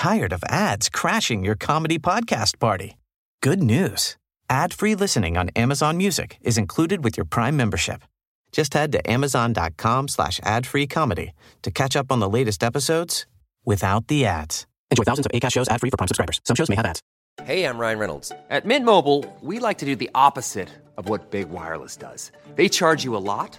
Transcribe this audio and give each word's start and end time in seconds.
tired 0.00 0.32
of 0.32 0.42
ads 0.48 0.88
crashing 0.88 1.44
your 1.44 1.54
comedy 1.54 1.98
podcast 1.98 2.58
party? 2.58 2.96
Good 3.42 3.62
news. 3.62 4.16
Ad-free 4.48 4.94
listening 4.94 5.36
on 5.36 5.50
Amazon 5.50 5.98
Music 5.98 6.38
is 6.40 6.56
included 6.56 7.04
with 7.04 7.18
your 7.18 7.26
Prime 7.26 7.54
membership. 7.54 8.02
Just 8.50 8.72
head 8.72 8.92
to 8.92 9.10
amazon.com 9.10 10.08
slash 10.08 10.40
ad-free 10.42 10.86
comedy 10.86 11.32
to 11.60 11.70
catch 11.70 11.96
up 11.96 12.10
on 12.10 12.18
the 12.18 12.30
latest 12.30 12.64
episodes 12.64 13.26
without 13.66 14.06
the 14.06 14.24
ads. 14.24 14.66
Enjoy 14.90 15.04
thousands 15.04 15.26
of 15.26 15.32
ACAST 15.32 15.50
shows 15.52 15.68
ad-free 15.68 15.90
for 15.90 15.98
Prime 15.98 16.08
subscribers. 16.08 16.40
Some 16.46 16.56
shows 16.56 16.70
may 16.70 16.76
have 16.76 16.86
ads. 16.86 17.02
Hey, 17.44 17.64
I'm 17.64 17.76
Ryan 17.76 17.98
Reynolds. 17.98 18.32
At 18.48 18.64
Mint 18.64 18.86
Mobile, 18.86 19.26
we 19.42 19.58
like 19.58 19.76
to 19.78 19.84
do 19.84 19.96
the 19.96 20.10
opposite 20.14 20.70
of 20.96 21.10
what 21.10 21.30
Big 21.30 21.50
Wireless 21.50 21.98
does. 21.98 22.32
They 22.54 22.70
charge 22.70 23.04
you 23.04 23.14
a 23.16 23.18
lot, 23.18 23.58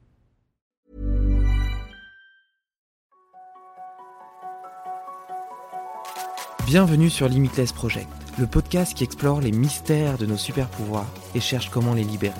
Bienvenue 6.71 7.09
sur 7.09 7.27
Limitless 7.27 7.73
Project, 7.73 8.07
le 8.37 8.47
podcast 8.47 8.93
qui 8.93 9.03
explore 9.03 9.41
les 9.41 9.51
mystères 9.51 10.17
de 10.17 10.25
nos 10.25 10.37
super 10.37 10.69
pouvoirs 10.69 11.11
et 11.35 11.41
cherche 11.41 11.69
comment 11.69 11.93
les 11.93 12.05
libérer. 12.05 12.31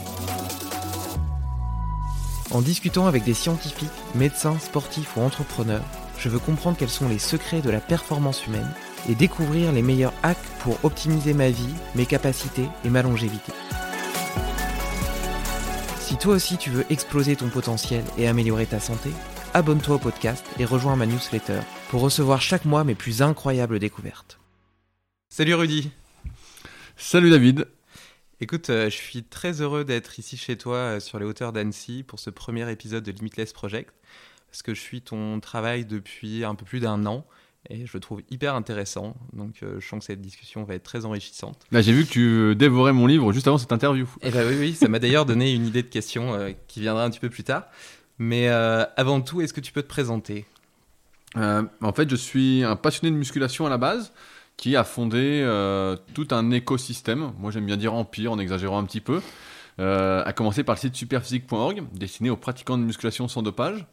En 2.49 2.61
discutant 2.61 3.07
avec 3.07 3.25
des 3.25 3.33
scientifiques, 3.33 3.91
médecins, 4.15 4.57
sportifs 4.57 5.17
ou 5.17 5.19
entrepreneurs, 5.19 5.83
je 6.17 6.29
veux 6.29 6.39
comprendre 6.39 6.77
quels 6.77 6.87
sont 6.87 7.09
les 7.09 7.19
secrets 7.19 7.59
de 7.59 7.69
la 7.69 7.81
performance 7.81 8.47
humaine 8.47 8.71
et 9.09 9.15
découvrir 9.15 9.73
les 9.73 9.81
meilleurs 9.81 10.13
hacks 10.23 10.37
pour 10.59 10.77
optimiser 10.83 11.33
ma 11.33 11.49
vie, 11.49 11.75
mes 11.95 12.05
capacités 12.05 12.69
et 12.85 12.89
ma 12.89 13.01
longévité. 13.01 13.51
Si 15.99 16.15
toi 16.15 16.35
aussi 16.35 16.55
tu 16.55 16.69
veux 16.69 16.85
exploser 16.89 17.35
ton 17.35 17.49
potentiel 17.49 18.05
et 18.17 18.29
améliorer 18.29 18.65
ta 18.65 18.79
santé, 18.79 19.09
abonne-toi 19.53 19.95
au 19.95 19.99
podcast 19.99 20.45
et 20.59 20.65
rejoins 20.65 20.95
ma 20.95 21.05
newsletter 21.05 21.59
pour 21.89 22.01
recevoir 22.01 22.41
chaque 22.41 22.65
mois 22.65 22.83
mes 22.83 22.95
plus 22.95 23.21
incroyables 23.21 23.79
découvertes. 23.79 24.39
Salut 25.29 25.55
Rudy 25.55 25.91
Salut 26.95 27.29
David 27.29 27.67
Écoute, 28.39 28.69
euh, 28.69 28.89
je 28.89 28.95
suis 28.95 29.23
très 29.23 29.61
heureux 29.61 29.85
d'être 29.85 30.17
ici 30.19 30.35
chez 30.37 30.57
toi 30.57 30.77
euh, 30.77 30.99
sur 30.99 31.19
les 31.19 31.25
hauteurs 31.25 31.53
d'Annecy 31.53 32.03
pour 32.03 32.19
ce 32.19 32.29
premier 32.29 32.69
épisode 32.71 33.03
de 33.03 33.11
Limitless 33.11 33.53
Project, 33.53 33.93
parce 34.49 34.63
que 34.63 34.73
je 34.73 34.79
suis 34.79 35.01
ton 35.01 35.39
travail 35.39 35.85
depuis 35.85 36.43
un 36.43 36.55
peu 36.55 36.65
plus 36.65 36.79
d'un 36.79 37.05
an 37.05 37.25
et 37.69 37.85
je 37.85 37.91
le 37.93 37.99
trouve 37.99 38.21
hyper 38.29 38.55
intéressant. 38.55 39.15
Donc 39.33 39.61
euh, 39.61 39.79
je 39.79 39.87
sens 39.87 39.99
que 39.99 40.05
cette 40.05 40.21
discussion 40.21 40.63
va 40.63 40.75
être 40.75 40.83
très 40.83 41.05
enrichissante. 41.05 41.59
Là, 41.71 41.81
j'ai 41.81 41.93
vu 41.93 42.05
que 42.05 42.09
tu 42.09 42.55
dévorais 42.55 42.93
mon 42.93 43.07
livre 43.07 43.31
juste 43.33 43.47
avant 43.47 43.57
cette 43.57 43.71
interview. 43.71 44.07
Eh 44.21 44.31
ben 44.31 44.47
oui, 44.47 44.55
oui, 44.59 44.73
ça 44.73 44.87
m'a 44.87 44.99
d'ailleurs 44.99 45.25
donné 45.25 45.53
une 45.53 45.67
idée 45.67 45.83
de 45.83 45.87
question 45.87 46.33
euh, 46.33 46.51
qui 46.67 46.79
viendra 46.79 47.03
un 47.03 47.09
petit 47.09 47.19
peu 47.19 47.29
plus 47.29 47.43
tard. 47.43 47.65
Mais 48.23 48.49
euh, 48.49 48.85
avant 48.97 49.19
tout, 49.19 49.41
est-ce 49.41 49.51
que 49.51 49.59
tu 49.61 49.71
peux 49.71 49.81
te 49.81 49.87
présenter? 49.87 50.45
Euh, 51.37 51.63
en 51.81 51.91
fait, 51.91 52.07
je 52.07 52.15
suis 52.15 52.63
un 52.63 52.75
passionné 52.75 53.09
de 53.09 53.17
musculation 53.17 53.65
à 53.65 53.69
la 53.71 53.79
base 53.79 54.13
qui 54.57 54.75
a 54.75 54.83
fondé 54.83 55.41
euh, 55.43 55.97
tout 56.13 56.27
un 56.29 56.51
écosystème. 56.51 57.31
Moi, 57.39 57.49
j'aime 57.49 57.65
bien 57.65 57.77
dire 57.77 57.95
empire 57.95 58.31
en 58.31 58.37
exagérant 58.37 58.77
un 58.77 58.83
petit 58.83 59.01
peu. 59.01 59.21
À 59.79 60.31
commencer 60.33 60.63
par 60.63 60.75
le 60.75 60.79
site 60.79 60.95
superphysique.org, 60.95 61.81
destiné 61.93 62.29
aux 62.29 62.35
pratiquants 62.35 62.77
de 62.77 62.83
musculation 62.83 63.27
sans 63.27 63.41
dopage. 63.41 63.87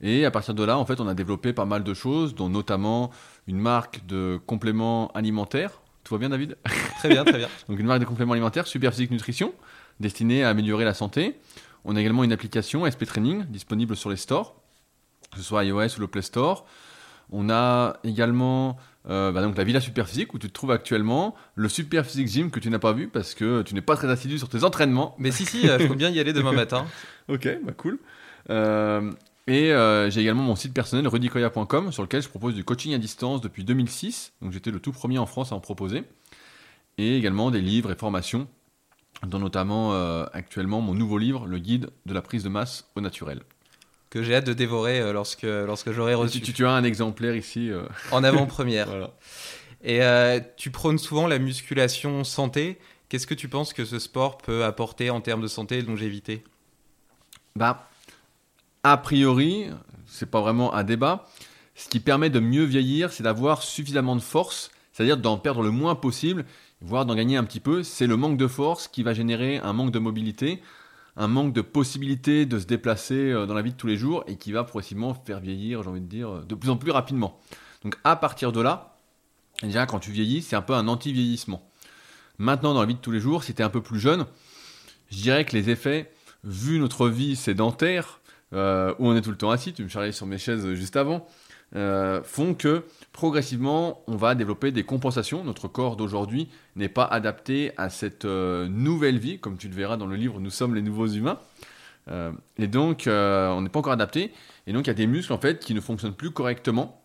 Et 0.00 0.24
à 0.24 0.32
partir 0.32 0.54
de 0.54 0.64
là, 0.64 0.76
en 0.76 0.84
fait, 0.84 1.00
on 1.00 1.06
a 1.06 1.14
développé 1.14 1.52
pas 1.52 1.64
mal 1.64 1.84
de 1.84 1.94
choses, 1.94 2.34
dont 2.34 2.48
notamment 2.48 3.12
une 3.46 3.60
marque 3.60 4.04
de 4.06 4.40
compléments 4.44 5.12
alimentaires. 5.12 5.80
Tout 6.02 6.14
va 6.14 6.18
bien, 6.18 6.30
David? 6.30 6.56
Très 6.98 7.10
bien, 7.10 7.22
très 7.22 7.38
bien. 7.38 7.48
Donc 7.68 7.78
une 7.78 7.86
marque 7.86 8.00
de 8.00 8.06
compléments 8.06 8.32
alimentaires, 8.32 8.66
Superphysique 8.66 9.12
Nutrition, 9.12 9.54
destinée 10.00 10.42
à 10.42 10.48
améliorer 10.48 10.84
la 10.84 10.94
santé. 10.94 11.36
On 11.84 11.96
a 11.96 12.00
également 12.00 12.24
une 12.24 12.32
application 12.32 12.88
SP 12.88 13.04
Training 13.04 13.44
disponible 13.46 13.96
sur 13.96 14.10
les 14.10 14.16
stores, 14.16 14.54
que 15.30 15.38
ce 15.38 15.42
soit 15.42 15.64
iOS 15.64 15.96
ou 15.96 16.00
le 16.00 16.06
Play 16.06 16.22
Store. 16.22 16.64
On 17.30 17.50
a 17.50 17.96
également 18.04 18.76
euh, 19.08 19.32
bah 19.32 19.42
donc 19.42 19.56
la 19.56 19.64
Villa 19.64 19.80
Superphysique 19.80 20.32
où 20.34 20.38
tu 20.38 20.48
te 20.48 20.52
trouves 20.52 20.70
actuellement, 20.70 21.34
le 21.54 21.68
Superphysique 21.68 22.28
Gym 22.28 22.50
que 22.50 22.60
tu 22.60 22.70
n'as 22.70 22.78
pas 22.78 22.92
vu 22.92 23.08
parce 23.08 23.34
que 23.34 23.62
tu 23.62 23.74
n'es 23.74 23.80
pas 23.80 23.96
très 23.96 24.08
assidu 24.08 24.38
sur 24.38 24.48
tes 24.48 24.64
entraînements. 24.64 25.16
Mais 25.18 25.30
si, 25.30 25.44
si, 25.44 25.68
euh, 25.68 25.78
je 25.78 25.86
peux 25.86 25.94
bien 25.94 26.10
y 26.10 26.20
aller 26.20 26.32
demain 26.32 26.52
matin. 26.52 26.86
Ok, 27.28 27.48
bah 27.64 27.72
cool. 27.76 27.98
Euh, 28.50 29.10
et 29.46 29.72
euh, 29.72 30.08
j'ai 30.08 30.20
également 30.20 30.42
mon 30.42 30.54
site 30.54 30.72
personnel 30.72 31.08
rudicoya.com 31.08 31.90
sur 31.90 32.02
lequel 32.02 32.22
je 32.22 32.28
propose 32.28 32.54
du 32.54 32.64
coaching 32.64 32.94
à 32.94 32.98
distance 32.98 33.40
depuis 33.40 33.64
2006. 33.64 34.32
Donc 34.40 34.52
j'étais 34.52 34.70
le 34.70 34.78
tout 34.78 34.92
premier 34.92 35.18
en 35.18 35.26
France 35.26 35.52
à 35.52 35.56
en 35.56 35.60
proposer. 35.60 36.04
Et 36.98 37.16
également 37.16 37.50
des 37.50 37.60
livres 37.60 37.90
et 37.90 37.96
formations, 37.96 38.46
dont 39.26 39.38
notamment 39.38 39.92
euh, 39.94 40.24
actuellement 40.32 40.80
mon 40.80 40.94
nouveau 40.94 41.18
livre, 41.18 41.46
le 41.46 41.58
guide 41.58 41.90
de 42.06 42.14
la 42.14 42.22
prise 42.22 42.42
de 42.44 42.48
masse 42.48 42.88
au 42.96 43.00
naturel. 43.00 43.42
Que 44.10 44.22
j'ai 44.22 44.34
hâte 44.34 44.46
de 44.46 44.52
dévorer 44.52 45.00
euh, 45.00 45.12
lorsque, 45.12 45.42
lorsque 45.44 45.90
j'aurai 45.92 46.14
reçu. 46.14 46.38
Tu, 46.40 46.46
tu- 46.46 46.52
tu 46.52 46.66
as 46.66 46.72
un 46.72 46.84
exemplaire 46.84 47.34
ici. 47.36 47.70
euh, 47.70 47.84
En 48.10 48.24
avant-première. 48.24 48.86
voilà. 48.88 49.10
Et 49.82 50.02
euh, 50.02 50.38
tu 50.56 50.70
prônes 50.70 50.98
souvent 50.98 51.26
la 51.26 51.38
musculation 51.38 52.22
santé. 52.24 52.78
Qu'est-ce 53.08 53.26
que 53.26 53.34
tu 53.34 53.48
penses 53.48 53.72
que 53.72 53.84
ce 53.84 53.98
sport 53.98 54.38
peut 54.38 54.64
apporter 54.64 55.10
en 55.10 55.20
termes 55.20 55.40
de 55.42 55.46
santé 55.48 55.78
et 55.78 55.82
de 55.82 55.86
longévité? 55.88 56.44
Bah, 57.56 57.88
a 58.82 58.96
priori, 58.96 59.66
c'est 60.06 60.30
pas 60.30 60.40
vraiment 60.40 60.74
un 60.74 60.84
débat. 60.84 61.28
Ce 61.74 61.88
qui 61.88 62.00
permet 62.00 62.30
de 62.30 62.40
mieux 62.40 62.64
vieillir, 62.64 63.12
c'est 63.12 63.22
d'avoir 63.22 63.62
suffisamment 63.62 64.14
de 64.16 64.20
force, 64.20 64.70
c'est-à-dire 64.92 65.16
d'en 65.16 65.38
perdre 65.38 65.62
le 65.62 65.70
moins 65.70 65.94
possible, 65.94 66.44
voire 66.82 67.06
d'en 67.06 67.14
gagner 67.14 67.36
un 67.36 67.44
petit 67.44 67.60
peu. 67.60 67.82
C'est 67.82 68.06
le 68.06 68.16
manque 68.16 68.36
de 68.36 68.46
force 68.46 68.88
qui 68.88 69.02
va 69.02 69.14
générer 69.14 69.58
un 69.58 69.72
manque 69.72 69.90
de 69.90 69.98
mobilité, 69.98 70.62
un 71.16 71.28
manque 71.28 71.52
de 71.52 71.60
possibilité 71.60 72.46
de 72.46 72.58
se 72.58 72.66
déplacer 72.66 73.32
euh, 73.32 73.46
dans 73.46 73.54
la 73.54 73.62
vie 73.62 73.72
de 73.72 73.76
tous 73.76 73.86
les 73.86 73.96
jours 73.96 74.24
et 74.26 74.36
qui 74.36 74.52
va 74.52 74.64
progressivement 74.64 75.14
faire 75.14 75.40
vieillir, 75.40 75.82
j'ai 75.82 75.90
envie 75.90 76.00
de 76.00 76.06
dire, 76.06 76.30
euh, 76.30 76.44
de 76.46 76.54
plus 76.54 76.70
en 76.70 76.76
plus 76.76 76.90
rapidement. 76.90 77.38
Donc 77.84 77.96
à 78.04 78.16
partir 78.16 78.52
de 78.52 78.60
là, 78.60 78.96
déjà 79.62 79.86
quand 79.86 79.98
tu 79.98 80.10
vieillis, 80.10 80.42
c'est 80.42 80.56
un 80.56 80.62
peu 80.62 80.74
un 80.74 80.88
anti-vieillissement. 80.88 81.68
Maintenant, 82.38 82.74
dans 82.74 82.80
la 82.80 82.86
vie 82.86 82.94
de 82.94 83.00
tous 83.00 83.10
les 83.10 83.20
jours, 83.20 83.44
si 83.44 83.54
tu 83.54 83.62
es 83.62 83.64
un 83.64 83.70
peu 83.70 83.82
plus 83.82 84.00
jeune, 84.00 84.26
je 85.10 85.18
dirais 85.18 85.44
que 85.44 85.54
les 85.54 85.70
effets, 85.70 86.10
vu 86.44 86.78
notre 86.78 87.08
vie 87.08 87.36
sédentaire, 87.36 88.20
euh, 88.54 88.94
où 88.98 89.08
on 89.08 89.16
est 89.16 89.22
tout 89.22 89.30
le 89.30 89.36
temps 89.36 89.50
assis, 89.50 89.72
tu 89.72 89.82
me 89.82 89.88
charriais 89.88 90.12
sur 90.12 90.26
mes 90.26 90.38
chaises 90.38 90.74
juste 90.74 90.96
avant, 90.96 91.26
euh, 91.74 92.22
font 92.22 92.54
que 92.54 92.84
progressivement, 93.12 94.02
on 94.06 94.16
va 94.16 94.34
développer 94.34 94.72
des 94.72 94.84
compensations. 94.84 95.42
Notre 95.42 95.68
corps 95.68 95.96
d'aujourd'hui 95.96 96.50
n'est 96.76 96.90
pas 96.90 97.04
adapté 97.04 97.72
à 97.78 97.88
cette 97.88 98.26
euh, 98.26 98.68
nouvelle 98.68 99.18
vie, 99.18 99.38
comme 99.38 99.56
tu 99.56 99.68
le 99.68 99.74
verras 99.74 99.96
dans 99.96 100.06
le 100.06 100.16
livre 100.16 100.38
Nous 100.38 100.50
sommes 100.50 100.74
les 100.74 100.82
nouveaux 100.82 101.06
humains. 101.06 101.38
Euh, 102.08 102.32
et 102.58 102.66
donc, 102.66 103.04
on 103.06 103.60
n'est 103.62 103.68
pas 103.70 103.78
encore 103.78 103.92
adapté. 103.92 104.32
Et 104.66 104.72
donc, 104.72 104.86
il 104.86 104.88
y 104.88 104.90
a 104.90 104.94
des 104.94 105.06
muscles 105.06 105.32
en 105.32 105.38
fait 105.38 105.64
qui 105.64 105.72
ne 105.72 105.80
fonctionnent 105.80 106.14
plus 106.14 106.30
correctement, 106.30 107.02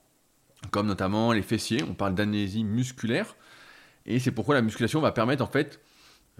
comme 0.72 0.88
notamment 0.88 1.31
les 1.31 1.44
fessiers. 1.44 1.84
On 1.90 1.94
parle 1.94 2.16
d'amnésie 2.16 2.63
musculaire. 2.63 3.36
Et 4.06 4.20
c'est 4.20 4.31
pourquoi 4.31 4.56
la 4.56 4.62
musculation 4.62 5.00
va 5.00 5.12
permettre 5.12 5.44
en 5.44 5.48
fait, 5.48 5.80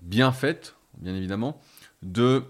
bien 0.02 0.32
faite, 0.32 0.76
bien 0.98 1.16
évidemment, 1.16 1.62
de 2.02 2.44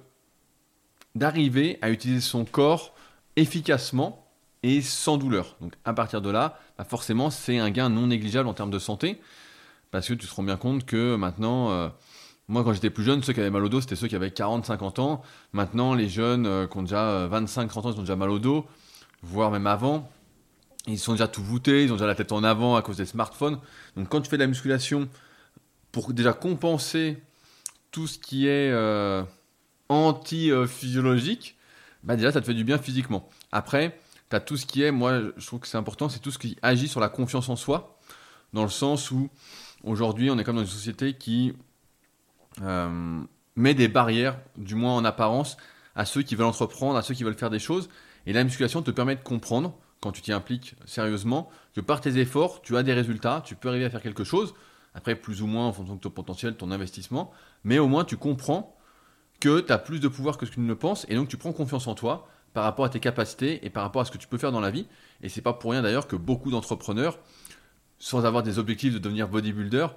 d'arriver 1.15 1.79
à 1.81 1.89
utiliser 1.89 2.21
son 2.21 2.45
corps 2.45 2.93
efficacement 3.37 4.26
et 4.63 4.81
sans 4.81 5.17
douleur. 5.17 5.55
Donc 5.61 5.73
à 5.85 5.93
partir 5.93 6.21
de 6.21 6.29
là, 6.29 6.59
bah, 6.77 6.83
forcément, 6.83 7.29
c'est 7.29 7.57
un 7.57 7.69
gain 7.69 7.89
non 7.89 8.07
négligeable 8.07 8.47
en 8.47 8.53
termes 8.53 8.71
de 8.71 8.79
santé, 8.79 9.19
parce 9.91 10.07
que 10.07 10.13
tu 10.13 10.27
te 10.27 10.33
rends 10.33 10.43
bien 10.43 10.57
compte 10.57 10.85
que 10.85 11.15
maintenant, 11.15 11.71
euh, 11.71 11.89
moi 12.47 12.63
quand 12.63 12.73
j'étais 12.73 12.89
plus 12.89 13.03
jeune, 13.03 13.23
ceux 13.23 13.33
qui 13.33 13.39
avaient 13.39 13.49
mal 13.49 13.63
au 13.63 13.69
dos, 13.69 13.81
c'était 13.81 13.95
ceux 13.95 14.07
qui 14.07 14.15
avaient 14.15 14.29
40-50 14.29 14.99
ans. 14.99 15.21
Maintenant, 15.53 15.93
les 15.93 16.09
jeunes 16.09 16.45
euh, 16.45 16.67
qui 16.67 16.77
ont 16.77 16.83
déjà 16.83 17.27
25-30 17.27 17.79
ans, 17.79 17.91
ils 17.93 17.99
ont 17.99 18.01
déjà 18.01 18.15
mal 18.15 18.29
au 18.29 18.39
dos, 18.39 18.65
voire 19.21 19.51
même 19.51 19.67
avant. 19.67 20.09
Ils 20.87 20.99
sont 20.99 21.11
déjà 21.11 21.27
tout 21.27 21.43
voûtés, 21.43 21.83
ils 21.83 21.91
ont 21.91 21.95
déjà 21.95 22.07
la 22.07 22.15
tête 22.15 22.31
en 22.31 22.43
avant 22.43 22.75
à 22.75 22.81
cause 22.81 22.97
des 22.97 23.05
smartphones. 23.05 23.59
Donc 23.95 24.07
quand 24.09 24.21
tu 24.21 24.29
fais 24.29 24.37
de 24.37 24.43
la 24.43 24.47
musculation, 24.47 25.09
pour 25.91 26.13
déjà 26.13 26.33
compenser 26.33 27.17
tout 27.91 28.07
ce 28.07 28.17
qui 28.17 28.47
est 28.47 28.71
euh, 28.71 29.23
anti-physiologique, 29.89 31.57
bah 32.03 32.15
déjà 32.15 32.31
ça 32.31 32.39
te 32.39 32.45
fait 32.45 32.53
du 32.53 32.63
bien 32.63 32.77
physiquement. 32.77 33.27
Après, 33.51 33.99
tu 34.29 34.35
as 34.35 34.39
tout 34.39 34.57
ce 34.57 34.65
qui 34.65 34.83
est, 34.83 34.91
moi 34.91 35.19
je 35.37 35.45
trouve 35.45 35.59
que 35.59 35.67
c'est 35.67 35.77
important, 35.77 36.09
c'est 36.09 36.19
tout 36.19 36.31
ce 36.31 36.39
qui 36.39 36.57
agit 36.61 36.87
sur 36.87 36.99
la 36.99 37.09
confiance 37.09 37.49
en 37.49 37.55
soi, 37.55 37.97
dans 38.53 38.63
le 38.63 38.69
sens 38.69 39.11
où 39.11 39.29
aujourd'hui 39.83 40.29
on 40.29 40.37
est 40.37 40.43
comme 40.43 40.55
dans 40.55 40.61
une 40.61 40.67
société 40.67 41.13
qui 41.13 41.53
euh, 42.61 43.21
met 43.55 43.73
des 43.73 43.87
barrières, 43.87 44.39
du 44.57 44.75
moins 44.75 44.95
en 44.95 45.05
apparence, 45.05 45.57
à 45.95 46.05
ceux 46.05 46.21
qui 46.21 46.35
veulent 46.35 46.47
entreprendre, 46.47 46.97
à 46.97 47.01
ceux 47.01 47.13
qui 47.13 47.23
veulent 47.23 47.37
faire 47.37 47.49
des 47.49 47.59
choses. 47.59 47.89
Et 48.25 48.33
la 48.33 48.43
musculation 48.43 48.81
te 48.81 48.91
permet 48.91 49.15
de 49.15 49.23
comprendre, 49.23 49.73
quand 50.01 50.11
tu 50.11 50.21
t'y 50.21 50.31
impliques 50.31 50.75
sérieusement, 50.85 51.49
que 51.73 51.81
par 51.81 52.01
tes 52.01 52.17
efforts, 52.17 52.61
tu 52.61 52.77
as 52.77 52.83
des 52.83 52.93
résultats, 52.93 53.41
tu 53.43 53.55
peux 53.55 53.69
arriver 53.69 53.85
à 53.85 53.89
faire 53.89 54.01
quelque 54.01 54.23
chose. 54.23 54.53
Après, 54.93 55.15
plus 55.15 55.41
ou 55.41 55.47
moins 55.47 55.65
en 55.67 55.73
fonction 55.73 55.95
de 55.95 55.99
ton 55.99 56.09
potentiel, 56.09 56.55
ton 56.55 56.71
investissement. 56.71 57.31
Mais 57.63 57.79
au 57.79 57.87
moins, 57.87 58.03
tu 58.03 58.17
comprends 58.17 58.75
que 59.39 59.59
tu 59.59 59.71
as 59.71 59.77
plus 59.77 59.99
de 59.99 60.07
pouvoir 60.07 60.37
que 60.37 60.45
ce 60.45 60.51
que 60.51 60.55
tu 60.55 60.61
ne 60.61 60.67
le 60.67 60.75
penses. 60.75 61.05
Et 61.09 61.15
donc, 61.15 61.27
tu 61.27 61.37
prends 61.37 61.53
confiance 61.53 61.87
en 61.87 61.95
toi 61.95 62.27
par 62.57 62.63
rapport 62.63 62.85
à 62.85 62.89
tes 62.89 62.99
capacités 62.99 63.63
et 63.67 63.69
par 63.69 63.83
rapport 63.83 64.01
à 64.01 64.05
ce 64.05 64.09
que 64.09 64.17
tu 64.17 64.27
peux 64.27 64.39
faire 64.39 64.51
dans 64.51 64.59
la 64.59 64.71
vie. 64.71 64.87
Et 65.21 65.29
c'est 65.29 65.43
pas 65.43 65.53
pour 65.53 65.73
rien 65.73 65.83
d'ailleurs 65.83 66.07
que 66.07 66.15
beaucoup 66.15 66.49
d'entrepreneurs, 66.49 67.19
sans 67.99 68.25
avoir 68.25 68.41
des 68.41 68.57
objectifs 68.57 68.91
de 68.91 68.97
devenir 68.97 69.27
bodybuilder, 69.27 69.89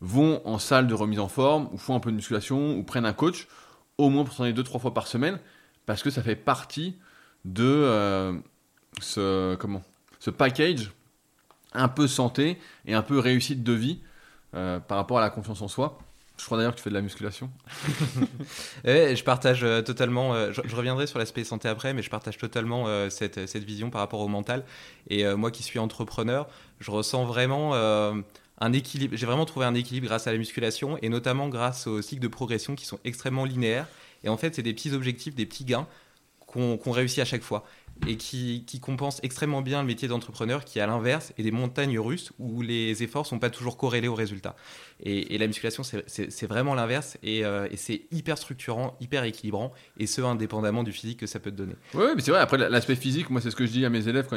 vont 0.00 0.42
en 0.44 0.58
salle 0.58 0.88
de 0.88 0.94
remise 0.94 1.20
en 1.20 1.28
forme, 1.28 1.68
ou 1.70 1.78
font 1.78 1.94
un 1.94 2.00
peu 2.00 2.10
de 2.10 2.16
musculation, 2.16 2.76
ou 2.76 2.82
prennent 2.82 3.06
un 3.06 3.12
coach, 3.12 3.46
au 3.96 4.10
moins 4.10 4.24
pour 4.24 4.32
s'entraîner 4.32 4.54
deux, 4.54 4.64
trois 4.64 4.80
fois 4.80 4.92
par 4.92 5.06
semaine, 5.06 5.38
parce 5.86 6.02
que 6.02 6.10
ça 6.10 6.20
fait 6.20 6.34
partie 6.34 6.96
de 7.44 7.62
euh, 7.62 8.36
ce, 9.00 9.54
comment, 9.54 9.82
ce 10.18 10.30
package 10.30 10.90
un 11.74 11.86
peu 11.86 12.08
santé 12.08 12.58
et 12.86 12.94
un 12.94 13.02
peu 13.02 13.20
réussite 13.20 13.62
de 13.62 13.72
vie 13.72 14.00
euh, 14.56 14.80
par 14.80 14.98
rapport 14.98 15.18
à 15.18 15.20
la 15.20 15.30
confiance 15.30 15.62
en 15.62 15.68
soi. 15.68 15.96
Je 16.40 16.46
crois 16.46 16.56
d'ailleurs 16.56 16.72
que 16.72 16.78
tu 16.78 16.82
fais 16.82 16.90
de 16.90 16.94
la 16.94 17.02
musculation. 17.02 17.50
je 18.84 19.22
partage 19.22 19.62
euh, 19.62 19.82
totalement, 19.82 20.34
euh, 20.34 20.52
je, 20.52 20.74
reviendrai 20.74 21.06
sur 21.06 21.18
l'aspect 21.18 21.44
santé 21.44 21.68
après, 21.68 21.92
mais 21.92 22.02
je 22.02 22.08
partage 22.08 22.38
totalement 22.38 22.86
cette, 23.10 23.46
cette, 23.46 23.64
vision 23.64 23.90
par 23.90 24.00
rapport 24.00 24.20
au 24.20 24.28
mental. 24.28 24.64
Et 25.08 25.24
moi 25.34 25.50
qui 25.50 25.62
suis 25.62 25.78
entrepreneur, 25.78 26.48
je 26.80 26.90
ressens 26.90 27.24
vraiment 27.24 27.74
un 27.74 28.72
équilibre. 28.72 29.16
J'ai 29.16 29.26
vraiment 29.26 29.44
trouvé 29.44 29.66
un 29.66 29.74
équilibre 29.74 30.06
grâce 30.06 30.26
à 30.26 30.32
la 30.32 30.38
musculation 30.38 30.98
et 31.02 31.08
notamment 31.08 31.48
grâce 31.48 31.86
aux 31.86 32.00
cycles 32.00 32.22
de 32.22 32.28
progression 32.28 32.74
qui 32.74 32.86
sont 32.86 32.98
extrêmement 33.04 33.44
linéaires. 33.44 33.86
Et 34.24 34.28
en 34.28 34.36
fait, 34.36 34.54
c'est 34.54 34.62
des 34.62 34.74
petits 34.74 34.92
objectifs, 34.92 35.34
des 35.34 35.46
petits 35.46 35.64
gains 35.64 35.86
qu'on 36.50 36.90
réussit 36.90 37.20
à 37.20 37.24
chaque 37.24 37.42
fois 37.42 37.64
et 38.06 38.16
qui, 38.16 38.64
qui, 38.66 38.80
compense 38.80 39.20
extrêmement 39.22 39.62
bien 39.62 39.80
le 39.82 39.86
métier 39.86 40.08
d'entrepreneur 40.08 40.64
qui, 40.64 40.80
à 40.80 40.86
l'inverse, 40.86 41.32
est 41.38 41.42
des 41.42 41.50
montagnes 41.50 41.98
russes 41.98 42.32
où 42.38 42.62
les 42.62 43.02
efforts 43.02 43.26
sont 43.26 43.38
pas 43.38 43.50
toujours 43.50 43.76
corrélés 43.76 44.08
aux 44.08 44.14
résultats. 44.14 44.56
Et, 45.02 45.36
la 45.38 45.46
musculation, 45.46 45.82
c'est 45.82 46.46
vraiment 46.46 46.74
l'inverse 46.74 47.18
euh, 47.24 47.68
et, 47.70 47.76
c'est 47.76 48.02
hyper 48.10 48.38
structurant, 48.38 48.96
hyper 49.00 49.24
équilibrant 49.24 49.72
et 49.98 50.06
ce, 50.06 50.22
indépendamment 50.22 50.82
du 50.82 50.92
physique 50.92 51.20
que 51.20 51.26
ça 51.26 51.40
peut 51.40 51.50
te 51.50 51.56
donner. 51.56 51.74
Oui, 51.94 52.06
mais 52.14 52.22
c'est 52.22 52.30
vrai, 52.30 52.40
après 52.40 52.58
l'aspect 52.58 52.96
physique, 52.96 53.30
moi, 53.30 53.40
c'est 53.40 53.50
ce 53.50 53.56
que 53.56 53.66
je 53.66 53.72
dis 53.72 53.84
à 53.84 53.90
mes 53.90 54.08
élèves, 54.08 54.28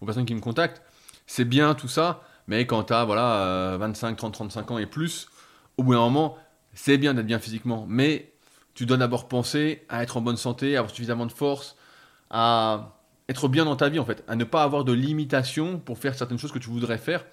aux 0.00 0.06
personnes 0.06 0.26
qui 0.26 0.34
me 0.34 0.40
contactent, 0.40 0.82
c'est 1.26 1.44
bien 1.44 1.74
tout 1.74 1.88
ça, 1.88 2.22
mais 2.46 2.66
quand 2.66 2.84
tu 2.84 2.92
as 2.92 3.04
voilà, 3.04 3.76
25, 3.78 4.16
30, 4.16 4.34
35 4.34 4.70
ans 4.70 4.78
et 4.78 4.86
plus, 4.86 5.28
au 5.76 5.82
bout 5.82 5.94
d'un 5.94 6.00
moment, 6.00 6.36
c'est 6.74 6.98
bien 6.98 7.14
d'être 7.14 7.26
bien 7.26 7.38
physiquement, 7.38 7.86
mais 7.88 8.32
tu 8.78 8.86
dois 8.86 8.96
d'abord 8.96 9.26
penser 9.26 9.84
à 9.88 10.04
être 10.04 10.18
en 10.18 10.20
bonne 10.20 10.36
santé, 10.36 10.76
à 10.76 10.78
avoir 10.78 10.94
suffisamment 10.94 11.26
de 11.26 11.32
force, 11.32 11.74
à 12.30 12.94
être 13.28 13.48
bien 13.48 13.64
dans 13.64 13.74
ta 13.74 13.88
vie 13.88 13.98
en 13.98 14.04
fait, 14.04 14.22
à 14.28 14.36
ne 14.36 14.44
pas 14.44 14.62
avoir 14.62 14.84
de 14.84 14.92
limitations 14.92 15.80
pour 15.80 15.98
faire 15.98 16.14
certaines 16.14 16.38
choses 16.38 16.52
que 16.52 16.60
tu 16.60 16.70
voudrais 16.70 16.96
faire. 16.96 17.22
Euh, 17.22 17.24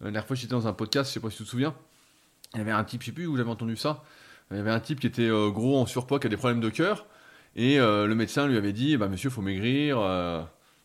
la 0.00 0.04
dernière 0.10 0.26
fois, 0.26 0.36
j'étais 0.36 0.50
dans 0.50 0.68
un 0.68 0.74
podcast, 0.74 1.08
je 1.08 1.14
sais 1.14 1.20
pas 1.20 1.30
si 1.30 1.38
tu 1.38 1.44
te 1.44 1.48
souviens, 1.48 1.74
il 2.52 2.58
y 2.58 2.60
avait 2.60 2.70
un 2.70 2.84
type, 2.84 3.00
je 3.00 3.06
sais 3.06 3.12
plus 3.12 3.26
où 3.26 3.38
j'avais 3.38 3.48
entendu 3.48 3.76
ça, 3.76 4.04
il 4.50 4.58
y 4.58 4.60
avait 4.60 4.72
un 4.72 4.78
type 4.78 5.00
qui 5.00 5.06
était 5.06 5.22
euh, 5.22 5.48
gros 5.48 5.80
en 5.80 5.86
surpoids, 5.86 6.20
qui 6.20 6.26
a 6.26 6.28
des 6.28 6.36
problèmes 6.36 6.60
de 6.60 6.68
cœur, 6.68 7.06
et 7.56 7.80
euh, 7.80 8.06
le 8.06 8.14
médecin 8.14 8.46
lui 8.46 8.58
avait 8.58 8.74
dit, 8.74 8.98
bah 8.98 9.08
monsieur, 9.08 9.30
faut 9.30 9.40
maigrir. 9.40 9.96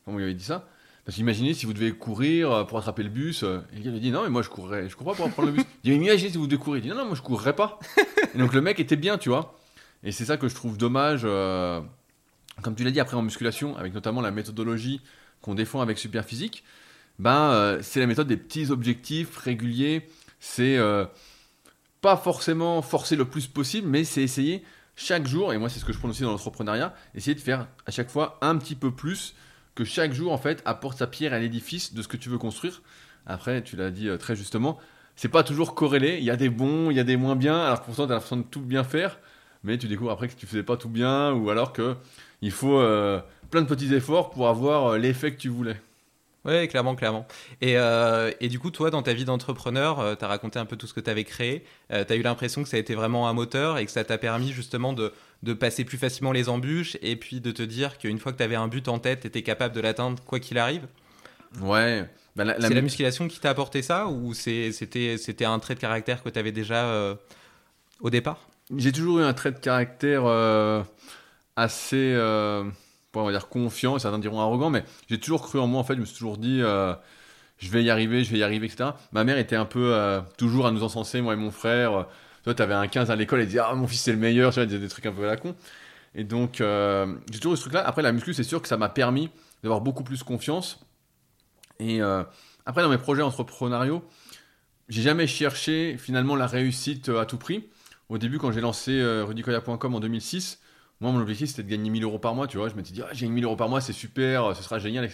comment 0.06 0.18
il 0.18 0.24
avait 0.24 0.34
dit 0.34 0.46
ça? 0.46 0.66
Parce 1.04 1.18
qu'imaginez 1.18 1.54
si 1.54 1.66
vous 1.66 1.74
devez 1.74 1.92
courir 1.92 2.66
pour 2.68 2.78
attraper 2.78 3.04
le 3.04 3.10
bus. 3.10 3.44
et 3.44 3.60
il 3.78 3.86
avait 3.86 4.00
dit, 4.00 4.12
non, 4.12 4.24
mais 4.24 4.30
moi 4.30 4.44
je 4.44 4.50
courrais, 4.50 4.88
je 4.88 4.96
cours 4.96 5.07
pas 5.07 5.16
pour 5.16 5.30
prendre 5.30 5.50
le 5.50 5.56
bus. 5.56 5.66
Il 5.84 5.92
dit, 5.92 6.06
imaginez 6.06 6.31
si 6.31 6.38
vous 6.38 6.48
devez 6.48 6.62
courir. 6.62 6.78
Il 6.78 6.84
dit, 6.84 6.90
non, 6.90 7.04
non, 7.04 7.06
moi 7.06 7.16
je 7.16 7.22
courrais 7.22 7.54
pas. 7.54 7.80
et 8.34 8.38
donc 8.38 8.54
le 8.54 8.62
mec 8.62 8.80
était 8.80 8.96
bien, 8.96 9.18
tu 9.18 9.28
vois. 9.28 9.58
Et 10.04 10.12
c'est 10.12 10.25
ça 10.25 10.38
que 10.38 10.48
je 10.48 10.56
trouve 10.56 10.78
dommage 10.78 11.25
comme 12.62 12.75
tu 12.75 12.84
l'as 12.84 12.92
dit 12.92 13.00
après 13.00 13.16
en 13.16 13.22
musculation, 13.22 13.75
avec 13.78 13.94
notamment 13.94 14.22
la 14.22 14.31
méthodologie 14.31 15.01
qu'on 15.42 15.56
défend 15.56 15.81
avec 15.81 15.98
Superphysique, 15.98 16.63
ben, 17.18 17.51
euh, 17.51 17.80
c'est 17.81 18.00
la 18.00 18.07
méthode 18.07 18.28
des 18.28 18.38
petits 18.38 18.72
objectifs 18.72 19.38
réguliers. 19.38 20.07
C'est 20.40 20.78
euh, 20.78 21.06
pas 22.01 22.18
forcément 22.18 22.81
forcer 22.81 23.16
le 23.16 23.25
plus 23.25 23.48
possible, 23.48 23.88
mais 23.88 24.04
c'est 24.04 24.22
essayer 24.22 24.63
chaque 24.96 25.28
jour, 25.28 25.54
et 25.54 25.57
moi 25.57 25.69
c'est 25.69 25.80
ce 25.80 25.86
que 25.86 25.94
je 25.94 25.98
prends 25.98 26.10
aussi 26.10 26.24
dans 26.24 26.31
l'entrepreneuriat, 26.31 26.94
essayer 27.16 27.34
de 27.36 27.40
faire 27.40 27.68
à 27.86 27.92
chaque 27.92 28.10
fois 28.10 28.38
un 28.42 28.57
petit 28.57 28.75
peu 28.75 28.92
plus, 28.92 29.34
que 29.75 29.86
chaque 29.86 30.12
jour 30.12 30.34
en 30.34 30.38
fait 30.38 30.62
apporte 30.66 30.98
sa 30.98 31.07
pierre 31.07 31.31
à 31.31 31.40
l'édifice 31.40 31.94
de 31.94 32.01
ce 32.01 32.10
que 32.10 32.18
tu 32.18 32.28
veux 32.28 32.38
construire. 32.38 32.81
Après, 33.25 33.63
tu 33.63 33.78
l'as 33.78 33.92
dit 33.92 34.10
euh, 34.10 34.18
très 34.18 34.36
justement, 34.36 34.78
c'est 35.16 35.30
pas 35.30 35.44
toujours 35.44 35.74
corrélé, 35.74 36.18
il 36.18 36.25
y 36.25 36.31
a 36.31 36.36
des 36.36 36.50
bons, 36.50 36.90
il 36.92 36.98
y 36.98 37.00
a 37.00 37.06
des 37.06 37.16
moins 37.16 37.38
bien, 37.38 37.62
alors 37.62 37.81
pourtant 37.81 38.07
tu 38.07 38.12
as 38.12 38.16
l'impression 38.16 38.38
de 38.38 38.44
tout 38.44 38.62
bien 38.62 38.84
faire, 38.84 39.19
mais 39.63 39.77
tu 39.77 39.88
découvres 39.88 40.11
après 40.11 40.27
que 40.27 40.35
tu 40.35 40.45
faisais 40.45 40.63
pas 40.63 40.77
tout 40.77 40.89
bien, 40.89 41.33
ou 41.33 41.50
alors 41.50 41.73
que 41.73 41.95
il 42.41 42.51
faut 42.51 42.79
euh, 42.79 43.19
plein 43.51 43.61
de 43.61 43.67
petits 43.67 43.94
efforts 43.94 44.29
pour 44.29 44.47
avoir 44.47 44.88
euh, 44.88 44.97
l'effet 44.97 45.31
que 45.31 45.39
tu 45.39 45.50
voulais. 45.50 45.77
Oui, 46.45 46.67
clairement, 46.69 46.95
clairement. 46.95 47.27
Et, 47.59 47.77
euh, 47.77 48.31
et, 48.39 48.47
du 48.47 48.59
coup, 48.59 48.71
toi, 48.71 48.89
dans 48.89 49.03
ta 49.03 49.13
vie 49.13 49.25
d'entrepreneur, 49.25 50.17
tu 50.17 50.23
as 50.23 50.27
raconté 50.27 50.57
un 50.57 50.65
peu 50.65 50.77
tout 50.77 50.88
ce 50.88 50.94
que 50.94 51.01
tu 51.01 51.09
avais 51.09 51.25
créé. 51.25 51.65
tu 51.89 51.95
as 51.95 52.15
eu 52.15 52.21
l'impression 52.21 52.63
que 52.63 52.69
ça 52.69 52.77
a 52.77 52.79
été 52.79 52.95
vraiment 52.95 53.27
un 53.27 53.33
moteur 53.33 53.77
et 53.77 53.85
que 53.85 53.91
ça 53.91 54.06
t'a 54.06 54.17
permis 54.17 54.53
justement 54.53 54.94
de, 54.94 55.11
de, 55.44 55.53
passer 55.53 55.83
plus 55.83 55.97
facilement 55.97 56.31
les 56.31 56.47
embûches 56.47 56.97
et 57.01 57.17
puis 57.17 57.41
de 57.41 57.51
te 57.51 57.62
dire 57.62 57.98
qu'une 57.98 58.19
fois 58.19 58.31
que 58.31 58.38
tu 58.38 58.43
avais 58.43 58.55
un 58.55 58.69
but 58.69 58.88
en 58.88 59.00
tête, 59.00 59.22
tu 59.22 59.27
étais 59.27 59.41
capable 59.41 59.75
de 59.75 59.81
l'atteindre 59.81 60.24
quoi 60.24 60.39
qu'il 60.39 60.57
arrive? 60.57 60.88
Ouais. 61.62 62.10
Bah, 62.38 62.45
c'est 62.57 62.74
la 62.74 62.81
musculation 62.81 63.27
qui 63.27 63.41
t'a 63.41 63.50
apporté 63.50 63.81
ça 63.81 64.07
ou 64.07 64.34
c'était 64.34 65.45
un 65.45 65.60
trait 65.60 65.75
de 65.75 65.79
caractère 65.81 66.24
que 66.24 66.29
tu 66.29 66.39
avais 66.39 66.53
déjà 66.53 67.17
au 68.00 68.10
départ? 68.10 68.48
J'ai 68.75 68.91
toujours 68.91 69.19
eu 69.19 69.23
un 69.23 69.33
trait 69.33 69.51
de 69.51 69.59
caractère 69.59 70.25
assez, 71.59 72.13
euh, 72.15 72.63
on 73.13 73.23
va 73.23 73.31
dire 73.31 73.49
confiant, 73.49 73.99
certains 73.99 74.19
diront 74.19 74.39
arrogant, 74.39 74.69
mais 74.69 74.83
j'ai 75.09 75.19
toujours 75.19 75.41
cru 75.41 75.59
en 75.59 75.67
moi, 75.67 75.79
en 75.79 75.83
fait, 75.83 75.95
je 75.95 75.99
me 75.99 76.05
suis 76.05 76.15
toujours 76.15 76.38
dit, 76.38 76.59
euh, 76.61 76.93
je 77.57 77.69
vais 77.69 77.83
y 77.83 77.89
arriver, 77.89 78.23
je 78.23 78.31
vais 78.31 78.39
y 78.39 78.43
arriver, 78.43 78.67
etc. 78.67 78.91
Ma 79.11 79.23
mère 79.23 79.38
était 79.38 79.55
un 79.55 79.65
peu 79.65 79.93
euh, 79.93 80.21
toujours 80.38 80.67
à 80.67 80.71
nous 80.71 80.83
encenser, 80.83 81.21
moi 81.21 81.33
et 81.33 81.38
mon 81.38 81.51
frère. 81.51 82.07
Toi, 82.43 82.53
tu 82.53 82.61
avais 82.61 82.73
un 82.73 82.88
15 82.88 83.11
à 83.11 83.15
l'école, 83.15 83.41
elle 83.41 83.47
disait, 83.47 83.59
ah, 83.59 83.75
mon 83.75 83.88
fils, 83.88 84.01
c'est 84.01 84.13
le 84.13 84.17
meilleur, 84.17 84.53
tu 84.53 84.59
vois, 84.59 84.65
des 84.65 84.88
trucs 84.88 85.05
un 85.05 85.11
peu 85.11 85.25
à 85.25 85.27
la 85.27 85.38
con. 85.38 85.55
Et 86.15 86.23
donc, 86.23 86.55
j'ai 86.57 87.39
toujours 87.39 87.53
eu 87.53 87.57
ce 87.57 87.61
truc-là. 87.63 87.85
Après, 87.85 88.01
la 88.01 88.11
muscu, 88.11 88.33
c'est 88.33 88.43
sûr 88.43 88.61
que 88.61 88.67
ça 88.67 88.77
m'a 88.77 88.89
permis 88.89 89.29
d'avoir 89.61 89.81
beaucoup 89.81 90.03
plus 90.03 90.23
confiance. 90.23 90.79
Et 91.79 91.99
après, 92.65 92.81
dans 92.81 92.89
mes 92.89 92.97
projets 92.97 93.21
entrepreneuriaux, 93.21 94.07
j'ai 94.88 95.01
jamais 95.01 95.27
cherché 95.27 95.97
finalement 95.99 96.38
la 96.38 96.47
réussite 96.47 97.09
à 97.09 97.25
tout 97.25 97.38
prix. 97.38 97.65
Au 98.10 98.18
début, 98.18 98.39
quand 98.39 98.51
j'ai 98.51 98.62
lancé 98.62 99.01
rudicoya.com 99.24 99.96
en 99.96 100.00
2006, 100.00 100.60
moi, 101.01 101.12
mon 101.12 101.22
objectif, 101.22 101.50
c'était 101.50 101.63
de 101.63 101.70
gagner 101.70 101.89
1000 101.89 102.04
euros 102.04 102.20
par 102.20 102.36
mois, 102.36 102.48
tu 102.48 102.58
vois. 102.58 102.68
Je 102.70 102.75
m'étais 102.75 102.92
dit, 102.92 103.01
ah, 103.01 103.10
j'ai 103.13 103.28
1000 103.28 103.46
euros 103.46 103.56
par 103.56 103.70
mois, 103.70 103.80
c'est 103.80 103.94
super, 103.94 104.56
ce 104.56 104.63
sera 104.63 104.80
génial. 104.80 105.10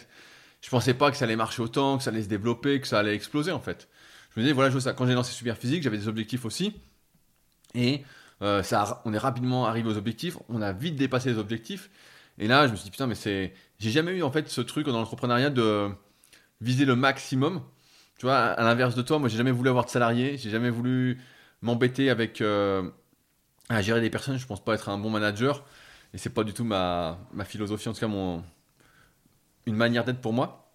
Je 0.62 0.70
pensais 0.70 0.96
pas 0.96 1.12
que 1.12 1.18
ça 1.18 1.26
allait 1.26 1.36
marcher 1.36 1.62
autant, 1.62 1.98
que 1.98 2.04
ça 2.04 2.10
allait 2.10 2.24
se 2.24 2.28
développer, 2.28 2.82
que 2.82 2.88
ça 2.88 3.00
allait 3.00 3.14
exploser, 3.14 3.52
en 3.52 3.60
fait. 3.60 3.88
Je 4.34 4.40
me 4.40 4.44
disais, 4.44 4.54
voilà, 4.54 4.72
je 4.72 4.80
ça. 4.80 4.94
Quand 4.94 5.06
j'ai 5.06 5.14
lancé 5.14 5.32
Super 5.32 5.58
Physique, 5.58 5.84
j'avais 5.84 5.98
des 5.98 6.08
objectifs 6.08 6.44
aussi. 6.44 6.74
Et 7.76 8.04
euh, 8.42 8.64
ça, 8.64 9.02
on 9.06 9.14
est 9.14 9.18
rapidement 9.18 9.66
arrivé 9.66 9.88
aux 9.88 9.98
objectifs, 9.98 10.38
on 10.50 10.62
a 10.62 10.74
vite 10.74 10.96
dépassé 10.96 11.30
les 11.30 11.38
objectifs. 11.38 11.90
Et 12.40 12.48
là, 12.48 12.66
je 12.68 12.72
me 12.72 12.78
suis 12.78 12.86
dit, 12.86 12.92
putain, 12.92 13.08
mais 13.08 13.16
c'est. 13.16 13.54
J'ai 13.80 13.92
jamais 13.92 14.12
eu, 14.14 14.24
en 14.24 14.32
fait, 14.32 14.50
ce 14.50 14.62
truc 14.62 14.88
dans 14.88 14.94
l'entrepreneuriat 14.94 15.52
de 15.52 15.90
viser 16.62 16.86
le 16.86 16.96
maximum. 16.96 17.62
Tu 18.18 18.26
vois, 18.26 18.38
à 18.38 18.64
l'inverse 18.64 18.96
de 18.96 19.02
toi, 19.02 19.20
moi, 19.20 19.30
j'ai 19.30 19.38
jamais 19.38 19.52
voulu 19.52 19.70
avoir 19.70 19.86
de 19.86 19.90
salariés, 19.90 20.38
j'ai 20.38 20.50
jamais 20.50 20.70
voulu 20.70 21.20
m'embêter 21.66 22.10
avec. 22.10 22.42
Euh, 22.42 22.90
à 23.70 23.82
gérer 23.82 24.00
des 24.00 24.12
personnes, 24.12 24.38
je 24.38 24.46
pense 24.46 24.64
pas 24.64 24.76
être 24.76 24.90
un 24.90 24.98
bon 24.98 25.10
manager. 25.10 25.66
Et 26.14 26.18
c'est 26.18 26.30
pas 26.30 26.44
du 26.44 26.54
tout 26.54 26.64
ma, 26.64 27.20
ma, 27.34 27.46
philosophie, 27.46 27.90
en 27.90 27.94
tout 27.94 28.00
cas 28.00 28.08
mon, 28.08 28.44
une 29.66 29.76
manière 29.76 30.06
d'être 30.06 30.22
pour 30.22 30.34
moi. 30.34 30.72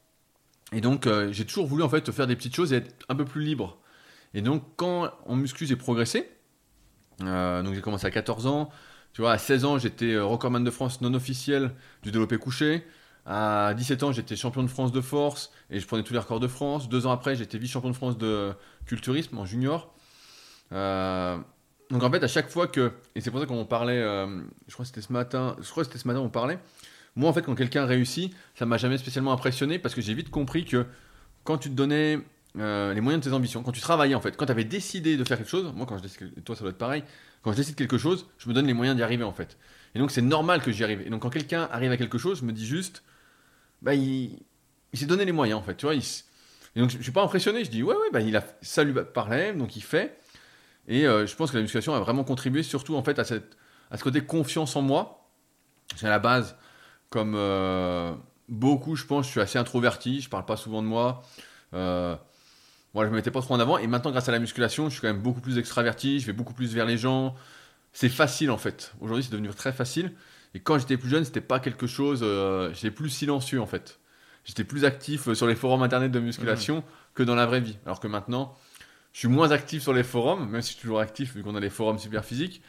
Et 0.73 0.81
donc 0.81 1.07
euh, 1.07 1.33
j'ai 1.33 1.47
toujours 1.47 1.67
voulu 1.67 1.83
en 1.83 1.89
fait 1.89 2.11
faire 2.11 2.27
des 2.27 2.37
petites 2.37 2.55
choses 2.55 2.73
et 2.73 2.77
être 2.77 3.07
un 3.09 3.15
peu 3.15 3.25
plus 3.25 3.43
libre. 3.43 3.79
Et 4.35 4.43
donc 4.43 4.65
quand 4.77 5.11
en 5.27 5.37
muscu 5.37 5.67
j'ai 5.67 5.77
progressé, 5.77 6.29
euh, 7.23 7.63
donc 7.63 7.75
j'ai 7.75 7.81
commencé 7.81 8.07
à 8.07 8.11
14 8.11 8.47
ans, 8.47 8.71
Tu 9.13 9.23
vois, 9.23 9.33
à 9.33 9.39
16 9.39 9.65
ans, 9.65 9.79
j'étais 9.79 10.19
recordman 10.19 10.65
de 10.65 10.71
France 10.71 11.01
non 11.01 11.15
officiel 11.15 11.73
du 12.03 12.11
développé 12.13 12.39
couché. 12.39 12.85
À 13.27 13.75
17 13.75 14.03
ans, 14.03 14.13
j'étais 14.13 14.37
champion 14.37 14.63
de 14.63 14.69
France 14.69 14.93
de 14.93 15.01
force 15.01 15.53
et 15.71 15.81
je 15.81 15.87
prenais 15.87 16.03
tous 16.03 16.13
les 16.13 16.19
records 16.19 16.41
de 16.41 16.49
France. 16.49 16.89
Deux 16.89 17.07
ans 17.07 17.13
après, 17.13 17.37
j'étais 17.37 17.59
vice-champion 17.59 17.91
de 17.91 17.97
France 17.97 18.19
de 18.19 18.53
culturisme 18.87 19.39
en 19.39 19.47
junior. 19.47 19.95
Euh, 20.73 21.39
donc 21.91 22.03
en 22.03 22.11
fait, 22.11 22.23
à 22.23 22.29
chaque 22.29 22.49
fois 22.49 22.67
que, 22.69 22.93
et 23.15 23.21
c'est 23.21 23.31
pour 23.31 23.41
ça 23.41 23.47
qu'on 23.47 23.65
parlait, 23.65 23.99
euh, 23.99 24.43
je 24.69 24.73
crois 24.73 24.85
que 24.85 24.89
c'était 24.89 25.01
ce 25.01 25.13
matin, 25.13 25.57
je 25.61 25.69
crois 25.71 25.83
que 25.83 25.89
c'était 25.89 25.99
ce 25.99 26.07
matin 26.07 26.21
on 26.21 26.29
parlait. 26.29 26.59
Moi, 27.17 27.29
en 27.29 27.33
fait, 27.33 27.43
quand 27.43 27.57
quelqu'un 27.57 27.85
réussit, 27.87 28.33
ça 28.55 28.67
m'a 28.67 28.77
jamais 28.77 28.97
spécialement 28.97 29.33
impressionné 29.33 29.79
parce 29.79 29.95
que 29.95 30.01
j'ai 30.01 30.15
vite 30.15 30.31
compris 30.31 30.65
que 30.65 30.87
quand 31.43 31.59
tu 31.59 31.69
te 31.69 31.75
donnais 31.75 32.21
euh, 32.59 32.95
les 32.95 33.01
moyens 33.01 33.25
de 33.25 33.29
tes 33.29 33.35
ambitions, 33.35 33.63
quand 33.63 33.73
tu 33.73 33.81
travaillais 33.81 34.15
en 34.15 34.21
fait, 34.21 34.37
quand 34.37 34.47
tu 34.47 34.53
avais 34.53 34.65
décidé 34.65 35.17
de 35.17 35.25
faire 35.25 35.37
quelque 35.37 35.51
chose, 35.51 35.73
moi 35.75 35.87
quand 35.87 35.99
je 35.99 36.03
décide, 36.03 36.45
toi 36.45 36.55
ça 36.55 36.63
doit 36.63 36.71
être 36.71 36.79
pareil, 36.79 37.03
quand 37.43 37.53
je 37.53 37.57
décide 37.57 37.75
quelque 37.75 37.99
chose, 37.99 38.27
je 38.39 38.49
me 38.49 38.55
donne 38.55 38.67
les 38.67 38.75
moyens 38.75 38.97
d'y 38.97 39.03
arriver 39.03 39.25
en 39.25 39.33
fait. 39.33 39.57
Et 39.95 39.99
donc 39.99 40.11
c'est 40.11 40.23
normal 40.23 40.63
que 40.63 40.71
j'y 40.71 40.85
arrive. 40.85 41.01
Et 41.03 41.11
donc 41.11 41.23
quand 41.23 41.31
quelqu'un 41.31 41.69
arrive 41.73 41.91
à 41.91 41.97
quelque 41.97 42.19
chose, 42.19 42.41
je 42.41 42.45
me 42.45 42.53
dis 42.53 42.67
juste, 42.67 43.03
bah 43.83 43.95
il, 43.95 44.39
s'est 44.93 45.07
donné 45.07 45.25
les 45.25 45.33
moyens 45.33 45.59
en 45.61 45.63
fait, 45.63 45.77
tu 45.77 45.87
vois. 45.87 45.95
Il, 45.95 46.03
et 46.77 46.81
donc 46.81 46.91
je, 46.91 46.99
je 46.99 47.03
suis 47.03 47.13
pas 47.13 47.23
impressionné, 47.23 47.65
je 47.65 47.71
dis 47.71 47.83
ouais 47.83 47.95
ouais 47.95 48.11
bah 48.13 48.21
il 48.21 48.37
a 48.37 48.45
ça 48.63 48.85
lui 48.85 48.95
parlait, 49.15 49.53
donc 49.53 49.77
il 49.77 49.83
fait. 49.83 50.17
Et 50.91 51.07
euh, 51.07 51.25
je 51.25 51.35
pense 51.37 51.53
que 51.53 51.57
la 51.57 51.63
musculation 51.63 51.95
a 51.95 52.01
vraiment 52.01 52.25
contribué 52.25 52.63
surtout 52.65 52.97
en 52.97 53.03
fait 53.03 53.19
à, 53.19 53.25
cette, 53.25 53.57
à 53.93 53.97
ce 53.97 54.03
côté 54.03 54.21
confiance 54.23 54.75
en 54.75 54.83
moi. 54.83 55.31
C'est 55.97 56.07
à 56.07 56.11
la 56.11 56.19
base, 56.19 56.57
comme 57.11 57.35
euh, 57.37 58.13
beaucoup, 58.49 58.97
je 58.97 59.07
pense, 59.07 59.27
je 59.27 59.31
suis 59.31 59.41
assez 59.41 59.59
introverti, 59.59 60.21
je 60.21 60.29
parle 60.29 60.45
pas 60.45 60.57
souvent 60.57 60.83
de 60.83 60.89
moi. 60.89 61.23
Euh, 61.75 62.17
moi, 62.93 63.05
je 63.05 63.11
me 63.11 63.15
mettais 63.15 63.31
pas 63.31 63.41
trop 63.41 63.55
en 63.55 63.61
avant. 63.61 63.79
Et 63.79 63.87
maintenant, 63.87 64.11
grâce 64.11 64.29
à 64.29 64.33
la 64.33 64.41
musculation, 64.41 64.89
je 64.89 64.95
suis 64.95 65.01
quand 65.01 65.07
même 65.07 65.23
beaucoup 65.23 65.41
plus 65.41 65.59
extraverti, 65.59 66.19
je 66.19 66.27
vais 66.27 66.33
beaucoup 66.33 66.55
plus 66.55 66.75
vers 66.75 66.87
les 66.87 66.99
gens. 66.99 67.37
C'est 67.93 68.09
facile 68.09 68.51
en 68.51 68.59
fait. 68.59 68.93
Aujourd'hui, 69.01 69.23
c'est 69.23 69.33
devenu 69.33 69.49
très 69.51 69.73
facile. 69.73 70.13
Et 70.55 70.61
quand 70.61 70.77
j'étais 70.79 70.97
plus 70.97 71.09
jeune, 71.09 71.25
c'était 71.25 71.41
pas 71.41 71.61
quelque 71.61 71.87
chose. 71.87 72.21
Euh, 72.25 72.73
j'étais 72.75 72.91
plus 72.91 73.11
silencieux 73.11 73.61
en 73.61 73.67
fait. 73.67 74.01
J'étais 74.45 74.65
plus 74.65 74.85
actif 74.85 75.33
sur 75.35 75.47
les 75.47 75.55
forums 75.55 75.83
internet 75.83 76.11
de 76.11 76.19
musculation 76.19 76.83
que 77.15 77.23
dans 77.23 77.37
la 77.37 77.47
vraie 77.47 77.61
vie. 77.61 77.79
Alors 77.85 78.01
que 78.01 78.09
maintenant, 78.09 78.57
je 79.13 79.19
suis 79.21 79.29
moins 79.29 79.51
actif 79.51 79.83
sur 79.83 79.93
les 79.93 80.03
forums, 80.03 80.49
même 80.49 80.63
si 80.63 80.71
je 80.71 80.75
suis 80.75 80.83
toujours 80.83 81.01
actif 81.01 81.35
vu 81.35 81.43
qu'on 81.43 81.57
a 81.57 81.61
les 81.61 81.71
forums 81.71 81.99
super 81.99 82.25
physiques. 82.25 82.63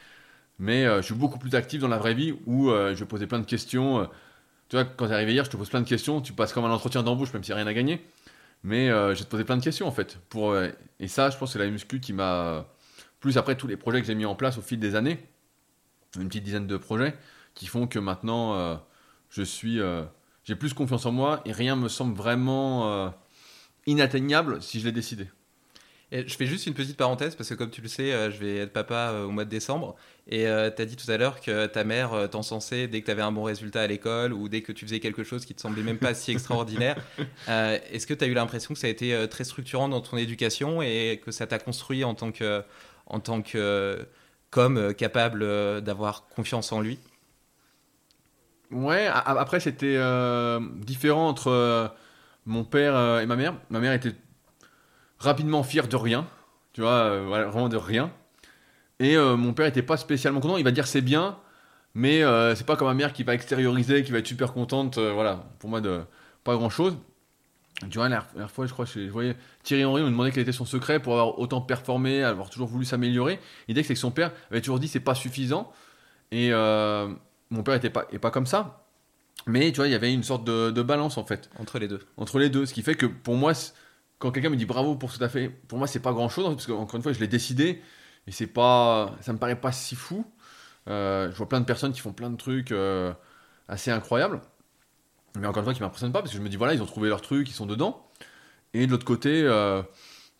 Mais 0.59 0.85
euh, 0.85 0.97
je 1.01 1.07
suis 1.07 1.15
beaucoup 1.15 1.39
plus 1.39 1.55
actif 1.55 1.81
dans 1.81 1.87
la 1.87 1.97
vraie 1.97 2.13
vie 2.13 2.35
où 2.45 2.69
euh, 2.69 2.95
je 2.95 3.03
poser 3.03 3.27
plein 3.27 3.39
de 3.39 3.45
questions. 3.45 4.01
euh. 4.01 4.05
tu 4.69 4.75
vois, 4.75 4.85
quand 4.85 5.07
t'es 5.07 5.13
arrivé 5.13 5.33
hier, 5.33 5.45
je 5.45 5.49
te 5.49 5.57
pose 5.57 5.69
plein 5.69 5.81
de 5.81 5.87
questions. 5.87 6.21
Tu 6.21 6.33
passes 6.33 6.53
comme 6.53 6.65
un 6.65 6.71
entretien 6.71 7.03
d'embauche, 7.03 7.33
même 7.33 7.43
a 7.49 7.55
rien 7.55 7.67
à 7.67 7.73
gagner. 7.73 8.05
Mais 8.63 8.89
euh, 8.89 9.15
je 9.15 9.19
vais 9.19 9.25
te 9.25 9.29
poser 9.29 9.43
plein 9.43 9.57
de 9.57 9.63
questions 9.63 9.87
en 9.87 9.91
fait. 9.91 10.19
Et 10.99 11.07
ça, 11.07 11.29
je 11.31 11.37
pense 11.37 11.49
que 11.49 11.53
c'est 11.53 11.65
la 11.65 11.69
muscu 11.69 11.99
qui 11.99 12.13
m'a. 12.13 12.67
Plus 13.19 13.37
après 13.37 13.55
tous 13.55 13.67
les 13.67 13.77
projets 13.77 14.01
que 14.01 14.07
j'ai 14.07 14.15
mis 14.15 14.25
en 14.25 14.35
place 14.35 14.57
au 14.57 14.61
fil 14.61 14.79
des 14.79 14.95
années, 14.95 15.19
une 16.19 16.27
petite 16.27 16.43
dizaine 16.43 16.67
de 16.67 16.77
projets, 16.77 17.15
qui 17.53 17.67
font 17.67 17.87
que 17.87 17.99
maintenant, 17.99 18.81
je 19.29 19.43
suis. 19.43 19.79
j'ai 20.43 20.55
plus 20.55 20.73
confiance 20.73 21.05
en 21.05 21.11
moi 21.11 21.41
et 21.45 21.51
rien 21.51 21.75
me 21.75 21.87
semble 21.87 22.15
vraiment 22.15 23.13
inatteignable 23.85 24.61
si 24.61 24.79
je 24.79 24.85
l'ai 24.85 24.91
décidé. 24.91 25.27
Et 26.13 26.27
je 26.27 26.35
fais 26.35 26.45
juste 26.45 26.67
une 26.67 26.73
petite 26.73 26.97
parenthèse 26.97 27.35
parce 27.35 27.49
que 27.49 27.53
comme 27.53 27.69
tu 27.69 27.81
le 27.81 27.87
sais, 27.87 28.11
euh, 28.11 28.31
je 28.31 28.37
vais 28.37 28.57
être 28.57 28.73
papa 28.73 29.11
euh, 29.11 29.25
au 29.25 29.31
mois 29.31 29.45
de 29.45 29.49
décembre 29.49 29.95
et 30.27 30.43
tu 30.43 30.81
as 30.81 30.85
dit 30.85 30.95
tout 30.95 31.09
à 31.09 31.17
l'heure 31.17 31.39
que 31.39 31.65
ta 31.67 31.83
mère 31.83 32.13
euh, 32.13 32.27
t'encensait 32.27 32.87
dès 32.87 32.99
que 33.01 33.05
tu 33.05 33.11
avais 33.11 33.21
un 33.21 33.31
bon 33.31 33.43
résultat 33.43 33.81
à 33.81 33.87
l'école 33.87 34.33
ou 34.33 34.49
dès 34.49 34.61
que 34.61 34.71
tu 34.71 34.85
faisais 34.85 34.99
quelque 34.99 35.23
chose 35.23 35.45
qui 35.45 35.55
te 35.55 35.61
semblait 35.61 35.83
même 35.83 35.97
pas 35.97 36.13
si 36.13 36.31
extraordinaire. 36.31 36.97
Euh, 37.49 37.79
Est-ce 37.91 38.05
que 38.05 38.13
tu 38.13 38.23
as 38.23 38.27
eu 38.27 38.33
l'impression 38.33 38.73
que 38.73 38.79
ça 38.79 38.87
a 38.87 38.89
été 38.89 39.13
euh, 39.15 39.25
très 39.25 39.43
structurant 39.43 39.89
dans 39.89 39.99
ton 40.01 40.17
éducation 40.17 40.81
et 40.81 41.19
que 41.25 41.31
ça 41.31 41.47
t'a 41.47 41.57
construit 41.57 42.03
en 42.03 42.13
tant 42.13 42.31
que 42.31 42.63
en 43.07 43.19
tant 43.19 43.41
que 43.41 43.57
euh, 43.57 44.03
comme 44.51 44.77
euh, 44.77 44.93
capable 44.93 45.41
euh, 45.41 45.81
d'avoir 45.81 46.27
confiance 46.27 46.71
en 46.71 46.81
lui? 46.81 46.99
Ouais, 48.69 49.07
après 49.07 49.59
c'était 49.59 49.95
euh, 49.97 50.59
différent 50.77 51.27
entre 51.27 51.47
euh, 51.47 51.87
mon 52.45 52.63
père 52.63 52.95
euh, 52.95 53.19
et 53.21 53.25
ma 53.25 53.35
mère. 53.35 53.55
Ma 53.69 53.79
mère 53.79 53.91
était 53.93 54.13
rapidement 55.21 55.63
fière 55.63 55.87
de 55.87 55.95
rien, 55.95 56.27
tu 56.73 56.81
vois, 56.81 56.91
euh, 56.91 57.47
vraiment 57.51 57.69
de 57.69 57.77
rien. 57.77 58.11
Et 58.99 59.17
euh, 59.17 59.35
mon 59.35 59.53
père 59.53 59.65
était 59.65 59.81
pas 59.81 59.97
spécialement 59.97 60.39
content. 60.41 60.57
Il 60.57 60.63
va 60.63 60.71
dire 60.71 60.87
c'est 60.87 61.01
bien, 61.01 61.37
mais 61.93 62.23
euh, 62.23 62.55
c'est 62.55 62.65
pas 62.65 62.75
comme 62.75 62.87
ma 62.87 62.93
mère 62.93 63.13
qui 63.13 63.23
va 63.23 63.33
extérioriser, 63.33 64.03
qui 64.03 64.11
va 64.11 64.19
être 64.19 64.27
super 64.27 64.53
contente. 64.53 64.97
voilà, 64.97 65.45
pour 65.59 65.69
moi 65.69 65.81
de 65.81 66.01
pas 66.43 66.55
grand 66.55 66.69
chose. 66.69 66.97
Tu 67.89 67.97
vois, 67.97 68.09
la 68.09 68.23
dernière- 68.33 68.51
fois, 68.51 68.67
je 68.67 68.73
crois, 68.73 68.85
je, 68.85 68.99
je 69.05 69.09
voyais 69.09 69.35
Thierry 69.63 69.83
Henry, 69.85 70.01
on 70.03 70.05
me 70.05 70.11
demandait 70.11 70.31
quel 70.31 70.43
était 70.43 70.51
son 70.51 70.65
secret 70.65 70.99
pour 70.99 71.13
avoir 71.13 71.39
autant 71.39 71.61
performé, 71.61 72.23
avoir 72.23 72.51
toujours 72.51 72.67
voulu 72.67 72.85
s'améliorer. 72.85 73.39
Il 73.67 73.73
disait 73.73 73.81
que 73.81 73.87
c'est 73.87 73.93
que 73.95 73.99
son 73.99 74.11
père 74.11 74.31
avait 74.51 74.61
toujours 74.61 74.79
dit 74.79 74.87
c'est 74.87 74.99
pas 74.99 75.15
suffisant. 75.15 75.71
Et 76.31 76.49
euh, 76.51 77.11
mon 77.49 77.63
père 77.63 77.73
était 77.73 77.89
pas, 77.89 78.03
pas 78.03 78.29
comme 78.31 78.45
ça. 78.45 78.85
Mais 79.47 79.71
tu 79.71 79.77
vois, 79.77 79.87
il 79.87 79.91
y 79.91 79.95
avait 79.95 80.13
une 80.13 80.21
sorte 80.21 80.43
de, 80.43 80.69
de 80.69 80.81
balance 80.83 81.17
en 81.17 81.25
fait 81.25 81.49
entre 81.59 81.79
les 81.79 81.87
deux 81.87 82.01
entre 82.17 82.37
les 82.37 82.49
deux. 82.49 82.67
Ce 82.67 82.73
qui 82.75 82.83
fait 82.83 82.93
que 82.93 83.07
pour 83.07 83.35
moi, 83.35 83.53
quand 84.21 84.31
quelqu'un 84.31 84.51
me 84.51 84.55
dit 84.55 84.67
bravo 84.67 84.95
pour 84.95 85.09
ce 85.09 85.15
que 85.15 85.19
tu 85.19 85.25
as 85.25 85.29
fait, 85.29 85.49
pour 85.49 85.79
moi, 85.79 85.87
c'est 85.87 85.99
pas 85.99 86.13
grand 86.13 86.29
chose. 86.29 86.45
Parce 86.45 86.67
que, 86.67 86.71
encore 86.71 86.95
une 86.95 87.01
fois, 87.01 87.11
je 87.11 87.19
l'ai 87.19 87.27
décidé. 87.27 87.81
Et 88.27 88.31
c'est 88.31 88.47
pas, 88.47 89.15
ça 89.21 89.33
me 89.33 89.39
paraît 89.39 89.59
pas 89.59 89.71
si 89.71 89.95
fou. 89.95 90.25
Euh, 90.87 91.31
je 91.31 91.35
vois 91.35 91.49
plein 91.49 91.59
de 91.59 91.65
personnes 91.65 91.91
qui 91.91 92.01
font 92.01 92.13
plein 92.13 92.29
de 92.29 92.37
trucs 92.37 92.71
euh, 92.71 93.11
assez 93.67 93.89
incroyables. 93.89 94.39
Mais 95.35 95.47
encore 95.47 95.61
une 95.61 95.65
fois, 95.65 95.73
qui 95.73 95.81
m'impressionnent 95.81 96.11
pas. 96.11 96.19
Parce 96.19 96.31
que 96.31 96.37
je 96.37 96.43
me 96.43 96.49
dis, 96.49 96.55
voilà, 96.55 96.75
ils 96.75 96.83
ont 96.83 96.85
trouvé 96.85 97.09
leur 97.09 97.21
truc, 97.21 97.49
ils 97.49 97.53
sont 97.53 97.65
dedans. 97.65 98.07
Et 98.75 98.85
de 98.85 98.91
l'autre 98.91 99.05
côté, 99.05 99.41
euh, 99.43 99.81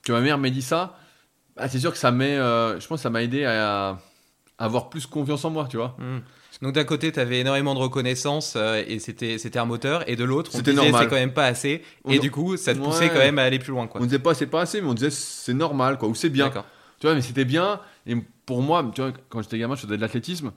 que 0.03 0.11
ma 0.11 0.21
mère 0.21 0.37
m'ait 0.37 0.51
dit 0.51 0.61
ça, 0.61 0.99
bah, 1.55 1.67
c'est 1.67 1.79
sûr 1.79 1.91
que 1.91 1.97
ça 1.97 2.11
m'a 2.11 3.23
aidé 3.23 3.45
à, 3.45 3.97
avoir 4.59 4.91
plus 4.91 5.07
confiance 5.07 5.43
en 5.43 5.49
moi, 5.49 5.67
tu 5.67 5.77
vois. 5.77 5.95
Hmm. 5.97 6.19
Donc 6.61 6.73
d'un 6.73 6.83
côté, 6.83 7.11
tu 7.11 7.19
avais 7.19 7.39
énormément 7.39 7.73
de 7.73 7.79
reconnaissance 7.79 8.53
euh, 8.57 8.83
et 8.87 8.99
c'était 8.99 9.37
c'était 9.37 9.57
un 9.59 9.65
moteur, 9.65 10.07
et 10.09 10.15
de 10.15 10.23
l'autre, 10.23 10.51
on 10.53 10.59
disait 10.59 10.75
c'est 10.91 11.07
quand 11.07 11.15
même 11.15 11.33
pas 11.33 11.45
assez, 11.45 11.81
On- 12.03 12.11
et 12.11 12.19
du 12.19 12.29
coup, 12.29 12.57
ça 12.57 12.73
te 12.75 12.79
poussait 12.79 13.05
Ouais. 13.05 13.09
quand 13.09 13.19
même 13.19 13.39
à 13.39 13.43
aller 13.43 13.57
plus 13.59 13.71
loin, 13.71 13.87
quoi. 13.87 14.01
On 14.01 14.03
disait 14.05 14.19
pas 14.19 14.33
c'est 14.33 14.47
pas 14.47 14.61
assez, 14.61 14.81
mais 14.81 14.87
on 14.87 14.93
disait 14.93 15.09
c'est 15.11 15.53
normal, 15.53 15.97
quoi, 15.97 16.09
ou 16.09 16.15
c'est 16.15 16.29
bien. 16.29 16.49
Tu 16.99 17.07
vois, 17.07 17.15
mais 17.15 17.21
c'était 17.21 17.45
bien. 17.45 17.79
Et 18.05 18.15
pour 18.45 18.61
moi, 18.61 18.89
tu 18.93 19.01
vois, 19.01 19.11
quand 19.29 19.41
j'étais 19.41 19.57
gamin, 19.57 19.75
je 19.75 19.81
faisais 19.81 19.95
de 19.97 20.01
l'athlétisme. 20.01 20.51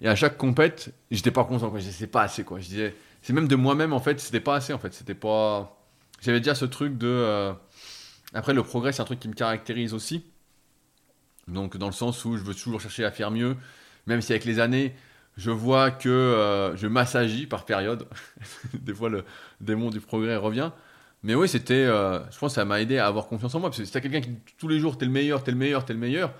Et 0.00 0.08
à 0.08 0.14
chaque 0.14 0.38
compète, 0.38 0.94
j'étais 1.10 1.30
pas 1.30 1.44
content. 1.44 1.68
Quoi. 1.68 1.78
Je 1.78 1.84
disais, 1.84 1.96
c'est 1.98 2.06
pas 2.06 2.22
assez. 2.22 2.42
Quoi. 2.42 2.58
Je 2.58 2.64
disais, 2.68 2.94
c'est 3.20 3.34
même 3.34 3.48
de 3.48 3.56
moi-même, 3.56 3.92
en 3.92 4.00
fait, 4.00 4.18
c'était 4.18 4.40
pas 4.40 4.54
assez. 4.54 4.72
En 4.72 4.78
fait, 4.78 4.94
c'était 4.94 5.12
pas. 5.14 5.76
J'avais 6.22 6.38
déjà 6.40 6.54
ce 6.54 6.64
truc 6.64 6.96
de. 6.96 7.06
euh, 7.06 7.52
Après, 8.32 8.54
le 8.54 8.62
progrès, 8.62 8.92
c'est 8.92 9.02
un 9.02 9.04
truc 9.04 9.20
qui 9.20 9.28
me 9.28 9.34
caractérise 9.34 9.92
aussi. 9.92 10.24
Donc, 11.48 11.76
dans 11.76 11.86
le 11.86 11.92
sens 11.92 12.24
où 12.24 12.36
je 12.36 12.44
veux 12.44 12.54
toujours 12.54 12.80
chercher 12.80 13.04
à 13.04 13.10
faire 13.10 13.30
mieux, 13.30 13.56
même 14.06 14.20
si 14.22 14.32
avec 14.32 14.44
les 14.44 14.58
années, 14.60 14.94
je 15.36 15.50
vois 15.50 15.90
que 15.90 16.08
euh, 16.08 16.76
je 16.76 16.86
m'assagis 16.86 17.46
par 17.46 17.64
période. 17.64 18.06
Des 18.74 18.94
fois, 18.94 19.08
le 19.08 19.24
démon 19.60 19.90
du 19.90 20.00
progrès 20.00 20.36
revient. 20.36 20.70
Mais 21.22 21.34
oui, 21.34 21.48
c'était. 21.48 21.74
euh, 21.74 22.18
je 22.30 22.38
pense 22.38 22.52
que 22.52 22.54
ça 22.56 22.64
m'a 22.64 22.80
aidé 22.80 22.98
à 22.98 23.06
avoir 23.06 23.26
confiance 23.26 23.54
en 23.54 23.60
moi. 23.60 23.70
Parce 23.70 23.78
que 23.78 23.84
si 23.84 23.92
t'as 23.92 24.00
quelqu'un 24.00 24.20
qui 24.20 24.30
dit 24.30 24.40
tous 24.58 24.68
les 24.68 24.78
jours, 24.78 24.96
t'es 24.98 25.04
le 25.06 25.10
meilleur, 25.10 25.42
t'es 25.42 25.50
le 25.50 25.58
meilleur, 25.58 25.84
t'es 25.84 25.92
le 25.92 25.98
meilleur, 25.98 26.32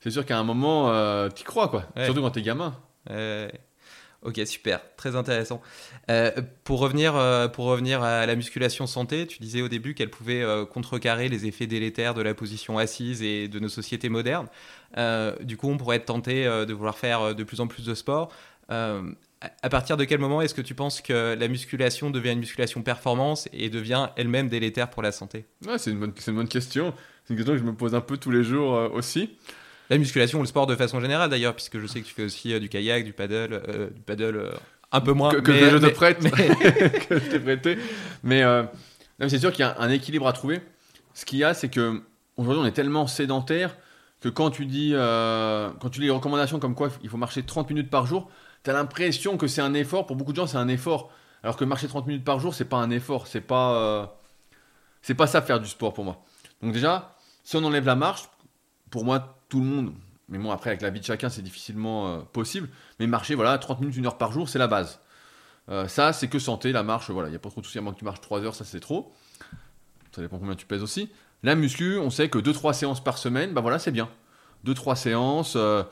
c'est 0.00 0.10
sûr 0.10 0.24
qu'à 0.24 0.38
un 0.38 0.44
moment, 0.44 0.90
euh, 0.90 1.28
t'y 1.28 1.44
crois, 1.44 1.68
quoi. 1.68 1.84
Ouais. 1.96 2.04
Surtout 2.04 2.22
quand 2.22 2.30
t'es 2.30 2.42
gamin. 2.42 2.74
Ok, 4.22 4.40
super, 4.46 4.80
très 4.96 5.16
intéressant. 5.16 5.60
Euh, 6.10 6.30
pour, 6.64 6.80
revenir, 6.80 7.16
euh, 7.16 7.48
pour 7.48 7.66
revenir 7.66 8.02
à 8.02 8.26
la 8.26 8.34
musculation 8.36 8.86
santé, 8.86 9.26
tu 9.26 9.38
disais 9.38 9.62
au 9.62 9.68
début 9.68 9.94
qu'elle 9.94 10.10
pouvait 10.10 10.42
euh, 10.42 10.64
contrecarrer 10.64 11.28
les 11.28 11.46
effets 11.46 11.66
délétères 11.66 12.14
de 12.14 12.22
la 12.22 12.34
position 12.34 12.78
assise 12.78 13.22
et 13.22 13.48
de 13.48 13.58
nos 13.58 13.68
sociétés 13.68 14.08
modernes. 14.08 14.48
Du 15.42 15.56
coup, 15.56 15.68
on 15.68 15.76
pourrait 15.76 15.96
être 15.96 16.06
tenté 16.06 16.44
de 16.44 16.72
vouloir 16.72 16.96
faire 16.98 17.34
de 17.34 17.44
plus 17.44 17.60
en 17.60 17.66
plus 17.66 17.84
de 17.84 17.94
sport. 17.94 18.32
À- 18.68 19.68
partir 19.70 19.96
de 19.96 20.04
quel 20.04 20.18
moment 20.18 20.42
est-ce 20.42 20.54
que 20.54 20.62
tu 20.62 20.74
penses 20.74 21.00
que 21.00 21.36
la 21.38 21.48
musculation 21.48 22.10
devient 22.10 22.30
une 22.32 22.40
musculation 22.40 22.82
performance 22.82 23.48
et 23.52 23.70
devient 23.70 24.08
elle-même 24.16 24.48
délétère 24.48 24.90
pour 24.90 25.02
la 25.02 25.12
santé? 25.12 25.44
Ouais, 25.66 25.78
c'est 25.78 25.90
une, 25.92 26.00
bonne- 26.00 26.12
question. 26.48 26.92
C'est 27.24 27.34
une 27.34 27.36
question 27.36 27.52
que 27.54 27.58
je 27.58 27.64
me 27.64 27.74
pose 27.74 27.94
un 27.94 28.00
peu 28.00 28.16
tous 28.16 28.30
les 28.30 28.42
jours 28.42 28.72
aussi. 28.92 29.30
La 29.90 29.98
musculation 29.98 30.38
ou 30.38 30.42
le 30.42 30.48
sport 30.48 30.66
de 30.66 30.76
façon 30.76 31.00
générale 31.00 31.30
d'ailleurs, 31.30 31.54
puisque 31.54 31.78
je 31.78 31.86
sais 31.86 32.00
que 32.00 32.06
tu 32.06 32.14
fais 32.14 32.24
aussi 32.24 32.52
euh, 32.52 32.60
du 32.60 32.68
kayak, 32.68 33.04
du 33.04 33.12
paddle, 33.12 33.62
euh, 33.68 33.90
du 33.90 34.00
paddle 34.02 34.36
euh, 34.36 34.50
un 34.92 35.00
peu 35.00 35.12
moins. 35.12 35.30
que, 35.30 35.36
que 35.38 35.50
mais- 35.50 35.70
je 35.70 35.76
te 35.78 35.86
mais- 35.86 35.90
prête. 35.92 36.18
mais- 36.22 36.30
que 37.08 37.18
je 37.18 37.30
t'ai 37.30 37.40
prêté. 37.40 37.78
Mais, 38.22 38.42
euh, 38.42 38.64
c'est 39.28 39.38
sûr 39.38 39.50
qu'il 39.52 39.60
y 39.60 39.68
a 39.68 39.76
un 39.78 39.90
équilibre 39.90 40.26
à 40.28 40.32
trouver. 40.32 40.60
Ce 41.14 41.24
qu'il 41.24 41.38
y 41.38 41.44
a, 41.44 41.54
c'est 41.54 41.68
que 41.68 42.02
aujourd'hui, 42.36 42.62
on 42.62 42.66
est 42.66 42.72
tellement 42.72 43.06
sédentaire 43.06 43.76
que 44.20 44.28
quand 44.28 44.50
tu 44.50 44.66
dis, 44.66 44.92
euh, 44.94 45.70
quand 45.80 45.88
tu 45.90 46.00
lis 46.00 46.06
les 46.06 46.12
recommandations 46.12 46.58
comme 46.58 46.74
quoi 46.74 46.90
il 47.02 47.08
faut 47.08 47.16
marcher 47.16 47.42
30 47.42 47.70
minutes 47.70 47.90
par 47.90 48.04
jour, 48.06 48.30
tu 48.64 48.70
as 48.70 48.72
l'impression 48.72 49.36
que 49.36 49.46
c'est 49.46 49.60
un 49.62 49.74
effort. 49.74 50.06
Pour 50.06 50.16
beaucoup 50.16 50.32
de 50.32 50.36
gens, 50.36 50.46
c'est 50.46 50.56
un 50.58 50.68
effort. 50.68 51.10
Alors 51.42 51.56
que 51.56 51.64
marcher 51.64 51.86
30 51.88 52.06
minutes 52.08 52.24
par 52.24 52.40
jour, 52.40 52.52
c'est 52.54 52.64
pas 52.64 52.76
un 52.78 52.90
effort. 52.90 53.26
C'est 53.28 53.40
pas, 53.40 53.74
euh, 53.76 54.06
c'est 55.02 55.14
pas 55.14 55.26
ça 55.28 55.40
faire 55.40 55.60
du 55.60 55.68
sport 55.68 55.92
pour 55.94 56.04
moi. 56.04 56.22
Donc 56.62 56.72
déjà, 56.72 57.16
si 57.44 57.56
on 57.56 57.64
enlève 57.64 57.86
la 57.86 57.94
marche, 57.94 58.24
pour 58.90 59.04
moi, 59.04 59.37
tout 59.48 59.60
le 59.60 59.66
monde, 59.66 59.92
mais 60.28 60.38
bon, 60.38 60.50
après, 60.50 60.70
avec 60.70 60.82
la 60.82 60.90
vie 60.90 61.00
de 61.00 61.04
chacun, 61.04 61.30
c'est 61.30 61.42
difficilement 61.42 62.08
euh, 62.08 62.18
possible. 62.20 62.68
Mais 63.00 63.06
marcher, 63.06 63.34
voilà, 63.34 63.56
30 63.58 63.80
minutes, 63.80 63.96
une 63.96 64.06
heure 64.06 64.18
par 64.18 64.32
jour, 64.32 64.48
c'est 64.48 64.58
la 64.58 64.66
base. 64.66 65.00
Euh, 65.70 65.88
ça, 65.88 66.12
c'est 66.12 66.28
que 66.28 66.38
santé, 66.38 66.72
la 66.72 66.82
marche, 66.82 67.10
voilà, 67.10 67.28
il 67.28 67.32
n'y 67.32 67.36
a 67.36 67.40
pas 67.40 67.50
trop 67.50 67.60
de 67.60 67.66
soucis, 67.66 67.78
à 67.78 67.80
moins 67.80 67.92
que 67.92 67.98
tu 67.98 68.04
marches 68.04 68.20
3 68.20 68.42
heures, 68.42 68.54
ça 68.54 68.64
c'est 68.64 68.80
trop. 68.80 69.12
Ça 70.12 70.22
dépend 70.22 70.38
combien 70.38 70.54
tu 70.54 70.66
pèses 70.66 70.82
aussi. 70.82 71.10
La 71.42 71.54
muscu, 71.54 71.98
on 71.98 72.10
sait 72.10 72.28
que 72.28 72.38
2-3 72.38 72.72
séances 72.72 73.02
par 73.02 73.18
semaine, 73.18 73.52
bah 73.52 73.60
voilà, 73.60 73.78
c'est 73.78 73.90
bien. 73.90 74.08
2-3 74.66 74.96
séances 74.96 75.54
euh, 75.56 75.82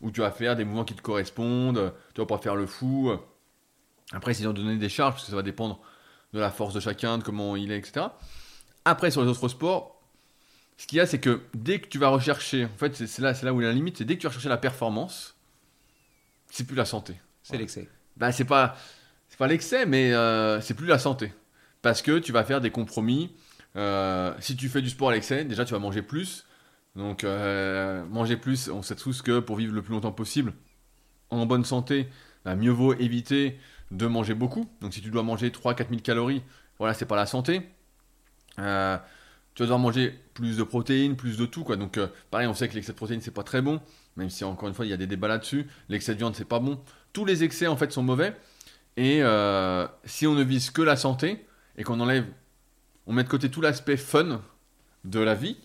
où 0.00 0.10
tu 0.10 0.20
vas 0.20 0.30
faire 0.30 0.56
des 0.56 0.64
mouvements 0.64 0.84
qui 0.84 0.94
te 0.94 1.02
correspondent, 1.02 1.92
tu 2.14 2.20
vas 2.20 2.26
pas 2.26 2.38
faire 2.38 2.56
le 2.56 2.66
fou. 2.66 3.12
Après, 4.12 4.34
c'est 4.34 4.44
de 4.44 4.52
donner 4.52 4.76
des 4.76 4.88
charges, 4.88 5.14
parce 5.14 5.24
que 5.24 5.30
ça 5.30 5.36
va 5.36 5.42
dépendre 5.42 5.80
de 6.32 6.40
la 6.40 6.50
force 6.50 6.74
de 6.74 6.80
chacun, 6.80 7.18
de 7.18 7.22
comment 7.22 7.56
il 7.56 7.72
est, 7.72 7.78
etc. 7.78 8.06
Après, 8.84 9.10
sur 9.10 9.22
les 9.22 9.28
autres 9.28 9.48
sports, 9.48 9.95
ce 10.76 10.86
qu'il 10.86 10.98
y 10.98 11.00
a, 11.00 11.06
c'est 11.06 11.20
que 11.20 11.40
dès 11.54 11.80
que 11.80 11.88
tu 11.88 11.98
vas 11.98 12.08
rechercher, 12.08 12.66
en 12.66 12.76
fait, 12.76 12.94
c'est 12.94 13.22
là, 13.22 13.32
là 13.42 13.54
où 13.54 13.60
il 13.60 13.64
y 13.64 13.66
a 13.66 13.70
la 13.70 13.74
limite, 13.74 13.98
c'est 13.98 14.04
dès 14.04 14.16
que 14.16 14.20
tu 14.20 14.26
vas 14.26 14.32
chercher 14.32 14.48
la 14.48 14.58
performance, 14.58 15.36
c'est 16.50 16.66
plus 16.66 16.76
la 16.76 16.84
santé. 16.84 17.14
C'est 17.42 17.56
l'excès. 17.56 17.88
Bah, 18.16 18.32
c'est 18.32 18.44
pas, 18.44 18.76
c'est 19.28 19.38
pas 19.38 19.46
l'excès, 19.46 19.86
mais 19.86 20.12
euh, 20.12 20.60
c'est 20.60 20.74
plus 20.74 20.86
la 20.86 20.98
santé. 20.98 21.32
Parce 21.82 22.02
que 22.02 22.18
tu 22.18 22.32
vas 22.32 22.44
faire 22.44 22.60
des 22.60 22.70
compromis. 22.70 23.34
Euh, 23.76 24.34
si 24.40 24.56
tu 24.56 24.68
fais 24.68 24.82
du 24.82 24.90
sport 24.90 25.10
à 25.10 25.12
l'excès, 25.12 25.44
déjà 25.44 25.64
tu 25.64 25.72
vas 25.72 25.78
manger 25.78 26.02
plus. 26.02 26.46
Donc, 26.94 27.24
euh, 27.24 28.04
manger 28.06 28.36
plus, 28.36 28.68
on 28.68 28.82
sait 28.82 28.96
tous 28.96 29.22
que 29.22 29.38
pour 29.38 29.56
vivre 29.56 29.74
le 29.74 29.82
plus 29.82 29.92
longtemps 29.92 30.12
possible, 30.12 30.54
en 31.30 31.44
bonne 31.46 31.64
santé, 31.64 32.08
bah, 32.44 32.56
mieux 32.56 32.70
vaut 32.70 32.94
éviter 32.94 33.58
de 33.90 34.06
manger 34.06 34.34
beaucoup. 34.34 34.68
Donc, 34.80 34.94
si 34.94 35.00
tu 35.00 35.10
dois 35.10 35.22
manger 35.22 35.50
3-4 35.50 35.88
000 35.88 36.00
calories, 36.00 36.42
voilà, 36.78 36.94
c'est 36.94 37.06
pas 37.06 37.16
la 37.16 37.26
santé. 37.26 37.62
Tu 39.56 39.62
vas 39.62 39.66
devoir 39.66 39.80
manger 39.80 40.14
plus 40.34 40.58
de 40.58 40.62
protéines, 40.62 41.16
plus 41.16 41.38
de 41.38 41.46
tout. 41.46 41.64
Quoi. 41.64 41.76
Donc, 41.76 41.98
pareil, 42.30 42.46
on 42.46 42.52
sait 42.52 42.68
que 42.68 42.74
l'excès 42.74 42.92
de 42.92 42.96
protéines, 42.96 43.22
c'est 43.22 43.32
pas 43.32 43.42
très 43.42 43.62
bon. 43.62 43.80
Même 44.16 44.28
si, 44.28 44.44
encore 44.44 44.68
une 44.68 44.74
fois, 44.74 44.84
il 44.84 44.90
y 44.90 44.92
a 44.92 44.98
des 44.98 45.06
débats 45.06 45.28
là-dessus. 45.28 45.66
L'excès 45.88 46.12
de 46.12 46.18
viande, 46.18 46.36
c'est 46.36 46.44
pas 46.44 46.60
bon. 46.60 46.78
Tous 47.14 47.24
les 47.24 47.42
excès, 47.42 47.66
en 47.66 47.76
fait, 47.76 47.90
sont 47.90 48.02
mauvais. 48.02 48.36
Et 48.98 49.22
euh, 49.22 49.86
si 50.04 50.26
on 50.26 50.34
ne 50.34 50.42
vise 50.42 50.70
que 50.70 50.82
la 50.82 50.96
santé 50.96 51.46
et 51.78 51.84
qu'on 51.84 52.00
enlève, 52.00 52.26
on 53.06 53.14
met 53.14 53.24
de 53.24 53.28
côté 53.28 53.50
tout 53.50 53.62
l'aspect 53.62 53.96
fun 53.96 54.42
de 55.04 55.20
la 55.20 55.34
vie, 55.34 55.56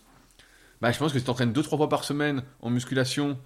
bah, 0.81 0.91
je 0.93 0.97
pense 0.97 1.11
que 1.11 1.19
si 1.19 1.23
tu 1.23 1.27
t'entraînes 1.27 1.53
2-3 1.53 1.77
fois 1.77 1.89
par 1.89 2.05
semaine 2.05 2.43
en 2.61 2.69
musculation, 2.69 3.37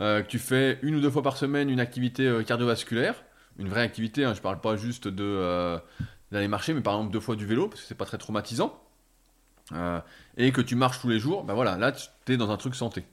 euh, 0.00 0.22
que 0.22 0.28
tu 0.28 0.38
fais 0.38 0.78
une 0.82 0.94
ou 0.96 1.00
deux 1.00 1.10
fois 1.10 1.22
par 1.22 1.38
semaine 1.38 1.70
une 1.70 1.80
activité 1.80 2.26
euh, 2.26 2.42
cardiovasculaire, 2.42 3.24
une 3.58 3.68
vraie 3.68 3.82
activité, 3.82 4.24
hein, 4.24 4.34
je 4.34 4.42
parle 4.42 4.60
pas 4.60 4.76
juste 4.76 5.08
de 5.08 5.80
d'aller 6.32 6.48
marcher, 6.48 6.74
mais 6.74 6.80
par 6.80 6.94
exemple 6.94 7.12
deux 7.12 7.20
fois 7.20 7.36
du 7.36 7.46
vélo, 7.46 7.68
parce 7.68 7.80
que 7.80 7.86
c'est 7.86 7.94
pas 7.94 8.04
très 8.04 8.18
traumatisant, 8.18 8.82
et 10.36 10.52
que 10.52 10.60
tu 10.60 10.76
marches 10.76 11.00
tous 11.00 11.08
les 11.08 11.18
jours, 11.18 11.44
bah 11.44 11.54
voilà, 11.54 11.76
là 11.76 11.92
tu 11.92 12.32
es 12.32 12.36
dans 12.36 12.50
un 12.50 12.56
truc 12.56 12.74
santé. 12.74 13.04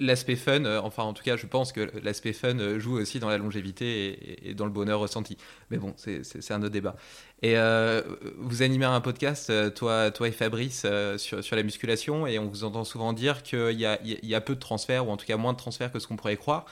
L'aspect 0.00 0.34
fun, 0.34 0.64
euh, 0.64 0.80
enfin 0.82 1.04
en 1.04 1.12
tout 1.12 1.22
cas 1.22 1.36
je 1.36 1.46
pense 1.46 1.70
que 1.70 1.92
l'aspect 2.02 2.32
fun 2.32 2.58
euh, 2.58 2.80
joue 2.80 2.98
aussi 2.98 3.20
dans 3.20 3.28
la 3.28 3.38
longévité 3.38 4.48
et, 4.48 4.54
dans 4.54 4.64
le 4.64 4.72
bonheur 4.72 4.98
ressenti. 4.98 5.36
Mais 5.70 5.76
bon, 5.76 5.94
c'est 5.96 6.50
un 6.50 6.60
autre 6.60 6.72
débat. 6.72 6.96
Et 7.42 7.56
euh, 7.56 8.02
vous 8.36 8.62
animez 8.62 8.86
un 8.86 9.00
podcast, 9.00 9.52
toi, 9.74 10.10
toi 10.10 10.26
et 10.26 10.32
Fabrice, 10.32 10.84
sur, 11.18 11.44
sur, 11.44 11.54
la 11.54 11.62
musculation, 11.62 12.26
et 12.26 12.40
on 12.40 12.48
vous 12.48 12.64
entend 12.64 12.82
souvent 12.82 13.12
dire 13.12 13.44
qu'il 13.44 13.80
y, 13.80 13.86
y, 14.26 14.34
a 14.34 14.40
peu 14.40 14.56
de 14.56 14.60
transferts, 14.60 15.06
ou 15.06 15.10
en 15.12 15.16
tout 15.16 15.26
cas 15.26 15.36
moins 15.36 15.52
de 15.52 15.58
transferts 15.58 15.92
que 15.92 16.00
ce 16.00 16.08
qu'on 16.08 16.16
pourrait 16.16 16.36
croire. 16.36 16.66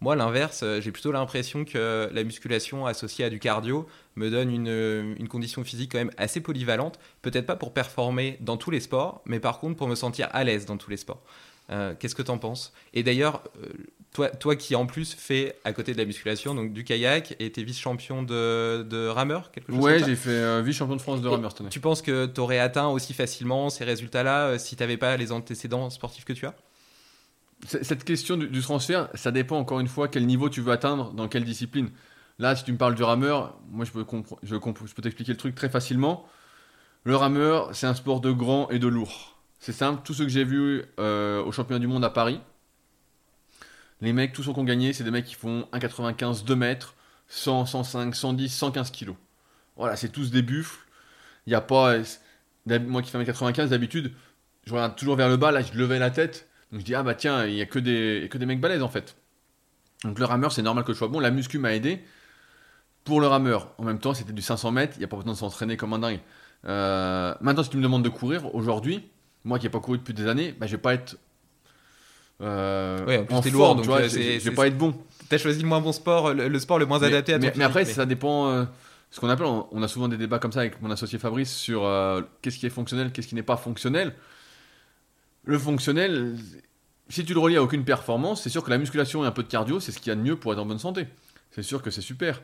moi, 0.00 0.14
l'inverse, 0.14 0.64
j'ai 0.80 0.92
plutôt 0.92 1.10
l'impression 1.10 1.64
que 1.64 2.10
la 2.12 2.22
musculation 2.22 2.84
associée 2.84 3.24
à 3.24 3.30
du 3.30 3.38
cardio 3.38 3.88
me 4.16 4.30
donne 4.30 4.50
une, 4.50 5.14
une, 5.18 5.28
condition 5.28 5.64
physique 5.64 5.92
quand 5.92 5.98
même 5.98 6.12
assez 6.16 6.40
polyvalente. 6.40 6.98
Peut-être 7.22 7.46
pas 7.46 7.56
pour 7.56 7.72
performer 7.72 8.36
dans 8.40 8.56
tous 8.56 8.70
les 8.70 8.80
sports, 8.80 9.22
mais 9.24 9.40
par 9.40 9.58
contre 9.58 9.76
pour 9.76 9.88
me 9.88 9.94
sentir 9.94 10.28
à 10.32 10.44
l'aise 10.44 10.66
dans 10.66 10.76
tous 10.76 10.90
les 10.90 10.96
sports. 10.96 11.22
Euh, 11.70 11.94
qu'est-ce 11.98 12.14
que 12.14 12.22
tu 12.22 12.30
en 12.30 12.38
penses? 12.38 12.72
Et 12.92 13.02
d'ailleurs, 13.02 13.42
euh, 13.62 13.68
toi, 14.12 14.28
toi 14.28 14.56
qui 14.56 14.74
en 14.74 14.86
plus 14.86 15.14
fais 15.14 15.56
à 15.64 15.72
côté 15.72 15.92
de 15.92 15.98
la 15.98 16.04
musculation, 16.04 16.54
donc 16.54 16.72
du 16.72 16.84
kayak, 16.84 17.36
et 17.38 17.52
es 17.56 17.62
vice-champion 17.62 18.22
de, 18.22 18.82
de, 18.82 19.06
rameur, 19.06 19.50
quelque 19.52 19.72
chose 19.72 19.80
Ouais, 19.80 19.98
j'ai 20.04 20.16
fait 20.16 20.30
euh, 20.30 20.62
vice-champion 20.62 20.96
de 20.96 21.00
France 21.00 21.22
de 21.22 21.28
rameur 21.28 21.52
cette 21.52 21.62
année. 21.62 21.70
Tu 21.70 21.80
penses 21.80 22.02
que 22.02 22.26
tu 22.26 22.40
aurais 22.40 22.58
atteint 22.58 22.88
aussi 22.88 23.14
facilement 23.14 23.70
ces 23.70 23.84
résultats-là 23.84 24.58
si 24.58 24.76
tu 24.76 24.82
n'avais 24.82 24.96
pas 24.96 25.16
les 25.16 25.32
antécédents 25.32 25.88
sportifs 25.88 26.24
que 26.24 26.32
tu 26.32 26.46
as? 26.46 26.54
Cette 27.64 28.02
question 28.02 28.36
du, 28.36 28.60
transfert, 28.60 29.08
ça 29.14 29.30
dépend 29.30 29.56
encore 29.56 29.78
une 29.78 29.86
fois 29.86 30.08
quel 30.08 30.26
niveau 30.26 30.48
tu 30.48 30.60
veux 30.60 30.72
atteindre, 30.72 31.12
dans 31.12 31.28
quelle 31.28 31.44
discipline. 31.44 31.90
Là, 32.42 32.56
si 32.56 32.64
tu 32.64 32.72
me 32.72 32.76
parles 32.76 32.96
du 32.96 33.04
rameur, 33.04 33.56
moi 33.70 33.84
je 33.84 33.92
peux, 33.92 34.04
t'expliquer 35.00 35.30
le 35.30 35.38
truc 35.38 35.54
très 35.54 35.68
facilement. 35.68 36.26
Le 37.04 37.14
rameur, 37.14 37.72
c'est 37.72 37.86
un 37.86 37.94
sport 37.94 38.20
de 38.20 38.32
grand 38.32 38.68
et 38.70 38.80
de 38.80 38.88
lourd. 38.88 39.38
C'est 39.60 39.70
simple, 39.70 40.00
tous 40.02 40.12
ceux 40.12 40.24
que 40.24 40.30
j'ai 40.30 40.42
vus 40.42 40.82
euh, 40.98 41.40
au 41.44 41.52
championnat 41.52 41.78
du 41.78 41.86
monde 41.86 42.04
à 42.04 42.10
Paris, 42.10 42.40
les 44.00 44.12
mecs, 44.12 44.32
tous 44.32 44.42
ceux 44.42 44.52
qui 44.52 44.58
ont 44.58 44.64
gagné, 44.64 44.92
c'est 44.92 45.04
des 45.04 45.12
mecs 45.12 45.24
qui 45.24 45.36
font 45.36 45.68
1,95, 45.72 46.44
2 46.44 46.56
mètres, 46.56 46.96
100, 47.28 47.66
105, 47.66 48.12
110, 48.12 48.48
115 48.48 48.90
kilos. 48.90 49.14
Voilà, 49.76 49.94
c'est 49.94 50.08
tous 50.08 50.32
des 50.32 50.42
buffles. 50.42 50.84
Il 51.46 51.50
n'y 51.50 51.54
a 51.54 51.60
pas. 51.60 51.94
Moi 52.66 53.02
qui 53.02 53.12
fais 53.12 53.22
1,95 53.22 53.68
d'habitude, 53.68 54.12
je 54.64 54.72
regarde 54.72 54.96
toujours 54.96 55.14
vers 55.14 55.28
le 55.28 55.36
bas, 55.36 55.52
là 55.52 55.62
je 55.62 55.78
levais 55.78 56.00
la 56.00 56.10
tête. 56.10 56.48
Donc 56.72 56.80
je 56.80 56.86
dis, 56.86 56.96
ah 56.96 57.04
bah 57.04 57.14
tiens, 57.14 57.46
il 57.46 57.54
n'y 57.54 57.62
a 57.62 57.66
que 57.66 57.78
des, 57.78 58.26
que 58.32 58.36
des 58.36 58.46
mecs 58.46 58.60
balèzes 58.60 58.82
en 58.82 58.88
fait. 58.88 59.16
Donc 60.02 60.18
le 60.18 60.24
rameur, 60.24 60.50
c'est 60.50 60.62
normal 60.62 60.82
que 60.82 60.92
je 60.92 60.98
sois 60.98 61.06
bon. 61.06 61.20
La 61.20 61.30
muscu 61.30 61.58
m'a 61.58 61.72
aidé. 61.72 62.02
Pour 63.04 63.20
le 63.20 63.26
rameur, 63.26 63.68
en 63.78 63.84
même 63.84 63.98
temps, 63.98 64.14
c'était 64.14 64.32
du 64.32 64.42
500 64.42 64.70
mètres, 64.70 64.92
il 64.96 65.00
n'y 65.00 65.04
a 65.04 65.08
pas 65.08 65.16
besoin 65.16 65.32
de 65.32 65.38
s'entraîner 65.38 65.76
comme 65.76 65.92
un 65.92 65.98
dingue. 65.98 66.20
Euh, 66.66 67.34
maintenant, 67.40 67.62
si 67.62 67.70
tu 67.70 67.76
me 67.76 67.82
demandes 67.82 68.04
de 68.04 68.08
courir, 68.08 68.54
aujourd'hui, 68.54 69.08
moi 69.44 69.58
qui 69.58 69.66
n'ai 69.66 69.70
pas 69.70 69.80
couru 69.80 69.98
depuis 69.98 70.14
des 70.14 70.28
années, 70.28 70.54
bah, 70.58 70.66
je 70.66 70.72
vais 70.72 70.82
pas 70.82 70.94
être 70.94 71.16
euh, 72.42 73.24
en, 73.30 73.42
forme, 73.42 73.82
donc 73.82 73.88
euh, 73.88 74.08
je 74.08 74.38
vais 74.38 74.54
pas 74.54 74.66
être 74.66 74.76
bon. 74.76 74.94
Tu 75.28 75.34
as 75.34 75.38
choisi 75.38 75.62
le 75.62 75.68
moins 75.68 75.80
bon 75.80 75.92
sport, 75.92 76.34
le, 76.34 76.58
sport 76.58 76.78
le 76.78 76.86
moins 76.86 77.02
adapté 77.02 77.34
à 77.34 77.38
ton 77.38 77.50
mais, 77.56 77.64
après, 77.64 77.84
ça 77.84 78.04
dépend. 78.04 78.48
Euh, 78.48 78.64
ce 79.10 79.20
qu'on 79.20 79.28
appelle, 79.28 79.46
on, 79.46 79.82
a 79.82 79.88
souvent 79.88 80.08
des 80.08 80.16
débats 80.16 80.38
comme 80.38 80.52
ça 80.52 80.60
avec 80.60 80.80
mon 80.80 80.90
associé 80.90 81.18
Fabrice 81.18 81.54
sur 81.54 81.82
qu'est-ce 82.40 82.58
qui 82.58 82.64
est 82.64 82.70
fonctionnel, 82.70 83.12
qu'est-ce 83.12 83.28
qui 83.28 83.34
n'est 83.34 83.42
pas 83.42 83.58
fonctionnel. 83.58 84.14
Le 85.44 85.58
fonctionnel, 85.58 86.34
si 87.10 87.22
tu 87.24 87.34
le 87.34 87.40
relis 87.40 87.56
à 87.56 87.62
aucune 87.62 87.84
performance, 87.84 88.42
c'est 88.42 88.48
sûr 88.48 88.64
que 88.64 88.70
la 88.70 88.78
musculation 88.78 89.22
et 89.22 89.26
un 89.26 89.30
peu 89.30 89.42
de 89.42 89.48
cardio, 89.48 89.80
c'est 89.80 89.92
ce 89.92 89.98
qu'il 89.98 90.08
y 90.08 90.12
a 90.12 90.14
de 90.14 90.22
mieux 90.22 90.36
pour 90.36 90.54
être 90.54 90.58
en 90.60 90.64
bonne 90.64 90.78
santé. 90.78 91.06
C'est 91.50 91.62
sûr 91.62 91.82
que 91.82 91.90
c'est 91.90 92.00
super. 92.00 92.40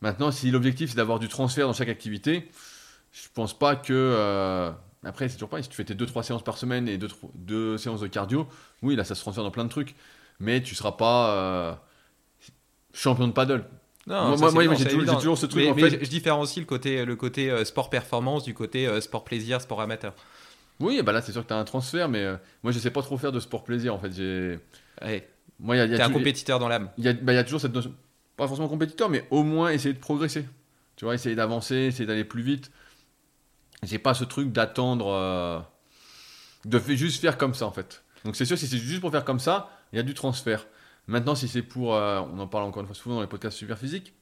Maintenant, 0.00 0.30
si 0.30 0.50
l'objectif 0.50 0.90
c'est 0.90 0.96
d'avoir 0.96 1.18
du 1.18 1.28
transfert 1.28 1.66
dans 1.66 1.72
chaque 1.72 1.88
activité, 1.88 2.48
je 3.12 3.28
pense 3.34 3.58
pas 3.58 3.76
que 3.76 4.74
après, 5.06 5.28
c'est 5.28 5.34
toujours 5.34 5.48
pas. 5.48 5.62
Si 5.62 5.68
tu 5.68 5.76
fais 5.76 5.84
tes 5.84 5.94
2-3 5.94 6.22
séances 6.22 6.42
par 6.42 6.58
semaine 6.58 6.88
et 6.88 6.98
2 6.98 7.78
séances 7.78 8.00
de 8.00 8.06
cardio, 8.06 8.48
oui, 8.82 8.96
là, 8.96 9.04
ça 9.04 9.14
se 9.14 9.20
transfère 9.20 9.44
dans 9.44 9.50
plein 9.50 9.64
de 9.64 9.70
trucs. 9.70 9.94
Mais 10.40 10.62
tu 10.62 10.74
seras 10.74 10.92
pas 10.92 11.30
euh, 11.30 11.74
champion 12.92 13.28
de 13.28 13.32
paddle. 13.32 13.64
Non, 14.06 14.36
moi, 14.36 14.50
moi, 14.52 14.74
j'ai 14.74 14.86
toujours, 14.86 15.38
ce 15.38 15.46
truc. 15.46 15.64
Mais, 15.64 15.70
en 15.70 15.74
fait... 15.74 16.04
je 16.04 16.10
différencie 16.10 16.60
le 16.60 16.66
côté, 16.66 17.04
le 17.04 17.16
côté 17.16 17.50
euh, 17.50 17.64
sport 17.64 17.90
performance 17.90 18.44
du 18.44 18.54
côté 18.54 18.86
euh, 18.86 19.00
sport 19.00 19.24
plaisir, 19.24 19.60
sport 19.60 19.80
amateur. 19.80 20.14
Oui, 20.78 21.00
bah 21.02 21.12
là, 21.12 21.22
c'est 21.22 21.32
sûr 21.32 21.42
que 21.42 21.48
tu 21.48 21.54
as 21.54 21.56
un 21.56 21.64
transfert, 21.64 22.08
mais 22.08 22.26
moi, 22.62 22.70
je 22.70 22.78
sais 22.78 22.90
pas 22.90 23.00
trop 23.00 23.16
faire 23.16 23.32
de 23.32 23.40
sport 23.40 23.64
plaisir 23.64 23.94
en 23.94 23.98
fait. 23.98 24.12
J'ai. 24.12 24.58
Ouais. 25.02 25.26
Moi, 25.58 25.76
y 25.76 25.80
a, 25.80 26.04
un 26.04 26.10
compétiteur 26.10 26.58
dans 26.58 26.68
l'âme. 26.68 26.90
Il 26.98 27.08
y, 27.08 27.14
bah, 27.14 27.32
y, 27.32 27.38
a 27.38 27.44
toujours 27.44 27.62
cette 27.62 27.72
notion, 27.72 27.94
pas 28.36 28.46
forcément 28.46 28.68
compétiteur, 28.68 29.08
mais 29.08 29.26
au 29.30 29.42
moins 29.42 29.70
essayer 29.70 29.94
de 29.94 29.98
progresser. 29.98 30.46
Tu 30.96 31.04
vois, 31.04 31.14
essayer 31.14 31.34
d'avancer, 31.34 31.74
essayer 31.74 32.06
d'aller 32.06 32.24
plus 32.24 32.42
vite. 32.42 32.70
J'ai 33.82 33.98
pas 33.98 34.14
ce 34.14 34.24
truc 34.24 34.52
d'attendre, 34.52 35.08
euh, 35.08 35.60
de 36.64 36.78
juste 36.78 37.20
faire 37.20 37.36
comme 37.36 37.54
ça 37.54 37.66
en 37.66 37.72
fait. 37.72 38.04
Donc 38.24 38.36
c'est 38.36 38.44
sûr, 38.44 38.58
si 38.58 38.66
c'est 38.66 38.78
juste 38.78 39.00
pour 39.00 39.10
faire 39.10 39.24
comme 39.24 39.38
ça, 39.38 39.70
il 39.92 39.96
y 39.96 39.98
a 39.98 40.02
du 40.02 40.14
transfert. 40.14 40.66
Maintenant, 41.06 41.34
si 41.34 41.48
c'est 41.48 41.62
pour, 41.62 41.94
euh, 41.94 42.20
on 42.20 42.38
en 42.38 42.48
parle 42.48 42.64
encore 42.64 42.80
une 42.80 42.86
fois 42.86 42.96
souvent 42.96 43.16
dans 43.16 43.20
les 43.20 43.28
podcasts 43.28 43.56
super 43.56 43.78
physiques, 43.78 44.14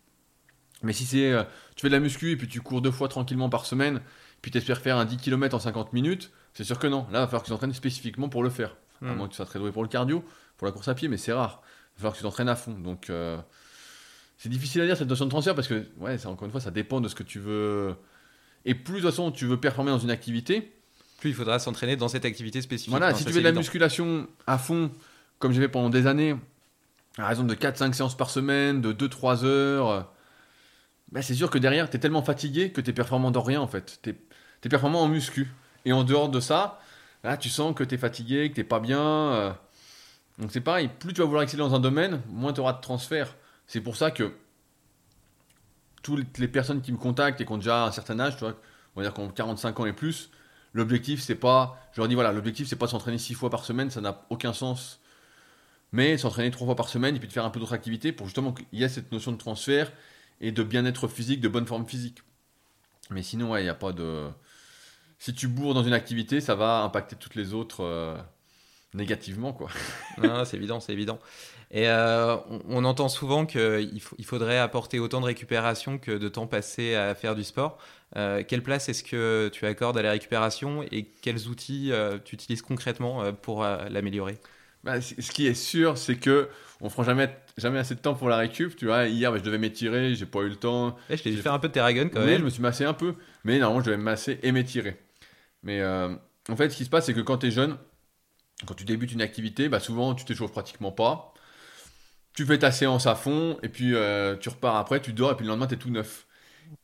mais 0.83 0.93
si 0.93 1.07
c'est, 1.07 1.33
euh, 1.33 1.45
tu 1.77 1.83
fais 1.83 1.89
de 1.89 1.95
la 1.95 2.01
muscu 2.01 2.33
et 2.33 2.37
puis 2.37 2.49
tu 2.49 2.61
cours 2.61 2.83
deux 2.83 2.91
fois 2.91 3.09
tranquillement 3.09 3.49
par 3.49 3.65
semaine, 3.65 4.03
puis 4.43 4.51
tu 4.51 4.59
espères 4.59 4.81
faire 4.81 4.99
un 4.99 5.07
10 5.07 5.17
km 5.17 5.57
en 5.57 5.61
50 5.61 5.93
minutes, 5.93 6.31
c'est 6.53 6.65
sûr 6.65 6.79
que 6.79 6.87
non. 6.87 7.03
Là, 7.05 7.07
il 7.07 7.13
va 7.13 7.27
falloir 7.27 7.43
que 7.43 7.47
tu 7.47 7.53
t'entraînes 7.53 7.73
spécifiquement 7.73 8.29
pour 8.29 8.43
le 8.43 8.51
faire. 8.51 8.77
À 9.01 9.07
hmm. 9.07 9.17
moins 9.17 9.27
que 9.27 9.33
tu 9.33 9.37
sois 9.37 9.47
très 9.47 9.59
doué 9.59 9.73
pour 9.73 9.83
le 9.83 9.89
cardio, 9.89 10.25
pour 10.59 10.67
la 10.67 10.73
course 10.73 10.89
à 10.89 10.95
pied, 10.95 11.09
mais 11.09 11.17
c'est 11.17 11.33
rare. 11.33 11.63
Il 11.63 12.03
va 12.03 12.11
falloir 12.11 12.13
que 12.13 12.19
tu 12.19 12.23
t'entraînes 12.25 12.49
à 12.49 12.57
fond. 12.57 12.73
Donc 12.73 13.11
c'est 14.39 14.49
difficile 14.49 14.81
à 14.83 14.87
dire 14.87 14.97
cette 14.97 15.09
notion 15.09 15.25
de 15.25 15.31
transfert 15.31 15.55
parce 15.55 15.69
que, 15.69 15.87
ouais, 15.99 16.27
encore 16.27 16.47
une 16.47 16.51
fois, 16.51 16.61
ça 16.61 16.71
dépend 16.71 17.01
de 17.01 17.09
ce 17.09 17.15
que 17.15 17.23
tu 17.23 17.39
veux 17.39 17.97
et 18.65 18.75
plus 18.75 18.97
de 18.97 19.01
toute 19.01 19.11
façon 19.11 19.31
tu 19.31 19.47
veux 19.47 19.59
performer 19.59 19.91
dans 19.91 19.99
une 19.99 20.11
activité, 20.11 20.73
plus 21.21 21.31
il 21.31 21.37
faudra 21.37 21.59
s'entraîner 21.59 21.97
dans 21.97 22.09
cette 22.09 22.25
activité 22.25 22.63
spécifique. 22.63 22.91
Voilà, 22.91 23.15
si 23.15 23.25
tu 23.25 23.33
fais 23.33 23.41
de 23.41 23.45
la 23.45 23.53
musculation 23.53 24.27
à 24.47 24.59
fond, 24.59 24.91
comme 25.39 25.53
j'ai 25.53 25.61
fait 25.61 25.69
pendant 25.69 25.91
des 25.91 26.07
années, 26.07 26.37
à 27.19 27.29
raison 27.29 27.45
de 27.45 27.55
4-5 27.55 27.93
séances 27.93 28.17
par 28.17 28.31
semaine, 28.31 28.81
de 28.81 28.93
2-3 28.93 29.45
heures, 29.45 30.11
bah 31.13 31.23
c'est 31.23 31.35
sûr 31.35 31.51
que 31.51 31.59
derrière, 31.59 31.91
tu 31.91 31.97
es 31.97 32.01
tellement 32.01 32.23
fatigué 32.23 32.73
que 32.73 32.81
tu 32.81 32.91
es 32.91 32.93
performant 32.93 33.31
dans 33.31 33.43
rien 33.43 33.61
en 33.61 33.69
fait. 33.69 34.01
Tu 34.03 34.11
es, 34.11 34.69
performant 34.69 35.03
en 35.03 35.09
muscu. 35.09 35.53
Et 35.85 35.93
en 35.93 36.03
dehors 36.03 36.31
de 36.31 36.41
ça, 36.41 36.81
là, 37.23 37.37
tu 37.37 37.51
sens 37.51 37.75
que 37.75 37.85
tu 37.85 37.95
es 37.95 37.99
fatigué, 37.99 38.49
que 38.49 38.55
tu 38.55 38.65
pas 38.65 38.81
bien. 38.81 39.03
Euh. 39.03 39.53
Donc 40.39 40.51
c'est 40.51 40.63
pareil, 40.63 40.89
plus 40.99 41.13
tu 41.13 41.21
vas 41.21 41.27
vouloir 41.27 41.43
exceller 41.43 41.63
dans 41.63 41.75
un 41.75 41.81
domaine, 41.81 42.23
moins 42.29 42.53
tu 42.53 42.61
auras 42.61 42.73
de 42.73 42.81
transfert. 42.81 43.37
C'est 43.67 43.81
pour 43.81 43.97
ça 43.97 44.11
que 44.11 44.35
toutes 46.03 46.39
les 46.39 46.49
personnes 46.49 46.83
qui 46.83 46.93
me 46.93 46.99
contactent 46.99 47.41
et 47.41 47.47
qui 47.47 47.53
ont 47.53 47.59
déjà 47.59 47.87
un 47.87 47.93
certain 47.93 48.21
âge, 48.21 48.37
on 48.43 49.01
va 49.01 49.03
dire 49.03 49.15
qu'on 49.15 49.29
45 49.29 49.81
ans 49.81 49.87
et 49.87 49.93
plus, 49.93 50.31
l'objectif 50.75 51.23
c'est 51.23 51.35
pas, 51.35 51.79
je 51.93 52.01
leur 52.01 52.09
dis 52.09 52.15
voilà, 52.15 52.33
l'objectif 52.33 52.69
c'est 52.69 52.77
pas 52.77 52.89
s'entraîner 52.89 53.19
6 53.19 53.35
fois 53.35 53.51
par 53.51 53.65
semaine, 53.65 53.91
ça 53.91 54.01
n'a 54.01 54.27
aucun 54.29 54.53
sens, 54.53 55.01
mais 55.93 56.19
s'entraîner 56.19 56.51
3 56.51 56.67
fois 56.67 56.77
par 56.77 56.89
semaine 56.89 57.17
et 57.17 57.19
puis 57.19 57.29
de 57.29 57.33
faire 57.33 57.45
un 57.45 57.51
peu 57.51 57.59
d'autres 57.59 57.73
activités 57.73 58.13
pour 58.13 58.27
justement 58.27 58.53
qu'il 58.53 58.67
y 58.73 58.85
ait 58.85 58.89
cette 58.89 59.13
notion 59.13 59.33
de 59.33 59.39
transfert 59.39 59.91
et 60.41 60.53
de 60.53 60.63
bien-être 60.63 61.09
physique, 61.09 61.41
de 61.41 61.49
bonne 61.49 61.67
forme 61.67 61.87
physique. 61.87 62.19
Mais 63.11 63.23
sinon, 63.23 63.57
il 63.57 63.63
n'y 63.63 63.69
a 63.69 63.75
pas 63.75 63.93
de. 63.93 64.29
Si 65.19 65.35
tu 65.35 65.49
bourres 65.49 65.75
dans 65.75 65.85
une 65.85 65.93
activité, 65.93 66.41
ça 66.41 66.55
va 66.55 66.83
impacter 66.83 67.17
toutes 67.17 67.35
les 67.35 67.55
autres. 67.55 67.83
Euh, 67.83 68.17
négativement, 68.95 69.53
quoi. 69.53 69.69
C'est 70.45 70.57
évident, 70.57 70.81
c'est 70.81 70.93
évident. 70.93 71.19
Et 71.75 71.89
euh, 71.89 72.37
on, 72.49 72.61
on 72.69 72.85
entend 72.85 73.09
souvent 73.11 73.47
qu'il 73.47 74.01
il 74.19 74.25
faudrait 74.25 74.59
apporter 74.59 75.01
autant 75.01 75.21
de 75.21 75.27
récupération 75.27 75.99
que 75.99 76.13
de 76.13 76.29
temps 76.29 76.47
passé 76.47 76.95
à 76.95 77.15
faire 77.17 77.35
du 77.35 77.45
sport. 77.45 77.79
Euh, 78.17 78.45
quelle 78.47 78.63
place 78.63 78.89
est-ce 78.89 79.03
que 79.05 79.51
tu 79.53 79.67
accordes 79.67 79.99
à 79.99 80.03
la 80.03 80.13
récupération 80.13 80.85
et 80.93 81.05
quels 81.21 81.49
outils 81.49 81.91
euh, 81.93 82.19
tu 82.25 82.37
utilises 82.37 82.63
concrètement 82.63 83.33
pour 83.33 83.65
l'améliorer? 83.65 84.39
Bah, 84.85 85.01
ce 85.01 85.15
qui 85.33 85.47
est 85.47 85.55
sûr, 85.55 85.97
c'est 85.97 86.17
que 86.17 86.49
on 86.81 86.91
prend 86.91 87.05
jamais, 87.05 87.35
jamais 87.57 87.79
assez 87.79 87.95
de 87.95 88.01
temps 88.01 88.15
pour 88.15 88.29
la 88.29 88.37
récup. 88.37 88.77
Tu 88.77 88.87
vois, 88.87 89.07
hier, 89.07 89.33
bah, 89.33 89.39
je 89.39 89.43
devais 89.43 89.59
m'étirer, 89.59 90.15
j'ai 90.15 90.27
pas 90.27 90.41
eu 90.41 90.49
le 90.51 90.57
temps. 90.57 90.97
Eh, 91.09 91.17
Je 91.17 91.23
t'ai 91.23 91.33
J'ai- 91.33 91.43
faire 91.43 91.55
un 91.55 91.59
peu 91.59 91.69
de 91.69 91.73
Terragun 91.73 92.09
quand 92.09 92.21
oui, 92.21 92.27
même. 92.27 92.41
je 92.41 92.45
me 92.45 92.51
suis 92.51 92.63
massé 92.63 92.85
un 92.85 92.93
peu, 92.95 93.15
mais 93.45 93.59
normalement, 93.59 93.81
je 93.81 93.87
devais 93.87 93.97
me 93.97 94.03
masser 94.03 94.39
et 94.43 94.53
m'étirer. 94.53 94.97
Mais 95.63 95.83
en 95.85 96.57
fait, 96.57 96.71
ce 96.71 96.77
qui 96.77 96.85
se 96.85 96.91
passe, 96.91 97.07
c'est 97.07 97.15
que 97.15 97.21
quand 97.21 97.39
tu 97.39 97.47
es 97.49 97.51
jeune, 97.51 97.79
quand 98.67 98.75
tu 98.75 98.85
débutes 98.85 99.13
une 99.13 99.23
activité, 99.23 99.69
bah, 99.69 99.81
souvent, 99.81 100.15
tu 100.17 100.25
t'échauffes 100.27 100.53
pratiquement 100.53 100.93
pas. 100.93 101.34
Tu 102.35 102.45
fais 102.45 102.59
ta 102.59 102.73
séance 102.73 103.07
à 103.07 103.15
fond, 103.15 103.59
et 103.63 103.69
puis 103.69 103.95
euh, 103.95 104.37
tu 104.37 104.49
repars 104.49 104.77
après, 104.77 105.01
tu 105.01 105.13
dors, 105.13 105.33
et 105.33 105.37
puis 105.37 105.45
le 105.45 105.51
lendemain, 105.51 105.67
tu 105.67 105.75
es 105.75 105.79
tout 105.79 105.91
neuf. 105.91 106.27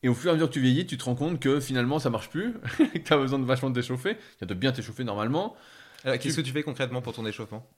Et 0.02 0.08
au 0.08 0.14
fur 0.14 0.28
et 0.28 0.30
à 0.30 0.34
mesure 0.34 0.48
que 0.48 0.54
tu 0.54 0.60
vieillis, 0.60 0.86
tu 0.86 0.96
te 0.96 1.04
rends 1.04 1.16
compte 1.16 1.40
que 1.40 1.58
finalement, 1.58 1.98
ça 1.98 2.10
marche 2.10 2.30
plus, 2.30 2.54
que 2.78 2.98
tu 2.98 3.12
as 3.12 3.16
besoin 3.16 3.38
de 3.38 3.44
vachement 3.44 3.72
t'échauffer, 3.72 4.16
de 4.40 4.54
bien 4.54 4.72
t'échauffer 4.72 5.04
normalement. 5.04 5.56
Alors, 6.04 6.18
Qu'est-ce 6.18 6.36
que 6.36 6.40
tu 6.40 6.52
fais 6.52 6.62
concrètement 6.62 7.02
pour 7.02 7.12
ton 7.12 7.26
échauffement? 7.26 7.68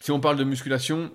Si 0.00 0.10
on 0.10 0.20
parle 0.20 0.36
de 0.36 0.44
musculation, 0.44 1.12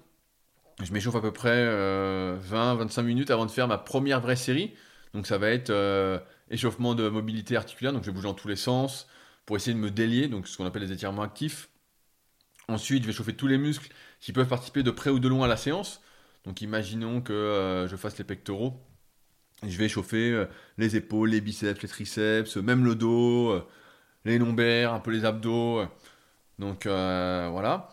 je 0.81 0.91
m'échauffe 0.91 1.15
à 1.15 1.21
peu 1.21 1.31
près 1.31 1.65
20-25 1.65 3.01
minutes 3.03 3.31
avant 3.31 3.45
de 3.45 3.51
faire 3.51 3.67
ma 3.67 3.77
première 3.77 4.21
vraie 4.21 4.35
série. 4.35 4.73
Donc 5.13 5.27
ça 5.27 5.37
va 5.37 5.49
être 5.49 5.69
euh, 5.69 6.19
échauffement 6.49 6.95
de 6.95 7.09
mobilité 7.09 7.57
articulaire, 7.57 7.93
donc 7.93 8.03
je 8.03 8.07
vais 8.07 8.13
bouger 8.13 8.27
dans 8.27 8.33
tous 8.33 8.47
les 8.47 8.55
sens 8.55 9.07
pour 9.45 9.55
essayer 9.55 9.73
de 9.73 9.79
me 9.79 9.91
délier, 9.91 10.27
donc 10.27 10.47
ce 10.47 10.57
qu'on 10.57 10.65
appelle 10.65 10.83
les 10.83 10.91
étirements 10.91 11.23
actifs. 11.23 11.69
Ensuite, 12.67 13.03
je 13.03 13.07
vais 13.07 13.13
chauffer 13.13 13.33
tous 13.35 13.47
les 13.47 13.57
muscles 13.57 13.89
qui 14.19 14.33
peuvent 14.33 14.47
participer 14.47 14.83
de 14.83 14.91
près 14.91 15.09
ou 15.09 15.19
de 15.19 15.27
loin 15.27 15.45
à 15.45 15.47
la 15.47 15.57
séance. 15.57 16.01
Donc 16.45 16.61
imaginons 16.61 17.21
que 17.21 17.33
euh, 17.33 17.87
je 17.87 17.95
fasse 17.95 18.17
les 18.17 18.23
pectoraux. 18.23 18.81
Je 19.67 19.77
vais 19.77 19.89
chauffer 19.89 20.31
euh, 20.31 20.45
les 20.77 20.95
épaules, 20.95 21.29
les 21.29 21.41
biceps, 21.41 21.81
les 21.81 21.87
triceps, 21.89 22.57
même 22.57 22.83
le 22.85 22.95
dos, 22.95 23.51
euh, 23.51 23.67
les 24.25 24.37
lombaires, 24.39 24.93
un 24.93 24.99
peu 24.99 25.11
les 25.11 25.25
abdos. 25.25 25.81
euh. 25.81 25.87
Donc 26.59 26.85
euh, 26.85 27.49
voilà. 27.51 27.89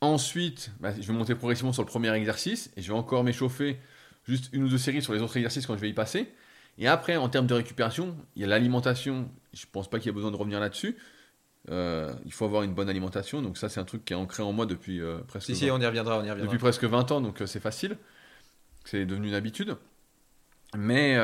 Ensuite, 0.00 0.72
bah, 0.80 0.92
je 0.98 1.06
vais 1.06 1.12
monter 1.12 1.34
progressivement 1.34 1.72
sur 1.72 1.82
le 1.82 1.88
premier 1.88 2.12
exercice 2.14 2.70
et 2.76 2.82
je 2.82 2.88
vais 2.92 2.98
encore 2.98 3.22
m'échauffer 3.24 3.78
juste 4.26 4.50
une 4.52 4.64
ou 4.64 4.68
deux 4.68 4.78
séries 4.78 5.02
sur 5.02 5.12
les 5.12 5.20
autres 5.20 5.36
exercices 5.36 5.66
quand 5.66 5.76
je 5.76 5.80
vais 5.80 5.90
y 5.90 5.94
passer. 5.94 6.32
Et 6.78 6.86
après, 6.88 7.16
en 7.16 7.28
termes 7.28 7.46
de 7.46 7.54
récupération, 7.54 8.16
il 8.36 8.42
y 8.42 8.44
a 8.44 8.48
l'alimentation. 8.48 9.30
Je 9.52 9.66
pense 9.70 9.90
pas 9.90 9.98
qu'il 9.98 10.06
y 10.06 10.10
ait 10.10 10.14
besoin 10.14 10.30
de 10.30 10.36
revenir 10.36 10.60
là-dessus. 10.60 10.96
Euh, 11.68 12.12
il 12.24 12.32
faut 12.32 12.44
avoir 12.44 12.62
une 12.62 12.72
bonne 12.72 12.88
alimentation. 12.88 13.42
Donc 13.42 13.58
ça, 13.58 13.68
c'est 13.68 13.80
un 13.80 13.84
truc 13.84 14.04
qui 14.04 14.12
est 14.12 14.16
ancré 14.16 14.42
en 14.42 14.52
moi 14.52 14.66
depuis 14.66 15.00
euh, 15.00 15.18
presque 15.28 15.46
Si, 15.46 15.56
si, 15.56 15.68
20 15.68 15.74
on 15.74 15.80
y 15.80 15.86
reviendra, 15.86 16.16
on 16.18 16.24
y 16.24 16.30
reviendra. 16.30 16.42
depuis 16.42 16.58
presque 16.58 16.84
20 16.84 17.12
ans, 17.12 17.20
donc 17.20 17.42
euh, 17.42 17.46
c'est 17.46 17.60
facile. 17.60 17.96
C'est 18.84 19.04
devenu 19.04 19.28
une 19.28 19.34
habitude. 19.34 19.76
Mais 20.76 21.16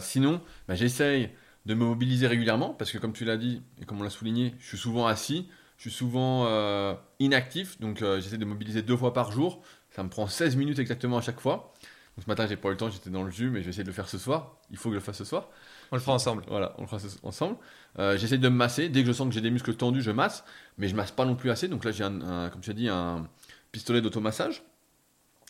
sinon, 0.00 0.40
bah, 0.66 0.74
j'essaye 0.74 1.30
de 1.66 1.74
me 1.74 1.84
mobiliser 1.84 2.26
régulièrement 2.26 2.70
parce 2.70 2.90
que, 2.90 2.98
comme 2.98 3.12
tu 3.12 3.24
l'as 3.24 3.36
dit 3.36 3.62
et 3.80 3.84
comme 3.84 4.00
on 4.00 4.02
l'a 4.02 4.10
souligné, 4.10 4.54
je 4.58 4.68
suis 4.68 4.78
souvent 4.78 5.06
assis, 5.06 5.48
je 5.76 5.82
suis 5.82 5.90
souvent 5.90 6.48
inactif, 7.20 7.78
donc 7.78 7.98
j'essaie 7.98 8.38
de 8.38 8.44
me 8.44 8.50
mobiliser 8.50 8.82
deux 8.82 8.96
fois 8.96 9.12
par 9.12 9.30
jour. 9.32 9.62
Ça 9.90 10.02
me 10.02 10.08
prend 10.08 10.26
16 10.26 10.56
minutes 10.56 10.78
exactement 10.78 11.18
à 11.18 11.20
chaque 11.20 11.40
fois. 11.40 11.74
Donc, 12.16 12.24
ce 12.24 12.30
matin, 12.30 12.46
j'ai 12.46 12.56
pas 12.56 12.68
eu 12.68 12.72
le 12.72 12.76
temps, 12.78 12.88
j'étais 12.88 13.10
dans 13.10 13.22
le 13.22 13.30
jus, 13.30 13.50
mais 13.50 13.60
je 13.60 13.64
vais 13.64 13.70
essayer 13.70 13.84
de 13.84 13.88
le 13.88 13.94
faire 13.94 14.08
ce 14.08 14.18
soir. 14.18 14.56
Il 14.70 14.78
faut 14.78 14.88
que 14.88 14.94
je 14.94 14.98
le 14.98 15.04
fasse 15.04 15.18
ce 15.18 15.24
soir. 15.24 15.50
On 15.92 15.96
le 15.96 16.00
fera 16.02 16.14
ensemble. 16.14 16.42
Voilà, 16.48 16.74
on 16.78 16.82
le 16.82 16.86
fera 16.88 16.98
ensemble. 17.22 17.56
Euh, 17.98 18.16
J'essaie 18.18 18.38
de 18.38 18.48
me 18.48 18.56
masser. 18.56 18.88
Dès 18.88 19.02
que 19.02 19.06
je 19.08 19.12
sens 19.12 19.28
que 19.28 19.34
j'ai 19.34 19.40
des 19.40 19.50
muscles 19.50 19.74
tendus, 19.74 20.02
je 20.02 20.10
masse. 20.10 20.44
Mais 20.78 20.88
je 20.88 20.96
masse 20.96 21.10
pas 21.12 21.24
non 21.24 21.36
plus 21.36 21.50
assez. 21.50 21.68
Donc 21.68 21.84
là, 21.84 21.92
j'ai, 21.92 22.04
comme 22.04 22.60
tu 22.62 22.70
as 22.70 22.74
dit, 22.74 22.88
un 22.88 23.28
pistolet 23.72 24.00
d'automassage 24.00 24.62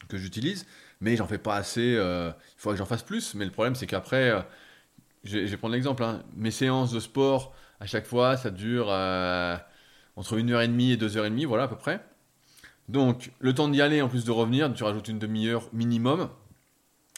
que 0.09 0.17
j'utilise. 0.19 0.67
Mais 1.01 1.17
j'en 1.17 1.27
fais 1.27 1.39
pas 1.39 1.57
assez. 1.57 1.95
euh, 1.97 2.31
il 2.57 2.61
faudrait 2.61 2.75
que 2.77 2.79
j'en 2.79 2.87
fasse 2.87 3.03
plus. 3.03 3.35
Mais 3.35 3.45
le 3.45 3.51
problème, 3.51 3.75
c'est 3.75 3.87
qu'après, 3.87 4.31
euh, 4.31 4.41
je, 5.25 5.39
vais- 5.41 5.57
prendre 5.57 5.75
l'exemple. 5.75 6.03
hein. 6.05 6.23
Mes 6.37 6.51
séances 6.51 6.93
de 6.93 7.01
sport, 7.01 7.55
à 7.81 7.87
chaque 7.87 8.07
fois, 8.07 8.37
ça 8.37 8.51
dure 8.51 8.87
euh, 8.91 9.57
entre 10.17 10.39
1h30 10.39 10.93
et 10.93 10.97
2h30, 10.97 11.47
voilà 11.47 11.65
à 11.65 11.69
peu 11.69 11.77
près. 11.77 12.05
Donc, 12.89 13.33
le 13.41 13.55
temps 13.55 13.69
d'y 13.69 13.83
aller, 13.83 14.03
en 14.03 14.09
plus 14.09 14.25
de 14.25 14.31
revenir, 14.31 14.73
tu 14.75 14.85
rajoutes 14.85 15.09
une 15.09 15.19
demi-heure 15.19 15.69
minimum. 15.73 16.31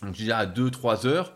Donc, 0.02 0.14
dirais 0.14 0.33
à 0.40 0.46
2-3 0.46 1.07
heures. 1.07 1.35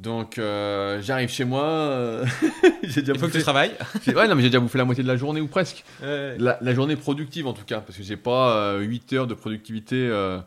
Donc, 0.00 0.38
euh, 0.38 1.00
j'arrive 1.02 1.28
chez 1.28 1.44
moi. 1.44 1.62
euh, 1.64 2.24
j'ai 2.82 3.02
déjà 3.02 3.12
Il 3.12 3.18
faut 3.18 3.26
que 3.26 3.32
bouffé- 3.32 3.38
tu 3.38 3.42
travailles. 3.42 3.76
Ouais, 4.06 4.26
non, 4.28 4.34
mais 4.34 4.42
j'ai 4.42 4.48
déjà 4.48 4.60
bouffé 4.60 4.78
la 4.78 4.86
moitié 4.86 5.02
de 5.04 5.08
la 5.08 5.16
journée 5.16 5.42
ou 5.42 5.46
presque. 5.46 5.84
Ouais. 6.02 6.36
La, 6.38 6.56
la 6.62 6.74
journée 6.74 6.96
productive 6.96 7.46
en 7.46 7.52
tout 7.52 7.64
cas, 7.64 7.80
parce 7.80 7.98
que 7.98 8.02
j'ai 8.02 8.16
pas 8.16 8.56
euh, 8.56 8.80
8 8.80 9.12
heures 9.12 9.26
de 9.26 9.34
productivité, 9.34 9.96
euh, 9.96 10.38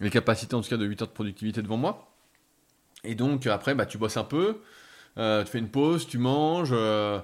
les 0.00 0.10
capacités 0.10 0.54
en 0.54 0.60
tout 0.60 0.68
cas 0.68 0.76
de 0.76 0.84
8 0.84 1.00
heures 1.00 1.08
de 1.08 1.12
productivité 1.14 1.62
devant 1.62 1.78
moi. 1.78 2.14
Et 3.04 3.14
donc 3.14 3.46
après, 3.46 3.74
bah, 3.74 3.86
tu 3.86 3.96
bosses 3.96 4.18
un 4.18 4.24
peu, 4.24 4.58
euh, 5.18 5.44
tu 5.44 5.50
fais 5.50 5.58
une 5.58 5.68
pause, 5.70 6.06
tu 6.06 6.18
manges, 6.18 6.70
euh, 6.72 7.18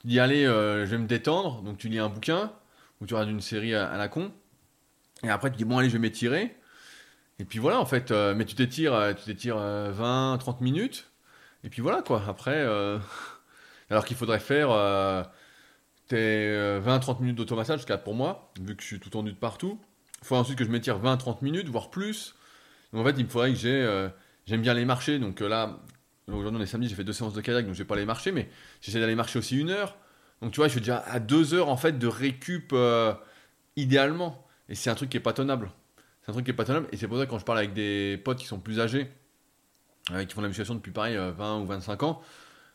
tu 0.00 0.08
dis 0.08 0.20
allez, 0.20 0.44
euh, 0.44 0.84
je 0.84 0.90
vais 0.90 0.98
me 0.98 1.06
détendre, 1.06 1.62
donc 1.62 1.78
tu 1.78 1.88
lis 1.88 1.98
un 1.98 2.08
bouquin, 2.10 2.52
ou 3.00 3.06
tu 3.06 3.14
regardes 3.14 3.30
une 3.30 3.40
série 3.40 3.74
à, 3.74 3.86
à 3.88 3.96
la 3.96 4.08
con. 4.08 4.30
Et 5.24 5.30
après 5.30 5.50
tu 5.50 5.56
dis 5.56 5.64
bon 5.64 5.78
allez, 5.78 5.88
je 5.88 5.94
vais 5.94 5.98
m'étirer. 5.98 6.54
Et 7.38 7.44
puis 7.44 7.58
voilà 7.58 7.80
en 7.80 7.86
fait, 7.86 8.10
euh, 8.10 8.34
mais 8.34 8.44
tu 8.44 8.54
t'étires, 8.54 8.94
euh, 8.94 9.12
tu 9.12 9.24
t'étires 9.24 9.58
euh, 9.58 9.90
20, 9.92 10.38
30 10.38 10.60
minutes. 10.60 11.10
Et 11.64 11.68
puis 11.70 11.82
voilà 11.82 12.02
quoi, 12.02 12.22
après... 12.28 12.54
euh, 12.56 12.98
alors 13.90 14.04
qu'il 14.04 14.16
faudrait 14.16 14.40
faire... 14.40 14.68
T'es 16.08 16.78
20-30 16.80 17.20
minutes 17.20 17.36
d'automassage, 17.36 17.80
jusqu'à 17.80 17.98
pour 17.98 18.14
moi, 18.14 18.52
vu 18.60 18.76
que 18.76 18.82
je 18.82 18.86
suis 18.86 19.00
tout 19.00 19.10
tendu 19.10 19.32
de 19.32 19.36
partout. 19.36 19.80
Il 20.22 20.26
faut 20.28 20.36
ensuite 20.36 20.56
que 20.56 20.64
je 20.64 20.70
m'étire 20.70 21.00
20-30 21.02 21.38
minutes, 21.42 21.68
voire 21.68 21.90
plus. 21.90 22.36
Donc 22.92 23.02
en 23.02 23.04
fait, 23.08 23.16
il 23.18 23.24
me 23.24 23.28
faudrait 23.28 23.50
que 23.52 23.58
j'ai. 23.58 24.08
J'aime 24.46 24.62
bien 24.62 24.74
les 24.74 24.84
marcher, 24.84 25.18
donc 25.18 25.40
là, 25.40 25.80
aujourd'hui 26.28 26.60
on 26.60 26.62
est 26.62 26.66
samedi, 26.66 26.88
j'ai 26.88 26.94
fait 26.94 27.02
deux 27.02 27.12
séances 27.12 27.32
de 27.34 27.40
kayak, 27.40 27.66
donc 27.66 27.74
je 27.74 27.78
vais 27.78 27.84
pas 27.84 27.96
aller 27.96 28.04
marcher, 28.04 28.30
mais 28.30 28.48
j'essaie 28.80 29.00
d'aller 29.00 29.16
marcher 29.16 29.40
aussi 29.40 29.58
une 29.58 29.70
heure. 29.70 29.96
Donc 30.42 30.52
tu 30.52 30.58
vois, 30.58 30.68
je 30.68 30.72
suis 30.72 30.80
déjà 30.80 30.98
à 30.98 31.18
deux 31.18 31.54
heures 31.54 31.68
en 31.68 31.76
fait 31.76 31.98
de 31.98 32.06
récup 32.06 32.72
idéalement. 33.74 34.46
Et 34.68 34.76
c'est 34.76 34.90
un 34.90 34.94
truc 34.94 35.10
qui 35.10 35.16
est 35.16 35.20
pas 35.20 35.32
tenable. 35.32 35.70
C'est 36.26 36.30
un 36.30 36.32
truc 36.32 36.44
qui 36.44 36.50
est 36.50 36.54
pas 36.54 36.64
tenable, 36.64 36.88
et 36.90 36.96
c'est 36.96 37.06
pour 37.06 37.18
ça 37.18 37.24
que 37.24 37.30
quand 37.30 37.38
je 37.38 37.44
parle 37.44 37.58
avec 37.58 37.72
des 37.72 38.20
potes 38.24 38.38
qui 38.38 38.46
sont 38.46 38.58
plus 38.58 38.80
âgés, 38.80 39.08
euh, 40.10 40.24
qui 40.24 40.34
font 40.34 40.40
de 40.40 40.46
la 40.46 40.48
musculation 40.48 40.74
depuis 40.74 40.90
pareil 40.90 41.16
euh, 41.16 41.30
20 41.30 41.60
ou 41.60 41.66
25 41.66 42.02
ans, 42.02 42.20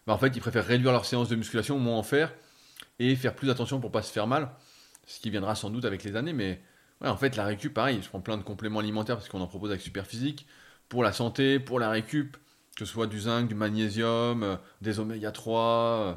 bah, 0.07 0.13
en 0.13 0.17
fait, 0.17 0.35
ils 0.35 0.39
préfèrent 0.39 0.65
réduire 0.65 0.93
leur 0.93 1.05
séance 1.05 1.27
de 1.27 1.35
musculation, 1.35 1.77
moins 1.77 1.97
en 1.97 2.03
faire 2.03 2.33
et 2.99 3.15
faire 3.15 3.35
plus 3.35 3.49
attention 3.49 3.79
pour 3.81 3.91
pas 3.91 4.01
se 4.01 4.11
faire 4.11 4.25
mal, 4.25 4.51
ce 5.05 5.19
qui 5.19 5.29
viendra 5.29 5.55
sans 5.55 5.69
doute 5.69 5.83
avec 5.83 6.03
les 6.05 6.15
années, 6.15 6.33
mais 6.33 6.61
ouais, 7.01 7.09
en 7.09 7.17
fait 7.17 7.35
la 7.35 7.45
récup, 7.45 7.73
pareil, 7.73 7.99
je 8.01 8.07
prends 8.07 8.21
plein 8.21 8.37
de 8.37 8.43
compléments 8.43 8.79
alimentaires 8.79 9.17
parce 9.17 9.27
qu'on 9.27 9.41
en 9.41 9.47
propose 9.47 9.71
avec 9.71 9.81
Superphysique, 9.81 10.47
pour 10.87 11.03
la 11.03 11.11
santé, 11.11 11.59
pour 11.59 11.79
la 11.79 11.89
récup, 11.89 12.37
que 12.77 12.85
ce 12.85 12.91
soit 12.93 13.07
du 13.07 13.19
zinc, 13.19 13.47
du 13.47 13.55
magnésium, 13.55 14.43
euh, 14.43 14.55
des 14.81 14.99
oméga 14.99 15.31
3, 15.31 15.59
euh, 15.61 16.13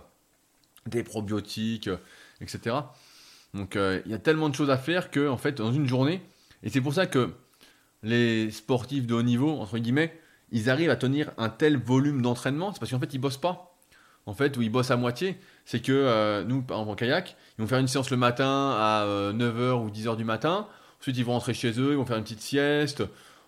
des 0.86 1.02
probiotiques, 1.02 1.88
euh, 1.88 1.96
etc. 2.40 2.76
Donc 3.54 3.76
euh, 3.76 4.00
il 4.04 4.12
y 4.12 4.14
a 4.14 4.18
tellement 4.18 4.48
de 4.48 4.54
choses 4.54 4.70
à 4.70 4.78
faire 4.78 5.10
que 5.10 5.28
en 5.28 5.36
fait 5.36 5.52
dans 5.52 5.72
une 5.72 5.86
journée, 5.86 6.22
et 6.64 6.70
c'est 6.70 6.80
pour 6.80 6.92
ça 6.94 7.06
que 7.06 7.30
les 8.02 8.50
sportifs 8.50 9.06
de 9.06 9.14
haut 9.14 9.22
niveau, 9.22 9.50
entre 9.60 9.78
guillemets, 9.78 10.18
ils 10.50 10.68
arrivent 10.70 10.90
à 10.90 10.96
tenir 10.96 11.30
un 11.38 11.48
tel 11.48 11.76
volume 11.78 12.20
d'entraînement, 12.22 12.72
c'est 12.72 12.80
parce 12.80 12.90
qu'en 12.90 12.98
fait 13.00 13.14
ils 13.14 13.18
bossent 13.18 13.36
pas. 13.38 13.70
En 14.26 14.32
fait, 14.32 14.56
où 14.56 14.62
ils 14.62 14.70
bossent 14.70 14.90
à 14.90 14.96
moitié, 14.96 15.38
c'est 15.66 15.80
que 15.80 15.92
euh, 15.92 16.44
nous, 16.44 16.62
par 16.62 16.78
exemple 16.78 16.92
en 16.92 16.94
kayak, 16.96 17.36
ils 17.58 17.62
vont 17.62 17.68
faire 17.68 17.78
une 17.78 17.88
séance 17.88 18.08
le 18.10 18.16
matin 18.16 18.70
à 18.74 19.04
9h 19.34 19.72
ou 19.84 19.90
10h 19.90 20.16
du 20.16 20.24
matin. 20.24 20.66
Ensuite, 20.98 21.18
ils 21.18 21.24
vont 21.26 21.32
rentrer 21.34 21.52
chez 21.52 21.78
eux, 21.78 21.90
ils 21.90 21.96
vont 21.96 22.06
faire 22.06 22.16
une 22.16 22.22
petite 22.24 22.40
sieste. 22.40 23.02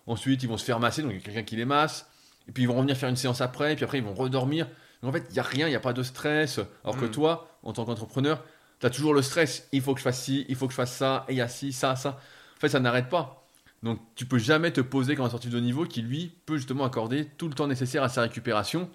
Ensuite, 0.05 0.43
ils 0.43 0.47
vont 0.47 0.57
se 0.57 0.63
faire 0.63 0.79
masser, 0.79 1.01
donc 1.01 1.13
il 1.13 1.17
y 1.17 1.19
a 1.19 1.23
quelqu'un 1.23 1.41
qui 1.41 1.55
les 1.55 1.65
masse. 1.65 2.07
Et 2.47 2.51
puis, 2.51 2.61
ils 2.61 2.67
vont 2.67 2.75
revenir 2.75 2.95
faire 2.95 3.09
une 3.09 3.15
séance 3.15 3.41
après, 3.41 3.73
et 3.73 3.75
puis 3.75 3.85
après, 3.85 3.97
ils 3.97 4.03
vont 4.03 4.13
redormir. 4.13 4.67
Donc, 5.01 5.09
en 5.09 5.13
fait, 5.13 5.25
il 5.29 5.33
n'y 5.33 5.39
a 5.39 5.43
rien, 5.43 5.65
il 5.65 5.71
n'y 5.71 5.75
a 5.75 5.79
pas 5.79 5.93
de 5.93 6.03
stress. 6.03 6.59
Alors 6.83 6.95
que 6.97 7.05
Mm. 7.05 7.11
toi, 7.11 7.47
en 7.63 7.73
tant 7.73 7.83
qu'entrepreneur, 7.83 8.43
tu 8.79 8.85
as 8.85 8.91
toujours 8.91 9.15
le 9.15 9.23
stress. 9.23 9.67
Il 9.71 9.81
faut 9.81 9.93
que 9.93 9.99
je 9.99 10.03
fasse 10.03 10.21
ci, 10.21 10.45
il 10.47 10.55
faut 10.55 10.67
que 10.67 10.73
je 10.73 10.77
fasse 10.77 10.93
ça, 10.95 11.25
et 11.27 11.33
il 11.33 11.37
y 11.37 11.41
a 11.41 11.47
ci, 11.47 11.73
ça, 11.73 11.95
ça. 11.95 12.19
En 12.57 12.59
fait, 12.59 12.69
ça 12.69 12.79
n'arrête 12.79 13.09
pas. 13.09 13.47
Donc, 13.83 13.99
tu 14.15 14.25
peux 14.25 14.39
jamais 14.39 14.71
te 14.71 14.81
poser 14.81 15.15
comme 15.15 15.25
un 15.25 15.29
sportif 15.29 15.51
de 15.51 15.59
niveau 15.59 15.85
qui, 15.85 16.01
lui, 16.01 16.33
peut 16.45 16.57
justement 16.57 16.85
accorder 16.85 17.25
tout 17.37 17.47
le 17.47 17.53
temps 17.53 17.67
nécessaire 17.67 18.03
à 18.03 18.09
sa 18.09 18.21
récupération 18.23 18.89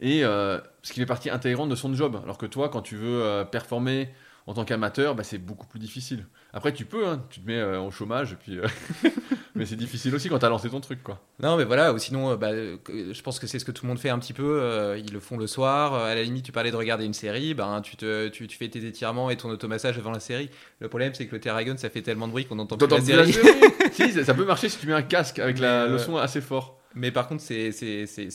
et 0.00 0.24
euh, 0.24 0.60
ce 0.82 0.92
qui 0.92 1.00
fait 1.00 1.06
partie 1.06 1.30
intégrante 1.30 1.68
de 1.68 1.74
son 1.74 1.92
job. 1.94 2.20
Alors 2.22 2.38
que 2.38 2.46
toi, 2.46 2.68
quand 2.68 2.82
tu 2.82 2.96
veux 2.96 3.22
euh, 3.22 3.44
performer 3.44 4.10
en 4.46 4.54
tant 4.54 4.64
qu'amateur, 4.64 5.14
bah, 5.14 5.24
c'est 5.24 5.38
beaucoup 5.38 5.66
plus 5.66 5.80
difficile. 5.80 6.26
Après, 6.52 6.72
tu 6.72 6.84
peux, 6.84 7.08
hein, 7.08 7.24
tu 7.30 7.40
te 7.40 7.46
mets 7.46 7.58
euh, 7.58 7.80
au 7.80 7.90
chômage, 7.90 8.32
et 8.32 8.36
puis, 8.36 8.58
mais 9.54 9.66
c'est 9.66 9.76
difficile 9.76 10.14
aussi 10.14 10.28
quand 10.28 10.38
tu 10.38 10.44
as 10.46 10.48
lancé 10.48 10.68
ton 10.68 10.80
truc. 10.80 11.02
quoi. 11.02 11.20
Non, 11.40 11.56
mais 11.56 11.64
voilà, 11.64 11.92
ou 11.92 11.98
sinon, 11.98 12.30
euh, 12.32 12.36
bah, 12.36 12.48
euh, 12.52 12.76
je 12.88 13.22
pense 13.22 13.38
que 13.38 13.46
c'est 13.46 13.58
ce 13.58 13.64
que 13.64 13.70
tout 13.72 13.84
le 13.84 13.88
monde 13.88 13.98
fait 13.98 14.10
un 14.10 14.18
petit 14.18 14.32
peu. 14.32 14.60
euh, 14.62 14.98
ils 14.98 15.12
le 15.12 15.20
font 15.20 15.36
le 15.36 15.46
soir. 15.46 15.94
euh, 15.94 16.10
à 16.10 16.14
la 16.14 16.22
limite, 16.22 16.44
tu 16.44 16.52
parlais 16.52 16.70
de 16.70 16.76
regarder 16.76 17.04
une 17.04 17.14
série, 17.14 17.54
ben, 17.54 17.80
tu, 17.82 17.96
te, 17.96 18.28
tu, 18.28 18.46
tu 18.48 18.56
fais 18.58 18.68
tes 18.68 18.84
étirements 18.86 19.30
et 19.30 19.36
ton 19.36 19.48
automassage 19.50 19.96
devant 19.96 20.10
la 20.12 20.20
série. 20.20 20.50
Le 20.80 20.88
problème, 20.88 21.14
c'est 21.14 21.26
que 21.26 21.32
le 21.34 21.40
Terragon, 21.40 21.76
ça 21.76 21.88
fait 21.90 22.02
tellement 22.02 22.26
de 22.26 22.32
bruit 22.32 22.44
qu'on 22.46 22.56
n'entend 22.56 22.76
plus 22.76 22.86
la 22.88 22.96
plus 22.96 23.12
la 23.12 23.24
série. 23.26 23.32
série 23.32 23.92
si, 23.92 24.12
ça, 24.12 24.24
ça 24.24 24.34
peut 24.34 24.44
marcher 24.44 24.68
si 24.68 24.78
tu 24.78 24.86
mets 24.86 24.92
un 24.92 25.02
casque 25.02 25.38
avec 25.38 25.58
la, 25.58 25.84
Mais, 25.84 25.88
le 25.90 25.94
euh, 25.94 25.98
son 25.98 26.16
assez 26.16 26.40
fort. 26.40 26.80
Mais 26.96 27.10
par 27.10 27.26
contre, 27.26 27.42
c'est 27.42 27.70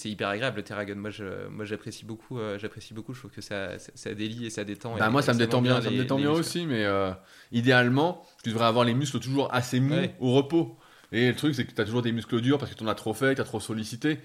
hyper 0.04 0.28
agréable 0.28 0.58
le 0.58 0.64
Terragon. 0.64 0.96
Moi, 0.98 1.12
je- 1.12 1.48
moi, 1.50 1.64
j'apprécie 1.64 2.04
beaucoup. 2.04 2.38
euh, 2.40 2.58
j'apprécie 2.60 2.94
beaucoup. 2.94 3.14
Je 3.14 3.20
trouve 3.20 3.32
que 3.32 3.40
ça, 3.40 3.80
ça, 3.80 3.92
ça 3.96 4.14
délie 4.14 4.48
et 4.48 4.50
ça 4.50 4.66
détend. 4.66 4.98
Bah, 4.98 5.08
et- 5.08 5.10
moi, 5.12 5.22
ça 5.22 5.34
me 5.34 5.38
détend 5.40 5.62
bien, 5.62 5.82
ça 5.82 5.90
me 5.90 5.96
détend 5.96 6.18
bien 6.18 6.28
muscles. 6.28 6.42
aussi, 6.42 6.66
mais 6.66 6.84
euh, 6.84 7.12
idéalement, 7.54 8.22
tu 8.44 8.50
devrais 8.50 8.66
avoir 8.66 8.86
les 8.86 8.94
muscles 8.94 9.20
toujours 9.20 9.54
assez 9.54 9.80
mous 9.80 9.94
Ouais. 9.96 10.16
au 10.20 10.34
repos. 10.34 10.78
Et 11.12 11.28
le 11.30 11.36
truc, 11.36 11.56
c'est 11.56 11.66
que 11.66 11.72
tu 11.74 11.82
as 11.82 11.86
toujours 11.86 12.02
des 12.02 12.12
muscles 12.12 12.40
durs 12.42 12.58
parce 12.58 12.72
que 12.72 12.78
tu 12.78 12.84
en 12.84 12.88
as 12.88 12.96
trop 12.96 13.14
fait, 13.14 13.36
tu 13.36 13.42
as 13.42 13.46
trop 13.46 13.60
sollicité. 13.60 14.20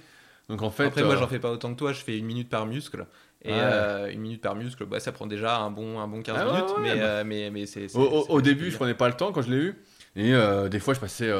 Donc 0.49 0.62
en 0.62 0.70
fait. 0.70 0.85
Après, 0.87 1.03
moi, 1.03 1.14
euh, 1.14 1.18
j'en 1.18 1.29
fais 1.29 1.38
pas 1.38 1.51
autant 1.51 1.73
que 1.73 1.79
toi. 1.79 1.92
Je 1.92 2.03
fais 2.03 2.18
une 2.18 2.27
minute 2.27 2.49
par 2.51 2.66
muscle. 2.66 3.07
Et 3.42 3.53
Ouais. 3.53 3.59
euh, 3.61 4.11
une 4.12 4.20
minute 4.20 4.40
par 4.42 4.55
muscle, 4.55 4.85
bah, 4.87 5.01
ça 5.01 5.12
prend 5.12 5.27
déjà 5.27 5.59
un 5.59 5.70
bon, 5.70 5.99
un 6.01 6.09
bon 6.09 6.23
15 6.23 6.37
Ah 6.38 6.44
minutes. 6.47 6.64
ouais, 6.77 6.83
mais, 6.83 6.94
bah. 7.01 7.05
euh, 7.07 7.25
mais, 7.25 7.51
mais 7.51 7.66
c'est. 7.66 7.94
Au, 7.97 8.40
début, 8.40 8.70
je 8.70 8.77
prenais 8.77 8.94
pas 8.94 9.09
le 9.09 9.14
temps 9.14 9.33
quand 9.33 9.42
je 9.42 9.51
l'ai 9.51 9.57
eu. 9.59 9.75
Et 10.16 10.33
euh, 10.35 10.68
des 10.68 10.79
fois, 10.81 10.94
je 10.94 11.01
passais 11.01 11.31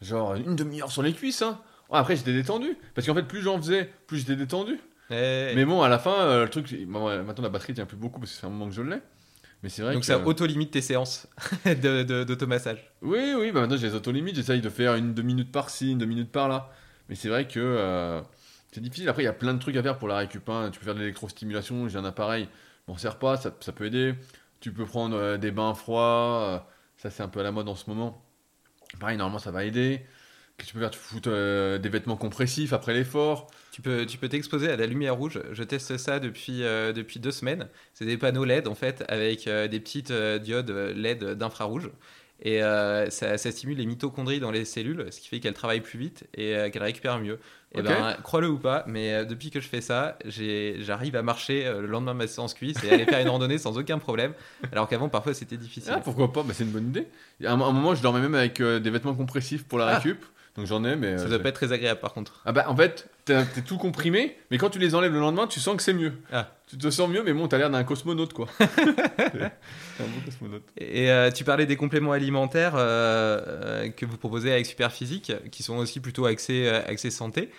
genre 0.00 0.34
une 0.34 0.56
demi-heure 0.56 0.90
sur 0.90 1.02
les 1.02 1.12
cuisses. 1.12 1.42
hein. 1.42 1.60
Après, 1.90 2.16
j'étais 2.16 2.32
détendu. 2.32 2.76
Parce 2.94 3.06
qu'en 3.06 3.14
fait, 3.14 3.22
plus 3.22 3.42
j'en 3.42 3.56
faisais, 3.58 3.90
plus 4.06 4.18
j'étais 4.18 4.36
détendu. 4.36 4.78
Mais 5.10 5.64
bon, 5.64 5.82
à 5.82 5.88
la 5.88 5.98
fin, 5.98 6.42
le 6.42 6.48
truc, 6.48 6.74
maintenant 6.88 7.42
la 7.42 7.48
batterie 7.48 7.74
tient 7.74 7.86
plus 7.86 7.96
beaucoup 7.96 8.18
parce 8.20 8.32
que 8.32 8.38
c'est 8.40 8.46
un 8.46 8.50
moment 8.50 8.66
que 8.68 8.74
je 8.74 8.82
l'ai. 8.82 8.98
Mais 9.62 9.68
c'est 9.68 9.82
vrai 9.82 9.94
Donc 9.94 10.02
que. 10.02 10.06
ça 10.06 10.18
auto-limite 10.18 10.70
tes 10.70 10.80
séances 10.80 11.26
de- 11.64 12.02
de- 12.02 12.24
d'automassage. 12.24 12.92
Oui, 13.02 13.34
oui, 13.38 13.52
bah 13.52 13.60
maintenant 13.60 13.76
j'ai 13.76 13.88
les 13.88 13.94
autolimites, 13.94 14.36
j'essaye 14.36 14.60
de 14.60 14.68
faire 14.68 14.94
une 14.94 15.14
deux 15.14 15.22
minutes 15.22 15.50
par-ci, 15.52 15.92
une 15.92 15.98
deux 15.98 16.06
minutes 16.06 16.30
par-là. 16.30 16.70
Mais 17.08 17.14
c'est 17.14 17.28
vrai 17.28 17.46
que 17.48 17.58
euh, 17.60 18.20
c'est 18.72 18.80
difficile. 18.80 19.08
Après, 19.08 19.22
il 19.22 19.26
y 19.26 19.28
a 19.28 19.32
plein 19.32 19.54
de 19.54 19.58
trucs 19.58 19.76
à 19.76 19.82
faire 19.82 19.98
pour 19.98 20.08
la 20.08 20.18
récup. 20.18 20.48
hein. 20.48 20.70
Tu 20.72 20.78
peux 20.78 20.84
faire 20.84 20.94
de 20.94 21.00
l'électrostimulation, 21.00 21.88
j'ai 21.88 21.98
un 21.98 22.04
appareil, 22.04 22.48
je 22.86 22.92
m'en 22.92 22.98
sers 22.98 23.18
pas, 23.18 23.36
ça, 23.36 23.54
ça 23.60 23.72
peut 23.72 23.86
aider. 23.86 24.14
Tu 24.60 24.72
peux 24.72 24.84
prendre 24.86 25.16
euh, 25.16 25.36
des 25.38 25.50
bains 25.50 25.74
froids, 25.74 26.42
euh, 26.42 26.58
ça 26.96 27.10
c'est 27.10 27.22
un 27.22 27.28
peu 27.28 27.40
à 27.40 27.42
la 27.42 27.52
mode 27.52 27.68
en 27.68 27.74
ce 27.76 27.88
moment. 27.88 28.22
Pareil, 29.00 29.16
normalement 29.16 29.38
ça 29.38 29.50
va 29.50 29.64
aider. 29.64 30.04
Tu 30.64 30.72
peux 30.72 30.80
faire 30.80 30.90
Tu 30.90 30.98
foutre 30.98 31.28
euh, 31.30 31.78
des 31.78 31.88
vêtements 31.88 32.16
compressifs 32.16 32.72
après 32.72 32.94
l'effort. 32.94 33.48
Tu 33.72 33.82
peux 33.82 34.06
tu 34.06 34.16
peux 34.18 34.28
t'exposer 34.28 34.70
à 34.70 34.76
la 34.76 34.86
lumière 34.86 35.14
rouge. 35.16 35.40
Je 35.52 35.62
teste 35.62 35.96
ça 35.98 36.18
depuis, 36.18 36.62
euh, 36.62 36.92
depuis 36.92 37.20
deux 37.20 37.30
semaines. 37.30 37.68
C'est 37.92 38.06
des 38.06 38.16
panneaux 38.16 38.44
LED 38.44 38.66
en 38.68 38.74
fait 38.74 39.04
avec 39.08 39.46
euh, 39.46 39.68
des 39.68 39.80
petites 39.80 40.12
diodes 40.12 40.70
LED 40.70 41.34
d'infrarouge. 41.34 41.90
Et 42.42 42.60
ça, 42.60 43.38
ça 43.38 43.50
stimule 43.50 43.78
les 43.78 43.86
mitochondries 43.86 44.40
dans 44.40 44.50
les 44.50 44.66
cellules, 44.66 45.06
ce 45.10 45.20
qui 45.22 45.28
fait 45.28 45.40
qu'elles 45.40 45.54
travaillent 45.54 45.80
plus 45.80 45.98
vite 45.98 46.24
et 46.34 46.68
qu'elles 46.70 46.82
récupèrent 46.82 47.18
mieux. 47.18 47.38
Et 47.74 47.78
Ok. 47.78 47.84
ben, 47.86 48.14
crois-le 48.22 48.50
ou 48.50 48.58
pas, 48.58 48.84
mais 48.86 49.24
depuis 49.24 49.48
que 49.50 49.58
je 49.58 49.66
fais 49.66 49.80
ça, 49.80 50.18
j'arrive 50.26 51.16
à 51.16 51.22
marcher 51.22 51.64
le 51.64 51.86
lendemain 51.86 52.12
de 52.12 52.18
ma 52.18 52.26
séance 52.26 52.52
cuisse 52.52 52.84
et 52.84 52.90
aller 52.90 53.06
faire 53.06 53.20
une 53.20 53.30
randonnée 53.30 53.56
sans 53.56 53.78
aucun 53.78 53.98
problème. 53.98 54.34
Alors 54.70 54.86
qu'avant, 54.86 55.08
parfois, 55.08 55.32
c'était 55.32 55.56
difficile. 55.56 55.94
Ah, 55.96 56.00
pourquoi 56.04 56.30
pas? 56.30 56.42
Bah, 56.42 56.52
C'est 56.52 56.64
une 56.64 56.72
bonne 56.72 56.88
idée. 56.88 57.06
À 57.42 57.52
un, 57.52 57.60
à 57.60 57.64
un 57.64 57.72
moment, 57.72 57.94
je 57.94 58.02
dormais 58.02 58.20
même 58.20 58.34
avec 58.34 58.60
des 58.60 58.90
vêtements 58.90 59.14
compressifs 59.14 59.64
pour 59.64 59.78
la 59.78 59.96
Ah. 59.96 60.00
Donc 60.56 60.66
j'en 60.66 60.84
ai, 60.84 60.96
mais. 60.96 61.18
ça 61.18 61.24
euh, 61.24 61.28
doit 61.28 61.38
pas 61.38 61.50
être 61.50 61.56
très 61.56 61.72
agréable 61.72 62.00
par 62.00 62.14
contre. 62.14 62.40
Ah 62.44 62.52
bah 62.52 62.64
en 62.68 62.76
fait, 62.76 63.08
t'es 63.24 63.44
tout 63.66 63.76
comprimé, 63.76 64.36
mais 64.50 64.58
quand 64.58 64.70
tu 64.70 64.78
les 64.78 64.94
enlèves 64.94 65.12
le 65.12 65.20
lendemain, 65.20 65.46
tu 65.46 65.60
sens 65.60 65.76
que 65.76 65.82
c'est 65.82 65.92
mieux. 65.92 66.12
Ah. 66.32 66.50
Tu 66.68 66.78
te 66.78 66.90
sens 66.90 67.08
mieux, 67.08 67.22
mais 67.22 67.32
bon, 67.32 67.46
t'as 67.46 67.58
l'air 67.58 67.70
d'un 67.70 67.84
cosmonaute 67.84 68.32
quoi. 68.32 68.48
un 68.60 68.64
bon 69.98 70.20
cosmonaute. 70.24 70.64
Et 70.78 71.10
euh, 71.10 71.30
tu 71.30 71.44
parlais 71.44 71.66
des 71.66 71.76
compléments 71.76 72.12
alimentaires 72.12 72.74
euh, 72.74 73.40
euh, 73.46 73.88
que 73.90 74.06
vous 74.06 74.16
proposez 74.16 74.52
avec 74.52 74.66
Superphysique, 74.66 75.32
qui 75.52 75.62
sont 75.62 75.76
aussi 75.76 76.00
plutôt 76.00 76.26
axés, 76.26 76.68
axés 76.68 77.10
santé. 77.10 77.50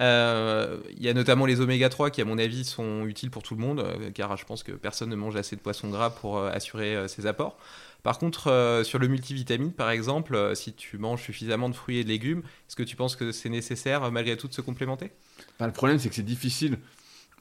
Euh, 0.00 0.78
Il 0.96 1.02
y 1.02 1.08
a 1.08 1.14
notamment 1.14 1.46
les 1.46 1.60
oméga 1.60 1.88
3 1.88 2.10
qui, 2.10 2.20
à 2.20 2.24
mon 2.24 2.38
avis, 2.38 2.64
sont 2.64 3.06
utiles 3.06 3.30
pour 3.30 3.42
tout 3.42 3.54
le 3.54 3.60
monde, 3.60 3.80
euh, 3.80 4.10
car 4.14 4.36
je 4.36 4.44
pense 4.44 4.62
que 4.62 4.72
personne 4.72 5.10
ne 5.10 5.16
mange 5.16 5.36
assez 5.36 5.56
de 5.56 5.60
poissons 5.60 5.88
gras 5.88 6.10
pour 6.10 6.38
euh, 6.38 6.50
assurer 6.50 7.08
ses 7.08 7.26
apports. 7.26 7.58
Par 8.02 8.18
contre, 8.18 8.50
euh, 8.50 8.82
sur 8.82 8.98
le 8.98 9.06
multivitamine, 9.06 9.72
par 9.72 9.90
exemple, 9.90 10.34
euh, 10.34 10.54
si 10.54 10.72
tu 10.72 10.98
manges 10.98 11.22
suffisamment 11.22 11.68
de 11.68 11.74
fruits 11.74 11.98
et 11.98 12.04
de 12.04 12.08
légumes, 12.08 12.40
est-ce 12.68 12.74
que 12.74 12.82
tu 12.82 12.96
penses 12.96 13.14
que 13.14 13.30
c'est 13.30 13.48
nécessaire, 13.48 14.02
euh, 14.02 14.10
malgré 14.10 14.36
tout, 14.36 14.48
de 14.48 14.54
se 14.54 14.60
complémenter? 14.60 15.12
Bah, 15.60 15.66
le 15.66 15.72
problème, 15.72 15.98
c'est 16.00 16.08
que 16.08 16.14
c'est 16.14 16.22
difficile. 16.22 16.78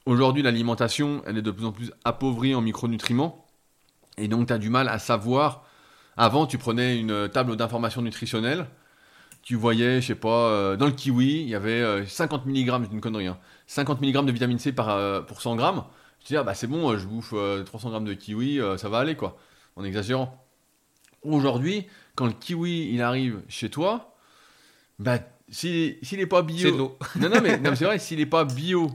Aujourd'hui, 0.06 0.43
l'alimentation, 0.43 1.24
elle 1.26 1.39
est 1.39 1.41
de 1.41 1.52
plus 1.52 1.65
en 1.65 1.71
plus 1.71 1.91
appauvrie 2.04 2.54
en 2.54 2.62
micronutriments. 2.62 3.47
Et 4.17 4.28
donc, 4.28 4.47
tu 4.47 4.54
as 4.54 4.60
du 4.60 4.69
mal 4.69 4.88
à 4.88 5.00
savoir. 5.00 5.65
Avant, 6.15 6.45
tu 6.45 6.60
prenais 6.60 7.00
une 7.00 7.30
table 7.30 7.56
d'information 7.56 8.04
nutritionnelle. 8.04 8.67
Tu 9.41 9.56
voyais, 9.56 10.02
je 10.02 10.08
sais 10.08 10.15
pas, 10.15 10.76
dans 10.78 10.86
le 10.86 10.91
kiwi, 10.91 11.41
il 11.41 11.50
y 11.50 11.56
avait 11.56 11.82
euh, 11.82 12.06
50 12.06 12.45
mg, 12.45 12.84
c'est 12.84 12.93
une 12.93 13.02
connerie, 13.02 13.26
hein, 13.26 13.39
50 13.65 14.00
mg 14.00 14.26
de 14.26 14.32
vitamine 14.32 14.60
C 14.60 14.71
par, 14.71 15.26
pour 15.26 15.41
100 15.41 15.56
grammes. 15.56 15.84
Je 16.19 16.28
dis, 16.28 16.38
ah 16.38 16.43
bah 16.43 16.54
c'est 16.54 16.67
bon, 16.67 16.95
je 16.95 17.08
bouffe 17.08 17.34
euh, 17.34 17.63
300 17.63 17.89
grammes 17.89 18.06
de 18.06 18.13
kiwi, 18.13 18.60
ça 18.78 18.89
va 18.89 19.00
aller, 19.00 19.15
quoi, 19.15 19.38
en 19.76 19.84
exagérant. 19.84 20.40
Aujourd'hui, 21.23 21.88
quand 22.15 22.25
le 22.25 22.34
kiwi, 22.34 22.91
il 22.93 23.01
arrive 23.01 23.41
chez 23.47 23.69
toi, 23.69 24.15
bah, 24.99 25.19
s'il 25.49 25.97
s'il 26.01 26.19
est 26.19 26.27
pas 26.27 26.41
bio... 26.41 26.57
C'est 26.57 26.71
de 26.71 26.77
l'eau. 26.77 26.97
Non, 27.19 27.29
non, 27.29 27.41
mais, 27.41 27.57
non, 27.57 27.71
mais 27.71 27.75
c'est 27.75 27.86
vrai, 27.86 27.99
s'il 27.99 28.19
n'est 28.19 28.25
pas 28.25 28.45
bio 28.45 28.89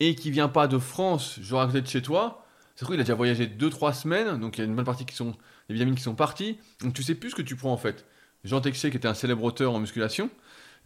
et 0.00 0.14
qu'il 0.14 0.32
vient 0.32 0.48
pas 0.48 0.66
de 0.66 0.78
France, 0.78 1.38
genre 1.42 1.60
à 1.60 1.66
côté 1.66 1.82
de 1.82 1.86
chez 1.86 2.02
toi, 2.02 2.44
c'est 2.74 2.84
vrai 2.84 2.94
qu'il 2.94 3.00
a 3.00 3.04
déjà 3.04 3.14
voyagé 3.14 3.46
2-3 3.46 3.92
semaines, 3.94 4.38
donc 4.40 4.56
il 4.56 4.62
y 4.62 4.64
a 4.64 4.66
une 4.66 4.74
bonne 4.74 4.84
partie 4.84 5.04
qui 5.04 5.14
sont 5.14 5.32
des 5.68 5.74
vitamines 5.74 5.94
qui 5.94 6.02
sont 6.02 6.14
parties, 6.14 6.58
donc 6.80 6.94
tu 6.94 7.02
sais 7.02 7.14
plus 7.14 7.30
ce 7.30 7.34
que 7.34 7.42
tu 7.42 7.54
prends 7.54 7.72
en 7.72 7.76
fait. 7.76 8.06
Jean 8.42 8.62
Texier, 8.62 8.90
qui 8.90 8.96
était 8.96 9.08
un 9.08 9.14
célèbre 9.14 9.44
auteur 9.44 9.74
en 9.74 9.78
musculation, 9.78 10.30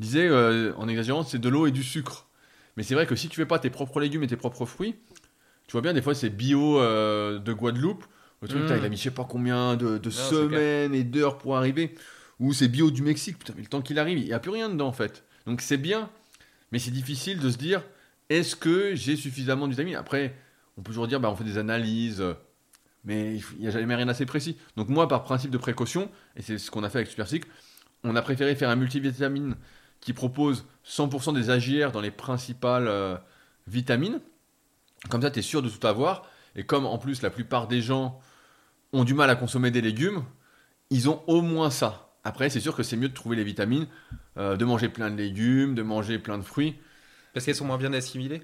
disait 0.01 0.27
euh, 0.27 0.73
en 0.77 0.89
exagérant, 0.89 1.23
c'est 1.23 1.39
de 1.39 1.49
l'eau 1.49 1.67
et 1.67 1.71
du 1.71 1.85
sucre. 1.85 2.27
Mais 2.77 2.83
c'est 2.83 2.95
vrai 2.95 3.07
que 3.07 3.15
si 3.15 3.29
tu 3.29 3.37
fais 3.37 3.47
pas 3.47 3.61
tes 3.61 3.71
propres 3.71 4.01
légumes 4.01 4.25
et 4.25 4.27
tes 4.27 4.37
propres 4.37 4.67
fruits, 4.67 4.97
tu 5.69 5.73
vois 5.73 5.81
bien, 5.81 5.93
des 5.93 6.03
fois 6.03 6.15
c'est 6.15 6.31
bio 6.31 6.81
euh, 6.81 7.39
de 7.39 7.53
Guadeloupe, 7.53 8.05
le 8.45 8.49
truc, 8.49 8.63
putain, 8.63 8.77
il 8.77 8.85
a 8.85 8.89
mis 8.89 8.97
je 8.97 9.03
sais 9.03 9.11
pas 9.11 9.27
combien 9.29 9.77
de, 9.77 10.11
semaines 10.11 10.95
et 10.95 11.05
d'heures 11.05 11.39
pour 11.39 11.57
arriver, 11.57 11.95
ou 12.41 12.53
c'est 12.53 12.69
bio 12.69 12.91
du 12.91 13.03
Mexique, 13.03 13.39
putain, 13.39 13.55
mais 13.57 13.63
le 13.63 13.69
temps 13.69 13.83
qu'il 13.83 13.99
arrive, 13.99 14.19
il 14.19 14.25
n'y 14.25 14.33
a 14.33 14.39
plus 14.39 14.51
rien 14.51 14.69
dedans 14.69 14.89
en 14.89 14.93
fait. 14.93 15.25
Donc 15.47 15.61
c'est 15.61 15.77
bien, 15.77 16.11
mais 16.73 16.79
c'est 16.79 16.91
difficile 16.91 17.39
de 17.41 17.51
se 17.51 17.57
dire, 17.57 17.83
est-ce 18.29 18.57
que 18.57 18.95
j'ai 18.95 19.17
suffisamment 19.17 19.67
de 19.67 19.73
vitamines 19.73 19.97
Après, 19.97 20.35
on 20.77 20.83
peut 20.83 20.91
toujours 20.91 21.09
dire, 21.09 21.21
bah, 21.21 21.31
on 21.31 21.37
fait 21.37 21.45
des 21.45 21.59
analyses, 21.59 22.23
mais 23.05 23.37
il 23.37 23.61
n'y 23.61 23.69
a 23.69 23.71
jamais 23.71 23.95
rien 23.95 24.07
d'assez 24.07 24.27
précis. 24.27 24.57
Donc 24.77 24.89
moi, 24.89 25.09
par 25.09 25.23
principe 25.23 25.51
de 25.51 25.59
précaution, 25.59 26.11
et 26.37 26.43
c'est 26.43 26.59
ce 26.59 26.71
qu'on 26.71 26.85
a 26.85 26.89
fait 26.89 26.99
avec 26.99 27.11
Superphysique, 27.11 27.45
on 28.03 28.17
a 28.17 28.23
préféré 28.23 28.55
faire 28.55 28.71
un 28.71 28.77
multivitamine 28.77 29.57
qui 30.01 30.13
propose 30.13 30.67
100% 30.87 31.35
des 31.35 31.51
AGR 31.51 31.91
dans 31.91 32.01
les 32.01 32.11
principales 32.11 32.89
euh, 32.89 33.17
vitamines. 33.67 34.21
Comme 35.09 35.23
ça, 35.23 35.31
tu 35.31 35.39
es 35.39 35.43
sûr 35.43 35.63
de 35.63 35.69
tout 35.69 35.87
avoir. 35.87 36.29
Et 36.57 36.65
comme 36.65 36.87
en 36.87 36.99
plus 36.99 37.23
la 37.23 37.31
plupart 37.31 37.67
des 37.67 37.81
gens 37.81 38.21
ont 38.95 39.05
du 39.05 39.15
mal 39.15 39.31
à 39.31 39.37
consommer 39.37 39.71
des 39.71 39.81
légumes, 39.81 40.25
ils 40.91 41.09
ont 41.09 41.23
au 41.27 41.43
moins 41.43 41.71
ça. 41.71 42.13
Après, 42.25 42.49
c'est 42.49 42.61
sûr 42.61 42.75
que 42.75 42.83
c'est 42.83 42.97
mieux 42.97 43.09
de 43.09 43.15
trouver 43.15 43.37
les 43.37 43.45
vitamines, 43.45 43.87
euh, 44.39 44.57
de 44.57 44.65
manger 44.65 44.89
plein 44.89 45.11
de 45.11 45.17
légumes, 45.17 45.75
de 45.75 45.83
manger 45.83 46.19
plein 46.19 46.39
de 46.39 46.43
fruits. 46.43 46.77
Parce 47.35 47.45
qu'elles 47.45 47.55
sont 47.55 47.67
moins 47.67 47.79
bien 47.79 47.93
assimilées? 47.93 48.43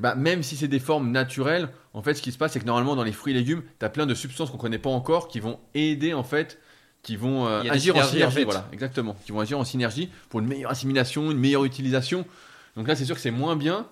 Bah, 0.00 0.14
même 0.14 0.42
si 0.42 0.56
c'est 0.56 0.68
des 0.68 0.78
formes 0.78 1.10
naturelles, 1.10 1.68
en 1.92 2.02
fait, 2.02 2.14
ce 2.14 2.22
qui 2.22 2.30
se 2.32 2.38
passe, 2.38 2.52
c'est 2.52 2.60
que 2.60 2.64
normalement, 2.64 2.94
dans 2.96 3.02
les 3.02 3.12
fruits 3.12 3.34
et 3.34 3.36
légumes, 3.36 3.62
tu 3.80 3.84
as 3.84 3.88
plein 3.88 4.06
de 4.06 4.14
substances 4.14 4.50
qu'on 4.50 4.56
connaît 4.56 4.78
pas 4.78 4.90
encore 4.90 5.28
qui 5.28 5.40
vont 5.40 5.58
aider, 5.74 6.14
en 6.14 6.22
fait, 6.22 6.60
qui 7.02 7.16
vont 7.16 7.46
euh, 7.46 7.62
agir 7.68 7.96
en 7.96 8.02
synergie. 8.04 8.36
fait. 8.36 8.44
Voilà, 8.44 8.68
exactement. 8.72 9.16
Qui 9.26 9.32
vont 9.32 9.40
agir 9.40 9.58
en 9.58 9.64
synergie 9.64 10.08
pour 10.30 10.40
une 10.40 10.46
meilleure 10.46 10.70
assimilation, 10.70 11.30
une 11.30 11.38
meilleure 11.38 11.64
utilisation. 11.64 12.24
Donc 12.76 12.86
là, 12.86 12.94
c'est 12.94 13.04
sûr 13.04 13.16
que 13.16 13.20
c'est 13.20 13.32
moins 13.32 13.56
bien. 13.56 13.86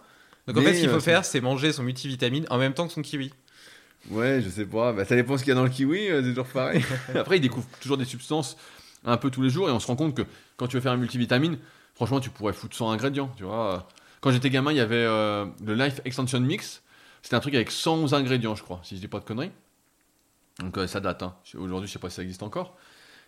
Donc 0.46 0.56
en 0.58 0.62
fait, 0.62 0.74
ce 0.74 0.80
qu'il 0.80 0.88
euh, 0.88 0.92
faut 0.92 1.00
c'est- 1.00 1.10
faire, 1.10 1.24
c'est 1.24 1.40
manger 1.40 1.72
son 1.72 1.82
multivitamine 1.82 2.46
en 2.50 2.58
même 2.58 2.72
temps 2.72 2.86
que 2.86 2.92
son 2.92 3.02
kiwi. 3.02 3.32
Ouais, 4.10 4.40
je 4.42 4.48
sais 4.48 4.66
pas. 4.66 4.92
Bah, 4.92 5.04
ça 5.04 5.16
dépend 5.16 5.36
ce 5.36 5.42
qu'il 5.42 5.50
y 5.50 5.52
a 5.52 5.56
dans 5.56 5.64
le 5.64 5.70
kiwi, 5.70 6.08
euh, 6.08 6.22
c'est 6.22 6.30
toujours 6.30 6.46
pareil. 6.46 6.84
Après, 7.14 7.38
ils 7.38 7.40
découvrent 7.40 7.68
toujours 7.80 7.96
des 7.96 8.04
substances 8.04 8.56
un 9.04 9.16
peu 9.16 9.30
tous 9.30 9.42
les 9.42 9.50
jours 9.50 9.68
et 9.68 9.72
on 9.72 9.80
se 9.80 9.86
rend 9.86 9.96
compte 9.96 10.14
que 10.14 10.22
quand 10.56 10.66
tu 10.66 10.76
veux 10.76 10.82
faire 10.82 10.92
un 10.92 10.96
multivitamine, 10.96 11.58
franchement, 11.94 12.20
tu 12.20 12.30
pourrais 12.30 12.52
foutre 12.52 12.76
100 12.76 12.90
ingrédients. 12.90 13.32
Tu 13.36 13.44
vois. 13.44 13.88
Quand 14.20 14.30
j'étais 14.30 14.50
gamin, 14.50 14.72
il 14.72 14.76
y 14.78 14.80
avait 14.80 14.96
euh, 14.96 15.46
le 15.64 15.74
Life 15.74 16.00
Extension 16.04 16.40
Mix. 16.40 16.82
C'était 17.22 17.36
un 17.36 17.40
truc 17.40 17.54
avec 17.54 17.70
111 17.70 18.14
ingrédients, 18.14 18.54
je 18.54 18.62
crois, 18.62 18.80
si 18.82 18.96
je 18.96 19.00
dis 19.00 19.08
pas 19.08 19.20
de 19.20 19.24
conneries. 19.24 19.50
Donc 20.60 20.78
euh, 20.78 20.86
ça 20.86 21.00
date. 21.00 21.22
Hein. 21.22 21.34
Aujourd'hui, 21.58 21.88
je 21.88 21.92
sais 21.92 21.98
pas 21.98 22.10
si 22.10 22.16
ça 22.16 22.22
existe 22.22 22.42
encore. 22.42 22.76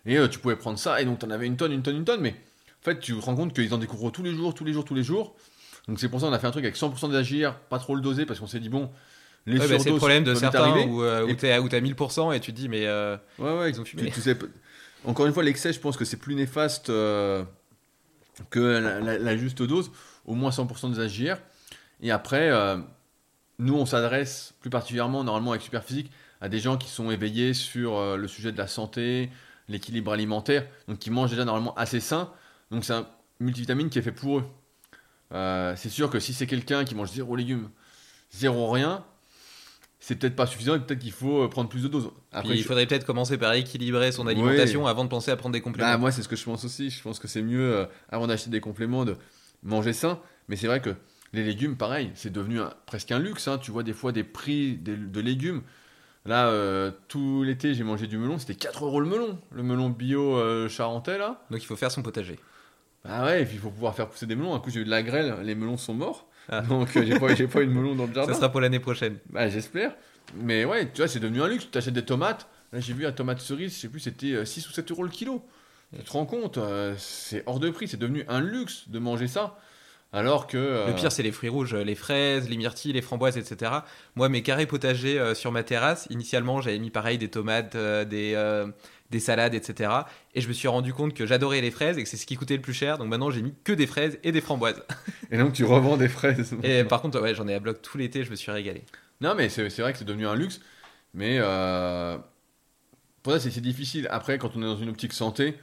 Et 0.05 0.17
euh, 0.17 0.27
tu 0.27 0.39
pouvais 0.39 0.55
prendre 0.55 0.79
ça 0.79 1.01
et 1.01 1.05
donc 1.05 1.19
t'en 1.19 1.29
avais 1.29 1.45
une 1.45 1.57
tonne, 1.57 1.71
une 1.71 1.83
tonne, 1.83 1.97
une 1.97 2.05
tonne. 2.05 2.21
Mais 2.21 2.31
en 2.31 2.83
fait, 2.83 2.99
tu 2.99 3.13
te 3.13 3.21
rends 3.23 3.35
compte 3.35 3.53
qu'ils 3.53 3.73
en 3.73 3.77
découvrent 3.77 4.11
tous 4.11 4.23
les 4.23 4.33
jours, 4.33 4.53
tous 4.53 4.65
les 4.65 4.73
jours, 4.73 4.85
tous 4.85 4.95
les 4.95 5.03
jours. 5.03 5.35
Donc 5.87 5.99
c'est 5.99 6.09
pour 6.09 6.19
ça 6.19 6.27
qu'on 6.27 6.33
a 6.33 6.39
fait 6.39 6.47
un 6.47 6.51
truc 6.51 6.65
avec 6.65 6.75
100% 6.75 7.11
d'agir, 7.11 7.59
pas 7.69 7.79
trop 7.79 7.95
le 7.95 8.01
doser 8.01 8.25
parce 8.25 8.39
qu'on 8.39 8.47
s'est 8.47 8.59
dit 8.59 8.69
bon. 8.69 8.89
Les 9.49 9.59
Ouais, 9.59 9.67
bah, 9.67 9.79
c'est 9.79 9.89
le 9.89 9.97
problème 9.97 10.23
de 10.23 10.33
certains 10.35 10.73
où, 10.87 11.01
euh, 11.03 11.25
où 11.25 11.33
t'es 11.33 11.51
à- 11.51 11.61
où 11.61 11.67
t'as 11.69 11.79
1000% 11.81 12.31
et 12.31 12.39
tu 12.39 12.51
te 12.51 12.57
dis, 12.57 12.69
mais 12.69 12.85
euh, 12.85 13.17
Ouais, 13.39 13.57
ouais, 13.57 13.69
Ils 13.71 13.81
ont 13.81 13.85
fumé. 13.85 14.05
tu- 14.05 14.11
tu 14.11 14.21
sais 14.21 14.35
pas- 14.35 14.45
encore 15.05 15.25
une 15.25 15.33
fois, 15.33 15.43
l'excès, 15.43 15.73
je 15.73 15.79
pense 15.79 15.97
que 15.97 16.05
c'est 16.05 16.17
plus 16.17 16.35
néfaste 16.35 16.89
euh, 16.89 17.43
que 18.49 18.59
la, 18.59 18.99
la- 18.99 19.17
la 19.17 19.37
juste 19.37 19.61
dose, 19.63 19.91
au 20.25 20.35
moins 20.35 20.51
100% 20.51 20.89
des 20.89 20.99
AGR. 20.99 21.37
Et 22.01 22.11
après, 22.11 22.49
euh, 22.51 22.77
nous, 23.57 23.75
on 23.75 23.85
s'adresse 23.85 24.53
plus 24.61 24.69
particulièrement, 24.69 25.23
normalement, 25.23 25.51
avec 25.51 25.61
Superphysique, 25.63 26.11
à 26.41 26.47
des 26.49 26.59
gens 26.59 26.77
qui 26.77 26.89
sont 26.89 27.11
éveillés 27.11 27.53
sur 27.53 28.15
le 28.17 28.27
sujet 28.27 28.51
de 28.53 28.57
la 28.57 28.67
santé, 28.67 29.29
l'équilibre 29.67 30.13
alimentaire, 30.13 30.65
donc 30.87 30.99
qui 30.99 31.11
mangent 31.11 31.31
déjà 31.31 31.43
normalement 31.45 31.73
assez 31.75 31.99
sain. 31.99 32.31
Donc 32.71 32.85
c'est 32.85 32.93
un 32.93 33.05
multivitamine 33.39 33.89
qui 33.89 33.99
est 33.99 34.01
fait 34.01 34.11
pour 34.13 34.39
eux. 34.39 34.45
Euh, 35.33 35.73
c'est 35.75 35.89
sûr 35.89 36.09
que 36.09 36.19
si 36.19 36.33
c'est 36.33 36.47
quelqu'un 36.47 36.85
qui 36.85 36.95
mange 36.95 37.11
zéro 37.11 37.35
légumes, 37.35 37.69
zéro 38.31 38.69
rien, 38.71 39.03
c'est 39.99 40.15
peut-être 40.17 40.35
pas 40.35 40.45
suffisant 40.47 40.75
et 40.75 40.79
peut-être 40.79 40.99
qu'il 40.99 41.11
faut 41.11 41.43
euh, 41.43 41.47
prendre 41.49 41.69
plus 41.69 41.83
de 41.83 41.87
doses. 41.87 42.11
puis 42.31 42.49
il 42.51 42.57
je- 42.57 42.63
faudrait 42.63 42.85
peut-être 42.87 43.05
commencer 43.05 43.37
par 43.37 43.53
équilibrer 43.53 44.11
son 44.11 44.25
Ouais. 44.25 44.31
alimentation 44.31 44.87
avant 44.87 45.03
de 45.03 45.09
penser 45.09 45.29
à 45.31 45.35
prendre 45.35 45.53
des 45.53 45.61
compléments. 45.61 45.89
bah, 45.91 45.97
moi, 45.97 46.11
c'est 46.11 46.21
ce 46.23 46.27
que 46.29 46.35
je 46.35 46.43
pense 46.45 46.63
aussi. 46.65 46.89
Je 46.89 47.01
pense 47.01 47.19
que 47.19 47.27
c'est 47.27 47.41
mieux, 47.41 47.73
euh, 47.73 47.85
avant 48.09 48.27
d'acheter 48.27 48.49
des 48.49 48.61
compléments, 48.61 49.03
de 49.05 49.15
manger 49.63 49.93
sain. 49.93 50.19
Mais 50.47 50.55
c'est 50.55 50.67
vrai 50.67 50.81
que 50.81 50.91
les 51.33 51.43
légumes, 51.43 51.75
pareil, 51.77 52.11
c'est 52.15 52.31
devenu 52.31 52.59
un- 52.61 52.73
presque 52.85 53.11
un 53.11 53.19
luxe. 53.19 53.47
hein. 53.47 53.57
Tu 53.57 53.71
vois 53.71 53.83
des 53.83 53.93
fois 53.93 54.11
des 54.11 54.23
prix 54.23 54.77
de 54.77 55.19
légumes. 55.19 55.61
Là, 56.25 56.47
euh, 56.49 56.91
tout 57.07 57.43
l'été, 57.43 57.73
j'ai 57.73 57.83
mangé 57.83 58.05
du 58.07 58.17
melon. 58.17 58.39
C'était 58.39 58.55
4 58.55 58.85
euros 58.85 58.99
le 58.99 59.07
melon. 59.07 59.39
Le 59.51 59.63
melon 59.63 59.89
bio 59.89 60.37
euh, 60.37 60.67
charentais, 60.69 61.17
là. 61.17 61.43
Donc 61.51 61.61
il 61.61 61.65
faut 61.65 61.75
faire 61.75 61.91
son 61.91 62.01
potager. 62.03 62.37
Ah 63.05 63.23
ouais, 63.25 63.41
et 63.41 63.45
puis 63.45 63.55
il 63.55 63.59
faut 63.59 63.69
pouvoir 63.69 63.95
faire 63.95 64.07
pousser 64.07 64.25
des 64.25 64.35
melons. 64.35 64.53
Un 64.53 64.59
coup, 64.59 64.69
j'ai 64.69 64.81
eu 64.81 64.85
de 64.85 64.89
la 64.89 65.01
grêle, 65.03 65.35
les 65.43 65.55
melons 65.55 65.77
sont 65.77 65.93
morts. 65.93 66.27
Ah. 66.49 66.61
Donc, 66.61 66.95
euh, 66.97 67.03
j'ai 67.05 67.17
pas, 67.19 67.33
j'ai 67.35 67.47
pas 67.47 67.59
de 67.59 67.65
melon 67.65 67.95
dans 67.95 68.05
le 68.07 68.13
jardin. 68.13 68.33
Ça 68.33 68.39
sera 68.39 68.49
pour 68.51 68.61
l'année 68.61 68.79
prochaine. 68.79 69.17
Bah, 69.29 69.49
j'espère. 69.49 69.93
Mais 70.35 70.65
ouais, 70.65 70.87
tu 70.91 70.97
vois, 71.01 71.07
c'est 71.07 71.19
devenu 71.19 71.41
un 71.41 71.47
luxe. 71.47 71.67
Tu 71.71 71.77
achètes 71.77 71.93
des 71.93 72.05
tomates. 72.05 72.47
Là, 72.73 72.79
j'ai 72.79 72.93
vu 72.93 73.03
la 73.03 73.11
tomate 73.11 73.39
cerise, 73.39 73.73
je 73.75 73.79
sais 73.79 73.87
plus, 73.87 73.99
c'était 73.99 74.33
euh, 74.33 74.45
6 74.45 74.67
ou 74.69 74.71
7 74.71 74.91
euros 74.91 75.03
le 75.03 75.09
kilo. 75.09 75.43
Tu 75.97 76.03
te 76.03 76.11
rends 76.11 76.25
compte, 76.27 76.59
euh, 76.59 76.93
c'est 76.99 77.41
hors 77.47 77.59
de 77.59 77.69
prix. 77.71 77.87
C'est 77.87 77.97
devenu 77.97 78.23
un 78.27 78.41
luxe 78.41 78.89
de 78.89 78.99
manger 78.99 79.27
ça. 79.27 79.57
Alors 80.13 80.45
que. 80.47 80.57
euh, 80.57 80.87
Le 80.87 80.93
pire, 80.93 81.11
c'est 81.11 81.23
les 81.23 81.31
fruits 81.31 81.49
rouges, 81.49 81.73
les 81.75 81.95
fraises, 81.95 82.47
les 82.49 82.57
myrtilles, 82.57 82.93
les 82.93 83.01
framboises, 83.01 83.37
etc. 83.37 83.71
Moi, 84.15 84.29
mes 84.29 84.41
carrés 84.43 84.65
potagers 84.67 85.19
euh, 85.19 85.33
sur 85.33 85.51
ma 85.51 85.63
terrasse, 85.63 86.05
initialement, 86.11 86.61
j'avais 86.61 86.79
mis 86.79 86.89
pareil 86.91 87.17
des 87.17 87.27
tomates, 87.29 87.73
euh, 87.75 88.05
des, 88.05 88.33
euh, 88.35 88.67
des 89.09 89.19
salades, 89.19 89.53
etc. 89.53 89.91
Et 90.35 90.41
je 90.41 90.47
me 90.47 90.53
suis 90.53 90.67
rendu 90.67 90.93
compte 90.93 91.13
que 91.13 91.25
j'adorais 91.25 91.61
les 91.61 91.71
fraises 91.71 91.97
et 91.97 92.03
que 92.03 92.09
c'est 92.09 92.17
ce 92.17 92.25
qui 92.25 92.35
coûtait 92.35 92.55
le 92.55 92.61
plus 92.61 92.73
cher. 92.73 92.97
Donc 92.97 93.07
maintenant, 93.07 93.31
j'ai 93.31 93.41
mis 93.41 93.53
que 93.63 93.73
des 93.73 93.87
fraises 93.87 94.19
et 94.23 94.31
des 94.31 94.41
framboises. 94.41 94.83
Et 95.31 95.37
donc, 95.37 95.53
tu 95.53 95.63
revends 95.65 95.97
des 95.97 96.09
fraises. 96.09 96.55
Et 96.63 96.83
par 96.83 97.01
contre, 97.01 97.19
ouais, 97.21 97.35
j'en 97.35 97.47
ai 97.47 97.53
à 97.53 97.59
bloc 97.59 97.81
tout 97.81 97.97
l'été, 97.97 98.23
je 98.23 98.31
me 98.31 98.35
suis 98.35 98.51
régalé. 98.51 98.83
Non, 99.21 99.35
mais 99.35 99.49
c'est 99.49 99.69
c'est 99.69 99.81
vrai 99.81 99.91
que 99.93 99.99
c'est 99.99 100.05
devenu 100.05 100.27
un 100.27 100.35
luxe. 100.35 100.61
Mais 101.13 101.37
euh, 101.39 102.17
pour 103.23 103.33
ça, 103.33 103.39
c'est 103.39 103.51
c'est 103.51 103.61
difficile. 103.61 104.07
Après, 104.11 104.37
quand 104.37 104.55
on 104.55 104.61
est 104.61 104.65
dans 104.65 104.77
une 104.77 104.89
optique 104.89 105.13
santé, 105.13 105.55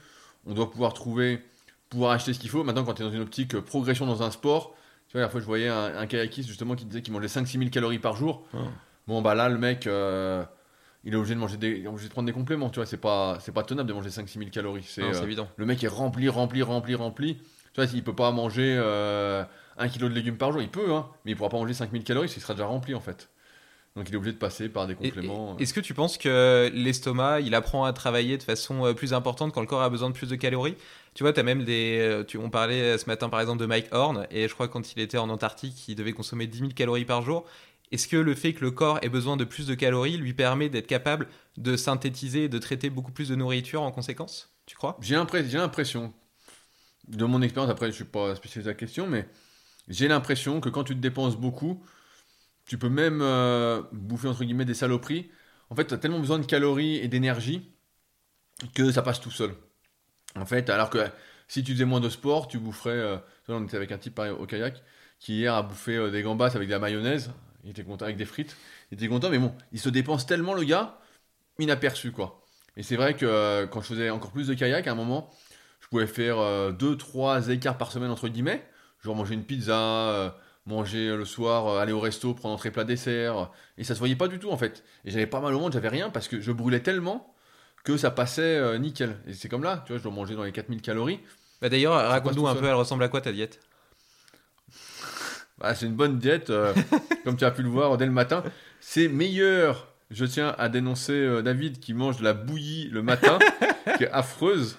on 0.45 0.53
doit 0.53 0.69
pouvoir 0.69 0.93
trouver, 0.93 1.41
pouvoir 1.89 2.11
acheter 2.11 2.33
ce 2.33 2.39
qu'il 2.39 2.49
faut. 2.49 2.63
Maintenant, 2.63 2.83
quand 2.83 2.93
tu 2.93 3.01
es 3.01 3.05
dans 3.05 3.11
une 3.11 3.21
optique 3.21 3.55
euh, 3.55 3.61
progression 3.61 4.05
dans 4.05 4.23
un 4.23 4.31
sport, 4.31 4.75
tu 5.07 5.13
vois, 5.13 5.21
la 5.21 5.29
fois, 5.29 5.39
je 5.39 5.45
voyais 5.45 5.69
un, 5.69 5.97
un 5.97 6.05
kayakiste 6.05 6.49
justement 6.49 6.75
qui 6.75 6.85
disait 6.85 7.01
qu'il 7.01 7.13
mangeait 7.13 7.27
5-6 7.27 7.59
000 7.59 7.69
calories 7.69 7.99
par 7.99 8.15
jour. 8.17 8.45
Oh. 8.53 8.57
Bon, 9.07 9.21
bah 9.21 9.35
là, 9.35 9.47
le 9.47 9.57
mec, 9.57 9.87
euh, 9.87 10.43
il 11.07 11.13
est 11.13 11.15
obligé 11.15 11.33
de 11.33 11.39
manger 11.39 11.57
des, 11.57 11.87
obligé 11.87 12.07
de 12.07 12.11
prendre 12.13 12.27
des 12.27 12.33
compléments. 12.33 12.69
Tu 12.69 12.75
vois, 12.75 12.85
c'est 12.85 12.97
pas, 12.97 13.39
c'est 13.41 13.53
pas 13.53 13.63
tenable 13.63 13.87
de 13.89 13.93
manger 13.93 14.09
5-6 14.09 14.37
000 14.37 14.49
calories. 14.51 14.83
C'est, 14.87 15.01
euh, 15.01 15.23
évident. 15.23 15.47
le 15.55 15.65
mec 15.65 15.83
est 15.83 15.87
rempli, 15.87 16.27
rempli, 16.29 16.61
rempli, 16.61 16.93
rempli. 16.95 17.37
Tu 17.73 17.81
vois, 17.81 17.85
il 17.93 18.03
peut 18.03 18.13
pas 18.15 18.31
manger 18.31 18.75
euh, 18.77 19.43
un 19.77 19.87
kilo 19.87 20.09
de 20.09 20.13
légumes 20.13 20.37
par 20.37 20.51
jour. 20.51 20.61
Il 20.61 20.69
peut, 20.69 20.93
hein, 20.93 21.07
mais 21.25 21.31
il 21.31 21.35
pourra 21.37 21.49
pas 21.49 21.57
manger 21.57 21.73
5000 21.73 22.03
calories, 22.03 22.31
il 22.35 22.41
sera 22.41 22.53
déjà 22.53 22.65
rempli 22.65 22.93
en 22.93 22.99
fait. 23.01 23.29
Donc 23.95 24.07
il 24.09 24.13
est 24.13 24.17
obligé 24.17 24.33
de 24.33 24.37
passer 24.37 24.69
par 24.69 24.85
des 24.85 24.93
compléments. 24.93 25.55
et- 25.57 25.63
Est-ce 25.63 25.73
que 25.73 25.79
tu 25.79 25.95
penses 25.95 26.19
que 26.19 26.69
l'estomac, 26.71 27.39
il 27.39 27.55
apprend 27.55 27.83
à 27.83 27.93
travailler 27.93 28.37
de 28.37 28.43
façon 28.43 28.85
euh, 28.85 28.93
plus 28.93 29.11
importante 29.13 29.53
quand 29.53 29.61
le 29.61 29.65
corps 29.65 29.81
a 29.81 29.89
besoin 29.89 30.09
de 30.09 30.13
plus 30.15 30.29
de 30.29 30.35
calories? 30.35 30.75
Tu 31.15 31.23
vois, 31.23 31.33
tu 31.33 31.39
as 31.39 31.43
même 31.43 31.63
des. 31.63 31.97
euh, 31.99 32.23
Tu, 32.23 32.37
on 32.37 32.51
parlait 32.51 32.81
euh, 32.81 32.97
ce 32.99 33.07
matin 33.07 33.27
par 33.29 33.39
exemple 33.41 33.59
de 33.59 33.65
Mike 33.65 33.87
Horn, 33.91 34.27
et 34.29 34.47
je 34.47 34.53
crois 34.53 34.67
que 34.67 34.73
quand 34.73 34.93
il 34.93 34.99
était 35.01 35.17
en 35.17 35.29
Antarctique, 35.29 35.87
il 35.87 35.95
devait 35.95 36.13
consommer 36.13 36.45
10 36.45 36.59
000 36.59 36.69
calories 36.75 37.05
par 37.05 37.23
jour. 37.23 37.45
Est-ce 37.91 38.07
que 38.07 38.17
le 38.17 38.35
fait 38.35 38.53
que 38.53 38.65
le 38.65 38.71
corps 38.71 38.99
ait 39.01 39.09
besoin 39.09 39.37
de 39.37 39.45
plus 39.45 39.67
de 39.67 39.75
calories 39.75 40.17
lui 40.17 40.33
permet 40.33 40.69
d'être 40.69 40.87
capable 40.87 41.27
de 41.57 41.77
synthétiser 41.77 42.45
et 42.45 42.49
de 42.49 42.57
traiter 42.59 42.89
beaucoup 42.89 43.11
plus 43.11 43.29
de 43.29 43.35
nourriture 43.35 43.81
en 43.81 43.91
conséquence 43.91 44.53
Tu 44.65 44.75
crois? 44.75 44.97
J'ai 45.01 45.15
l'impre- 45.15 45.41
j'ai 45.47 45.57
l'impression, 45.57 46.13
de 47.07 47.25
mon 47.25 47.41
expérience, 47.41 47.71
après 47.71 47.87
je 47.87 47.95
suis 47.95 48.03
pas 48.03 48.35
spécialiste 48.35 48.65
de 48.65 48.71
la 48.71 48.75
question, 48.75 49.07
mais 49.07 49.27
j'ai 49.87 50.07
l'impression 50.07 50.59
que 50.59 50.69
quand 50.69 50.83
tu 50.83 50.95
te 50.95 50.99
dépenses 50.99 51.37
beaucoup, 51.37 51.83
tu 52.65 52.77
peux 52.77 52.89
même 52.89 53.21
euh, 53.21 53.81
bouffer 53.93 54.27
entre 54.27 54.43
guillemets 54.43 54.65
des 54.65 54.73
saloperies. 54.73 55.31
En 55.69 55.75
fait, 55.75 55.87
tu 55.87 55.93
as 55.93 55.97
tellement 55.97 56.19
besoin 56.19 56.39
de 56.39 56.45
calories 56.45 56.97
et 56.97 57.07
d'énergie 57.07 57.71
que 58.73 58.91
ça 58.91 59.01
passe 59.01 59.19
tout 59.21 59.31
seul. 59.31 59.55
En 60.35 60.45
fait, 60.45 60.69
alors 60.69 60.89
que 60.89 60.99
si 61.47 61.63
tu 61.63 61.73
faisais 61.73 61.85
moins 61.85 61.99
de 61.99 62.09
sport, 62.09 62.47
tu 62.47 62.59
boufferais. 62.59 62.91
euh, 62.91 63.17
on 63.47 63.63
était 63.63 63.77
avec 63.77 63.91
un 63.91 63.97
type 63.97 64.19
au 64.19 64.45
kayak 64.45 64.83
qui 65.19 65.37
hier 65.37 65.53
a 65.55 65.63
bouffé 65.63 65.95
euh, 65.95 66.11
des 66.11 66.21
gambas 66.21 66.55
avec 66.55 66.67
de 66.67 66.73
la 66.73 66.79
mayonnaise. 66.79 67.31
Il 67.67 67.71
était 67.71 67.83
content 67.85 68.05
avec 68.05 68.17
des 68.17 68.25
frites. 68.25 68.57
Il 68.91 68.95
était 68.97 69.09
content, 69.09 69.29
mais 69.29 69.39
bon, 69.39 69.53
il 69.73 69.79
se 69.79 69.89
dépense 69.89 70.25
tellement 70.25 70.55
le 70.55 70.63
gars, 70.65 70.99
inaperçu 71.59 72.11
quoi. 72.11 72.41
Et 72.77 72.83
c'est 72.83 72.95
vrai 72.95 73.15
que 73.15 73.25
euh, 73.25 73.67
quand 73.67 73.81
je 73.81 73.87
faisais 73.87 74.09
encore 74.09 74.31
plus 74.31 74.47
de 74.47 74.55
kayak, 74.55 74.87
à 74.87 74.91
un 74.93 74.95
moment, 74.95 75.29
je 75.81 75.87
pouvais 75.89 76.07
faire 76.07 76.37
2-3 76.73 77.49
écarts 77.49 77.77
par 77.77 77.91
semaine 77.91 78.11
entre 78.11 78.29
guillemets. 78.29 78.65
Genre 79.03 79.15
manger 79.15 79.35
une 79.35 79.45
pizza, 79.45 79.77
euh, 80.11 80.29
manger 80.65 81.15
le 81.15 81.25
soir, 81.25 81.67
euh, 81.67 81.79
aller 81.79 81.93
au 81.93 81.99
resto, 81.99 82.33
prendre 82.33 82.55
entrée 82.55 82.71
plat 82.71 82.83
dessert. 82.85 83.37
euh, 83.37 83.45
et 83.77 83.83
ça 83.83 83.93
se 83.95 83.99
voyait 83.99 84.15
pas 84.15 84.27
du 84.27 84.39
tout 84.39 84.51
en 84.51 84.57
fait. 84.57 84.83
Et 85.05 85.11
j'avais 85.11 85.27
pas 85.27 85.39
mal 85.41 85.53
au 85.55 85.59
monde, 85.59 85.73
j'avais 85.73 85.89
rien 85.89 86.09
parce 86.09 86.27
que 86.27 86.41
je 86.41 86.51
brûlais 86.51 86.81
tellement 86.81 87.33
que 87.83 87.97
ça 87.97 88.11
passait 88.11 88.57
euh, 88.57 88.77
nickel. 88.79 89.17
Et 89.27 89.33
c'est 89.33 89.49
comme 89.49 89.63
là, 89.63 89.83
tu 89.85 89.93
vois, 89.93 89.99
je 89.99 90.03
dois 90.03 90.11
manger 90.13 90.35
dans 90.35 90.43
les 90.43 90.51
4000 90.51 90.81
calories. 90.81 91.21
bah 91.61 91.69
D'ailleurs, 91.69 91.93
raconte-nous 91.93 92.47
un 92.47 92.55
seul. 92.55 92.61
peu, 92.61 92.67
elle 92.67 92.73
ressemble 92.75 93.03
à 93.03 93.09
quoi 93.09 93.21
ta 93.21 93.31
diète? 93.31 93.59
Bah, 95.59 95.73
c'est 95.75 95.85
une 95.85 95.95
bonne 95.95 96.19
diète, 96.19 96.49
euh, 96.49 96.73
comme 97.23 97.35
tu 97.37 97.45
as 97.45 97.51
pu 97.51 97.63
le 97.63 97.69
voir 97.69 97.97
dès 97.97 98.05
le 98.05 98.11
matin. 98.11 98.43
C'est 98.79 99.07
meilleur. 99.07 99.87
Je 100.09 100.23
tiens 100.23 100.55
à 100.57 100.69
dénoncer 100.69 101.11
euh, 101.11 101.41
David 101.41 101.79
qui 101.79 101.93
mange 101.93 102.17
de 102.17 102.23
la 102.23 102.33
bouillie 102.33 102.87
le 102.93 103.01
matin, 103.01 103.39
qui 103.97 104.05
est 104.05 104.11
affreuse, 104.11 104.77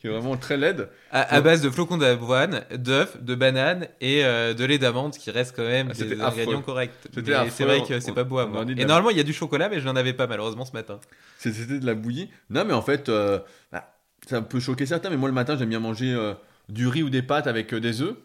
qui 0.00 0.08
est 0.08 0.10
vraiment 0.10 0.36
très 0.36 0.56
laide. 0.56 0.88
à, 1.12 1.32
à 1.32 1.40
base 1.40 1.62
de 1.62 1.70
flocons 1.70 1.96
d'avoine, 1.96 2.64
d'œufs, 2.74 3.22
de 3.22 3.36
bananes 3.36 3.86
et 4.00 4.24
euh, 4.24 4.52
de 4.52 4.64
lait 4.64 4.78
d'amande, 4.78 5.12
qui 5.12 5.30
reste 5.30 5.54
quand 5.54 5.62
même 5.62 5.92
Ah, 5.92 6.02
des 6.04 6.20
ingrédients 6.20 6.62
corrects. 6.62 6.90
C'était 7.14 7.30
Mais 7.30 7.36
affreux. 7.36 7.50
C'est 7.54 7.64
vrai 7.64 7.82
que 7.86 8.00
c'est 8.00 8.12
pas 8.12 8.24
beau 8.24 8.38
à 8.38 8.46
de 8.46 8.72
Et 8.72 8.84
normalement, 8.84 9.10
il 9.10 9.16
y 9.16 9.20
a 9.20 9.24
du 9.24 9.32
chocolat, 9.32 9.68
mais 9.68 9.78
je 9.78 9.84
n'en 9.84 9.94
avais 9.94 10.12
pas 10.12 10.26
malheureusement 10.26 10.64
ce 10.64 10.72
matin. 10.72 10.98
C'était 11.38 11.78
de 11.78 11.86
la 11.86 11.94
bouillie. 11.94 12.28
Non, 12.50 12.64
mais 12.64 12.72
en 12.72 12.82
fait, 12.82 13.08
euh, 13.08 13.38
bah, 13.70 13.94
ça 14.28 14.42
peut 14.42 14.58
choquer 14.58 14.86
certains, 14.86 15.10
mais 15.10 15.16
moi 15.16 15.28
le 15.28 15.34
matin, 15.34 15.56
j'aime 15.56 15.68
bien 15.68 15.78
manger 15.80 16.12
euh, 16.12 16.34
du 16.68 16.88
riz 16.88 17.04
ou 17.04 17.10
des 17.10 17.22
pâtes 17.22 17.46
avec 17.46 17.72
euh, 17.74 17.80
des 17.80 18.02
œufs. 18.02 18.16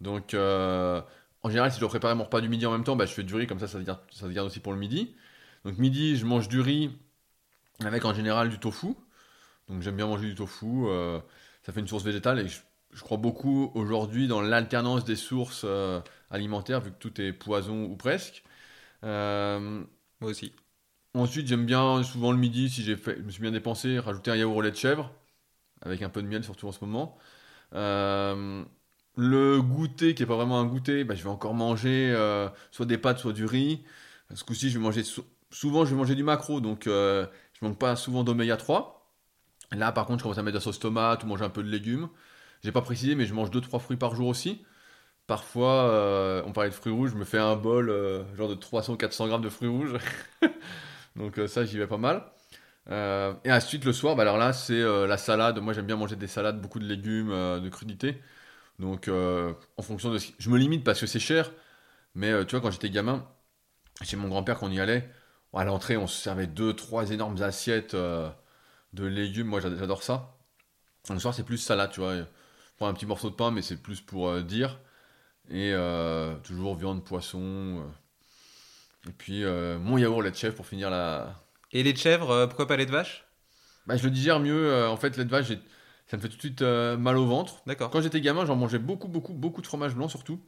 Donc, 0.00 0.32
euh, 0.32 1.00
en 1.44 1.50
général, 1.50 1.70
si 1.70 1.76
je 1.76 1.80
dois 1.80 1.90
préparer 1.90 2.16
mon 2.16 2.24
repas 2.24 2.42
du 2.42 2.50
midi 2.50 2.66
en 2.66 2.72
même 2.72 2.84
temps, 2.84 2.96
bah, 2.96 3.06
je 3.06 3.12
fais 3.14 3.24
du 3.24 3.34
riz, 3.36 3.46
comme 3.48 3.60
ça, 3.60 3.68
ça 3.68 3.78
se 3.80 3.84
garde, 3.84 4.00
ça 4.12 4.26
se 4.26 4.32
garde 4.32 4.48
aussi 4.48 4.60
pour 4.60 4.72
le 4.72 4.78
midi. 4.80 5.14
Donc, 5.64 5.78
midi, 5.78 6.16
je 6.16 6.26
mange 6.26 6.48
du 6.48 6.60
riz 6.60 6.90
avec 7.84 8.04
en 8.04 8.14
général 8.14 8.48
du 8.50 8.58
tofu. 8.58 8.88
Donc, 9.68 9.82
j'aime 9.82 9.96
bien 9.96 10.06
manger 10.06 10.28
du 10.28 10.34
tofu. 10.34 10.66
euh, 10.86 11.20
ça 11.64 11.72
fait 11.72 11.80
une 11.80 11.88
source 11.88 12.04
végétale 12.04 12.40
et 12.40 12.48
je, 12.48 12.60
je 12.92 13.02
crois 13.02 13.18
beaucoup 13.18 13.72
aujourd'hui 13.74 14.28
dans 14.28 14.42
l'alternance 14.42 15.04
des 15.04 15.16
sources 15.16 15.62
euh, 15.64 16.00
alimentaires, 16.30 16.80
vu 16.80 16.92
que 16.92 16.98
tout 16.98 17.20
est 17.20 17.32
poison 17.32 17.84
ou 17.86 17.96
presque. 17.96 18.44
Euh, 19.04 19.84
Moi 20.20 20.30
aussi. 20.30 20.54
Ensuite, 21.14 21.48
j'aime 21.48 21.66
bien 21.66 22.02
souvent 22.04 22.32
le 22.32 22.38
midi, 22.38 22.70
si 22.70 22.82
j'ai 22.84 22.96
fait, 22.96 23.16
je 23.18 23.22
me 23.22 23.30
suis 23.30 23.42
bien 23.42 23.52
dépensé, 23.52 23.98
rajouter 23.98 24.30
un 24.32 24.36
yaourt 24.36 24.56
au 24.58 24.62
lait 24.62 24.70
de 24.72 24.76
chèvre, 24.76 25.12
avec 25.82 26.02
un 26.02 26.10
peu 26.10 26.22
de 26.22 26.28
miel, 26.28 26.44
surtout 26.44 26.68
en 26.68 26.72
ce 26.72 26.84
moment. 26.84 27.18
Le 29.16 29.60
goûter, 29.62 30.14
qui 30.14 30.22
n'est 30.22 30.26
pas 30.26 30.34
vraiment 30.36 30.58
un 30.60 30.64
goûter, 30.66 31.04
bah, 31.04 31.14
je 31.14 31.22
vais 31.22 31.28
encore 31.30 31.54
manger 31.54 32.12
euh, 32.16 32.48
soit 32.72 32.86
des 32.86 32.98
pâtes, 32.98 33.18
soit 33.20 33.32
du 33.32 33.44
riz. 33.44 33.84
Ce 34.34 34.42
coup-ci, 34.44 34.70
je 34.70 34.78
vais 34.78 34.82
manger 34.84 35.04
sou- 35.04 35.24
souvent, 35.50 35.84
je 35.84 35.90
vais 35.90 35.96
manger 35.96 36.16
du 36.16 36.24
macro, 36.24 36.60
donc 36.60 36.86
euh, 36.88 37.26
je 37.60 37.64
manque 37.64 37.78
pas 37.78 37.94
souvent 37.96 38.24
d'oméga 38.24 38.56
3. 38.56 39.12
Là, 39.72 39.92
par 39.92 40.06
contre, 40.06 40.20
je 40.20 40.24
commence 40.24 40.38
à 40.38 40.42
mettre 40.42 40.54
de 40.54 40.58
la 40.60 40.64
sauce 40.64 40.80
tomate 40.80 41.24
ou 41.24 41.26
manger 41.28 41.44
un 41.44 41.50
peu 41.50 41.62
de 41.62 41.70
légumes. 41.70 42.08
J'ai 42.64 42.72
pas 42.72 42.82
précisé, 42.82 43.14
mais 43.16 43.26
je 43.26 43.34
mange 43.34 43.50
2-3 43.50 43.80
fruits 43.80 43.96
par 43.98 44.14
jour 44.16 44.28
aussi. 44.28 44.64
Parfois, 45.26 45.84
euh, 45.90 46.42
on 46.46 46.52
parlait 46.52 46.70
de 46.70 46.74
fruits 46.74 46.92
rouges, 46.92 47.12
je 47.12 47.16
me 47.16 47.24
fais 47.24 47.38
un 47.38 47.56
bol 47.56 47.88
genre 48.36 48.48
de 48.48 48.54
300-400 48.56 49.28
grammes 49.28 49.42
de 49.42 49.50
fruits 49.50 49.68
rouges. 49.70 49.94
Donc 51.16 51.40
ça, 51.48 51.64
j'y 51.64 51.78
vais 51.78 51.86
pas 51.88 51.98
mal. 51.98 52.24
Et 53.44 53.52
ensuite, 53.52 53.84
le 53.84 53.92
soir, 53.92 54.16
bah, 54.16 54.22
alors 54.22 54.38
là, 54.38 54.52
c'est 54.52 54.80
la 54.82 55.16
salade. 55.16 55.58
Moi, 55.60 55.72
j'aime 55.72 55.86
bien 55.86 55.96
manger 55.96 56.16
des 56.16 56.26
salades, 56.26 56.60
beaucoup 56.60 56.78
de 56.78 56.86
légumes, 56.86 57.30
de 57.30 57.68
crudités. 57.68 58.20
Donc, 58.78 59.08
euh, 59.08 59.54
en 59.76 59.82
fonction 59.82 60.10
de 60.12 60.18
ce 60.18 60.32
Je 60.38 60.50
me 60.50 60.58
limite 60.58 60.84
parce 60.84 61.00
que 61.00 61.06
c'est 61.06 61.20
cher. 61.20 61.50
Mais 62.14 62.30
euh, 62.32 62.44
tu 62.44 62.52
vois, 62.52 62.60
quand 62.62 62.70
j'étais 62.72 62.90
gamin, 62.90 63.28
chez 64.02 64.16
mon 64.16 64.28
grand-père, 64.28 64.58
quand 64.58 64.68
on 64.68 64.72
y 64.72 64.80
allait, 64.80 65.10
à 65.54 65.64
l'entrée, 65.64 65.96
on 65.98 66.06
se 66.08 66.20
servait 66.20 66.46
deux, 66.48 66.74
trois 66.74 67.10
énormes 67.12 67.42
assiettes 67.42 67.94
euh, 67.94 68.30
de 68.94 69.06
légumes. 69.06 69.48
Moi, 69.48 69.60
j'ad- 69.60 69.78
j'adore 69.78 70.02
ça. 70.02 70.36
Le 71.10 71.18
soir, 71.20 71.34
c'est 71.34 71.44
plus 71.44 71.58
salade, 71.58 71.92
tu 71.92 72.00
vois. 72.00 72.16
Je 72.16 72.24
prends 72.76 72.88
un 72.88 72.94
petit 72.94 73.06
morceau 73.06 73.30
de 73.30 73.36
pain, 73.36 73.50
mais 73.52 73.62
c'est 73.62 73.76
plus 73.82 74.00
pour 74.02 74.40
dire. 74.42 74.80
Et 75.50 75.74
toujours 76.44 76.76
viande, 76.76 77.04
poisson. 77.04 77.84
Et 79.08 79.12
puis, 79.12 79.44
mon 79.44 79.98
yaourt 79.98 80.22
lait 80.22 80.30
de 80.30 80.36
chèvre 80.36 80.54
pour 80.56 80.66
finir 80.66 80.90
la, 80.90 81.34
Et 81.72 81.82
lait 81.82 81.92
de 81.92 81.98
chèvre, 81.98 82.46
pourquoi 82.46 82.66
pas 82.66 82.78
lait 82.78 82.86
de 82.86 82.90
vache? 82.90 83.26
Bah, 83.86 83.96
je 83.96 84.04
le 84.04 84.10
digère 84.10 84.40
mieux. 84.40 84.86
en 84.86 84.96
fait, 84.96 85.16
lait 85.16 85.24
de 85.24 85.30
vache, 85.30 85.46
j'ai- 85.48 85.58
ça 86.06 86.16
me 86.16 86.22
fait 86.22 86.28
tout 86.28 86.36
de 86.36 86.40
suite 86.40 86.62
euh, 86.62 86.96
mal 86.96 87.16
au 87.16 87.26
ventre. 87.26 87.62
D'accord. 87.66 87.90
Quand 87.90 88.00
j'étais 88.00 88.20
gamin, 88.20 88.44
j'en 88.44 88.56
mangeais 88.56 88.78
beaucoup, 88.78 89.08
beaucoup, 89.08 89.32
beaucoup 89.32 89.62
de 89.62 89.66
fromage 89.66 89.94
blanc 89.94 90.08
surtout. 90.08 90.40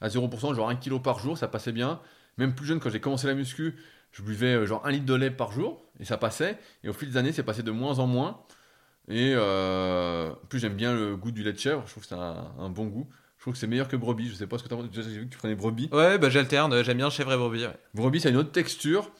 À 0.00 0.08
0%, 0.08 0.54
genre 0.54 0.68
1 0.68 0.76
kg 0.76 1.00
par 1.00 1.18
jour, 1.18 1.38
ça 1.38 1.48
passait 1.48 1.72
bien. 1.72 2.00
Même 2.36 2.54
plus 2.54 2.66
jeune, 2.66 2.80
quand 2.80 2.90
j'ai 2.90 3.00
commencé 3.00 3.26
la 3.26 3.34
muscu, 3.34 3.76
je 4.12 4.22
buvais 4.22 4.54
euh, 4.54 4.66
genre 4.66 4.84
1 4.84 4.90
litre 4.90 5.06
de 5.06 5.14
lait 5.14 5.30
par 5.30 5.52
jour 5.52 5.84
et 6.00 6.04
ça 6.04 6.16
passait. 6.16 6.58
Et 6.82 6.88
au 6.88 6.92
fil 6.92 7.08
des 7.10 7.16
années, 7.16 7.32
c'est 7.32 7.42
passé 7.44 7.62
de 7.62 7.70
moins 7.70 7.98
en 8.00 8.06
moins. 8.06 8.40
Et 9.08 9.32
euh, 9.36 10.30
en 10.32 10.46
plus, 10.48 10.58
j'aime 10.58 10.74
bien 10.74 10.94
le 10.94 11.16
goût 11.16 11.30
du 11.30 11.42
lait 11.42 11.52
de 11.52 11.58
chèvre. 11.58 11.82
Je 11.86 11.90
trouve 11.92 12.02
que 12.02 12.08
c'est 12.08 12.14
un, 12.14 12.52
un 12.58 12.68
bon 12.70 12.86
goût. 12.86 13.08
Je 13.36 13.42
trouve 13.42 13.52
que 13.52 13.58
c'est 13.58 13.66
meilleur 13.66 13.88
que 13.88 13.96
brebis. 13.96 14.28
Je 14.30 14.34
sais 14.34 14.46
pas 14.46 14.58
ce 14.58 14.64
que. 14.64 14.74
Déjà, 14.86 15.02
J'ai 15.02 15.18
vu 15.18 15.26
que 15.26 15.32
tu 15.32 15.38
prenais 15.38 15.54
brebis. 15.54 15.90
Ouais, 15.92 16.18
bah 16.18 16.30
j'alterne, 16.30 16.82
j'aime 16.82 16.96
bien 16.96 17.10
chèvre 17.10 17.32
et 17.32 17.36
brebis. 17.36 17.66
ouais. 17.66 17.76
Brebis, 17.92 18.20
ça 18.20 18.28
a 18.28 18.32
une 18.32 18.38
autre 18.38 18.52
texture. 18.52 19.10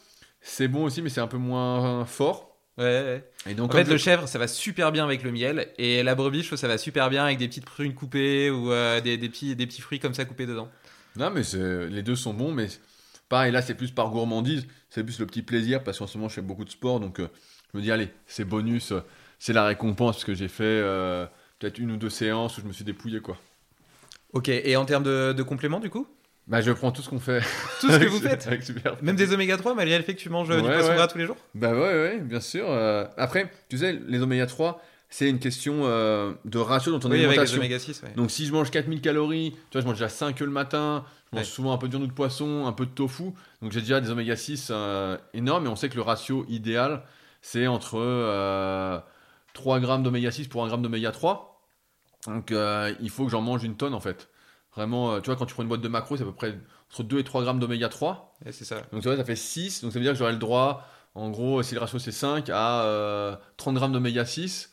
C'est 0.41 0.67
bon 0.67 0.83
aussi, 0.85 1.01
mais 1.01 1.09
c'est 1.09 1.21
un 1.21 1.27
peu 1.27 1.37
moins 1.37 2.05
fort. 2.05 2.54
Ouais, 2.77 2.83
ouais. 2.83 3.23
Et 3.49 3.53
donc, 3.53 3.73
En 3.73 3.77
fait, 3.77 3.85
le 3.85 3.97
chèvre, 3.97 4.27
ça 4.27 4.37
va 4.37 4.47
super 4.47 4.91
bien 4.91 5.05
avec 5.05 5.23
le 5.23 5.31
miel, 5.31 5.69
et 5.77 6.03
la 6.03 6.13
brebis, 6.13 6.41
je 6.41 6.47
trouve, 6.47 6.59
ça 6.59 6.67
va 6.67 6.77
super 6.77 7.09
bien 7.09 7.23
avec 7.23 7.37
des 7.37 7.47
petites 7.47 7.65
prunes 7.65 7.93
coupées 7.93 8.49
ou 8.49 8.71
euh, 8.71 8.99
des, 8.99 9.17
des 9.17 9.29
petits, 9.29 9.55
des 9.55 9.65
petits 9.65 9.81
fruits 9.81 9.99
comme 9.99 10.13
ça 10.13 10.25
coupés 10.25 10.45
dedans. 10.45 10.69
Non, 11.15 11.31
mais 11.31 11.41
les 11.89 12.03
deux 12.03 12.17
sont 12.17 12.33
bons, 12.33 12.51
mais 12.51 12.67
pareil, 13.29 13.53
là, 13.53 13.61
c'est 13.61 13.75
plus 13.75 13.91
par 13.91 14.09
gourmandise, 14.09 14.67
c'est 14.89 15.03
plus 15.03 15.19
le 15.19 15.25
petit 15.25 15.41
plaisir, 15.41 15.83
parce 15.83 15.99
qu'en 15.99 16.07
ce 16.07 16.17
moment, 16.17 16.27
je 16.27 16.35
fais 16.35 16.41
beaucoup 16.41 16.65
de 16.65 16.69
sport, 16.69 16.99
donc 16.99 17.19
euh, 17.19 17.29
je 17.73 17.77
me 17.77 17.83
dis, 17.83 17.91
allez, 17.91 18.09
c'est 18.27 18.43
bonus, 18.45 18.91
euh, 18.91 18.99
c'est 19.39 19.53
la 19.53 19.65
récompense, 19.65 20.17
parce 20.17 20.25
que 20.25 20.33
j'ai 20.33 20.49
fait 20.49 20.81
peut-être 21.59 21.79
une 21.79 21.91
ou 21.91 21.97
deux 21.97 22.09
séances 22.09 22.57
où 22.57 22.61
je 22.61 22.65
me 22.65 22.73
suis 22.73 22.83
dépouillé, 22.83 23.21
quoi. 23.21 23.37
Ok, 24.33 24.49
et 24.49 24.75
en 24.75 24.83
termes 24.83 25.03
de, 25.03 25.31
de 25.31 25.43
compléments, 25.43 25.79
du 25.79 25.89
coup? 25.89 26.07
Bah, 26.47 26.61
je 26.61 26.71
prends 26.71 26.91
tout 26.91 27.01
ce 27.01 27.09
qu'on 27.09 27.19
fait. 27.19 27.39
Tout 27.81 27.89
ce 27.89 27.97
que 27.97 28.05
vous 28.09 28.19
faites 28.19 29.01
Même 29.01 29.15
des 29.15 29.33
oméga 29.33 29.57
3, 29.57 29.73
malgré 29.73 29.97
le 29.97 30.03
fait 30.03 30.13
que 30.13 30.19
tu 30.19 30.29
manges 30.29 30.51
euh, 30.51 30.61
du 30.61 30.67
Ouais, 30.67 30.73
poisson 30.75 30.89
ouais. 30.89 30.95
gras 30.95 31.07
tous 31.07 31.17
les 31.17 31.25
jours 31.25 31.37
Bah 31.55 31.71
ouais, 31.71 31.79
ouais, 31.79 32.19
bien 32.19 32.39
sûr. 32.39 32.65
euh, 32.69 33.05
Après, 33.17 33.51
tu 33.67 33.79
sais, 33.79 33.99
les 34.07 34.21
oméga 34.21 34.45
3, 34.45 34.79
c'est 35.09 35.27
une 35.27 35.39
question 35.39 35.81
euh, 35.85 36.33
de 36.45 36.59
ratio 36.59 36.91
dans 36.91 36.99
ton 36.99 37.09
Oui, 37.09 37.15
avec 37.17 37.29
les 37.29 37.33
alimentation. 37.33 37.57
oméga 37.59 37.79
6, 37.79 38.03
ouais. 38.03 38.13
Donc 38.15 38.29
si 38.29 38.45
je 38.45 38.51
mange 38.53 38.69
4000 38.69 39.01
calories, 39.01 39.51
tu 39.51 39.57
vois, 39.73 39.81
je 39.81 39.85
mange 39.87 39.95
déjà 39.95 40.09
5 40.09 40.39
œufs 40.39 40.45
le 40.47 40.53
matin, 40.53 41.03
je 41.31 41.37
mange 41.37 41.45
Ouais. 41.45 41.51
souvent 41.51 41.73
un 41.73 41.77
peu 41.79 41.87
de 41.87 41.97
viande 41.97 42.07
de 42.07 42.13
poisson, 42.13 42.67
un 42.67 42.73
peu 42.73 42.85
de 42.85 42.91
tofu, 42.91 43.31
donc 43.63 43.71
j'ai 43.71 43.81
déjà 43.81 43.99
des 43.99 44.11
oméga 44.11 44.35
6 44.35 44.67
euh, 44.69 45.17
énormes, 45.33 45.65
et 45.65 45.69
on 45.69 45.75
sait 45.75 45.89
que 45.89 45.95
le 45.95 46.03
ratio 46.03 46.45
idéal, 46.47 47.01
c'est 47.41 47.65
entre 47.65 47.97
euh, 47.99 48.99
3 49.53 49.79
grammes 49.79 50.03
d'oméga 50.03 50.29
6 50.29 50.47
pour 50.47 50.63
1 50.63 50.67
gramme 50.67 50.81
d'oméga 50.83 51.11
3. 51.11 51.59
Donc 52.27 52.51
euh, 52.51 52.93
il 53.01 53.09
faut 53.09 53.25
que 53.25 53.31
j'en 53.31 53.41
mange 53.41 53.63
une 53.63 53.77
tonne 53.77 53.93
en 53.95 53.99
fait. 53.99 54.29
Vraiment, 54.75 55.13
euh, 55.13 55.19
tu 55.21 55.27
vois, 55.27 55.35
quand 55.35 55.45
tu 55.45 55.53
prends 55.53 55.63
une 55.63 55.69
boîte 55.69 55.81
de 55.81 55.87
macros, 55.87 56.17
c'est 56.17 56.23
à 56.23 56.25
peu 56.25 56.33
près 56.33 56.57
entre 56.91 57.03
2 57.03 57.19
et 57.19 57.23
3 57.23 57.43
grammes 57.43 57.59
d'oméga 57.59 57.89
3. 57.89 58.35
Ouais, 58.45 58.51
c'est 58.51 58.65
ça. 58.65 58.81
Donc 58.91 59.01
tu 59.01 59.07
vois, 59.07 59.17
ça 59.17 59.23
fait 59.23 59.35
6, 59.35 59.81
donc 59.81 59.93
ça 59.93 59.99
veut 59.99 60.03
dire 60.03 60.11
que 60.11 60.17
j'aurai 60.17 60.33
le 60.33 60.37
droit, 60.37 60.85
en 61.15 61.29
gros, 61.29 61.63
si 61.63 61.73
le 61.73 61.79
ratio 61.79 61.97
c'est 61.97 62.11
5, 62.11 62.49
à 62.49 62.83
euh, 62.83 63.35
30 63.57 63.75
grammes 63.75 63.93
d'oméga 63.93 64.25
6. 64.25 64.71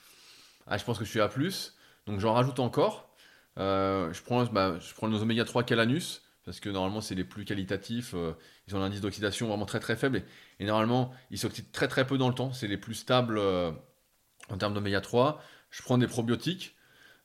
Ah, 0.66 0.76
je 0.76 0.84
pense 0.84 0.98
que 0.98 1.04
je 1.04 1.10
suis 1.10 1.20
à 1.20 1.28
plus, 1.28 1.76
donc 2.06 2.20
j'en 2.20 2.34
rajoute 2.34 2.58
encore. 2.58 3.10
Euh, 3.58 4.12
je, 4.12 4.22
prends, 4.22 4.44
bah, 4.46 4.78
je 4.80 4.92
prends 4.94 5.08
nos 5.08 5.22
oméga 5.22 5.44
3 5.44 5.62
Calanus, 5.62 6.22
parce 6.44 6.58
que 6.58 6.68
normalement 6.68 7.00
c'est 7.00 7.14
les 7.14 7.24
plus 7.24 7.44
qualitatifs, 7.44 8.14
euh, 8.14 8.32
ils 8.66 8.74
ont 8.74 8.80
un 8.80 8.84
indice 8.84 9.00
d'oxydation 9.00 9.46
vraiment 9.48 9.66
très 9.66 9.80
très 9.80 9.94
faible, 9.96 10.18
et, 10.18 10.24
et 10.60 10.66
normalement 10.66 11.12
ils 11.30 11.38
s'oxydent 11.38 11.70
très 11.70 11.88
très 11.88 12.06
peu 12.06 12.18
dans 12.18 12.28
le 12.28 12.34
temps, 12.34 12.52
c'est 12.52 12.68
les 12.68 12.78
plus 12.78 12.94
stables 12.94 13.38
en 13.38 14.58
termes 14.58 14.74
d'oméga 14.74 15.00
3. 15.00 15.40
Je 15.70 15.82
prends 15.82 15.98
des 15.98 16.06
probiotiques, 16.06 16.74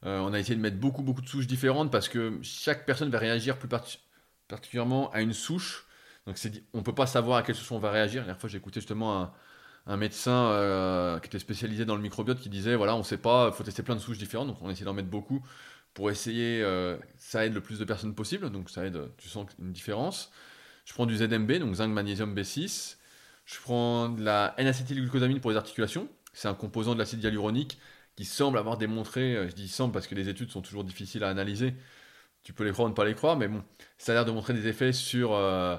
Euh, 0.05 0.19
on 0.19 0.33
a 0.33 0.39
essayé 0.39 0.55
de 0.55 0.61
mettre 0.61 0.77
beaucoup 0.77 1.01
beaucoup 1.03 1.21
de 1.21 1.27
souches 1.27 1.47
différentes, 1.47 1.91
parce 1.91 2.09
que 2.09 2.39
chaque 2.41 2.85
personne 2.85 3.09
va 3.09 3.19
réagir 3.19 3.57
plus 3.57 3.67
parti- 3.67 3.99
particulièrement 4.47 5.11
à 5.11 5.21
une 5.21 5.33
souche. 5.33 5.87
Donc 6.25 6.37
on 6.73 6.83
peut 6.83 6.93
pas 6.95 7.07
savoir 7.07 7.37
à 7.37 7.43
quelle 7.43 7.55
souche 7.55 7.71
on 7.71 7.79
va 7.79 7.91
réagir. 7.91 8.21
La 8.21 8.27
dernière 8.27 8.39
fois, 8.41 8.49
j'ai 8.49 8.57
écouté 8.57 8.79
justement 8.81 9.33
un, 9.87 9.97
médecin 9.97 10.51
euh, 10.51 11.19
qui 11.19 11.27
était 11.27 11.39
spécialisé 11.39 11.85
dans 11.85 11.95
le 11.95 12.01
microbiote 12.01 12.39
qui 12.39 12.49
disait 12.49 12.75
voilà, 12.75 12.95
on 12.95 13.03
sait 13.03 13.17
pas, 13.17 13.47
il 13.51 13.55
faut 13.55 13.63
tester 13.63 13.83
plein 13.83 13.95
de 13.95 14.01
souches 14.01 14.17
différentes. 14.17 14.47
Donc 14.47 14.57
on 14.61 14.69
essaie 14.69 14.83
d'en 14.85 14.93
mettre 14.93 15.09
beaucoup 15.09 15.45
pour 15.93 16.11
essayer, 16.11 16.61
euh, 16.63 16.97
ça 17.17 17.45
aide 17.45 17.53
le 17.53 17.61
plus 17.61 17.79
de 17.79 17.85
personnes 17.85 18.13
possible. 18.13 18.51
Donc 18.51 18.69
ça 18.69 18.85
aide, 18.85 19.11
tu 19.17 19.29
sens 19.29 19.47
une 19.59 19.71
différence. 19.71 20.31
Je 20.85 20.93
prends 20.93 21.05
du 21.05 21.17
ZMB, 21.17 21.53
donc 21.59 21.75
zinc, 21.75 21.89
magnésium, 21.89 22.35
B6. 22.35 22.97
Je 23.45 23.59
prends 23.61 24.09
de 24.09 24.23
la 24.23 24.53
N-acétylglucosamine 24.57 25.39
pour 25.39 25.51
les 25.51 25.57
articulations. 25.57 26.09
C'est 26.33 26.49
un 26.49 26.53
composant 26.53 26.93
de 26.93 26.99
l'acide 26.99 27.23
hyaluronique 27.23 27.79
qui 28.17 28.25
semble 28.25 28.57
avoir 28.57 28.77
démontré, 28.77 29.35
euh, 29.35 29.47
je 29.47 29.53
dis 29.53 29.69
semble 29.69 29.93
parce 29.93 30.07
que 30.07 30.15
les 30.15 30.27
études 30.27 30.49
sont 30.49 30.61
toujours 30.61 30.83
difficiles 30.83 31.23
à 31.23 31.29
analyser, 31.29 31.75
tu 32.43 32.51
peux 32.51 32.65
les 32.65 32.71
croire 32.71 32.87
ou 32.87 32.89
ne 32.89 32.95
pas 32.95 33.05
les 33.05 33.13
croire, 33.13 33.37
mais 33.37 33.47
bon, 33.47 33.63
ça 33.99 34.11
a 34.11 34.15
l'air 34.15 34.25
de 34.25 34.31
montrer 34.31 34.53
des 34.53 34.67
effets 34.67 34.91
sur 34.91 35.33
euh, 35.33 35.77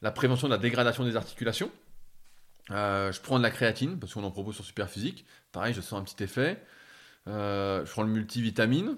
la 0.00 0.10
prévention 0.10 0.48
de 0.48 0.52
la 0.54 0.58
dégradation 0.58 1.04
des 1.04 1.14
articulations. 1.14 1.70
Euh, 2.70 3.12
je 3.12 3.20
prends 3.20 3.36
de 3.36 3.42
la 3.42 3.50
créatine, 3.50 3.98
parce 3.98 4.14
qu'on 4.14 4.24
en 4.24 4.30
propose 4.30 4.54
sur 4.54 4.64
Superphysique. 4.64 5.26
Pareil, 5.52 5.74
je 5.74 5.82
sens 5.82 6.00
un 6.00 6.04
petit 6.04 6.24
effet. 6.24 6.62
Je 7.26 7.90
prends 7.90 8.02
le 8.02 8.08
multivitamine. 8.08 8.96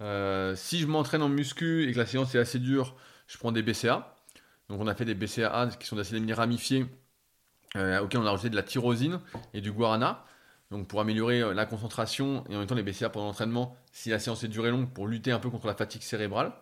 Si 0.00 0.78
je 0.78 0.86
m'entraîne 0.86 1.22
en 1.22 1.28
muscu 1.28 1.88
et 1.88 1.92
que 1.92 1.98
la 1.98 2.06
séance 2.06 2.34
est 2.34 2.38
assez 2.38 2.60
dure, 2.60 2.94
je 3.26 3.38
prends 3.38 3.50
des 3.50 3.62
BCA. 3.62 4.14
Donc 4.68 4.80
on 4.80 4.86
a 4.86 4.94
fait 4.94 5.04
des 5.04 5.14
BCAA 5.14 5.70
qui 5.80 5.86
sont 5.86 5.98
aminés 5.98 6.34
ramifiés, 6.34 6.86
auxquels 7.74 8.20
on 8.20 8.26
a 8.26 8.30
rajouté 8.30 8.50
de 8.50 8.56
la 8.56 8.62
tyrosine 8.62 9.18
et 9.54 9.60
du 9.60 9.72
guarana. 9.72 10.24
Donc 10.70 10.88
pour 10.88 11.00
améliorer 11.00 11.40
euh, 11.42 11.54
la 11.54 11.66
concentration 11.66 12.44
et 12.48 12.56
en 12.56 12.58
même 12.60 12.66
temps 12.66 12.74
les 12.74 12.82
BCA 12.82 13.10
pendant 13.10 13.26
l'entraînement, 13.26 13.76
si 13.92 14.10
la 14.10 14.18
séance 14.18 14.44
est 14.44 14.48
durée 14.48 14.70
longue, 14.70 14.92
pour 14.92 15.06
lutter 15.06 15.32
un 15.32 15.38
peu 15.38 15.50
contre 15.50 15.66
la 15.66 15.74
fatigue 15.74 16.02
cérébrale. 16.02 16.52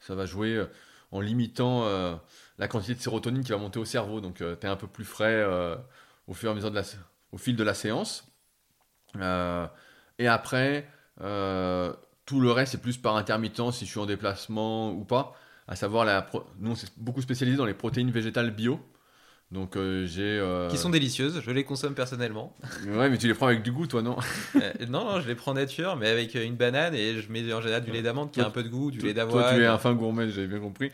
Ça 0.00 0.14
va 0.14 0.26
jouer 0.26 0.54
euh, 0.56 0.66
en 1.12 1.20
limitant 1.20 1.84
euh, 1.84 2.14
la 2.58 2.68
quantité 2.68 2.94
de 2.94 3.00
sérotonine 3.00 3.42
qui 3.44 3.52
va 3.52 3.58
monter 3.58 3.78
au 3.78 3.84
cerveau. 3.84 4.20
Donc 4.20 4.36
tu 4.36 4.44
es 4.44 4.66
un 4.66 4.76
peu 4.76 4.86
plus 4.86 5.04
frais 5.04 5.34
euh, 5.34 5.76
au 6.28 6.34
fur 6.34 6.48
et 6.50 6.52
à 6.52 6.54
mesure 6.54 6.72
au 7.32 7.38
fil 7.38 7.56
de 7.56 7.64
la 7.64 7.74
séance. 7.74 8.26
Euh, 9.16 9.66
et 10.18 10.26
après, 10.28 10.88
euh, 11.20 11.92
tout 12.26 12.40
le 12.40 12.50
reste, 12.50 12.72
c'est 12.72 12.82
plus 12.82 12.98
par 12.98 13.16
intermittence, 13.16 13.78
si 13.78 13.86
je 13.86 13.90
suis 13.90 14.00
en 14.00 14.06
déplacement 14.06 14.90
ou 14.92 15.04
pas. 15.04 15.34
À 15.68 15.76
savoir, 15.76 16.04
la 16.04 16.22
pro- 16.22 16.46
nous, 16.58 16.72
on 16.72 16.74
s'est 16.74 16.88
beaucoup 16.96 17.22
spécialisé 17.22 17.56
dans 17.56 17.64
les 17.66 17.74
protéines 17.74 18.10
végétales 18.10 18.50
bio. 18.50 18.80
Donc 19.52 19.76
euh, 19.76 20.06
j'ai... 20.06 20.22
euh, 20.40 20.68
Qui 20.68 20.76
sont 20.76 20.90
délicieuses, 20.90 21.40
je 21.40 21.50
les 21.52 21.62
consomme 21.62 21.94
personnellement. 21.94 22.52
Ouais, 22.88 23.08
mais 23.08 23.16
tu 23.16 23.28
les 23.28 23.34
prends 23.34 23.46
avec 23.46 23.62
du 23.62 23.70
goût, 23.70 23.86
toi, 23.86 24.02
non? 24.02 24.16
Euh, 24.56 24.72
non, 24.88 25.04
non, 25.04 25.20
je 25.20 25.28
les 25.28 25.34
prends 25.36 25.54
nature, 25.54 25.96
mais 25.96 26.08
avec 26.08 26.34
une 26.34 26.56
banane 26.56 26.94
et 26.94 27.20
je 27.20 27.30
mets 27.30 27.52
en 27.52 27.60
général 27.60 27.84
du 27.84 27.92
lait 27.92 28.02
d'amande 28.02 28.32
qui 28.32 28.40
a 28.40 28.46
un 28.46 28.50
peu 28.50 28.62
de 28.64 28.68
goût, 28.68 28.90
du 28.90 28.98
lait 28.98 29.12
Toi, 29.14 29.24
d'avoine. 29.24 29.54
tu 29.54 29.62
es 29.62 29.66
un 29.66 29.78
fin 29.78 29.92
gourmet, 29.94 30.28
j'avais 30.30 30.46
bien 30.48 30.58
compris. 30.58 30.90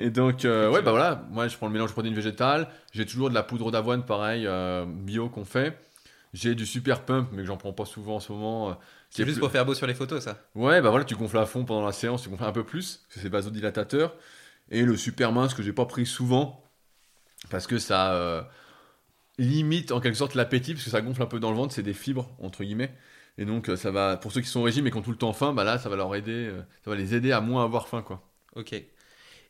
Et 0.00 0.10
donc, 0.10 0.40
ouais, 0.44 0.82
bah 0.82 0.90
voilà, 0.90 1.24
moi 1.30 1.46
je 1.46 1.56
prends 1.56 1.66
le 1.68 1.72
mélange 1.72 1.90
de 1.90 1.92
protéines 1.92 2.14
végétales. 2.14 2.68
J'ai 2.92 3.06
toujours 3.06 3.28
de 3.30 3.34
la 3.34 3.42
poudre 3.44 3.70
d'avoine, 3.70 4.04
pareil, 4.04 4.48
bio 4.86 5.28
qu'on 5.28 5.44
fait. 5.44 5.78
J'ai 6.32 6.54
du 6.54 6.64
super 6.66 7.02
pump, 7.04 7.28
mais 7.32 7.42
que 7.42 7.46
j'en 7.46 7.58
prends 7.58 7.74
pas 7.74 7.84
souvent 7.84 8.16
en 8.16 8.20
ce 8.20 8.32
moment. 8.32 8.76
C'est 9.10 9.22
est 9.22 9.26
juste 9.26 9.36
plus- 9.36 9.40
pour 9.42 9.50
faire 9.52 9.66
beau 9.66 9.74
sur 9.74 9.86
les 9.86 9.92
photos, 9.94 10.24
ça. 10.24 10.38
Ouais, 10.54 10.80
bah 10.80 10.88
voilà, 10.90 11.04
tu 11.04 11.14
gonfles 11.14 11.36
à 11.38 11.44
fond 11.46 11.64
pendant 11.66 11.84
la 11.84 11.92
séance, 11.92 12.22
tu 12.22 12.30
gonfles 12.30 12.44
un 12.44 12.52
peu 12.52 12.64
plus, 12.64 13.02
parce 13.06 13.14
que 13.16 13.20
c'est 13.20 13.28
vasodilatateur. 13.28 14.14
Et 14.70 14.82
le 14.82 14.96
super 14.96 15.30
mince 15.32 15.52
que 15.52 15.62
j'ai 15.62 15.74
pas 15.74 15.84
pris 15.84 16.06
souvent, 16.06 16.61
parce 17.50 17.66
que 17.66 17.78
ça 17.78 18.14
euh, 18.14 18.42
limite 19.38 19.92
en 19.92 20.00
quelque 20.00 20.16
sorte 20.16 20.34
l'appétit, 20.34 20.74
parce 20.74 20.84
que 20.84 20.90
ça 20.90 21.00
gonfle 21.00 21.22
un 21.22 21.26
peu 21.26 21.40
dans 21.40 21.50
le 21.50 21.56
ventre, 21.56 21.74
c'est 21.74 21.82
des 21.82 21.94
fibres, 21.94 22.30
entre 22.40 22.64
guillemets. 22.64 22.94
Et 23.38 23.44
donc, 23.44 23.68
euh, 23.68 23.76
ça 23.76 23.90
va, 23.90 24.16
pour 24.16 24.30
ceux 24.30 24.42
qui 24.42 24.48
sont 24.48 24.60
au 24.60 24.64
régime 24.64 24.86
et 24.86 24.90
qui 24.90 24.96
ont 24.96 25.02
tout 25.02 25.10
le 25.10 25.16
temps 25.16 25.32
faim, 25.32 25.52
bah 25.54 25.64
là, 25.64 25.78
ça 25.78 25.88
va 25.88 25.96
leur 25.96 26.14
aider, 26.14 26.32
euh, 26.32 26.60
ça 26.84 26.90
va 26.90 26.96
les 26.96 27.14
aider 27.14 27.32
à 27.32 27.40
moins 27.40 27.64
avoir 27.64 27.88
faim, 27.88 28.02
quoi. 28.02 28.22
Ok. 28.56 28.74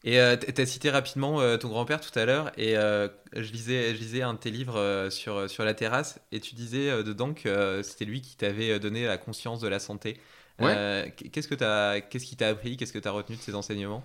Et 0.04 0.20
euh, 0.20 0.36
t- 0.36 0.52
t'as 0.52 0.66
cité 0.66 0.90
rapidement 0.90 1.40
euh, 1.40 1.56
ton 1.56 1.68
grand-père 1.68 2.00
tout 2.00 2.16
à 2.18 2.24
l'heure, 2.24 2.50
et 2.56 2.76
euh, 2.76 3.08
je, 3.34 3.52
lisais, 3.52 3.94
je 3.94 4.00
lisais 4.00 4.22
un 4.22 4.34
de 4.34 4.38
tes 4.38 4.50
livres 4.50 5.08
sur, 5.10 5.48
sur 5.48 5.64
la 5.64 5.74
terrasse, 5.74 6.20
et 6.32 6.40
tu 6.40 6.54
disais 6.54 7.02
dedans 7.02 7.34
que 7.34 7.82
c'était 7.82 8.04
lui 8.04 8.20
qui 8.20 8.36
t'avait 8.36 8.78
donné 8.78 9.06
la 9.06 9.18
conscience 9.18 9.60
de 9.60 9.68
la 9.68 9.78
santé. 9.78 10.18
Ouais. 10.60 11.12
Qu'est-ce 11.32 11.48
que 11.48 11.54
t'as, 11.54 12.00
qu'est-ce 12.00 12.26
qui 12.26 12.36
t'a 12.36 12.48
appris, 12.48 12.76
qu'est-ce 12.76 12.92
que 12.92 12.98
t'as 12.98 13.10
retenu 13.10 13.36
de 13.36 13.42
ses 13.42 13.54
enseignements? 13.54 14.04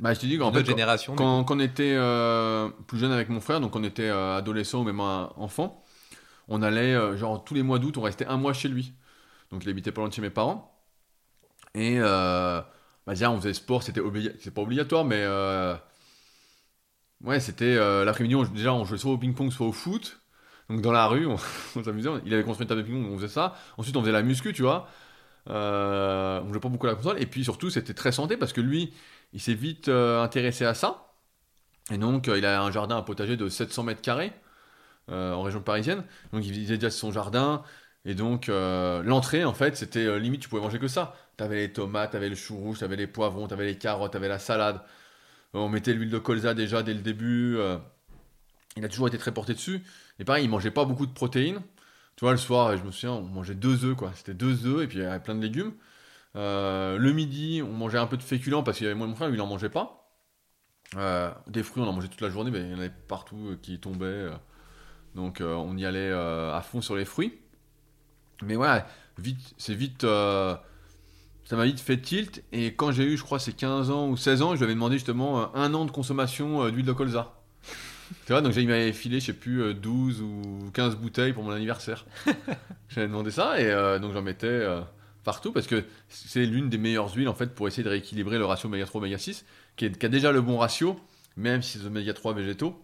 Bah, 0.00 0.14
je 0.14 0.20
te 0.20 0.26
dis 0.26 0.38
qu'en 0.38 0.52
fait, 0.52 0.62
du 0.62 0.74
Quand, 1.16 1.44
quand 1.44 1.56
on 1.56 1.60
était 1.60 1.94
euh, 1.96 2.68
plus 2.86 2.98
jeune 2.98 3.12
avec 3.12 3.28
mon 3.28 3.40
frère, 3.40 3.60
donc 3.60 3.74
on 3.74 3.82
était 3.82 4.08
euh, 4.08 4.36
adolescent 4.36 4.80
ou 4.80 4.84
même 4.84 5.00
un 5.00 5.32
enfant, 5.36 5.82
on 6.48 6.62
allait, 6.62 6.94
euh, 6.94 7.16
genre 7.16 7.44
tous 7.44 7.54
les 7.54 7.62
mois 7.62 7.78
d'août, 7.78 7.96
on 7.98 8.02
restait 8.02 8.26
un 8.26 8.36
mois 8.36 8.52
chez 8.52 8.68
lui. 8.68 8.94
Donc 9.50 9.64
il 9.64 9.70
habitait 9.70 9.92
pas 9.92 10.02
loin 10.02 10.08
de 10.08 10.14
chez 10.14 10.22
mes 10.22 10.30
parents. 10.30 10.74
Et 11.74 11.98
bah, 12.00 12.66
déjà, 13.08 13.30
on 13.30 13.38
faisait 13.38 13.54
sport, 13.54 13.82
c'était 13.82 14.00
obli- 14.00 14.50
pas 14.50 14.62
obligatoire, 14.62 15.04
mais 15.04 15.24
ouais, 17.24 17.40
c'était 17.40 17.76
l'après-midi, 18.04 18.34
déjà 18.54 18.72
on 18.74 18.84
jouait 18.84 18.98
soit 18.98 19.12
au 19.12 19.18
ping-pong, 19.18 19.50
soit 19.50 19.66
au 19.66 19.72
foot. 19.72 20.20
Donc 20.68 20.82
dans 20.82 20.92
la 20.92 21.06
rue, 21.06 21.26
on, 21.26 21.36
on 21.76 21.84
s'amusait. 21.84 22.10
Il 22.26 22.34
avait 22.34 22.42
construit 22.44 22.64
une 22.64 22.68
table 22.68 22.82
de 22.82 22.86
ping-pong, 22.86 23.10
on 23.12 23.16
faisait 23.16 23.28
ça. 23.28 23.54
Ensuite, 23.78 23.96
on 23.96 24.00
faisait 24.00 24.12
la 24.12 24.22
muscu, 24.22 24.52
tu 24.52 24.62
vois. 24.62 24.88
On 25.46 26.48
jouait 26.52 26.60
pas 26.60 26.68
beaucoup 26.68 26.86
à 26.86 26.90
la 26.90 26.96
console. 26.96 27.20
Et 27.22 27.26
puis 27.26 27.44
surtout, 27.44 27.70
c'était 27.70 27.94
très 27.94 28.12
santé 28.12 28.36
parce 28.36 28.52
que 28.52 28.60
lui, 28.60 28.92
il 29.32 29.40
s'est 29.40 29.54
vite 29.54 29.88
euh, 29.88 30.22
intéressé 30.22 30.64
à 30.64 30.74
ça. 30.74 31.12
Et 31.90 31.98
donc, 31.98 32.28
euh, 32.28 32.38
il 32.38 32.44
a 32.46 32.62
un 32.62 32.70
jardin, 32.70 32.96
un 32.96 33.02
potager 33.02 33.36
de 33.36 33.48
700 33.48 33.82
mètres 33.82 34.02
carrés 34.02 34.32
euh, 35.10 35.32
en 35.32 35.42
région 35.42 35.60
parisienne. 35.60 36.04
Donc, 36.32 36.44
il 36.44 36.54
faisait 36.54 36.76
déjà 36.76 36.90
son 36.90 37.12
jardin. 37.12 37.62
Et 38.04 38.14
donc, 38.14 38.46
l'entrée, 38.48 39.44
en 39.44 39.52
fait, 39.52 39.76
c'était 39.76 40.18
limite, 40.18 40.40
tu 40.40 40.48
pouvais 40.48 40.62
manger 40.62 40.78
que 40.78 40.88
ça. 40.88 41.14
T'avais 41.36 41.56
les 41.56 41.72
tomates, 41.72 42.12
t'avais 42.12 42.30
le 42.30 42.36
chou 42.36 42.56
rouge, 42.56 42.78
t'avais 42.78 42.96
les 42.96 43.06
poivrons, 43.06 43.48
t'avais 43.48 43.66
les 43.66 43.76
carottes, 43.76 44.12
t'avais 44.12 44.28
la 44.28 44.38
salade. 44.38 44.80
On 45.52 45.68
mettait 45.68 45.92
l'huile 45.92 46.10
de 46.10 46.18
colza 46.18 46.54
déjà 46.54 46.82
dès 46.82 46.94
le 46.94 47.00
début. 47.00 47.58
il 48.76 48.84
a 48.84 48.88
toujours 48.88 49.08
été 49.08 49.18
très 49.18 49.32
porté 49.32 49.52
dessus. 49.52 49.82
Et 50.18 50.24
pareil, 50.24 50.44
il 50.44 50.48
mangeait 50.48 50.70
pas 50.70 50.86
beaucoup 50.86 51.06
de 51.06 51.12
protéines. 51.12 51.60
Tu 52.16 52.24
vois, 52.24 52.32
le 52.32 52.38
soir, 52.38 52.76
je 52.76 52.82
me 52.82 52.90
souviens, 52.90 53.12
on 53.12 53.22
mangeait 53.22 53.54
deux 53.54 53.84
œufs, 53.84 53.96
quoi. 53.96 54.12
C'était 54.14 54.34
deux 54.34 54.66
œufs 54.66 54.84
et 54.84 54.86
puis 54.86 54.98
il 54.98 55.02
y 55.02 55.06
avait 55.06 55.20
plein 55.20 55.34
de 55.34 55.42
légumes. 55.42 55.72
Euh, 56.36 56.98
le 56.98 57.12
midi, 57.12 57.62
on 57.64 57.72
mangeait 57.72 57.98
un 57.98 58.06
peu 58.06 58.16
de 58.16 58.22
féculents 58.22 58.62
parce 58.62 58.78
qu'il 58.78 58.86
y 58.86 58.90
avait 58.90 58.96
moi 58.96 59.06
et 59.06 59.10
mon 59.10 59.16
frère, 59.16 59.28
lui, 59.28 59.36
il 59.36 59.40
en 59.40 59.46
mangeait 59.46 59.68
pas. 59.68 60.10
Euh, 60.96 61.30
des 61.46 61.62
fruits, 61.62 61.82
on 61.82 61.86
en 61.86 61.92
mangeait 61.92 62.08
toute 62.08 62.20
la 62.20 62.30
journée, 62.30 62.50
mais 62.50 62.60
il 62.60 62.70
y 62.70 62.74
en 62.74 62.78
avait 62.78 62.92
partout 63.08 63.48
euh, 63.50 63.58
qui 63.60 63.78
tombaient. 63.78 64.28
donc 65.14 65.42
on 65.42 65.76
y 65.76 65.84
allait 65.84 66.12
à 66.12 66.62
fond 66.62 66.80
sur 66.80 66.96
les 66.96 67.04
fruits. 67.04 67.34
Mais 68.42 68.56
ouais, 68.56 68.84
vite, 69.18 69.54
c'est 69.58 69.74
vite. 69.74 70.02
ça 70.02 70.62
m'a 71.52 71.64
vite 71.64 71.80
fait 71.80 72.00
tilt. 72.00 72.44
Et 72.52 72.74
quand 72.74 72.92
j'ai 72.92 73.04
eu, 73.04 73.16
je 73.16 73.22
crois, 73.24 73.38
c'est 73.38 73.52
15 73.54 73.90
ans 73.90 74.08
ou 74.08 74.16
16 74.16 74.42
ans, 74.42 74.52
je 74.52 74.58
lui 74.58 74.64
avais 74.64 74.74
demandé 74.74 74.96
justement 74.96 75.54
un 75.56 75.74
an 75.74 75.84
de 75.84 75.90
consommation 75.90 76.68
d'huile 76.70 76.86
de 76.86 76.92
colza. 76.92 77.34
Tu 78.26 78.32
vois, 78.32 78.40
donc 78.40 78.56
il 78.56 78.68
m'avait 78.68 78.92
filé, 78.92 79.20
je 79.20 79.26
sais 79.26 79.32
plus, 79.32 79.62
euh, 79.62 79.74
12 79.74 80.22
ou 80.22 80.70
15 80.72 80.96
bouteilles 80.96 81.32
pour 81.32 81.44
mon 81.44 81.50
anniversaire. 81.50 82.06
J'avais 82.88 83.06
demandé 83.06 83.30
ça 83.30 83.60
et 83.60 83.66
euh, 83.66 83.98
donc 83.98 84.12
j'en 84.12 84.22
mettais 84.22 84.46
euh, 84.46 84.80
partout 85.28 85.52
parce 85.52 85.66
que 85.66 85.84
c'est 86.08 86.46
l'une 86.46 86.70
des 86.70 86.78
meilleures 86.78 87.14
huiles 87.14 87.28
en 87.28 87.34
fait 87.34 87.54
pour 87.54 87.68
essayer 87.68 87.82
de 87.82 87.90
rééquilibrer 87.90 88.38
le 88.38 88.46
ratio 88.46 88.66
oméga 88.66 88.86
3 88.86 89.02
oméga 89.02 89.18
6 89.18 89.44
qui, 89.76 89.84
a 89.84 90.08
déjà 90.08 90.32
le 90.32 90.40
bon 90.40 90.56
ratio, 90.56 90.98
même 91.36 91.60
si 91.60 91.76
c'est 91.78 91.84
oméga 91.84 92.14
3 92.14 92.32
végétaux. 92.32 92.82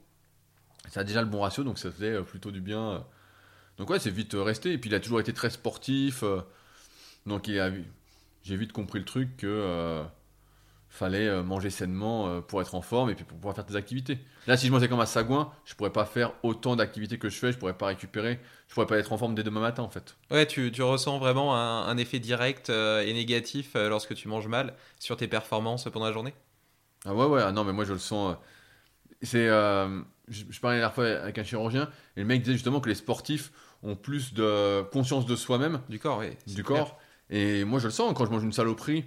Ça 0.91 1.01
a 1.01 1.05
déjà 1.05 1.23
le 1.23 1.27
bon 1.27 1.41
ratio 1.41 1.65
donc 1.65 1.79
ça 1.79 1.91
faisait 1.91 2.13
euh, 2.13 2.21
plutôt 2.21 2.51
du 2.51 2.61
bien. 2.61 2.83
euh. 2.83 2.99
Donc 3.79 3.89
ouais, 3.89 3.99
c'est 3.99 4.11
vite 4.11 4.35
euh, 4.35 4.43
resté 4.43 4.75
et 4.75 4.77
puis 4.77 4.91
il 4.91 4.95
a 4.95 5.01
toujours 5.01 5.21
été 5.21 5.33
très 5.33 5.49
sportif. 5.49 6.23
donc 7.25 7.49
il 7.49 7.59
a, 7.59 7.71
j'ai 8.43 8.59
vite 8.59 8.73
compris 8.73 8.99
le 8.99 9.07
truc 9.07 9.39
que 9.39 10.05
fallait 10.95 11.29
euh, 11.29 11.43
manger 11.43 11.71
sainement 11.71 12.29
euh, 12.29 12.41
pour 12.41 12.61
être 12.63 12.75
en 12.75 12.83
forme 12.83 13.11
et 13.11 13.15
puis 13.15 13.25
pour 13.25 13.37
pouvoir 13.39 13.55
faire 13.55 13.65
des 13.65 13.77
activités. 13.77 14.19
Là, 14.47 14.57
si 14.57 14.67
je 14.67 14.73
mangeais 14.73 14.89
comme 14.89 15.01
à 15.01 15.07
Sagouin, 15.07 15.53
je 15.65 15.75
pourrais 15.75 15.93
pas 15.93 16.05
faire 16.05 16.33
autant 16.43 16.77
d'activités 16.77 17.19
que 17.19 17.29
je 17.29 17.37
fais, 17.39 17.53
je 17.53 17.59
pourrais 17.59 17.77
pas 17.77 17.87
récupérer, 17.87 18.41
je 18.69 18.75
pourrais 18.75 18.87
pas 18.87 18.99
être 18.99 19.13
en 19.13 19.19
forme 19.19 19.35
dès 19.35 19.43
demain 19.43 19.61
matin 19.61 19.83
en 19.83 19.91
fait. 19.91 20.17
Ouais, 20.31 20.47
tu, 20.47 20.71
tu 20.73 20.83
ressens 20.83 21.19
vraiment 21.19 21.57
un, 21.57 21.87
un 21.87 21.97
effet 21.97 22.19
direct 22.19 22.69
euh, 22.71 23.01
et 23.03 23.13
négatif 23.15 23.75
euh, 23.77 23.89
lorsque 23.89 24.15
tu 24.15 24.29
manges 24.29 24.49
mal 24.49 24.75
sur 24.99 25.17
tes 25.17 25.29
performances 25.29 25.85
pendant 25.91 26.07
la 26.07 26.13
journée? 26.13 26.35
Ah 27.07 27.15
ouais, 27.15 27.27
ouais, 27.27 27.43
ah 27.43 27.53
non, 27.53 27.65
mais 27.65 27.73
moi 27.73 27.85
je 27.85 27.93
le 27.93 27.99
sens. 27.99 28.33
euh, 28.35 28.37
C'est, 29.23 29.49
je, 30.29 30.45
je 30.51 30.61
parlais 30.61 30.79
la 30.79 30.83
dernière 30.83 30.95
fois 30.95 31.07
avec 31.25 31.39
un 31.39 31.45
chirurgien 31.45 31.91
et 32.17 32.21
le 32.21 32.27
mec 32.27 32.43
disait 32.43 32.55
justement 32.55 32.81
que 32.81 32.89
les 32.89 32.95
sportifs 32.95 33.53
ont 33.83 33.97
plus 33.97 34.35
de 34.35 34.83
conscience 34.93 35.27
de 35.27 35.37
soi-même, 35.37 35.81
Du 35.89 35.99
corps, 35.99 36.19
oui. 36.19 36.37
du 36.47 36.63
corps. 36.65 36.99
Et 37.31 37.65
moi 37.65 37.79
je 37.81 37.87
le 37.87 37.91
sens 37.93 38.13
quand 38.17 38.27
je 38.27 38.31
mange 38.31 38.45
une 38.45 38.53
saloperie. 38.53 39.07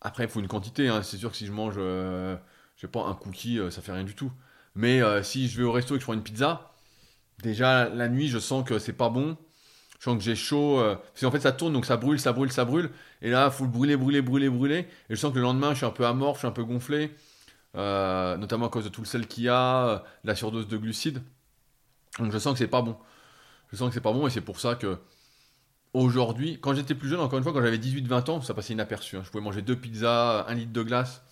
Après, 0.00 0.24
il 0.24 0.30
faut 0.30 0.40
une 0.40 0.48
quantité. 0.48 0.88
hein. 0.88 1.02
C'est 1.02 1.16
sûr 1.18 1.30
que 1.30 1.36
si 1.36 1.46
je 1.46 1.52
mange, 1.52 1.74
euh, 1.78 2.36
je 2.76 2.82
sais 2.82 2.88
pas, 2.88 3.04
un 3.04 3.14
cookie, 3.14 3.58
euh, 3.58 3.70
ça 3.70 3.82
fait 3.82 3.92
rien 3.92 4.04
du 4.04 4.14
tout. 4.14 4.32
Mais 4.74 5.02
euh, 5.02 5.22
si 5.22 5.48
je 5.48 5.58
vais 5.58 5.64
au 5.64 5.72
resto 5.72 5.94
et 5.94 5.98
que 5.98 6.02
je 6.02 6.06
prends 6.06 6.14
une 6.14 6.22
pizza, 6.22 6.72
déjà 7.42 7.88
la 7.88 8.08
nuit, 8.08 8.28
je 8.28 8.38
sens 8.38 8.64
que 8.68 8.78
c'est 8.78 8.92
pas 8.94 9.10
bon. 9.10 9.36
Je 9.98 10.04
sens 10.04 10.16
que 10.18 10.22
j'ai 10.24 10.36
chaud. 10.36 10.80
euh, 10.80 10.96
parce 10.96 11.20
qu'en 11.22 11.30
fait, 11.30 11.40
ça 11.40 11.52
tourne, 11.52 11.72
donc 11.72 11.86
ça 11.86 11.96
brûle, 11.96 12.20
ça 12.20 12.32
brûle, 12.32 12.52
ça 12.52 12.64
brûle. 12.64 12.90
Et 13.22 13.30
là, 13.30 13.46
il 13.46 13.52
faut 13.52 13.64
le 13.64 13.70
brûler, 13.70 13.96
brûler, 13.96 14.22
brûler, 14.22 14.50
brûler. 14.50 14.78
Et 15.10 15.16
je 15.16 15.16
sens 15.16 15.30
que 15.32 15.36
le 15.38 15.42
lendemain, 15.42 15.72
je 15.72 15.78
suis 15.78 15.86
un 15.86 15.90
peu 15.90 16.06
amorphe, 16.06 16.38
je 16.38 16.40
suis 16.40 16.48
un 16.48 16.52
peu 16.52 16.64
gonflé. 16.64 17.12
notamment 17.74 18.66
à 18.66 18.70
cause 18.70 18.84
de 18.84 18.90
tout 18.90 19.00
le 19.02 19.06
sel 19.06 19.26
qu'il 19.28 19.44
y 19.44 19.48
a, 19.48 20.04
la 20.24 20.34
surdose 20.36 20.68
de 20.68 20.76
glucides. 20.78 21.22
Donc 22.18 22.32
je 22.32 22.38
sens 22.38 22.52
que 22.54 22.58
c'est 22.58 22.68
pas 22.68 22.82
bon. 22.82 22.96
Je 23.72 23.76
sens 23.76 23.88
que 23.88 23.94
c'est 23.94 24.00
pas 24.00 24.12
bon 24.12 24.26
et 24.26 24.30
c'est 24.30 24.40
pour 24.40 24.60
ça 24.60 24.74
que 24.76 24.98
aujourd'hui, 25.96 26.58
quand 26.60 26.74
j'étais 26.74 26.94
plus 26.94 27.08
jeune, 27.08 27.20
encore 27.20 27.38
une 27.38 27.42
fois, 27.44 27.52
quand 27.52 27.62
j'avais 27.62 27.78
18-20 27.78 28.30
ans, 28.30 28.40
ça 28.40 28.54
passait 28.54 28.72
inaperçu. 28.74 29.16
hein. 29.16 29.22
Je 29.24 29.30
pouvais 29.30 29.42
manger 29.44 29.62
deux 29.62 29.76
pizzas, 29.76 30.44
un 30.48 30.54
litre 30.54 30.72
de 30.72 30.82
glace. 30.82 31.22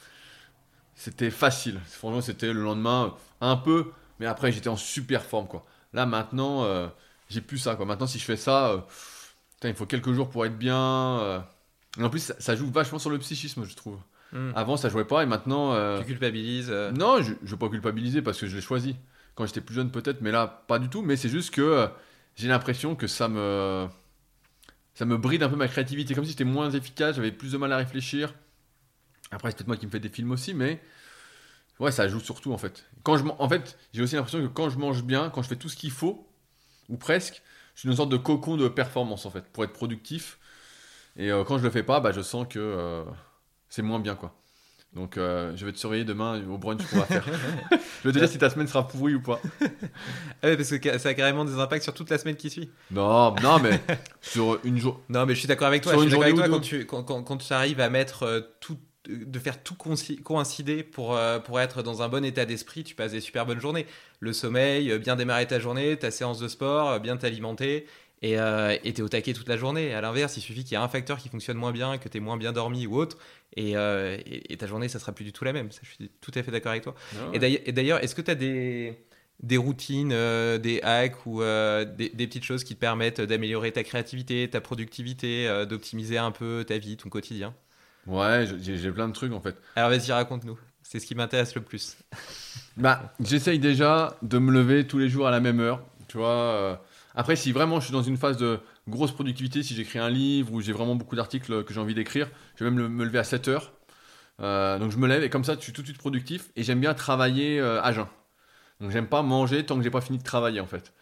C'était 0.94 1.30
facile. 1.30 1.80
Franchement, 1.86 2.20
c'était 2.20 2.52
le 2.52 2.62
lendemain 2.62 3.14
un 3.40 3.56
peu, 3.56 3.90
mais 4.20 4.26
après 4.26 4.52
j'étais 4.52 4.68
en 4.68 4.76
super 4.76 5.22
forme 5.24 5.48
quoi. 5.48 5.64
Là 5.92 6.06
maintenant, 6.06 6.64
euh, 6.64 6.86
j'ai 7.28 7.40
plus 7.40 7.58
ça 7.58 7.74
quoi. 7.74 7.84
Maintenant, 7.84 8.06
si 8.06 8.18
je 8.18 8.24
fais 8.24 8.36
ça, 8.36 8.68
euh, 8.70 8.78
putain, 9.54 9.68
il 9.70 9.74
faut 9.74 9.86
quelques 9.86 10.12
jours 10.12 10.30
pour 10.30 10.46
être 10.46 10.56
bien. 10.56 11.18
euh. 11.20 11.40
Et 11.98 12.02
en 12.04 12.10
plus, 12.10 12.20
ça, 12.20 12.34
ça 12.38 12.54
joue 12.56 12.70
vachement 12.70 12.98
sur 12.98 13.10
le 13.10 13.18
psychisme, 13.18 13.64
je 13.64 13.74
trouve. 13.74 13.98
Mm. 14.32 14.50
Avant, 14.54 14.76
ça 14.76 14.88
jouait 14.88 15.04
pas 15.04 15.22
et 15.22 15.26
maintenant. 15.26 15.72
euh, 15.74 15.98
Tu 16.00 16.06
culpabilises. 16.06 16.68
euh, 16.70 16.92
non, 16.92 17.20
je 17.22 17.32
ne 17.32 17.36
veux 17.48 17.56
pas 17.56 17.68
culpabiliser 17.68 18.22
parce 18.22 18.38
que 18.38 18.46
je 18.46 18.54
l'ai 18.56 18.62
choisi. 18.62 18.96
Quand 19.34 19.46
j'étais 19.46 19.60
plus 19.60 19.74
jeune, 19.74 19.90
peut-être, 19.90 20.20
mais 20.20 20.30
là, 20.30 20.46
pas 20.68 20.78
du 20.78 20.88
tout. 20.88 21.02
Mais 21.02 21.16
c'est 21.16 21.28
juste 21.28 21.52
que 21.52 21.60
euh, 21.60 21.86
j'ai 22.36 22.46
l'impression 22.48 22.94
que 22.94 23.08
ça 23.08 23.26
me. 23.28 23.88
Ça 24.94 25.04
me 25.04 25.16
bride 25.16 25.42
un 25.42 25.48
peu 25.48 25.56
ma 25.56 25.68
créativité. 25.68 26.14
Comme 26.14 26.24
si 26.24 26.30
j'étais 26.30 26.44
moins 26.44 26.70
efficace, 26.70 27.16
j'avais 27.16 27.32
plus 27.32 27.52
de 27.52 27.58
mal 27.58 27.72
à 27.72 27.76
réfléchir. 27.76 28.34
Après, 29.30 29.50
c'est 29.50 29.56
peut-être 29.56 29.66
moi 29.66 29.76
qui 29.76 29.86
me 29.86 29.90
fais 29.90 30.00
des 30.00 30.08
films 30.08 30.30
aussi, 30.30 30.54
mais. 30.54 30.80
Ouais, 31.80 31.90
ça 31.90 32.06
joue 32.06 32.20
surtout 32.20 32.52
en 32.52 32.58
fait. 32.58 32.84
Quand 33.02 33.16
je, 33.16 33.24
en 33.26 33.48
fait, 33.48 33.76
j'ai 33.92 34.02
aussi 34.02 34.14
l'impression 34.14 34.40
que 34.40 34.46
quand 34.46 34.70
je 34.70 34.78
mange 34.78 35.02
bien, 35.02 35.30
quand 35.30 35.42
je 35.42 35.48
fais 35.48 35.56
tout 35.56 35.68
ce 35.68 35.76
qu'il 35.76 35.90
faut, 35.90 36.28
ou 36.88 36.96
presque, 36.96 37.42
je 37.74 37.80
suis 37.80 37.88
une 37.88 37.96
sorte 37.96 38.10
de 38.10 38.16
cocon 38.16 38.56
de 38.56 38.68
performance 38.68 39.26
en 39.26 39.30
fait, 39.30 39.44
pour 39.52 39.64
être 39.64 39.72
productif. 39.72 40.38
Et 41.16 41.32
euh, 41.32 41.44
quand 41.44 41.58
je 41.58 41.64
le 41.64 41.70
fais 41.70 41.82
pas, 41.82 42.00
bah, 42.00 42.12
je 42.12 42.20
sens 42.20 42.46
que 42.48 42.58
euh, 42.60 43.04
c'est 43.68 43.82
moins 43.82 43.98
bien 44.00 44.14
quoi. 44.14 44.36
Donc 44.94 45.18
euh, 45.18 45.52
je 45.56 45.66
vais 45.66 45.72
te 45.72 45.78
surveiller 45.78 46.04
demain 46.04 46.40
au 46.48 46.56
brunch 46.56 46.82
qu'on 46.86 46.98
va 46.98 47.06
faire. 47.06 47.24
je 47.70 48.08
vais 48.08 48.12
te 48.12 48.18
dire 48.18 48.28
si 48.28 48.38
ta 48.38 48.48
semaine 48.48 48.68
sera 48.68 48.86
pourrie 48.86 49.14
ou 49.14 49.20
pas. 49.20 49.40
Ah 50.42 50.48
ouais, 50.48 50.56
parce 50.56 50.76
que 50.76 50.98
ça 50.98 51.08
a 51.08 51.14
carrément 51.14 51.44
des 51.44 51.58
impacts 51.58 51.84
sur 51.84 51.94
toute 51.94 52.10
la 52.10 52.18
semaine 52.18 52.36
qui 52.36 52.50
suit. 52.50 52.70
Non, 52.90 53.34
non, 53.42 53.58
mais 53.60 53.80
sur 54.20 54.60
une 54.62 54.78
jour. 54.78 55.00
Non, 55.08 55.24
mais 55.24 55.34
je 55.34 55.38
suis 55.38 55.48
d'accord 55.48 55.68
avec 55.68 55.82
toi. 55.82 55.92
Sur 55.92 56.02
Je 56.02 56.08
suis 56.08 56.10
d'accord 56.10 56.24
avec 56.24 56.36
toi 56.36 56.48
quand 56.48 56.60
tu, 56.60 56.84
quand, 56.84 57.02
quand, 57.02 57.22
quand 57.22 57.38
tu 57.38 57.52
arrives 57.52 57.80
à 57.80 57.88
mettre 57.88 58.24
euh, 58.24 58.40
tout, 58.60 58.76
euh, 59.08 59.24
de 59.24 59.38
faire 59.38 59.62
tout 59.62 59.74
coïncider 59.74 60.82
pour, 60.82 61.16
euh, 61.16 61.38
pour 61.38 61.60
être 61.60 61.82
dans 61.82 62.02
un 62.02 62.08
bon 62.10 62.24
état 62.24 62.44
d'esprit, 62.44 62.84
tu 62.84 62.94
passes 62.94 63.12
des 63.12 63.20
super 63.20 63.46
bonnes 63.46 63.60
journées. 63.60 63.86
Le 64.20 64.34
sommeil, 64.34 64.98
bien 64.98 65.16
démarrer 65.16 65.46
ta 65.46 65.58
journée, 65.58 65.96
ta 65.96 66.10
séance 66.10 66.38
de 66.38 66.48
sport, 66.48 67.00
bien 67.00 67.16
t'alimenter. 67.16 67.86
Et 68.26 68.38
euh, 68.38 68.74
t'es 68.82 69.02
au 69.02 69.08
taquet 69.10 69.34
toute 69.34 69.48
la 69.48 69.58
journée. 69.58 69.92
À 69.92 70.00
l'inverse, 70.00 70.36
il 70.38 70.40
suffit 70.40 70.64
qu'il 70.64 70.72
y 70.72 70.80
ait 70.80 70.82
un 70.82 70.88
facteur 70.88 71.18
qui 71.18 71.28
fonctionne 71.28 71.58
moins 71.58 71.72
bien, 71.72 71.98
que 71.98 72.08
t'aies 72.08 72.20
moins 72.20 72.38
bien 72.38 72.52
dormi 72.52 72.86
ou 72.86 72.96
autre, 72.96 73.18
et, 73.54 73.76
euh, 73.76 74.16
et, 74.24 74.52
et 74.52 74.56
ta 74.56 74.66
journée, 74.66 74.88
ça 74.88 74.98
sera 74.98 75.12
plus 75.12 75.26
du 75.26 75.32
tout 75.32 75.44
la 75.44 75.52
même. 75.52 75.70
Ça, 75.70 75.80
je 75.82 75.90
suis 75.90 76.10
tout 76.22 76.32
à 76.34 76.42
fait 76.42 76.50
d'accord 76.50 76.70
avec 76.70 76.84
toi. 76.84 76.94
Et 77.34 77.38
d'ailleurs- 77.38 77.60
Et 77.66 77.72
d'ailleurs, 77.72 78.02
est-ce 78.02 78.14
que 78.14 78.22
tu 78.22 78.30
as 78.30 78.34
des, 78.34 78.98
des 79.42 79.58
routines, 79.58 80.12
euh, 80.12 80.56
des 80.56 80.80
hacks 80.82 81.26
ou 81.26 81.42
euh, 81.42 81.84
des, 81.84 82.08
des 82.08 82.26
petites 82.26 82.44
choses 82.44 82.64
qui 82.64 82.74
te 82.76 82.80
permettent 82.80 83.20
d'améliorer 83.20 83.72
ta 83.72 83.82
créativité, 83.82 84.48
ta 84.48 84.62
productivité, 84.62 85.46
euh, 85.46 85.66
d'optimiser 85.66 86.16
un 86.16 86.30
peu 86.30 86.64
ta 86.66 86.78
vie, 86.78 86.96
ton 86.96 87.10
quotidien? 87.10 87.52
Ouais, 88.06 88.46
j'ai 88.62 88.78
j'ai 88.78 88.90
plein 88.90 89.08
de 89.08 89.12
trucs 89.12 89.32
en 89.34 89.40
fait. 89.42 89.56
Alors 89.76 89.90
vas-y, 89.90 90.12
raconte-nous. 90.12 90.58
C'est 90.82 90.98
ce 90.98 91.04
qui 91.06 91.14
m'intéresse 91.14 91.54
le 91.54 91.60
plus. 91.62 91.96
Bah, 92.78 93.12
j'essaye 93.20 93.58
déjà 93.58 94.16
de 94.22 94.38
me 94.38 94.50
lever 94.50 94.86
tous 94.86 94.98
les 94.98 95.08
jours 95.10 95.26
à 95.26 95.30
la 95.30 95.40
même 95.40 95.60
heure. 95.60 95.82
Tu 96.08 96.16
vois. 96.18 96.82
Après, 97.14 97.36
si 97.36 97.52
vraiment 97.52 97.78
je 97.80 97.86
suis 97.86 97.92
dans 97.92 98.02
une 98.02 98.16
phase 98.16 98.36
de 98.36 98.58
grosse 98.88 99.12
productivité, 99.12 99.62
si 99.62 99.74
j'écris 99.74 99.98
un 99.98 100.10
livre 100.10 100.52
ou 100.52 100.60
j'ai 100.60 100.72
vraiment 100.72 100.96
beaucoup 100.96 101.16
d'articles 101.16 101.64
que 101.64 101.72
j'ai 101.72 101.80
envie 101.80 101.94
d'écrire, 101.94 102.28
je 102.56 102.64
vais 102.64 102.70
même 102.70 102.88
me 102.88 103.04
lever 103.04 103.18
à 103.18 103.24
7 103.24 103.48
heures. 103.48 103.72
Euh, 104.40 104.78
donc 104.78 104.90
je 104.90 104.98
me 104.98 105.06
lève 105.06 105.22
et 105.22 105.30
comme 105.30 105.44
ça, 105.44 105.54
je 105.54 105.60
suis 105.60 105.72
tout 105.72 105.82
de 105.82 105.86
suite 105.86 105.98
productif 105.98 106.50
et 106.56 106.64
j'aime 106.64 106.80
bien 106.80 106.94
travailler 106.94 107.60
euh, 107.60 107.80
à 107.82 107.92
jeun. 107.92 108.06
Donc 108.80 108.90
j'aime 108.90 109.06
pas 109.06 109.22
manger 109.22 109.64
tant 109.64 109.76
que 109.76 109.82
j'ai 109.82 109.90
pas 109.90 110.00
fini 110.00 110.18
de 110.18 110.24
travailler 110.24 110.60
en 110.60 110.66
fait. 110.66 110.92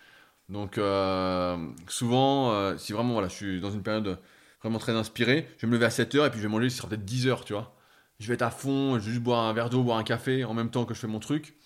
Donc 0.49 0.79
euh, 0.79 1.57
souvent, 1.89 2.77
si 2.79 2.93
vraiment 2.93 3.15
voilà, 3.15 3.29
je 3.29 3.35
suis 3.35 3.61
dans 3.61 3.71
une 3.71 3.83
période 3.83 4.19
vraiment 4.63 4.79
très 4.79 4.93
inspirée, 4.93 5.49
je 5.57 5.67
vais 5.67 5.69
me 5.69 5.75
lever 5.75 5.87
à 5.87 5.91
7 5.91 6.15
heures 6.17 6.27
et 6.27 6.31
puis 6.31 6.41
je 6.41 6.47
vais 6.47 6.53
manger, 6.53 6.69
ce 6.71 6.77
sera 6.79 6.89
peut-être 6.89 7.05
10 7.05 7.27
heures, 7.29 7.45
tu 7.45 7.55
vois. 7.55 7.75
Je 8.21 8.29
vais 8.29 8.35
être 8.35 8.43
à 8.43 8.51
fond, 8.51 8.99
je 8.99 9.05
vais 9.07 9.13
juste 9.13 9.23
boire 9.23 9.41
un 9.45 9.53
verre 9.55 9.71
d'eau, 9.71 9.83
boire 9.83 9.99
un 9.99 10.05
café 10.05 10.45
en 10.45 10.55
même 10.55 10.71
temps 10.71 10.85
que 10.85 10.95
je 10.95 11.01
fais 11.01 11.07
mon 11.07 11.21
truc. 11.21 11.57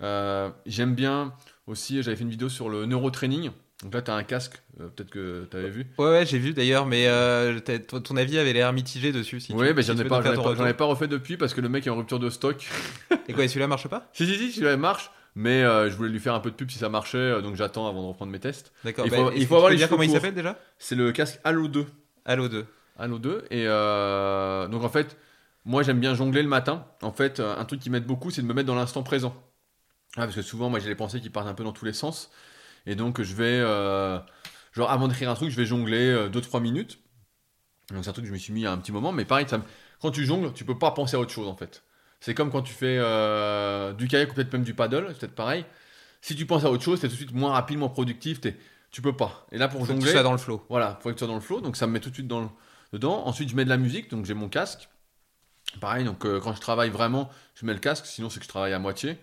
J'aime 0.00 0.94
bien 0.94 1.34
aussi, 1.66 2.02
j'avais 2.02 2.16
fait 2.16 2.24
une 2.24 2.30
vidéo 2.30 2.48
sur 2.48 2.68
le 2.68 2.86
neurotraining. 2.86 3.50
Donc 3.82 3.92
là, 3.92 4.00
tu 4.00 4.10
as 4.10 4.14
un 4.14 4.22
casque, 4.22 4.62
euh, 4.80 4.88
peut-être 4.88 5.10
que 5.10 5.46
tu 5.50 5.56
avais 5.56 5.68
vu. 5.68 5.86
Ouais, 5.98 6.06
ouais, 6.06 6.26
j'ai 6.26 6.38
vu 6.38 6.54
d'ailleurs, 6.54 6.86
mais 6.86 7.06
euh, 7.08 7.60
ton 7.60 8.16
avis 8.16 8.38
avait 8.38 8.54
l'air 8.54 8.72
mitigé 8.72 9.12
dessus. 9.12 9.38
Si 9.40 9.52
oui, 9.52 9.74
mais 9.74 9.82
j'en 9.82 9.96
ai 9.98 10.04
pas, 10.04 10.22
ai 10.24 10.72
refait 10.84 11.08
depuis 11.08 11.36
parce 11.36 11.52
que 11.52 11.60
le 11.60 11.68
mec 11.68 11.86
est 11.86 11.90
en 11.90 11.96
rupture 11.96 12.18
de 12.18 12.30
stock. 12.30 12.66
Et 13.28 13.34
quoi, 13.34 13.44
et 13.44 13.48
celui-là 13.48 13.66
marche 13.66 13.88
pas? 13.88 14.08
Si, 14.14 14.26
si, 14.26 14.36
si, 14.36 14.52
celui-là 14.52 14.78
marche, 14.78 15.10
mais 15.34 15.62
euh, 15.62 15.90
je 15.90 15.96
voulais 15.96 16.08
lui 16.08 16.20
faire 16.20 16.32
un 16.32 16.40
peu 16.40 16.50
de 16.50 16.56
pub 16.56 16.70
si 16.70 16.78
ça 16.78 16.88
marchait, 16.88 17.42
donc 17.42 17.56
j'attends 17.56 17.86
avant 17.86 18.02
de 18.02 18.08
reprendre 18.08 18.32
mes 18.32 18.40
tests. 18.40 18.72
D'accord. 18.82 19.04
Il 19.04 19.10
bah, 19.10 19.16
faut- 19.16 19.30
est-ce 19.30 19.40
il 19.40 19.46
faut 19.46 19.56
avoir 19.56 19.70
les 19.70 19.76
dire 19.76 19.90
comment 19.90 20.02
il 20.04 20.10
s'appelle 20.10 20.34
déjà? 20.34 20.58
C'est 20.78 20.94
le 20.94 21.12
casque 21.12 21.38
Halo 21.44 21.68
2. 21.68 21.84
Halo 22.24 22.48
2. 22.48 22.64
Halo 22.98 23.18
2. 23.18 23.44
Et 23.50 23.66
donc 23.66 24.84
en 24.84 24.88
fait, 24.88 25.18
moi 25.66 25.82
j'aime 25.82 26.00
bien 26.00 26.14
jongler 26.14 26.42
le 26.42 26.48
matin. 26.48 26.86
En 27.02 27.12
fait, 27.12 27.40
un 27.40 27.64
truc 27.66 27.80
qui 27.80 27.90
m'aide 27.90 28.06
beaucoup, 28.06 28.30
c'est 28.30 28.40
de 28.40 28.46
me 28.46 28.54
mettre 28.54 28.68
dans 28.68 28.74
l'instant 28.74 29.02
présent. 29.02 29.36
Ah, 30.16 30.22
parce 30.22 30.34
que 30.34 30.40
souvent, 30.40 30.70
moi 30.70 30.78
j'ai 30.78 30.88
les 30.88 30.94
pensées 30.94 31.20
qui 31.20 31.28
partent 31.28 31.48
un 31.48 31.54
peu 31.54 31.64
dans 31.64 31.72
tous 31.72 31.84
les 31.84 31.92
sens. 31.92 32.30
Et 32.86 32.94
donc 32.94 33.20
je 33.22 33.34
vais, 33.34 33.58
euh, 33.60 34.18
genre 34.72 34.90
avant 34.90 35.08
d'écrire 35.08 35.30
un 35.30 35.34
truc, 35.34 35.50
je 35.50 35.56
vais 35.56 35.66
jongler 35.66 36.28
2-3 36.30 36.60
minutes. 36.60 36.98
Donc 37.92 38.04
c'est 38.04 38.10
un 38.10 38.12
truc 38.12 38.24
que 38.24 38.28
je 38.28 38.32
me 38.32 38.38
suis 38.38 38.52
mis 38.52 38.62
il 38.62 38.66
a 38.66 38.72
un 38.72 38.78
petit 38.78 38.92
moment. 38.92 39.12
Mais 39.12 39.24
pareil, 39.24 39.46
ça 39.48 39.60
quand 40.00 40.10
tu 40.10 40.24
jongles, 40.24 40.52
tu 40.52 40.64
peux 40.64 40.78
pas 40.78 40.90
penser 40.90 41.16
à 41.16 41.20
autre 41.20 41.32
chose 41.32 41.48
en 41.48 41.56
fait. 41.56 41.82
C'est 42.20 42.34
comme 42.34 42.50
quand 42.50 42.62
tu 42.62 42.72
fais 42.72 42.96
euh, 42.98 43.92
du 43.92 44.08
kayak 44.08 44.30
ou 44.30 44.34
peut-être 44.34 44.52
même 44.52 44.62
du 44.64 44.74
paddle, 44.74 45.06
c'est 45.10 45.20
peut-être 45.20 45.34
pareil. 45.34 45.64
Si 46.20 46.34
tu 46.34 46.46
penses 46.46 46.64
à 46.64 46.70
autre 46.70 46.82
chose, 46.82 47.00
t'es 47.00 47.06
tout 47.08 47.12
de 47.12 47.18
suite 47.18 47.32
moins 47.34 47.52
rapide, 47.52 47.78
moins 47.78 47.88
productif. 47.88 48.40
t'es- 48.40 48.56
Tu 48.90 49.02
peux 49.02 49.14
pas. 49.14 49.46
Et 49.52 49.58
là 49.58 49.68
pour 49.68 49.80
Faut 49.80 49.86
que 49.86 49.92
tu 49.92 49.96
jongler, 49.98 50.12
sois 50.12 50.22
dans 50.22 50.32
le 50.32 50.38
flow. 50.38 50.64
voilà, 50.68 50.98
faut 51.02 51.08
que 51.10 51.14
tu 51.14 51.18
sois 51.20 51.28
dans 51.28 51.34
le 51.34 51.40
flow, 51.40 51.60
donc 51.60 51.76
ça 51.76 51.86
me 51.86 51.92
met 51.92 52.00
tout 52.00 52.08
de 52.10 52.14
suite 52.14 52.26
dans 52.28 52.40
le- 52.40 52.48
dedans. 52.92 53.26
Ensuite, 53.26 53.48
je 53.50 53.56
mets 53.56 53.64
de 53.64 53.68
la 53.68 53.76
musique, 53.76 54.10
donc 54.10 54.24
j'ai 54.24 54.34
mon 54.34 54.48
casque. 54.48 54.88
Pareil, 55.80 56.04
donc 56.04 56.24
euh, 56.24 56.40
quand 56.40 56.54
je 56.54 56.60
travaille 56.60 56.90
vraiment, 56.90 57.28
je 57.54 57.66
mets 57.66 57.74
le 57.74 57.78
casque, 57.80 58.06
sinon 58.06 58.30
c'est 58.30 58.38
que 58.38 58.44
je 58.44 58.48
travaille 58.48 58.72
à 58.72 58.78
moitié. 58.78 59.18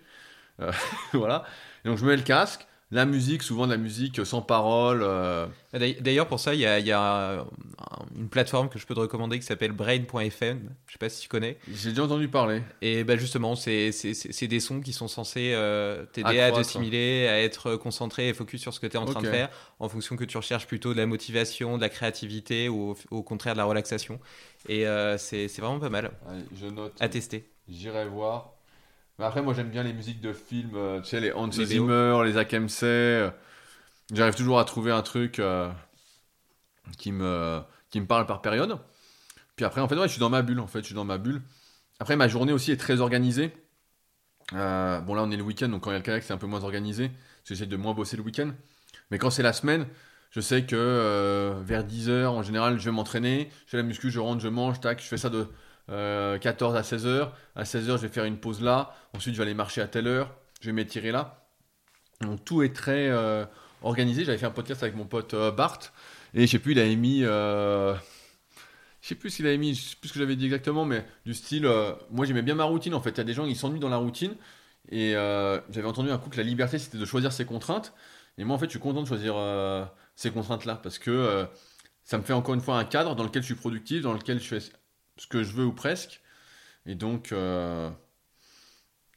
Euh, 0.62 0.72
voilà. 1.14 1.44
Et 1.84 1.90
donc 1.90 1.98
je 1.98 2.06
mets 2.06 2.16
le 2.16 2.22
casque, 2.24 2.68
la 2.96 3.06
musique, 3.06 3.44
souvent 3.44 3.66
de 3.66 3.72
la 3.72 3.78
musique 3.78 4.26
sans 4.26 4.42
parole. 4.42 5.02
euh, 5.04 5.46
D'ailleurs- 6.00 6.28
pour 6.28 6.40
ça, 6.40 6.54
il 6.54 6.60
y 6.60 6.66
a, 6.66 6.80
il 6.80 6.86
y 6.86 6.92
a, 6.92 7.16
euh, 7.32 7.44
une 8.18 8.30
plateforme 8.30 8.70
que 8.70 8.78
je 8.80 8.86
peux 8.86 8.94
te 8.94 9.00
recommander 9.00 9.40
qui 9.40 9.46
s'appelle 9.46 9.72
brain.fm. 9.72 10.70
Je 10.88 10.92
sais 10.94 10.98
pas 11.00 11.10
si 11.10 11.22
tu 11.22 11.28
connais. 11.30 11.58
J'ai 11.72 11.90
déjà 11.90 12.04
entendu 12.04 12.28
parler. 12.28 12.62
Et 12.82 13.04
bah 13.04 13.16
justement, 13.18 13.56
c'est 13.56 13.92
des 14.48 14.60
sons 14.60 14.82
qui 14.82 14.94
sont 14.94 15.08
censés 15.08 15.54
euh, 15.54 16.06
t'aider 16.06 16.40
à 16.40 16.52
te 16.52 17.28
à 17.28 17.40
être 17.42 17.76
concentré 17.76 18.30
et 18.30 18.34
focus 18.34 18.62
sur 18.62 18.74
ce 18.74 18.80
que 18.80 18.88
tu 18.88 18.94
es 18.94 19.00
en 19.00 19.06
train 19.06 19.22
de 19.22 19.28
faire, 19.28 19.50
en 19.80 19.90
fonction 19.90 20.16
que 20.16 20.24
tu 20.26 20.38
recherches 20.38 20.68
plutôt 20.68 20.94
de 20.94 20.98
la 21.00 21.06
motivation, 21.06 21.78
de 21.78 21.82
la 21.82 21.90
créativité 21.90 22.70
ou 22.70 22.92
au, 22.92 22.98
au 23.18 23.24
contraire 23.24 23.54
de 23.54 23.58
la 23.60 23.66
relaxation. 23.66 24.20
Et 24.70 24.88
euh, 24.88 25.18
c'est 25.18 25.48
c'est 25.48 25.62
vraiment 25.62 25.80
pas 25.80 25.90
mal 25.90 26.12
Allez, 26.30 26.44
je 26.60 26.68
note. 26.68 26.94
à 27.00 27.10
tester. 27.10 27.50
J'irai 27.68 28.08
voir. 28.08 28.53
Après, 29.24 29.42
moi, 29.42 29.54
j'aime 29.54 29.70
bien 29.70 29.84
les 29.84 29.94
musiques 29.94 30.20
de 30.20 30.34
films, 30.34 30.76
euh, 30.76 31.00
tu 31.00 31.10
sais, 31.10 31.22
les 31.22 31.32
Hans 31.32 31.48
Les 31.48 31.66
Zimmer, 31.66 32.22
les 32.26 32.38
Akemse. 32.38 32.82
euh, 32.84 33.32
J'arrive 34.14 34.36
toujours 34.36 34.60
à 34.60 34.66
trouver 34.66 34.92
un 34.92 35.02
truc 35.02 35.40
euh, 35.40 35.72
qui, 36.98 37.14
me, 37.14 37.62
qui 37.90 38.02
me 38.02 38.06
parle 38.06 38.26
par 38.26 38.42
période. 38.42 38.78
Puis 39.56 39.66
après, 39.66 39.80
en 39.80 39.88
fait, 39.88 39.96
ouais, 39.96 40.08
je 40.08 40.12
suis 40.12 40.20
dans 40.20 40.30
ma 40.30 40.42
bulle, 40.42 40.60
en 40.60 40.68
fait, 40.68 40.80
je 40.80 40.88
suis 40.88 40.96
dans 40.96 41.06
ma 41.06 41.18
bulle. 41.18 41.42
Après, 42.00 42.18
ma 42.18 42.28
journée 42.28 42.52
aussi 42.52 42.72
est 42.74 42.78
très 42.78 43.00
organisée. 43.00 43.54
Euh, 44.54 45.00
bon, 45.00 45.14
là, 45.16 45.24
on 45.24 45.32
est 45.32 45.38
le 45.38 45.44
week-end, 45.44 45.70
donc 45.70 45.84
quand 45.84 45.92
il 45.92 45.94
y 45.94 45.96
a 45.96 46.00
le 46.00 46.04
kayak, 46.04 46.24
c'est 46.24 46.34
un 46.34 46.38
peu 46.38 46.48
moins 46.48 46.64
organisé. 46.64 47.10
J'essaie 47.46 47.66
de 47.66 47.78
moins 47.78 47.94
bosser 47.94 48.18
le 48.18 48.24
week-end. 48.24 48.52
Mais 49.10 49.18
quand 49.18 49.30
c'est 49.30 49.44
la 49.44 49.54
semaine, 49.54 49.88
je 50.32 50.42
sais 50.42 50.66
que 50.66 51.54
vers 51.64 51.86
10h, 51.86 52.26
en 52.28 52.44
général, 52.44 52.78
je 52.78 52.86
vais 52.86 52.92
m'entraîner. 52.92 53.50
Je 53.66 53.72
fais 53.72 53.78
la 53.78 53.84
muscu, 53.84 54.12
je 54.12 54.20
rentre, 54.20 54.42
je 54.42 54.50
mange, 54.50 54.82
tac. 54.82 55.02
Je 55.02 55.08
fais 55.08 55.18
ça 55.18 55.30
de 55.30 55.48
euh, 55.90 56.38
14 56.38 56.76
à 56.76 56.82
16h. 56.82 57.30
À 57.56 57.64
16h, 57.64 57.98
je 57.98 58.02
vais 58.04 58.08
faire 58.10 58.26
une 58.26 58.38
pause 58.38 58.62
là. 58.62 58.94
Ensuite, 59.14 59.34
je 59.36 59.40
vais 59.40 59.44
aller 59.44 59.54
marcher 59.54 59.82
à 59.82 59.88
telle 59.88 60.08
heure. 60.08 60.36
Je 60.62 60.68
vais 60.68 60.74
m'étirer 60.74 61.12
là. 61.12 61.48
Donc, 62.22 62.46
tout 62.46 62.64
est 62.64 62.74
très 62.76 63.10
euh, 63.10 63.46
organisé. 63.82 64.26
J'avais 64.26 64.38
fait 64.38 64.46
un 64.46 64.52
podcast 64.52 64.84
avec 64.84 64.96
mon 64.96 65.06
pote 65.06 65.34
euh, 65.34 65.52
Bart. 65.52 65.80
Et 66.34 66.48
je 66.48 66.52
sais 66.52 66.60
plus, 66.60 66.74
il 66.74 66.80
avait 66.80 66.96
mis. 66.96 67.24
euh, 67.24 67.96
je 69.02 69.10
sais 69.10 69.16
plus 69.16 69.38
avait 69.42 69.58
mis, 69.58 69.76
je 69.76 69.82
sais 69.82 69.96
plus 70.00 70.10
ce 70.10 70.14
que 70.14 70.20
j'avais 70.20 70.36
dit 70.38 70.46
exactement, 70.46 70.86
mais 70.86 71.06
du 71.26 71.34
style, 71.34 71.66
euh, 71.66 71.94
moi 72.10 72.26
j'aimais 72.26 72.42
bien 72.42 72.56
ma 72.56 72.64
routine 72.64 72.94
en 72.94 73.02
fait. 73.02 73.12
Il 73.12 73.18
y 73.18 73.22
a 73.22 73.24
des 73.26 73.34
gens 73.34 73.46
qui 73.46 73.56
s'ennuient 73.56 73.80
dans 73.80 73.90
la 73.90 73.98
routine. 73.98 74.36
Et 74.90 75.16
euh, 75.16 75.60
j'avais 75.70 75.88
entendu 75.88 76.12
un 76.12 76.18
coup 76.18 76.30
que 76.30 76.38
la 76.38 76.44
liberté 76.44 76.78
c'était 76.80 76.98
de 76.98 77.06
choisir 77.06 77.32
ses 77.34 77.46
contraintes. 77.46 77.94
Et 78.38 78.44
moi 78.46 78.56
en 78.56 78.60
fait 78.60 78.66
je 78.68 78.72
suis 78.72 78.80
content 78.80 79.02
de 79.02 79.08
choisir 79.08 79.36
euh, 79.38 79.86
ces 80.16 80.32
contraintes-là 80.32 80.76
parce 80.78 81.00
que 81.00 81.12
euh, 81.12 81.46
ça 82.04 82.18
me 82.18 82.24
fait 82.24 82.34
encore 82.34 82.56
une 82.56 82.62
fois 82.62 82.78
un 82.78 82.86
cadre 82.86 83.16
dans 83.16 83.24
lequel 83.24 83.42
je 83.44 83.48
suis 83.48 83.56
productif, 83.56 84.02
dans 84.04 84.14
lequel 84.14 84.40
je 84.42 84.48
fais 84.48 84.60
ce 85.18 85.28
que 85.28 85.44
je 85.44 85.52
veux 85.54 85.66
ou 85.66 85.74
presque. 85.74 86.22
Et 86.86 86.96
donc 86.96 87.32
euh, 87.32 87.90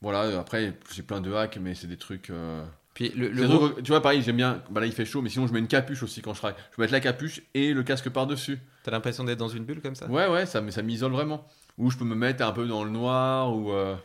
voilà, 0.03 0.39
après 0.39 0.75
j'ai 0.93 1.03
plein 1.03 1.21
de 1.21 1.33
hacks, 1.33 1.59
mais 1.61 1.75
c'est 1.75 1.87
des 1.87 1.97
trucs. 1.97 2.31
euh, 2.31 2.65
Puis 2.95 3.11
le, 3.11 3.29
le 3.29 3.43
des 3.43 3.47
gros- 3.47 3.69
trucs- 3.71 3.83
tu 3.85 3.91
vois, 3.91 4.03
pareil, 4.03 4.23
j'aime 4.23 4.37
bien. 4.37 4.63
Bah 4.71 4.81
là 4.81 4.87
il 4.87 4.93
fait 4.93 5.07
chaud, 5.07 5.23
mais 5.23 5.31
sinon 5.31 5.47
je 5.47 5.53
mets 5.53 5.59
une 5.59 5.69
capuche 5.69 6.03
aussi 6.03 6.21
quand 6.23 6.35
je 6.35 6.39
travaille. 6.39 6.57
Je 6.71 6.77
peux 6.77 6.83
mettre 6.83 6.93
la 6.93 7.01
capuche 7.01 7.43
et 7.55 7.73
le 7.73 7.83
casque 7.83 8.11
par-dessus. 8.11 8.59
T'as 8.85 8.91
l'impression 8.91 9.25
d'être 9.25 9.39
dans 9.39 9.49
une 9.49 9.65
bulle 9.65 9.81
comme 9.81 9.95
ça? 9.95 10.07
Ouais, 10.09 10.29
ouais, 10.29 10.47
ça, 10.47 10.61
mais 10.61 10.71
ça 10.71 10.83
m'isole 10.83 11.13
vraiment. 11.13 11.47
Ou 11.79 11.91
je 11.91 11.97
peux 11.99 12.05
me 12.05 12.15
mettre 12.15 12.45
un 12.45 12.53
peu 12.53 12.67
dans 12.67 12.85
le 12.85 12.91
noir, 12.91 13.55
ou. 13.55 13.73
euh, 13.73 13.97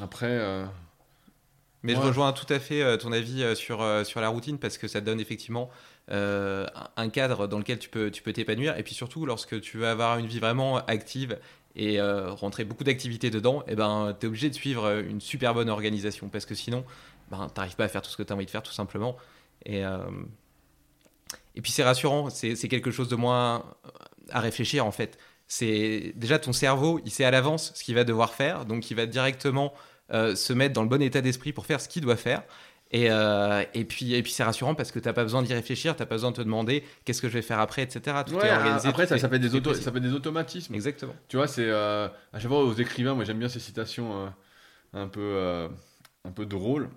Après. 0.00 0.66
Mais 1.82 1.92
je 1.92 1.98
rejoins 1.98 2.32
tout 2.32 2.50
à 2.52 2.58
fait 2.58 2.96
ton 2.98 3.12
avis 3.12 3.54
sur, 3.56 3.84
sur 4.06 4.20
la 4.20 4.28
routine 4.28 4.58
parce 4.58 4.78
que 4.78 4.88
ça 4.88 5.00
donne 5.00 5.20
effectivement 5.20 5.70
euh, 6.10 6.66
un- 6.96 7.08
cadre 7.08 7.46
dans 7.46 7.58
lequel 7.58 7.78
tu 7.78 7.88
peux 7.88 8.10
tu 8.10 8.22
peux 8.22 8.32
t'épanouir. 8.32 8.76
Et 8.78 8.82
puis 8.82 8.94
surtout, 8.94 9.26
lorsque 9.26 9.60
tu 9.60 9.78
veux 9.78 9.86
avoir 9.86 10.18
une 10.18 10.26
vie 10.26 10.38
vraiment 10.38 10.78
active 10.86 11.38
et 11.76 12.00
euh, 12.00 12.30
rentrer 12.32 12.64
beaucoup 12.64 12.84
d'activités 12.84 13.30
dedans, 13.30 13.64
et 13.66 13.74
ben, 13.74 14.16
tu 14.18 14.26
es 14.26 14.28
obligé 14.28 14.48
de 14.50 14.54
suivre 14.54 14.84
euh, 14.84 15.02
une 15.02 15.20
super 15.20 15.54
bonne 15.54 15.68
organisation 15.70 16.28
parce 16.28 16.46
que 16.46 16.54
sinon, 16.54 16.84
ben, 17.30 17.48
tu 17.48 17.58
n'arrives 17.60 17.76
pas 17.76 17.84
à 17.84 17.88
faire 17.88 18.02
tout 18.02 18.10
ce 18.10 18.16
que 18.16 18.22
tu 18.22 18.32
as 18.32 18.36
envie 18.36 18.46
de 18.46 18.50
faire 18.50 18.62
tout 18.62 18.72
simplement. 18.72 19.16
Et, 19.66 19.82
et 21.54 21.60
puis 21.62 21.72
c'est 21.72 21.84
rassurant, 21.84 22.28
c'est 22.28 22.68
quelque 22.68 22.90
chose 22.90 23.08
de 23.08 23.16
moins 23.16 23.64
à 24.30 24.40
réfléchir 24.40 24.84
en 24.84 24.90
fait. 24.90 25.16
C'est 25.46 26.12
déjà 26.16 26.38
ton 26.38 26.52
cerveau, 26.52 27.00
il 27.06 27.10
sait 27.10 27.24
à 27.24 27.30
l'avance 27.30 27.72
ce 27.74 27.82
qu'il 27.82 27.94
va 27.94 28.04
devoir 28.04 28.34
faire, 28.34 28.66
donc 28.66 28.90
il 28.90 28.94
va 28.94 29.06
directement 29.06 29.72
se 30.10 30.52
mettre 30.52 30.74
dans 30.74 30.82
le 30.82 30.88
bon 30.88 31.00
état 31.00 31.22
d'esprit 31.22 31.54
pour 31.54 31.64
faire 31.64 31.80
ce 31.80 31.88
qu'il 31.88 32.02
doit 32.02 32.16
faire. 32.16 32.42
Et, 32.90 33.10
euh, 33.10 33.64
et 33.74 33.84
puis, 33.84 34.14
et 34.14 34.22
puis 34.22 34.30
c'est 34.30 34.44
rassurant 34.44 34.74
parce 34.76 34.92
que 34.92 34.98
tu 35.00 35.06
n'as 35.08 35.12
pas 35.14 35.24
besoin 35.24 35.42
d'y 35.42 35.52
réfléchir, 35.52 35.96
tu 35.96 36.02
n'as 36.02 36.06
pas 36.06 36.14
besoin 36.14 36.30
de 36.30 36.36
te 36.36 36.42
demander 36.42 36.84
qu'est-ce 37.04 37.20
que 37.20 37.28
je 37.28 37.34
vais 37.34 37.42
faire 37.42 37.58
après, 37.58 37.82
etc. 37.82 38.18
Tout 38.24 38.34
ouais, 38.34 38.46
est 38.46 38.52
organisé. 38.52 38.88
après, 38.88 39.06
ça, 39.06 39.16
est- 39.16 39.18
ça, 39.18 39.28
fait 39.28 39.38
des 39.40 39.54
auto- 39.54 39.70
précis. 39.70 39.82
ça 39.84 39.90
fait 39.90 40.00
des 40.00 40.12
automatismes. 40.12 40.74
Exactement. 40.74 41.14
Tu 41.28 41.36
vois, 41.36 41.48
c'est. 41.48 41.68
euh, 41.68 42.08
à 42.32 42.38
chaque 42.38 42.48
fois, 42.48 42.62
aux 42.62 42.74
écrivains, 42.74 43.14
moi 43.14 43.24
j'aime 43.24 43.38
bien 43.38 43.48
ces 43.48 43.58
citations 43.60 44.26
euh, 44.26 44.28
un, 44.92 45.08
peu, 45.08 45.68
un 46.24 46.30
peu 46.30 46.46
drôles. 46.46 46.88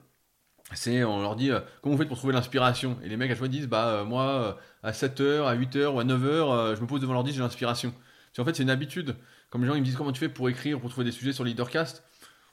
C'est, 0.73 1.03
on 1.05 1.21
leur 1.21 1.35
dit, 1.37 1.49
comment 1.81 1.95
vous 1.95 1.99
faites 2.01 2.09
pour 2.09 2.17
trouver 2.17 2.33
l'inspiration? 2.33 2.97
Et 3.03 3.07
les 3.09 3.15
mecs 3.15 3.29
à 3.29 3.33
chaque 3.33 3.39
fois 3.39 3.47
disent, 3.47 3.67
bah, 3.67 4.03
moi, 4.05 4.59
à 4.83 4.91
7h, 4.91 5.45
à 5.47 5.55
8h 5.55 5.93
ou 5.93 5.99
à 5.99 6.03
9h, 6.03 6.75
je 6.75 6.81
me 6.81 6.87
pose 6.87 6.99
devant 6.99 7.13
l'ordi, 7.13 7.31
j'ai 7.31 7.39
l'inspiration. 7.39 7.93
En 8.37 8.45
fait, 8.45 8.55
c'est 8.55 8.63
une 8.63 8.69
habitude. 8.69 9.15
Comme 9.49 9.61
les 9.61 9.67
gens 9.67 9.73
ils 9.75 9.79
me 9.79 9.85
disent, 9.85 9.95
comment 9.95 10.11
tu 10.11 10.19
fais 10.19 10.29
pour 10.29 10.47
écrire, 10.49 10.79
pour 10.79 10.89
trouver 10.91 11.05
des 11.05 11.11
sujets 11.11 11.31
sur 11.33 11.43
Leadercast? 11.45 12.03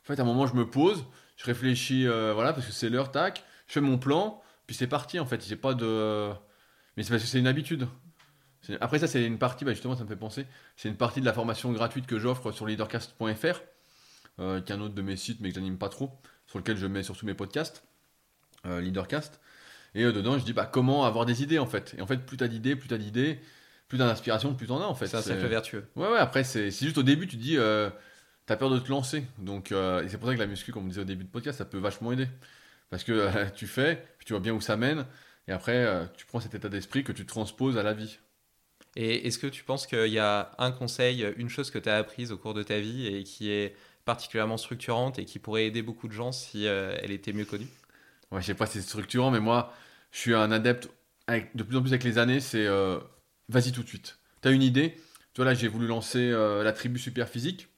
En 0.03 0.07
fait, 0.07 0.19
à 0.19 0.23
un 0.23 0.27
moment, 0.27 0.47
je 0.47 0.55
me 0.55 0.65
pose, 0.65 1.05
je 1.37 1.45
réfléchis, 1.45 2.07
euh, 2.07 2.33
voilà, 2.35 2.53
parce 2.53 2.67
que 2.67 2.73
c'est 2.73 2.89
l'heure, 2.89 3.11
tac, 3.11 3.45
je 3.67 3.75
fais 3.75 3.81
mon 3.81 3.99
plan, 3.99 4.43
puis 4.67 4.77
c'est 4.77 4.87
parti, 4.87 5.19
en 5.19 5.27
fait. 5.27 5.45
J'ai 5.47 5.57
pas 5.57 5.75
de. 5.75 6.31
Mais 6.97 7.03
c'est 7.03 7.11
parce 7.11 7.23
que 7.23 7.29
c'est 7.29 7.39
une 7.39 7.47
habitude. 7.47 7.89
Après, 8.81 8.99
ça, 8.99 9.07
c'est 9.07 9.25
une 9.25 9.39
partie, 9.39 9.65
bah, 9.65 9.73
justement, 9.73 9.97
ça 9.97 10.05
me 10.05 10.09
fait 10.09 10.17
penser. 10.17 10.47
C'est 10.77 10.89
une 10.89 10.97
partie 10.97 11.21
de 11.21 11.27
la 11.27 11.35
formation 11.35 11.71
gratuite 11.73 12.07
que 12.07 12.19
j'offre 12.19 12.51
sur 12.51 12.67
leadercast.fr, 12.67 13.61
euh, 14.39 14.61
qui 14.61 14.73
est 14.73 14.75
un 14.75 14.81
autre 14.81 14.95
de 14.95 15.03
mes 15.03 15.17
sites, 15.17 15.41
mais 15.41 15.51
que 15.51 15.57
j'anime 15.57 15.77
pas 15.77 15.91
trop, 15.91 16.19
sur 16.47 16.59
lequel 16.59 16.77
je 16.77 16.87
mets 16.87 17.03
surtout 17.03 17.27
mes 17.27 17.35
podcasts, 17.35 17.85
euh, 18.65 18.81
Leadercast. 18.81 19.41
Et 19.95 20.03
dedans, 20.03 20.39
je 20.39 20.45
dis 20.45 20.53
bah, 20.55 20.67
comment 20.67 21.05
avoir 21.05 21.25
des 21.25 21.43
idées 21.43 21.61
en 21.61 21.67
fait. 21.67 21.95
Et 21.97 22.01
en 22.01 22.07
fait, 22.07 22.17
plus 22.27 22.37
t'as 22.37 22.49
d'idées, 22.49 22.75
plus 22.75 22.89
t'as 22.89 22.97
d'idées, 22.97 23.39
plus 23.87 23.97
t'as 23.97 24.07
d'inspiration, 24.07 24.53
plus 24.55 24.67
t'en 24.67 24.81
as 24.81 24.87
en 24.87 24.95
fait. 24.95 25.07
C'est 25.07 25.19
un 25.19 25.23
cercle 25.23 25.47
vertueux. 25.47 25.87
Ouais, 25.95 26.09
ouais, 26.09 26.19
après, 26.19 26.43
c'est 26.43 26.71
juste 26.71 26.99
au 26.99 27.05
début, 27.05 27.29
tu 27.29 27.37
dis, 27.37 27.57
t'as 28.47 28.57
peur 28.57 28.71
de 28.71 28.79
te 28.79 28.89
lancer. 28.89 29.25
Donc, 29.39 29.73
euh, 29.73 30.03
et 30.03 30.09
c'est 30.09 30.19
pour 30.19 30.29
ça 30.29 30.35
que 30.35 30.41
la 30.41 30.47
muscu, 30.47 30.73
comme 30.73 30.85
on 30.85 30.89
disait 30.89 31.01
au 31.01 31.05
début 31.05 31.25
de 31.25 31.29
podcast, 31.31 31.59
ça 31.59 31.65
peut 31.65 31.79
vachement 31.79 32.13
aider. 32.13 32.29
Parce 32.91 33.05
que 33.05 33.13
euh, 33.13 33.47
tu 33.55 33.67
fais, 33.67 34.07
puis 34.19 34.27
tu 34.27 34.33
vois 34.33 34.41
bien 34.41 34.53
où 34.53 34.61
ça 34.61 34.77
mène, 34.77 35.07
et 35.49 35.53
après, 35.53 35.85
euh, 35.85 36.05
tu 36.17 36.27
prends 36.27 36.41
cet 36.41 36.55
état 36.55 36.69
d'esprit 36.69 37.05
que 37.05 37.13
tu 37.13 37.27
transposes 37.27 37.77
à 37.77 37.83
la 37.83 37.93
vie. 37.93 38.19
Et 38.97 39.27
est-ce 39.27 39.39
que 39.39 39.47
tu 39.47 39.65
penses 39.65 39.87
qu'il 39.87 40.07
y 40.07 40.19
a 40.19 40.53
un 40.59 40.71
conseil, 40.71 41.27
une 41.37 41.49
chose 41.49 41.71
que 41.71 41.79
tu 41.79 41.89
as 41.89 41.97
apprise 41.97 42.31
au 42.31 42.39
cours 42.39 42.55
de 42.55 42.63
ta 42.63 42.79
vie 42.79 43.09
et 43.09 43.25
qui 43.25 43.51
est 43.51 43.75
particulièrement 44.05 44.57
structurante 44.57 45.19
et 45.19 45.25
qui 45.25 45.41
pourrait 45.41 45.67
aider 45.67 45.83
beaucoup 45.83 46.07
de 46.07 46.13
gens 46.13 46.31
si 46.31 46.67
elle 46.67 47.11
était 47.11 47.33
mieux 47.33 47.45
connue? 47.45 47.67
Ouais, 48.31 48.41
je 48.41 48.47
sais 48.47 48.55
pas 48.55 48.67
si 48.67 48.75
c'est 48.75 48.87
structurant, 48.87 49.33
mais 49.33 49.41
moi, 49.41 49.75
je 50.13 50.21
suis 50.21 50.35
un 50.35 50.53
adepte 50.53 50.91
avec, 51.27 51.57
de 51.57 51.65
plus 51.65 51.77
en 51.77 51.81
plus 51.81 51.91
avec 51.91 52.05
les 52.05 52.19
années, 52.19 52.39
c'est 52.39 52.69
vas-y 53.49 53.73
tout 53.73 53.83
de 53.83 53.89
suite. 53.89 54.19
T'as 54.41 54.53
une 54.53 54.63
idée? 54.63 54.95
Tu 55.33 55.43
vois, 55.43 55.47
là, 55.47 55.55
j'ai 55.55 55.67
voulu 55.67 55.89
lancer 55.89 56.31
la 56.31 56.73
tribu 56.73 57.01
super 57.01 57.29
physique. 57.29 57.69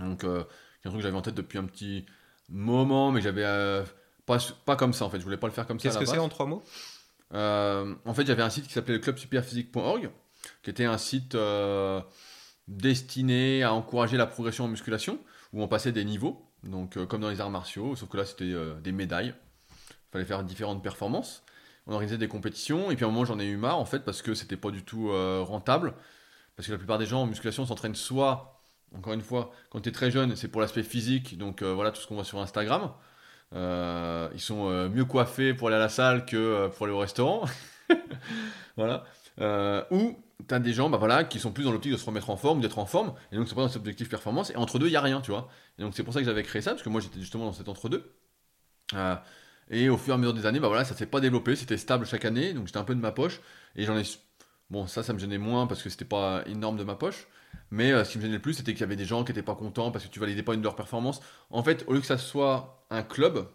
Donc, 0.00 0.24
euh, 0.24 0.44
c'est 0.82 0.88
un 0.88 0.90
truc 0.90 1.02
que 1.02 1.06
j'avais 1.06 1.16
en 1.16 1.22
tête 1.22 1.34
depuis 1.34 1.58
un 1.58 1.64
petit 1.64 2.06
moment, 2.50 3.12
mais 3.12 3.20
j'avais 3.20 3.44
euh, 3.44 3.84
pas, 4.26 4.38
pas 4.64 4.76
comme 4.76 4.92
ça 4.92 5.04
en 5.04 5.10
fait. 5.10 5.18
Je 5.18 5.24
voulais 5.24 5.36
pas 5.36 5.46
le 5.46 5.52
faire 5.52 5.66
comme 5.66 5.78
ça. 5.78 5.88
Qu'est-ce 5.88 5.98
que 5.98 6.04
c'est 6.04 6.18
en 6.18 6.28
trois 6.28 6.46
mots? 6.46 6.62
Euh, 7.32 7.94
en 8.04 8.14
fait, 8.14 8.26
j'avais 8.26 8.42
un 8.42 8.50
site 8.50 8.66
qui 8.66 8.72
s'appelait 8.72 8.94
le 8.94 9.00
clubsuperphysique.org, 9.00 10.10
qui 10.62 10.70
était 10.70 10.84
un 10.84 10.98
site 10.98 11.34
euh, 11.36 12.00
destiné 12.66 13.62
à 13.62 13.72
encourager 13.72 14.16
la 14.16 14.26
progression 14.26 14.64
en 14.64 14.68
musculation, 14.68 15.18
où 15.52 15.62
on 15.62 15.68
passait 15.68 15.92
des 15.92 16.04
niveaux, 16.04 16.44
donc 16.64 17.02
comme 17.06 17.20
dans 17.20 17.30
les 17.30 17.40
arts 17.40 17.50
martiaux, 17.50 17.94
sauf 17.94 18.08
que 18.08 18.16
là 18.16 18.24
c'était 18.24 18.52
des 18.82 18.92
médailles. 18.92 19.34
Il 19.90 20.12
fallait 20.12 20.24
faire 20.24 20.42
différentes 20.42 20.82
performances. 20.82 21.44
On 21.86 21.92
organisait 21.92 22.18
des 22.18 22.28
compétitions, 22.28 22.90
et 22.90 22.96
puis 22.96 23.04
à 23.04 23.08
un 23.08 23.10
moment 23.10 23.24
j'en 23.24 23.38
ai 23.38 23.46
eu 23.46 23.56
marre 23.56 23.78
en 23.78 23.84
fait 23.84 24.00
parce 24.00 24.22
que 24.22 24.34
c'était 24.34 24.56
pas 24.56 24.70
du 24.70 24.84
tout 24.84 25.10
rentable. 25.10 25.94
Parce 26.56 26.66
que 26.66 26.72
la 26.72 26.78
plupart 26.78 26.98
des 26.98 27.06
gens 27.06 27.22
en 27.22 27.26
musculation 27.26 27.64
s'entraînent 27.64 27.94
soit, 27.94 28.59
encore 28.96 29.12
une 29.12 29.22
fois, 29.22 29.52
quand 29.70 29.80
tu 29.80 29.88
es 29.88 29.92
très 29.92 30.10
jeune, 30.10 30.36
c'est 30.36 30.48
pour 30.48 30.60
l'aspect 30.60 30.82
physique, 30.82 31.38
donc 31.38 31.62
euh, 31.62 31.72
voilà 31.72 31.90
tout 31.92 32.00
ce 32.00 32.06
qu'on 32.06 32.16
voit 32.16 32.24
sur 32.24 32.40
Instagram. 32.40 32.92
Euh, 33.54 34.28
ils 34.32 34.40
sont 34.40 34.68
euh, 34.68 34.88
mieux 34.88 35.04
coiffés 35.04 35.54
pour 35.54 35.68
aller 35.68 35.76
à 35.76 35.80
la 35.80 35.88
salle 35.88 36.24
que 36.24 36.68
pour 36.68 36.86
aller 36.86 36.94
au 36.94 36.98
restaurant. 36.98 37.44
voilà. 38.76 39.04
Ou 39.90 40.18
tu 40.48 40.54
as 40.54 40.58
des 40.58 40.72
gens 40.72 40.90
bah, 40.90 40.98
voilà, 40.98 41.24
qui 41.24 41.38
sont 41.38 41.52
plus 41.52 41.64
dans 41.64 41.72
l'optique 41.72 41.92
de 41.92 41.96
se 41.96 42.04
remettre 42.04 42.30
en 42.30 42.36
forme, 42.36 42.60
d'être 42.60 42.78
en 42.78 42.86
forme, 42.86 43.14
et 43.32 43.36
donc 43.36 43.48
c'est 43.48 43.54
pas 43.54 43.62
dans 43.62 43.68
cet 43.68 43.78
objectif 43.78 44.08
performance, 44.08 44.50
et 44.50 44.56
entre 44.56 44.78
deux, 44.78 44.86
il 44.86 44.90
n'y 44.90 44.96
a 44.96 45.00
rien, 45.00 45.20
tu 45.20 45.30
vois. 45.30 45.48
Et 45.78 45.82
donc 45.82 45.94
c'est 45.94 46.02
pour 46.02 46.12
ça 46.12 46.20
que 46.20 46.26
j'avais 46.26 46.42
créé 46.42 46.62
ça, 46.62 46.72
parce 46.72 46.82
que 46.82 46.88
moi 46.88 47.00
j'étais 47.00 47.20
justement 47.20 47.46
dans 47.46 47.52
cet 47.52 47.68
entre-deux. 47.68 48.12
Et 49.70 49.88
au 49.88 49.96
fur 49.96 50.12
et 50.12 50.14
à 50.14 50.18
mesure 50.18 50.34
des 50.34 50.46
années, 50.46 50.58
bah 50.58 50.66
voilà, 50.66 50.84
ça 50.84 50.94
s'est 50.96 51.06
pas 51.06 51.20
développé, 51.20 51.54
c'était 51.54 51.76
stable 51.76 52.04
chaque 52.04 52.24
année, 52.24 52.52
donc 52.54 52.66
j'étais 52.66 52.78
un 52.78 52.84
peu 52.84 52.94
de 52.94 53.00
ma 53.00 53.12
poche, 53.12 53.40
et 53.76 53.84
j'en 53.84 53.96
ai. 53.96 54.02
Bon, 54.68 54.86
ça, 54.86 55.02
ça 55.02 55.12
me 55.12 55.18
gênait 55.18 55.38
moins 55.38 55.66
parce 55.66 55.82
que 55.82 55.90
c'était 55.90 56.04
pas 56.04 56.42
énorme 56.46 56.76
de 56.76 56.84
ma 56.84 56.94
poche, 56.94 57.28
mais 57.70 57.92
euh, 57.92 58.04
ce 58.04 58.12
qui 58.12 58.18
me 58.18 58.22
gênait 58.22 58.34
le 58.34 58.42
plus, 58.42 58.54
c'était 58.54 58.72
qu'il 58.72 58.80
y 58.80 58.84
avait 58.84 58.96
des 58.96 59.04
gens 59.04 59.24
qui 59.24 59.32
étaient 59.32 59.42
pas 59.42 59.54
contents 59.54 59.90
parce 59.90 60.04
que 60.04 60.10
tu 60.10 60.18
validais 60.18 60.42
pas 60.42 60.54
une 60.54 60.60
de 60.60 60.64
leurs 60.64 60.76
performances. 60.76 61.20
En 61.50 61.62
fait, 61.62 61.84
au 61.86 61.92
lieu 61.92 62.00
que 62.00 62.06
ça 62.06 62.18
soit 62.18 62.84
un 62.90 63.02
club, 63.02 63.46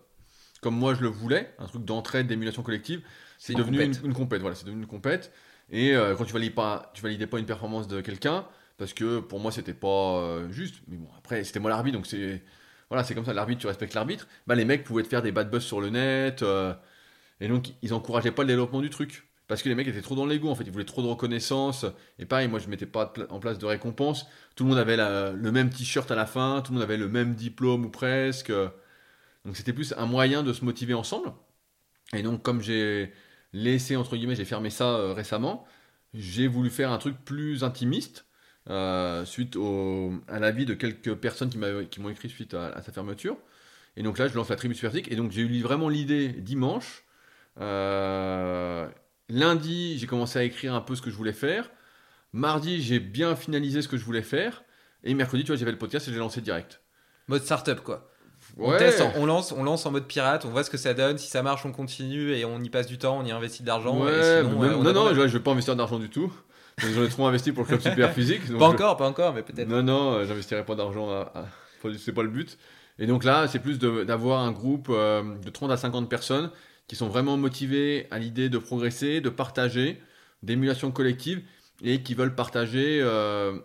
comme 0.61 0.77
moi 0.77 0.93
je 0.95 1.01
le 1.01 1.09
voulais, 1.09 1.53
un 1.59 1.67
truc 1.67 1.83
d'entraide, 1.83 2.27
d'émulation 2.27 2.63
collective, 2.63 3.01
c'est 3.37 3.53
devenu 3.53 3.81
une, 3.81 3.91
compète. 3.91 4.05
une 4.05 4.13
compète. 4.13 4.41
Voilà, 4.41 4.55
c'est 4.55 4.65
devenu 4.65 4.81
une 4.81 4.87
compète. 4.87 5.33
Et 5.69 5.95
euh, 5.95 6.15
quand 6.15 6.25
tu 6.25 6.33
validais 6.33 6.53
pas, 6.53 6.91
tu 6.93 7.01
validais 7.01 7.27
pas 7.27 7.39
une 7.39 7.45
performance 7.45 7.87
de 7.87 7.99
quelqu'un, 8.01 8.45
parce 8.77 8.93
que 8.93 9.19
pour 9.19 9.39
moi 9.39 9.51
c'était 9.51 9.73
pas 9.73 9.87
euh, 10.19 10.49
juste. 10.51 10.75
Mais 10.87 10.97
bon, 10.97 11.09
après 11.17 11.43
c'était 11.43 11.59
moi 11.59 11.69
l'arbitre, 11.69 11.97
donc 11.97 12.07
c'est 12.07 12.41
voilà, 12.89 13.03
c'est 13.03 13.15
comme 13.15 13.25
ça. 13.25 13.33
L'arbitre, 13.33 13.61
tu 13.61 13.67
respectes 13.67 13.95
l'arbitre. 13.95 14.27
Bah 14.47 14.55
les 14.55 14.63
mecs 14.63 14.83
pouvaient 14.83 15.03
te 15.03 15.07
faire 15.09 15.23
des 15.23 15.31
bad 15.31 15.49
buzz 15.49 15.63
sur 15.63 15.81
le 15.81 15.89
net, 15.89 16.43
et 17.41 17.47
donc 17.47 17.73
ils 17.81 17.93
encourageaient 17.93 18.31
pas 18.31 18.43
le 18.43 18.47
développement 18.47 18.81
du 18.81 18.89
truc. 18.89 19.27
Parce 19.47 19.61
que 19.61 19.69
les 19.69 19.75
mecs 19.75 19.87
étaient 19.87 20.01
trop 20.01 20.15
dans 20.15 20.25
l'ego, 20.25 20.49
en 20.49 20.55
fait, 20.55 20.63
ils 20.63 20.71
voulaient 20.71 20.85
trop 20.85 21.03
de 21.03 21.07
reconnaissance. 21.07 21.85
Et 22.19 22.25
pareil, 22.25 22.47
moi 22.47 22.59
je 22.59 22.67
mettais 22.67 22.85
pas 22.87 23.13
en 23.29 23.39
place 23.39 23.59
de 23.59 23.65
récompense. 23.65 24.25
Tout 24.55 24.63
le 24.63 24.71
monde 24.71 24.79
avait 24.79 24.97
le 24.97 25.51
même 25.51 25.69
t-shirt 25.69 26.09
à 26.11 26.15
la 26.15 26.25
fin, 26.25 26.61
tout 26.61 26.71
le 26.71 26.79
monde 26.79 26.83
avait 26.83 26.97
le 26.97 27.09
même 27.09 27.35
diplôme 27.35 27.85
ou 27.85 27.89
presque. 27.89 28.51
Donc 29.45 29.55
c'était 29.55 29.73
plus 29.73 29.93
un 29.97 30.05
moyen 30.07 30.43
de 30.43 30.53
se 30.53 30.65
motiver 30.65 30.93
ensemble. 30.93 31.31
Et 32.13 32.23
donc 32.23 32.41
comme 32.43 32.61
j'ai 32.61 33.13
laissé, 33.53 33.95
entre 33.95 34.15
guillemets, 34.17 34.35
j'ai 34.35 34.45
fermé 34.45 34.69
ça 34.69 34.95
euh, 34.95 35.13
récemment, 35.13 35.65
j'ai 36.13 36.47
voulu 36.47 36.69
faire 36.69 36.91
un 36.91 36.97
truc 36.97 37.15
plus 37.25 37.63
intimiste. 37.63 38.25
euh, 38.69 39.25
suite 39.25 39.57
à 40.27 40.39
l'avis 40.39 40.65
de 40.65 40.73
quelques 40.73 41.15
personnes 41.15 41.49
qui 41.49 41.99
m'ont 42.01 42.09
écrit 42.09 42.29
suite 42.29 42.53
à, 42.55 42.81
sa 42.81 42.91
fermeture. 42.91 43.37
Et 43.97 44.03
donc 44.03 44.17
là, 44.17 44.27
je 44.27 44.35
lance 44.35 44.49
la 44.49 44.55
tribu 44.57 44.75
superphysique. 44.75 45.11
Et 45.11 45.15
donc 45.15 45.31
j'ai 45.31 45.41
eu 45.41 45.61
vraiment 45.61 45.89
l'idée 45.89 46.29
dimanche. 46.29 47.03
Euh, 47.59 48.89
lundi, 49.29 49.97
j'ai 49.97 50.07
commencé 50.07 50.39
à 50.39 50.43
écrire 50.43 50.73
un 50.73 50.81
peu 50.81 50.95
ce 50.95 51.01
que 51.01 51.09
je 51.09 51.15
voulais 51.15 51.33
faire. 51.33 51.69
Mardi, 52.33 52.81
j'ai 52.81 52.99
bien 52.99 53.35
finalisé 53.35 53.81
ce 53.81 53.87
que 53.87 53.97
je 53.97 54.03
voulais 54.05 54.21
faire. 54.21 54.63
Et 55.03 55.13
mercredi, 55.13 55.43
tu 55.43 55.47
vois, 55.51 55.55
j'avais 55.57 55.71
le 55.71 55.77
podcast 55.77 56.07
et 56.07 56.11
j'ai 56.11 56.17
lancé 56.19 56.41
direct. 56.41 56.81
Mode 57.27 57.43
startup, 57.43 57.79
quoi. 57.81 58.09
On 58.57 58.71
Ouais. 58.71 58.77
teste, 58.77 59.01
en- 59.01 59.13
on 59.15 59.25
lance, 59.25 59.51
on 59.51 59.63
lance 59.63 59.85
en 59.85 59.91
mode 59.91 60.05
pirate, 60.07 60.45
on 60.45 60.49
voit 60.49 60.63
ce 60.63 60.69
que 60.69 60.77
ça 60.77 60.93
donne. 60.93 61.17
Si 61.17 61.27
ça 61.29 61.41
marche, 61.41 61.65
on 61.65 61.71
continue 61.71 62.31
et 62.33 62.45
on 62.45 62.59
y 62.61 62.69
passe 62.69 62.87
du 62.87 62.97
temps, 62.97 63.17
on 63.19 63.25
y 63.25 63.31
investit 63.31 63.63
de 63.63 63.67
l'argent. 63.67 63.97
Ouais, 64.03 64.11
euh, 64.11 64.43
on 64.45 64.83
non, 64.83 64.93
non, 64.93 65.13
je, 65.13 65.27
je 65.27 65.37
vais 65.37 65.39
pas 65.43 65.51
investir 65.51 65.75
d'argent 65.75 65.97
du 65.99 66.09
tout. 66.09 66.31
J'en 66.77 67.03
ai 67.03 67.07
trop 67.09 67.25
investi 67.25 67.51
pour 67.53 67.63
le 67.63 67.67
club 67.69 67.81
super 67.81 68.11
physique. 68.13 68.41
Pas 68.47 68.47
je- 68.59 68.63
encore, 68.63 68.97
pas 68.97 69.07
encore, 69.07 69.33
mais 69.33 69.41
peut-être. 69.43 69.67
Non, 69.67 69.81
non, 69.81 70.11
euh, 70.13 70.25
j'investirai 70.25 70.65
pas 70.65 70.75
d'argent. 70.75 71.09
À, 71.09 71.31
à- 71.33 71.45
C'est 71.97 72.13
pas 72.13 72.23
le 72.23 72.29
but. 72.29 72.57
Et 72.99 73.05
donc 73.07 73.23
là, 73.23 73.47
c'est 73.47 73.59
plus 73.59 73.77
d'avoir 73.79 74.41
un 74.41 74.51
groupe 74.51 74.87
euh, 74.89 75.21
de 75.37 75.49
30 75.49 75.69
à 75.71 75.77
50 75.77 76.09
personnes 76.09 76.49
qui 76.87 76.95
sont 76.95 77.07
vraiment 77.07 77.37
motivées 77.37 78.07
à 78.11 78.19
l'idée 78.19 78.49
de 78.49 78.57
progresser, 78.57 79.21
de 79.21 79.29
partager, 79.29 80.01
d'émulation 80.43 80.91
collective 80.91 81.41
et 81.83 82.03
qui 82.03 82.13
veulent 82.13 82.35
partager 82.35 82.99
euh, 83.01 83.57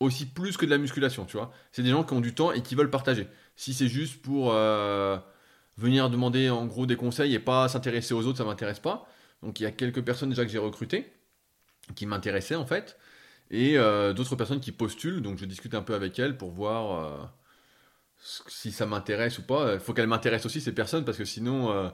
aussi 0.00 0.26
plus 0.26 0.56
que 0.56 0.64
de 0.64 0.70
la 0.70 0.78
musculation, 0.78 1.24
tu 1.24 1.36
vois. 1.36 1.52
C'est 1.72 1.82
des 1.82 1.90
gens 1.90 2.04
qui 2.04 2.14
ont 2.14 2.20
du 2.20 2.34
temps 2.34 2.52
et 2.52 2.62
qui 2.62 2.74
veulent 2.74 2.90
partager. 2.90 3.28
Si 3.56 3.74
c'est 3.74 3.88
juste 3.88 4.22
pour 4.22 4.52
euh, 4.52 5.18
venir 5.76 6.10
demander 6.10 6.50
en 6.50 6.66
gros 6.66 6.86
des 6.86 6.96
conseils 6.96 7.34
et 7.34 7.38
pas 7.38 7.68
s'intéresser 7.68 8.14
aux 8.14 8.26
autres, 8.26 8.38
ça 8.38 8.44
m'intéresse 8.44 8.80
pas. 8.80 9.06
Donc 9.42 9.60
il 9.60 9.64
y 9.64 9.66
a 9.66 9.70
quelques 9.70 10.02
personnes 10.02 10.30
déjà 10.30 10.44
que 10.44 10.50
j'ai 10.50 10.58
recrutées 10.58 11.12
qui 11.94 12.06
m'intéressaient 12.06 12.54
en 12.54 12.64
fait 12.64 12.96
et 13.50 13.76
euh, 13.76 14.14
d'autres 14.14 14.36
personnes 14.36 14.60
qui 14.60 14.72
postulent. 14.72 15.20
Donc 15.20 15.38
je 15.38 15.44
discute 15.44 15.74
un 15.74 15.82
peu 15.82 15.94
avec 15.94 16.18
elles 16.18 16.38
pour 16.38 16.50
voir 16.50 17.30
si 18.16 18.72
ça 18.72 18.86
m'intéresse 18.86 19.38
ou 19.38 19.42
pas. 19.42 19.74
Il 19.74 19.80
faut 19.80 19.92
qu'elles 19.92 20.06
m'intéressent 20.06 20.46
aussi 20.46 20.62
ces 20.62 20.72
personnes 20.72 21.04
parce 21.04 21.18
que 21.18 21.26
sinon 21.26 21.92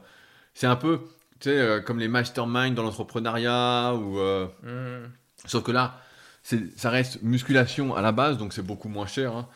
c'est 0.55 0.67
un 0.67 0.77
peu 0.77 1.01
tu 1.41 1.49
sais, 1.49 1.59
euh, 1.59 1.81
comme 1.81 1.99
les 1.99 2.09
masterminds 2.09 2.75
dans 2.75 2.83
l'entrepreneuriat 2.83 3.95
ou 3.95 4.19
euh, 4.19 4.47
Mmh. 4.63 5.09
Sauf 5.47 5.63
que 5.63 5.73
là, 5.73 5.99
c'est- 6.43 6.79
ça 6.79 6.91
reste 6.91 7.23
musculation 7.23 7.95
à 7.97 8.03
la 8.03 8.13
base, 8.13 8.37
donc 8.37 8.53
c'est 8.53 8.63
beaucoup 8.63 8.89
moins 8.91 9.07
cher. 9.07 9.35
hein. 9.35 9.49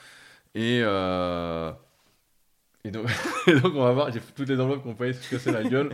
Et, 0.54 0.80
euh, 0.82 1.70
et, 2.84 2.90
donc, 2.90 3.06
et 3.46 3.60
donc, 3.60 3.74
on 3.74 3.82
va 3.82 3.92
voir, 3.92 4.10
j'ai 4.12 4.20
fait 4.20 4.32
toutes 4.34 4.48
les 4.48 4.58
enveloppes 4.60 4.82
qu'on 4.82 4.94
payait 4.94 5.12
se 5.12 5.28
casser 5.30 5.52
la 5.52 5.62
gueule. 5.64 5.90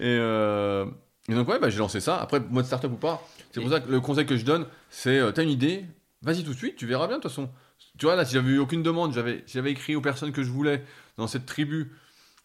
Et, 0.00 0.16
et 0.16 1.34
donc, 1.34 1.48
ouais, 1.48 1.58
bah, 1.60 1.70
j'ai 1.70 1.78
lancé 1.78 2.00
ça. 2.00 2.16
Après, 2.20 2.40
mode 2.40 2.64
startup 2.64 2.90
ou 2.92 2.96
pas, 2.96 3.22
c'est 3.52 3.60
pour 3.60 3.70
ça 3.70 3.80
que 3.80 3.90
le 3.90 4.00
conseil 4.00 4.26
que 4.26 4.36
je 4.36 4.44
donne, 4.44 4.66
c'est 4.88 5.20
t'as 5.32 5.42
une 5.42 5.50
idée, 5.50 5.84
vas-y 6.22 6.42
tout 6.42 6.52
de 6.52 6.56
suite, 6.58 6.76
tu 6.76 6.86
verras 6.86 7.06
bien 7.06 7.18
de 7.18 7.22
toute 7.22 7.30
façon. 7.30 7.50
Tu 7.98 8.06
vois, 8.06 8.16
là, 8.16 8.24
si 8.24 8.34
j'avais 8.34 8.50
eu 8.50 8.58
aucune 8.58 8.82
demande, 8.82 9.12
j'avais 9.12 9.42
si 9.46 9.54
j'avais 9.54 9.70
écrit 9.72 9.94
aux 9.94 10.00
personnes 10.00 10.32
que 10.32 10.42
je 10.42 10.50
voulais 10.50 10.82
dans 11.18 11.26
cette 11.26 11.46
tribu, 11.46 11.92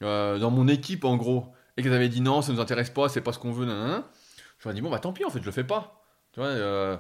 euh, 0.03 0.37
dans 0.37 0.51
mon 0.51 0.67
équipe 0.67 1.05
en 1.05 1.15
gros, 1.15 1.53
et 1.77 1.83
qu'elles 1.83 1.93
avaient 1.93 2.09
dit 2.09 2.21
non, 2.21 2.41
ça 2.41 2.53
nous 2.53 2.59
intéresse 2.59 2.89
pas, 2.89 3.09
c'est 3.09 3.21
pas 3.21 3.33
ce 3.33 3.39
qu'on 3.39 3.51
veut, 3.51 3.65
nanana, 3.65 4.09
j'aurais 4.59 4.75
dit 4.75 4.81
bon, 4.81 4.89
bah 4.89 4.99
tant 4.99 5.13
pis, 5.13 5.25
en 5.25 5.29
fait, 5.29 5.39
je 5.39 5.45
le 5.45 5.51
fais 5.51 5.63
pas. 5.63 6.01
Euh, 6.37 6.97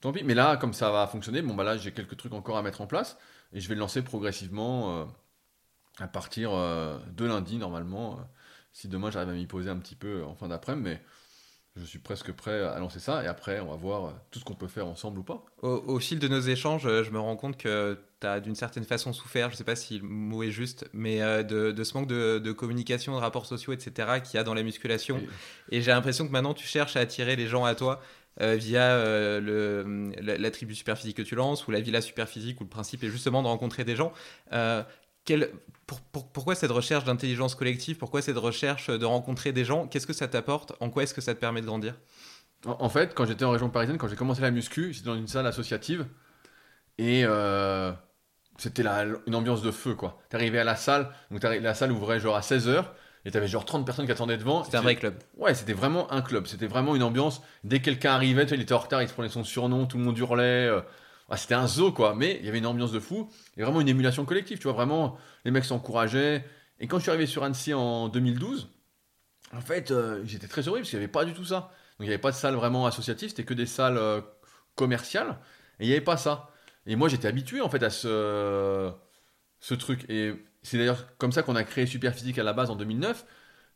tant 0.00 0.12
pis. 0.12 0.24
Mais 0.24 0.34
là, 0.34 0.56
comme 0.56 0.72
ça 0.72 0.90
va 0.90 1.06
fonctionner, 1.06 1.42
bon, 1.42 1.54
bah 1.54 1.64
là, 1.64 1.76
j'ai 1.76 1.92
quelques 1.92 2.16
trucs 2.16 2.32
encore 2.32 2.56
à 2.56 2.62
mettre 2.62 2.80
en 2.80 2.86
place, 2.86 3.18
et 3.52 3.60
je 3.60 3.68
vais 3.68 3.74
le 3.74 3.80
lancer 3.80 4.02
progressivement 4.02 5.00
euh, 5.00 5.04
à 5.98 6.08
partir 6.08 6.52
euh, 6.54 6.98
de 7.12 7.24
lundi, 7.24 7.58
normalement. 7.58 8.18
si 8.72 8.88
demain 8.88 9.10
j'arrive 9.10 9.30
à 9.30 9.32
m'y 9.34 9.46
poser 9.46 9.70
un 9.70 9.78
petit 9.78 9.96
peu 9.96 10.24
en 10.24 10.34
fin 10.34 10.48
d'après-midi, 10.48 10.82
mais 10.84 11.02
je 11.76 11.84
suis 11.84 11.98
presque 11.98 12.32
prêt 12.32 12.62
à 12.62 12.78
lancer 12.78 13.00
ça, 13.00 13.22
et 13.22 13.26
après, 13.26 13.60
on 13.60 13.66
va 13.70 13.76
voir 13.76 14.04
euh, 14.06 14.10
tout 14.30 14.38
ce 14.38 14.44
qu'on 14.44 14.54
peut 14.54 14.68
faire 14.68 14.86
ensemble 14.86 15.18
ou 15.18 15.22
pas. 15.22 15.44
Au, 15.62 15.68
au 15.86 15.98
fil 15.98 16.18
de 16.18 16.28
nos 16.28 16.40
échanges, 16.40 16.86
euh, 16.86 17.04
je 17.04 17.10
me 17.10 17.18
rends 17.18 17.36
compte 17.36 17.56
que 17.56 17.98
tu 18.20 18.26
as 18.26 18.40
d'une 18.40 18.54
certaine 18.54 18.84
façon 18.84 19.12
souffert, 19.12 19.50
je 19.50 19.56
sais 19.56 19.64
pas 19.64 19.76
si 19.76 19.98
le 19.98 20.08
mot 20.08 20.42
est 20.42 20.50
juste, 20.50 20.88
mais 20.92 21.20
euh, 21.22 21.42
de, 21.42 21.72
de 21.72 21.84
ce 21.84 21.94
manque 21.96 22.08
de, 22.08 22.38
de 22.38 22.52
communication, 22.52 23.14
de 23.14 23.20
rapports 23.20 23.46
sociaux, 23.46 23.72
etc., 23.72 24.20
qu'il 24.24 24.36
y 24.36 24.38
a 24.38 24.44
dans 24.44 24.54
la 24.54 24.62
musculation. 24.62 25.20
Et 25.70 25.82
j'ai 25.82 25.90
l'impression 25.90 26.26
que 26.26 26.32
maintenant 26.32 26.54
tu 26.54 26.66
cherches 26.66 26.96
à 26.96 27.00
attirer 27.00 27.36
les 27.36 27.46
gens 27.46 27.64
à 27.64 27.74
toi 27.74 28.00
euh, 28.40 28.54
via 28.54 28.82
euh, 28.82 29.40
le, 29.40 30.12
la, 30.20 30.36
la 30.36 30.50
tribu 30.50 30.74
superphysique 30.74 31.16
que 31.16 31.22
tu 31.22 31.34
lances 31.34 31.66
ou 31.66 31.70
la 31.70 31.80
villa 31.80 32.00
superphysique 32.02 32.60
où 32.60 32.64
le 32.64 32.68
principe 32.70 33.02
est 33.04 33.08
justement 33.10 33.42
de 33.42 33.48
rencontrer 33.48 33.84
des 33.84 33.96
gens. 33.96 34.12
Euh, 34.52 34.82
quel- 35.26 35.50
pour- 35.86 36.00
pour- 36.00 36.28
pourquoi 36.32 36.54
cette 36.54 36.70
recherche 36.70 37.04
d'intelligence 37.04 37.54
collective? 37.54 37.96
Pourquoi 37.98 38.22
cette 38.22 38.38
recherche 38.38 38.88
de 38.88 39.04
rencontrer 39.04 39.52
des 39.52 39.64
gens? 39.66 39.86
Qu'est-ce 39.86 40.06
que 40.06 40.14
ça 40.14 40.28
t'apporte? 40.28 40.72
En 40.80 40.88
quoi 40.90 41.02
est-ce 41.02 41.12
que 41.14 41.20
ça 41.20 41.34
te 41.34 41.40
permet 41.40 41.60
de 41.60 41.66
grandir? 41.66 41.94
En, 42.64 42.76
en 42.80 42.88
fait, 42.88 43.14
quand 43.14 43.26
j'étais 43.26 43.44
en 43.44 43.50
région 43.50 43.68
parisienne, 43.68 43.98
quand 43.98 44.08
j'ai 44.08 44.16
commencé 44.16 44.40
la 44.40 44.50
muscu, 44.50 44.92
j'étais 44.94 45.06
dans 45.06 45.14
une 45.16 45.28
salle 45.28 45.46
associative 45.46 46.06
et 46.98 47.22
euh, 47.24 47.92
c'était 48.58 48.82
une 49.26 49.34
ambiance 49.34 49.62
de 49.62 49.70
feu 49.70 49.94
quoi. 49.94 50.18
T'arrivais 50.30 50.58
à 50.58 50.64
la 50.64 50.76
salle, 50.76 51.10
donc 51.30 51.42
la 51.42 51.74
salle 51.74 51.92
ouvrait 51.92 52.20
genre 52.20 52.36
à 52.36 52.40
16h 52.40 52.84
et 53.24 53.30
t'avais 53.30 53.48
genre 53.48 53.64
30 53.64 53.84
personnes 53.84 54.06
qui 54.06 54.12
attendaient 54.12 54.38
devant. 54.38 54.64
C'est 54.64 54.76
un 54.76 54.80
vrai 54.80 54.96
club. 54.96 55.14
Ouais, 55.36 55.54
c'était 55.54 55.72
vraiment 55.74 56.10
un 56.12 56.22
club, 56.22 56.46
c'était 56.46 56.66
vraiment 56.68 56.96
une 56.96 57.02
ambiance. 57.02 57.42
Dès 57.64 57.80
que 57.80 57.84
quelqu'un 57.86 58.12
arrivait, 58.12 58.44
tu 58.44 58.50
vois, 58.50 58.56
il 58.56 58.62
était 58.62 58.72
en 58.74 58.78
retard, 58.78 59.02
il 59.02 59.08
se 59.08 59.12
prenait 59.14 59.28
son 59.28 59.44
surnom, 59.44 59.86
tout 59.86 59.98
le 59.98 60.04
monde 60.04 60.16
hurlait. 60.18 60.68
euh, 60.68 60.80
ah, 61.28 61.36
c'était 61.36 61.54
un 61.54 61.66
zoo 61.66 61.92
quoi, 61.92 62.14
mais 62.14 62.38
il 62.40 62.46
y 62.46 62.48
avait 62.48 62.58
une 62.58 62.66
ambiance 62.66 62.92
de 62.92 63.00
fou 63.00 63.28
et 63.56 63.62
vraiment 63.62 63.80
une 63.80 63.88
émulation 63.88 64.24
collective, 64.24 64.58
tu 64.58 64.64
vois, 64.64 64.72
vraiment 64.72 65.18
les 65.44 65.50
mecs 65.50 65.64
s'encourageaient. 65.64 66.44
Et 66.78 66.86
quand 66.86 66.98
je 66.98 67.02
suis 67.02 67.10
arrivé 67.10 67.26
sur 67.26 67.42
Annecy 67.42 67.74
en 67.74 68.08
2012, 68.08 68.68
en 69.52 69.60
fait, 69.60 69.90
euh, 69.90 70.22
j'étais 70.24 70.48
très 70.48 70.62
heureux 70.62 70.78
parce 70.78 70.90
qu'il 70.90 70.98
n'y 70.98 71.04
avait 71.04 71.12
pas 71.12 71.24
du 71.24 71.32
tout 71.34 71.44
ça. 71.44 71.72
Donc 71.98 72.06
il 72.06 72.08
n'y 72.08 72.10
avait 72.10 72.18
pas 72.18 72.30
de 72.30 72.36
salle 72.36 72.54
vraiment 72.54 72.86
associative, 72.86 73.30
c'était 73.30 73.44
que 73.44 73.54
des 73.54 73.66
salles 73.66 73.96
euh, 73.96 74.20
commerciales 74.74 75.38
et 75.80 75.84
il 75.84 75.88
n'y 75.88 75.92
avait 75.94 76.04
pas 76.04 76.16
ça. 76.16 76.50
Et 76.86 76.96
moi 76.96 77.08
j'étais 77.08 77.28
habitué 77.28 77.60
en 77.60 77.70
fait 77.70 77.82
à 77.82 77.90
ce, 77.90 78.92
truc. 79.78 80.04
Et 80.08 80.34
c'est 80.62 80.78
d'ailleurs 80.78 81.16
comme 81.18 81.32
ça 81.32 81.42
qu'on 81.42 81.56
a 81.56 81.64
créé 81.64 81.86
Superphysique 81.86 82.38
à 82.38 82.44
la 82.44 82.52
base 82.52 82.70
en 82.70 82.76
2009. 82.76 83.24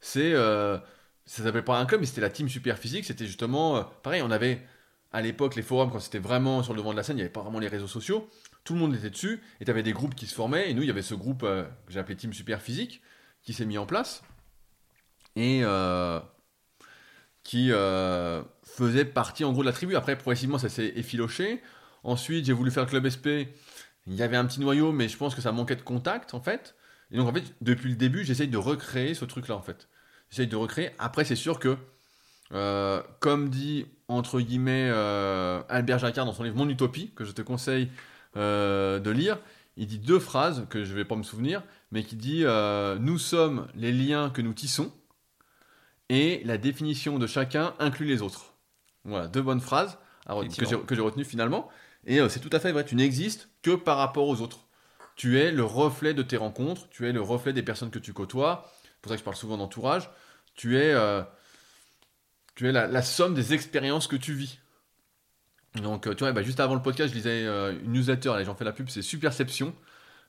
C'est, 0.01 0.33
euh, 0.35 0.79
ça 1.27 1.43
s'appelait 1.45 1.63
pas 1.63 1.79
un 1.79 1.87
club, 1.87 2.01
mais 2.01 2.07
c'était 2.07 2.21
la 2.21 2.31
team 2.31 2.49
Superphysique. 2.49 3.05
C'était 3.05 3.27
justement, 3.27 3.77
euh, 3.77 3.83
pareil, 4.03 4.23
on 4.23 4.31
avait 4.31 4.67
à 5.13 5.21
l'époque 5.23 5.57
les 5.57 5.63
forums 5.63 5.91
quand 5.91 6.01
c'était 6.01 6.19
vraiment 6.19 6.63
sur 6.63 6.73
le 6.73 6.79
devant 6.79 6.93
de 6.93 6.97
la 6.97 7.03
scène, 7.03 7.17
il 7.17 7.21
n'y 7.21 7.23
avait 7.23 7.33
pas 7.33 7.43
vraiment 7.43 7.59
les 7.59 7.69
réseaux 7.69 7.89
sociaux. 7.89 8.29
Tout 8.65 8.75
le 8.75 8.81
monde 8.81 8.95
était 8.95 9.11
dessus 9.11 9.41
et 9.61 9.65
tu 9.65 9.71
avais 9.71 9.83
des 9.83 9.93
groupes 9.93 10.15
qui 10.15 10.27
se 10.27 10.35
formaient. 10.35 10.71
Et 10.71 10.75
nous, 10.75 10.83
il 10.83 10.89
y 10.89 10.91
avait 10.91 11.03
ce 11.03 11.15
groupe 11.15 11.43
euh, 11.43 11.65
que 11.87 11.93
j'ai 11.93 12.17
Team 12.17 12.33
Superphysique 12.33 13.03
qui 13.43 13.53
s'est 13.53 13.65
mis 13.65 13.79
en 13.79 13.87
place 13.87 14.23
et 15.37 15.61
euh, 15.63 16.21
qui 17.43 17.73
euh, 17.73 18.43
faisait 18.63 19.05
partie 19.05 19.45
en 19.45 19.53
gros 19.53 19.63
de 19.63 19.67
la 19.67 19.73
tribu. 19.73 19.97
Après, 19.97 20.17
progressivement, 20.17 20.59
ça 20.59 20.69
s'est 20.69 20.93
effiloché. 20.97 21.63
Ensuite, 22.05 22.45
j'ai 22.45 22.53
voulu 22.53 22.71
faire 22.71 22.85
le 22.85 22.89
club 22.89 23.09
SP. 23.09 23.51
Il 24.07 24.15
y 24.15 24.23
avait 24.23 24.37
un 24.37 24.45
petit 24.45 24.61
noyau, 24.61 24.93
mais 24.93 25.09
je 25.09 25.17
pense 25.17 25.35
que 25.35 25.41
ça 25.41 25.53
manquait 25.53 25.77
de 25.77 25.83
contact 25.83 26.35
en 26.35 26.41
fait. 26.41 26.75
Et 27.11 27.17
donc 27.17 27.29
en 27.29 27.33
fait, 27.33 27.55
depuis 27.61 27.91
le 27.91 27.97
début, 27.97 28.25
j'essaye 28.25 28.49
de 28.49 28.57
recréer 28.57 29.15
ce 29.15 29.25
truc-là 29.25 29.57
en 29.57 29.63
fait. 29.63 29.89
J'essaye 30.31 30.47
de 30.47 30.57
recréer. 30.57 30.91
Après, 30.99 31.25
c'est 31.25 31.37
sûr 31.37 31.59
que, 31.59 31.77
euh, 32.53 33.03
comme 33.21 33.49
dit 33.49 33.87
entre 34.09 34.41
guillemets 34.41 34.91
euh, 34.93 35.63
Albert 35.69 35.99
Jacquard 36.01 36.27
dans 36.27 36.33
son 36.33 36.43
livre 36.43 36.57
Mon 36.57 36.69
Utopie, 36.69 37.13
que 37.15 37.25
je 37.25 37.33
te 37.33 37.43
conseille 37.43 37.89
euh, 38.37 38.99
de 38.99 39.11
lire, 39.11 39.39
il 39.77 39.87
dit 39.87 39.99
deux 39.99 40.19
phrases 40.19 40.67
que 40.69 40.85
je 40.85 40.95
vais 40.95 41.05
pas 41.05 41.17
me 41.17 41.23
souvenir, 41.23 41.63
mais 41.91 42.03
qui 42.03 42.17
dit 42.17 42.45
Nous 43.01 43.19
sommes 43.19 43.69
les 43.75 43.93
liens 43.93 44.31
que 44.31 44.43
nous 44.43 44.53
tissons 44.53 44.93
et 46.09 46.43
la 46.45 46.59
définition 46.59 47.19
de 47.19 47.27
chacun 47.27 47.75
inclut 47.79 48.07
les 48.07 48.21
autres. 48.21 48.55
Voilà, 49.05 49.29
deux 49.29 49.43
bonnes 49.43 49.61
phrases 49.61 49.99
à 50.27 50.35
que 50.45 50.95
j'ai 50.95 51.01
retenues 51.01 51.25
finalement. 51.25 51.69
Et 52.05 52.19
c'est 52.29 52.41
tout 52.41 52.51
à 52.53 52.61
fait 52.61 52.73
vrai, 52.73 52.85
tu 52.85 52.97
n'existes 52.97 53.49
que 53.63 53.75
par 53.75 53.97
rapport 53.97 54.27
aux 54.27 54.41
autres. 54.41 54.67
Tu 55.21 55.39
es 55.39 55.53
le 55.53 55.65
reflet 55.65 56.15
de 56.15 56.23
tes 56.23 56.37
rencontres, 56.37 56.89
tu 56.89 57.07
es 57.07 57.13
le 57.13 57.21
reflet 57.21 57.53
des 57.53 57.63
personnes 57.63 57.91
que 57.91 57.99
tu 57.99 58.13
côtoies. 58.13 58.71
C'est 58.83 59.01
pour 59.03 59.11
ça 59.11 59.17
que 59.17 59.21
je 59.21 59.25
parle 59.25 59.37
souvent 59.37 59.57
d'entourage. 59.57 60.11
Tu 60.55 60.79
es, 60.79 60.93
euh, 60.95 61.23
tu 62.61 62.69
es 62.69 62.73
la, 62.73 63.01
somme 63.01 63.33
des 63.33 63.55
expériences 63.55 64.07
que 64.07 64.17
tu 64.17 64.35
vis. 64.35 64.59
Donc, 65.77 66.07
euh, 66.07 66.15
tu 66.15 66.25
vois, 66.25 66.33
bah, 66.33 66.43
juste 66.43 66.61
avant 66.61 66.75
le 66.75 66.83
podcast, 66.83 67.09
je 67.09 67.15
lisais 67.17 67.47
euh, 67.47 67.73
une 67.83 67.93
newsletter, 67.93 68.35
j'en 68.45 68.55
fais 68.55 68.67
la 68.67 68.73
pub, 68.73 68.91
c'est 68.91 69.01
Superception. 69.01 69.75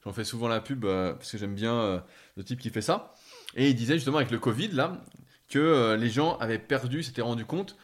J'en 0.05 0.13
fais 0.13 0.23
souvent 0.23 0.47
la 0.47 0.61
pub 0.61 0.85
euh, 0.85 1.11
parce 1.11 1.29
que 1.29 1.37
j'aime 1.37 1.55
bien 1.55 2.01
le 2.37 2.43
type 2.45 2.61
qui 2.61 2.69
fait 2.69 2.81
ça. 2.81 3.13
Et 3.55 3.67
il 3.67 3.75
disait 3.75 3.95
justement 3.95 4.15
avec 4.15 4.31
le 4.31 4.39
Covid, 4.39 4.69
là, 4.69 5.03
que 5.49 5.97
les 5.99 6.09
gens 6.09 6.37
avaient 6.37 6.57
perdu, 6.57 7.03
s'étaient 7.03 7.21
rendu 7.21 7.43
compte, 7.43 7.75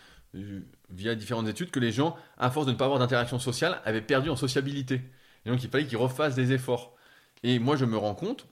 via 0.89 1.13
différentes 1.15 1.49
études, 1.49 1.69
que 1.69 1.81
les 1.81 1.91
gens, 1.91 2.15
à 2.37 2.49
force 2.49 2.67
de 2.67 2.71
ne 2.71 2.77
pas 2.77 2.85
avoir 2.85 2.99
d'interaction 2.99 3.39
sociale, 3.39 3.81
avaient 3.83 3.99
perdu 3.99 4.29
en 4.29 4.37
sociabilité. 4.37 5.01
Et 5.45 5.49
donc, 5.49 5.61
il 5.61 5.69
fallait 5.69 5.85
qu'ils 5.85 5.97
refassent 5.97 6.35
des 6.35 6.53
efforts. 6.53 6.95
Et 7.43 7.59
moi, 7.59 7.75
je 7.75 7.83
me 7.83 7.97
rends 7.97 8.15
compte, 8.15 8.47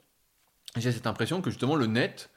j'ai 0.75 0.91
cette 0.91 1.07
impression 1.07 1.41
que 1.41 1.49
justement, 1.49 1.77
le 1.77 1.87
net 1.87 2.31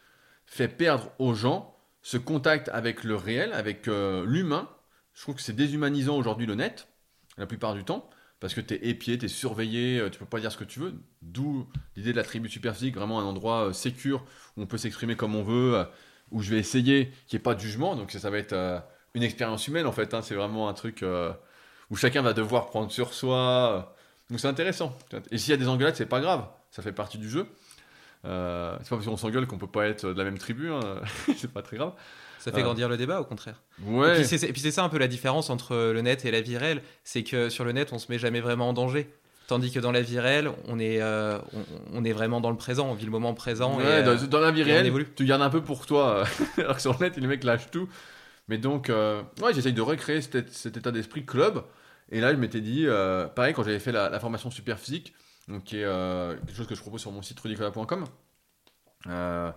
fait 0.47 0.69
perdre 0.69 1.11
aux 1.19 1.35
gens 1.35 1.75
ce 2.09 2.17
contact 2.17 2.71
avec 2.71 3.05
le 3.05 3.17
réel, 3.17 3.53
avec 3.53 3.87
euh, 3.87 4.25
l'humain. 4.25 4.67
Je 5.13 5.21
trouve 5.21 5.35
que 5.35 5.43
c'est 5.43 5.53
déshumanisant 5.53 6.17
aujourd'hui 6.17 6.47
le 6.47 6.55
net, 6.55 6.89
la 7.37 7.45
plupart 7.45 7.75
du 7.75 7.85
temps, 7.85 8.09
parce 8.41 8.55
que 8.55 8.63
tu 8.63 8.73
es 8.73 8.89
épié, 8.89 9.19
tu 9.19 9.27
es 9.27 9.29
surveillé, 9.29 9.99
euh, 9.99 10.09
tu 10.09 10.19
peux 10.19 10.25
pas 10.25 10.41
dire 10.41 10.51
ce 10.51 10.57
que 10.57 10.65
tu 10.65 10.81
veux. 10.81 10.95
D'où 11.21 11.69
l'idée 11.97 12.13
de 12.13 12.17
la 12.17 12.23
tribu 12.23 12.49
superphysique, 12.49 12.95
vraiment 12.95 13.21
un 13.21 13.25
endroit 13.25 13.69
euh, 13.69 14.17
où 14.57 14.63
on 14.63 14.65
peut 14.65 14.79
s'exprimer 14.79 15.17
comme 15.17 15.37
on 15.37 15.43
veut, 15.43 15.75
euh, 15.75 15.85
où 16.31 16.41
je 16.41 16.49
vais 16.49 16.59
essayer 16.59 17.11
qu'il 17.27 17.37
n'y 17.37 17.41
ait 17.41 17.43
pas 17.43 17.55
de 17.55 17.61
jugement. 17.61 17.95
Donc 17.95 18.11
ça, 18.11 18.31
va 18.31 18.39
être 18.39 18.57
une 19.13 19.23
expérience 19.23 19.69
humaine 19.69 19.85
en 19.85 19.93
fait. 19.93 20.15
hein. 20.15 20.23
C'est 20.23 20.35
vraiment 20.35 20.71
un 20.71 20.75
truc 20.75 21.05
où 21.91 21.97
chacun 21.97 22.23
va 22.23 22.33
devoir 22.33 22.69
prendre 22.69 22.91
sur 22.91 23.13
soi. 23.13 23.95
Donc 24.31 24.41
c'est 24.41 24.49
intéressant. 24.49 24.97
Et 25.31 25.37
s'il 25.37 25.51
y 25.51 25.55
a 25.55 25.59
des 25.59 25.69
engueulades, 25.69 25.97
c'est 25.97 26.07
pas 26.07 26.23
grave, 26.23 26.49
ça 26.71 26.81
fait 26.81 26.93
partie 26.93 27.19
du 27.19 27.29
jeu. 27.29 27.49
Euh, 28.25 28.77
c'est 28.83 28.89
pas 28.91 28.97
parce 28.97 29.07
qu'on 29.07 29.17
s'engueule 29.17 29.47
qu'on 29.47 29.59
peut 29.59 29.67
pas 29.67 29.87
être 29.87 30.07
de 30.13 30.19
la 30.19 30.25
même 30.25 30.39
tribu, 30.39 30.71
hein. 30.71 30.81
c'est 31.37 31.53
pas 31.53 31.63
très 31.63 31.77
grave. 31.77 31.93
Ça 32.39 32.53
fait 32.53 32.61
Euh. 32.61 32.63
grandir 32.65 32.89
le 32.89 32.97
débat, 32.97 33.21
au 33.21 33.25
contraire. 33.25 33.61
Ouais. 33.85 34.11
Et 34.13 34.15
puis 34.15 34.25
c'est- 34.61 34.71
ça 34.71 34.85
un 34.85 34.89
peu 34.89 34.99
la 34.99 35.09
différence 35.09 35.51
entre 35.51 35.75
le 35.93 36.01
net 36.03 36.25
et 36.25 36.31
la 36.31 36.41
vie 36.41 36.57
réelle, 36.57 36.83
c'est 37.05 37.23
que 37.25 37.49
sur 37.49 37.65
le 37.65 37.73
net, 37.73 37.93
on 37.93 37.99
se 37.99 38.11
met 38.11 38.19
jamais 38.19 38.41
vraiment 38.41 38.69
en 38.71 38.73
danger. 38.73 39.11
Tandis 39.49 39.73
que 39.73 39.81
dans 39.81 39.93
la 39.93 40.03
vie 40.03 40.21
réelle, 40.21 40.51
on 40.67 40.79
est, 40.79 41.01
euh, 41.01 41.39
on, 41.55 42.01
on 42.01 42.05
est 42.05 42.13
vraiment 42.13 42.41
dans 42.41 42.51
le 42.51 42.57
présent, 42.57 42.87
on 42.91 42.95
vit 42.95 43.07
le 43.07 43.11
moment 43.11 43.33
présent. 43.35 43.79
Ouais, 43.79 44.01
et, 44.01 44.03
dans, 44.03 44.15
dans 44.27 44.41
la 44.41 44.51
vie 44.51 44.63
réelle, 44.63 44.93
tu 45.17 45.25
gardes 45.25 45.41
un 45.43 45.49
peu 45.51 45.63
pour 45.63 45.87
toi, 45.87 46.25
alors 46.59 46.77
que 46.77 46.83
sur 46.83 46.93
le 46.93 46.99
net, 46.99 47.17
les 47.17 47.27
mecs 47.27 47.45
lâchent 47.45 47.71
tout. 47.71 47.89
Mais 48.49 48.59
donc, 48.59 48.89
ouais, 48.91 49.55
j'essaye 49.55 49.73
de 49.73 49.81
recréer 49.83 50.21
cet, 50.23 50.53
cet 50.53 50.77
état 50.77 50.91
d'esprit 50.91 51.25
club. 51.25 51.63
Et 52.11 52.21
là, 52.21 52.33
je 52.33 52.37
m'étais 52.39 52.61
dit, 52.61 52.87
pareil, 53.35 53.55
quand 53.55 53.63
j'avais 53.63 53.79
fait 53.79 53.93
la, 53.93 54.11
la 54.11 54.21
formation 54.21 54.51
super 54.51 54.79
physique, 54.79 55.15
donc 55.49 55.65
qui 55.65 55.79
est 55.79 55.85
euh, 55.85 56.37
quelque 56.37 56.55
chose 56.55 56.67
que 56.67 56.75
je 56.75 56.81
propose 56.81 57.01
sur 57.01 57.11
mon 57.11 57.23
site 57.23 57.41
rudicola.com, 57.41 58.05
euh, 59.07 59.51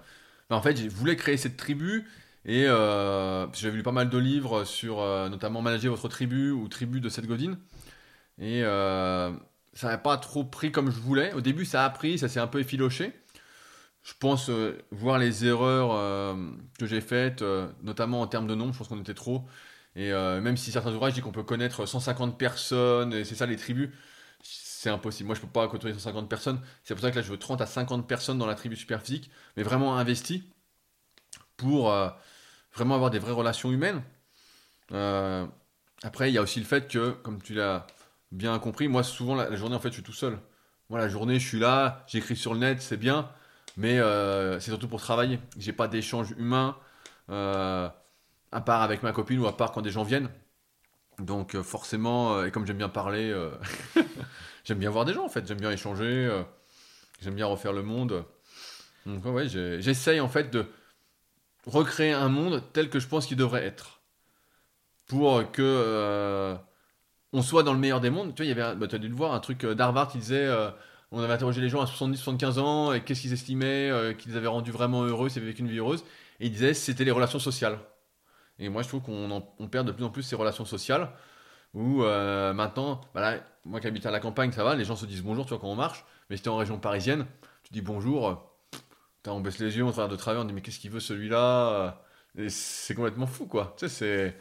bah, 0.50 0.56
en 0.56 0.62
fait, 0.62 0.78
je 0.78 0.90
voulais 0.90 1.16
créer 1.16 1.38
cette 1.38 1.58
tribu. 1.58 2.08
Et 2.44 2.66
euh, 2.66 3.46
j'avais 3.54 3.78
lu 3.78 3.84
pas 3.84 3.92
mal 3.92 4.10
de 4.10 4.18
livres 4.18 4.64
sur 4.64 4.98
notamment 5.30 5.62
manager 5.62 5.92
votre 5.94 6.08
tribu 6.08 6.50
ou 6.50 6.68
tribu 6.68 7.00
de 7.00 7.08
Seth 7.08 7.28
Godin. 7.28 7.60
Et 8.40 8.62
ça 9.74 9.88
n'a 9.88 9.98
pas 9.98 10.18
trop 10.18 10.44
pris 10.44 10.72
comme 10.72 10.90
je 10.90 11.00
voulais. 11.00 11.34
Au 11.34 11.42
début, 11.42 11.66
ça 11.66 11.86
a 11.86 11.90
pris, 11.90 12.18
ça 12.18 12.30
s'est 12.30 12.40
un 12.40 12.48
peu 12.48 12.60
effiloché. 12.60 13.14
Je 14.02 14.14
pense 14.20 14.50
voir 14.90 15.20
les 15.20 15.46
erreurs 15.46 16.36
que 16.80 16.88
j'ai 16.88 17.02
faites, 17.02 17.44
notamment 17.84 18.22
en 18.22 18.28
termes 18.28 18.48
de 18.48 18.56
nombre, 18.56 18.74
je 18.74 18.80
pense 18.80 18.88
qu'on 18.88 19.00
était 19.00 19.14
trop. 19.14 19.46
Et 19.96 20.12
même 20.12 20.58
si 20.58 20.72
certains 20.72 20.94
ouvrages 20.94 21.14
disent 21.14 21.24
qu'on 21.24 21.32
peut 21.32 21.44
connaître 21.44 21.86
150 21.86 22.40
personnes, 22.40 23.14
et 23.14 23.24
c'est 23.24 23.36
ça 23.36 23.46
les 23.46 23.56
tribus, 23.56 23.90
c'est 24.44 24.90
impossible. 24.90 25.28
Moi, 25.28 25.36
je 25.36 25.42
peux 25.42 25.48
pas 25.48 25.68
côtoyer 25.68 25.94
150 25.94 26.28
personnes. 26.28 26.60
C'est 26.84 26.96
pour 26.96 27.04
ça 27.04 27.12
que 27.12 27.16
là, 27.18 27.22
je 27.22 27.30
veux 27.30 27.38
30 27.38 27.62
à 27.62 27.66
50 27.66 28.08
personnes 28.08 28.38
dans 28.38 28.48
la 28.48 28.56
tribu 28.56 28.76
super 28.76 29.02
physique, 29.02 29.30
mais 29.56 29.64
vraiment 29.64 29.98
investies 29.98 30.44
pour 31.56 31.92
euh, 31.92 32.10
vraiment 32.74 32.96
avoir 32.96 33.12
des 33.12 33.20
vraies 33.20 33.32
relations 33.32 33.72
humaines. 33.72 34.02
Euh, 34.92 35.46
après, 36.04 36.32
il 36.32 36.34
y 36.34 36.38
a 36.38 36.42
aussi 36.42 36.60
le 36.60 36.66
fait 36.66 36.88
que, 36.88 37.12
comme 37.12 37.42
tu 37.42 37.54
l'as 37.54 37.86
bien 38.32 38.58
compris, 38.60 38.88
moi, 38.88 39.04
souvent, 39.04 39.36
la, 39.36 39.56
journée, 39.56 39.76
en 39.76 39.80
fait, 39.80 39.90
je 39.90 39.96
suis 39.96 40.04
tout 40.04 40.14
seul. 40.14 40.40
Moi, 40.90 41.00
la 41.00 41.10
journée, 41.10 41.40
je 41.40 41.48
suis 41.48 41.60
là, 41.60 42.04
j'écris 42.08 42.36
sur 42.36 42.54
le 42.54 42.60
net, 42.60 42.82
c'est 42.82 42.98
bien, 42.98 43.30
mais 43.78 44.00
euh, 44.00 44.60
c'est 44.60 44.72
surtout 44.72 44.88
pour 44.88 45.00
travailler. 45.00 45.40
J'ai 45.58 45.74
pas 45.74 45.88
d'échange 45.88 46.32
humain, 46.32 46.76
à 47.30 48.62
part 48.66 48.82
avec 48.82 49.04
ma 49.04 49.12
copine 49.14 49.40
ou 49.40 49.48
à 49.48 49.56
part 49.56 49.72
quand 49.72 49.82
des 49.82 49.92
gens 49.92 50.04
viennent. 50.04 50.30
Donc, 51.22 51.56
euh, 51.56 51.64
forcément, 51.64 52.36
euh, 52.36 52.46
et 52.46 52.52
comme 52.52 52.66
j'aime 52.66 52.78
bien 52.78 52.90
parler, 52.90 53.30
euh, 53.32 53.52
j'aime 54.66 54.80
bien 54.80 54.90
voir 54.90 55.06
des 55.06 55.14
gens, 55.14 55.26
en 55.26 55.30
fait. 55.30 55.48
J'aime 55.48 55.60
bien 55.60 55.72
échanger, 55.72 56.30
j'aime 57.22 57.36
bien 57.36 57.46
refaire 57.46 57.74
le 57.74 57.84
monde. 57.84 58.26
Donc, 59.06 59.26
ouais, 59.26 59.48
j'essaye, 59.48 60.20
en 60.20 60.28
fait, 60.28 60.52
de 60.52 60.66
recréer 61.66 62.12
un 62.12 62.30
monde 62.30 62.64
tel 62.74 62.90
que 62.90 63.00
je 63.00 63.08
pense 63.08 63.28
qu'il 63.28 63.38
devrait 63.38 63.64
être. 63.64 64.02
Pour 65.08 65.52
que 65.52 66.58
on 67.34 67.42
soit 67.42 67.64
dans 67.64 67.74
le 67.74 67.80
meilleur 67.80 68.02
des 68.02 68.10
mondes. 68.10 68.36
Tu 68.36 68.46
il 68.46 68.56
bah, 68.56 68.76
as 68.92 68.98
dû 68.98 69.08
le 69.08 69.16
voir, 69.16 69.34
un 69.34 69.40
truc 69.40 69.66
d'Harvard 69.66 70.10
qui 70.10 70.18
disait 70.18 70.50
on 71.12 71.22
avait 71.22 71.34
interrogé 71.34 71.62
les 71.62 71.70
gens 71.70 71.82
à 71.82 71.86
70-75 71.86 72.60
ans 72.60 72.94
et 72.94 73.02
qu'est-ce 73.04 73.22
qu'ils 73.22 73.34
estimaient, 73.34 74.16
qui 74.18 74.30
les 74.30 74.38
avait 74.38 74.48
rendus 74.48 74.72
vraiment 74.72 75.04
heureux, 75.04 75.30
s'ils 75.30 75.42
avaient 75.42 75.52
vécu 75.52 75.62
une 75.62 75.70
vie 75.70 75.80
heureuse. 75.80 76.04
Et 76.40 76.48
ils 76.48 76.52
disaient 76.52 76.74
c'était 76.74 77.04
les 77.04 77.12
relations 77.12 77.40
sociales. 77.40 77.78
Et 78.62 78.70
moi, 78.70 78.82
je 78.84 78.88
trouve 78.88 79.02
qu'on 79.02 79.44
on 79.60 79.68
perd 79.68 79.86
de 79.88 79.92
plus 79.92 80.06
en 80.06 80.10
plus 80.10 80.24
ces 80.24 80.36
relations 80.38 80.64
sociales. 80.66 81.10
Où 81.74 82.04
euh, 82.04 82.54
maintenant, 82.54 83.00
bah 83.16 83.22
là, 83.22 83.38
moi 83.64 83.80
qui 83.80 83.88
habite 83.88 84.06
à 84.06 84.12
la 84.12 84.20
campagne, 84.20 84.52
ça 84.52 84.64
va, 84.64 84.76
les 84.76 84.84
gens 84.84 84.96
se 84.98 85.06
disent 85.06 85.24
bonjour, 85.24 85.46
tu 85.46 85.50
vois, 85.50 85.60
quand 85.60 85.70
on 85.70 85.76
marche. 85.76 86.04
Mais 86.30 86.36
si 86.38 86.44
t'es 86.44 86.50
en 86.50 86.58
région 86.58 86.78
parisienne, 86.78 87.26
tu 87.64 87.72
dis 87.74 87.82
bonjour, 87.82 88.28
euh, 88.28 88.36
putain, 89.18 89.32
on 89.32 89.40
baisse 89.40 89.58
les 89.60 89.78
yeux, 89.78 89.84
on 89.84 89.92
traverse 89.92 90.12
de 90.12 90.18
travers, 90.18 90.42
on 90.42 90.46
dit 90.46 90.54
mais 90.54 90.62
qu'est-ce 90.62 90.80
qu'il 90.80 90.92
veut 90.92 91.00
celui-là 91.00 92.04
Et 92.38 92.50
c'est 92.50 92.94
complètement 92.94 93.26
fou, 93.28 93.46
quoi. 93.46 93.74
Tu 93.78 93.88
sais, 93.88 93.94
c'est, 93.96 94.38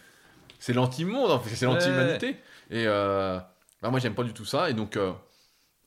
c'est 0.59 0.73
l'anti-monde, 0.73 1.31
en 1.31 1.39
fait, 1.39 1.55
c'est 1.55 1.67
l'anti-humanité. 1.67 2.31
Et 2.71 2.85
euh, 2.87 3.39
bah, 3.81 3.91
moi, 3.91 4.01
j'aime 4.01 4.15
pas 4.15 4.25
du 4.25 4.33
tout 4.33 4.45
ça. 4.45 4.69
Et 4.69 4.75
donc, 4.75 4.97
euh, 4.97 5.13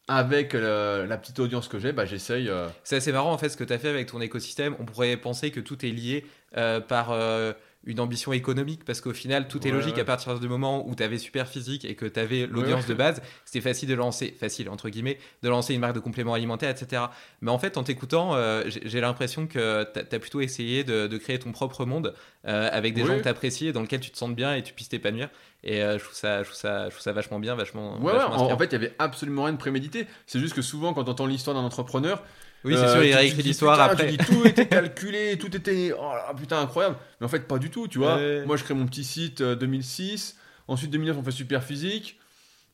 avec 0.08 0.56
euh, 0.56 1.06
la 1.08 1.18
petite 1.18 1.40
audience 1.40 1.68
que 1.68 1.80
j'ai, 1.80 1.92
bah, 1.92 2.06
j'essaye. 2.06 2.50
euh, 2.50 2.68
C'est 2.86 2.98
assez 2.98 3.12
marrant 3.12 3.32
en 3.34 3.38
fait 3.38 3.50
ce 3.50 3.58
que 3.58 3.64
tu 3.64 3.74
as 3.74 3.80
fait 3.80 3.90
avec 3.90 4.08
ton 4.08 4.22
écosystème. 4.22 4.76
On 4.80 4.86
pourrait 4.86 5.16
penser 5.18 5.52
que 5.52 5.60
tout 5.60 5.86
est 5.86 5.90
lié 5.92 6.26
euh, 6.58 6.80
par 6.82 7.12
euh, 7.12 7.54
une 7.86 8.00
ambition 8.00 8.32
économique 8.34 8.86
parce 8.86 9.02
qu'au 9.02 9.14
final 9.14 9.48
tout 9.48 9.68
est 9.68 9.72
logique 9.72 9.96
ouais. 9.96 10.02
à 10.02 10.06
partir 10.06 10.40
du 10.40 10.48
moment 10.48 10.88
où 10.88 10.96
tu 10.96 11.04
avais 11.04 11.18
super 11.18 11.48
physique 11.48 11.84
et 11.86 11.96
que 11.96 12.06
tu 12.06 12.20
avais 12.20 12.48
l'audience 12.48 12.84
Ouais. 12.84 12.90
de 12.90 12.94
base. 12.94 13.22
C'était 13.46 13.62
facile 13.62 13.90
de 13.90 13.94
lancer, 13.96 14.36
facile 14.40 14.70
entre 14.70 14.90
guillemets, 14.90 15.18
de 15.42 15.50
lancer 15.50 15.74
une 15.74 15.82
marque 15.82 15.96
de 15.96 16.00
compléments 16.00 16.34
alimentaires, 16.34 16.70
etc. 16.70 17.04
Mais 17.42 17.52
en 17.52 17.60
fait 17.60 17.78
en 17.78 17.84
t'écoutant, 17.84 18.36
euh, 18.36 18.64
j'ai 18.68 19.02
l'impression 19.02 19.48
que 19.48 19.86
tu 19.94 20.00
as, 20.16 20.20
plutôt 20.20 20.42
essayé 20.42 20.84
de, 20.84 21.08
de 21.08 21.18
créer 21.18 21.40
ton 21.40 21.52
propre 21.52 21.86
monde 21.86 22.14
euh, 22.48 22.70
avec 22.72 22.94
des 22.94 23.02
Oui. 23.02 23.08
gens 23.08 23.18
que 23.18 23.24
tu 23.24 23.28
apprécies 23.30 23.68
et 23.68 23.74
dans 23.74 23.82
lequel 23.82 24.00
tu 24.00 24.12
te 24.12 24.18
sens 24.18 24.32
bien 24.32 24.56
et 24.56 24.64
tu 24.64 24.74
puisses 24.74 24.90
t'épanouir. 24.90 25.30
Et 25.66 25.82
euh, 25.82 25.98
je, 25.98 26.04
trouve 26.04 26.16
ça, 26.16 26.40
je, 26.44 26.48
trouve 26.50 26.58
ça, 26.60 26.86
je 26.86 26.90
trouve 26.92 27.02
ça 27.02 27.14
vachement 27.14 27.40
bien, 27.40 27.56
vachement. 27.56 27.98
Vachement 28.00 28.34
en, 28.36 28.52
en 28.52 28.58
fait, 28.58 28.66
il 28.66 28.72
y 28.74 28.76
avait 28.76 28.94
absolument 29.00 29.44
rien 29.44 29.54
de 29.54 29.58
prémédité. 29.58 30.08
C'est 30.26 30.40
juste 30.40 30.54
que 30.54 30.62
souvent, 30.62 30.94
quand 30.94 31.08
on 31.08 31.12
entend 31.12 31.26
l'histoire 31.26 31.56
d'un 31.56 31.64
entrepreneur, 31.64 32.22
oui, 32.64 32.76
c'est 32.76 32.84
euh, 32.84 32.94
sûr, 32.94 33.02
tu- 33.02 33.08
il 33.08 33.16
réécrit 33.16 33.44
l'histoire 33.44 33.80
après. 33.80 34.12
Tu 34.12 34.18
dis 34.18 34.26
tout 34.26 34.46
était 34.46 34.68
calculé, 34.68 35.38
tout 35.40 35.56
était 35.56 35.94
oh 35.98 36.02
là, 36.14 36.34
putain 36.38 36.60
incroyable. 36.62 36.98
Mais 37.20 37.26
en 37.26 37.30
fait, 37.30 37.48
pas 37.48 37.60
du 37.60 37.70
tout, 37.70 37.88
tu 37.88 37.98
vois. 37.98 38.16
Ouais. 38.16 38.46
Moi, 38.46 38.58
je 38.58 38.64
crée 38.64 38.74
mon 38.74 38.86
petit 38.86 39.04
site 39.04 39.42
euh, 39.42 39.56
2006. 39.56 40.38
Ensuite, 40.68 40.92
2009, 40.92 41.18
on 41.18 41.24
fait 41.24 41.32
super 41.32 41.64
physique. 41.64 42.20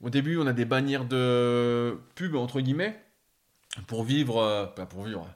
Au 0.01 0.09
début, 0.09 0.37
on 0.37 0.47
a 0.47 0.53
des 0.53 0.65
bannières 0.65 1.05
de 1.05 1.97
pub 2.15 2.35
entre 2.35 2.61
guillemets 2.61 3.03
pour 3.87 4.03
vivre, 4.03 4.41
euh, 4.41 4.65
pas 4.65 4.85
pour 4.85 5.03
vivre, 5.03 5.27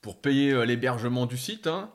pour 0.00 0.20
payer 0.20 0.52
euh, 0.52 0.64
l'hébergement 0.64 1.26
du 1.26 1.36
site. 1.36 1.66
hein. 1.66 1.90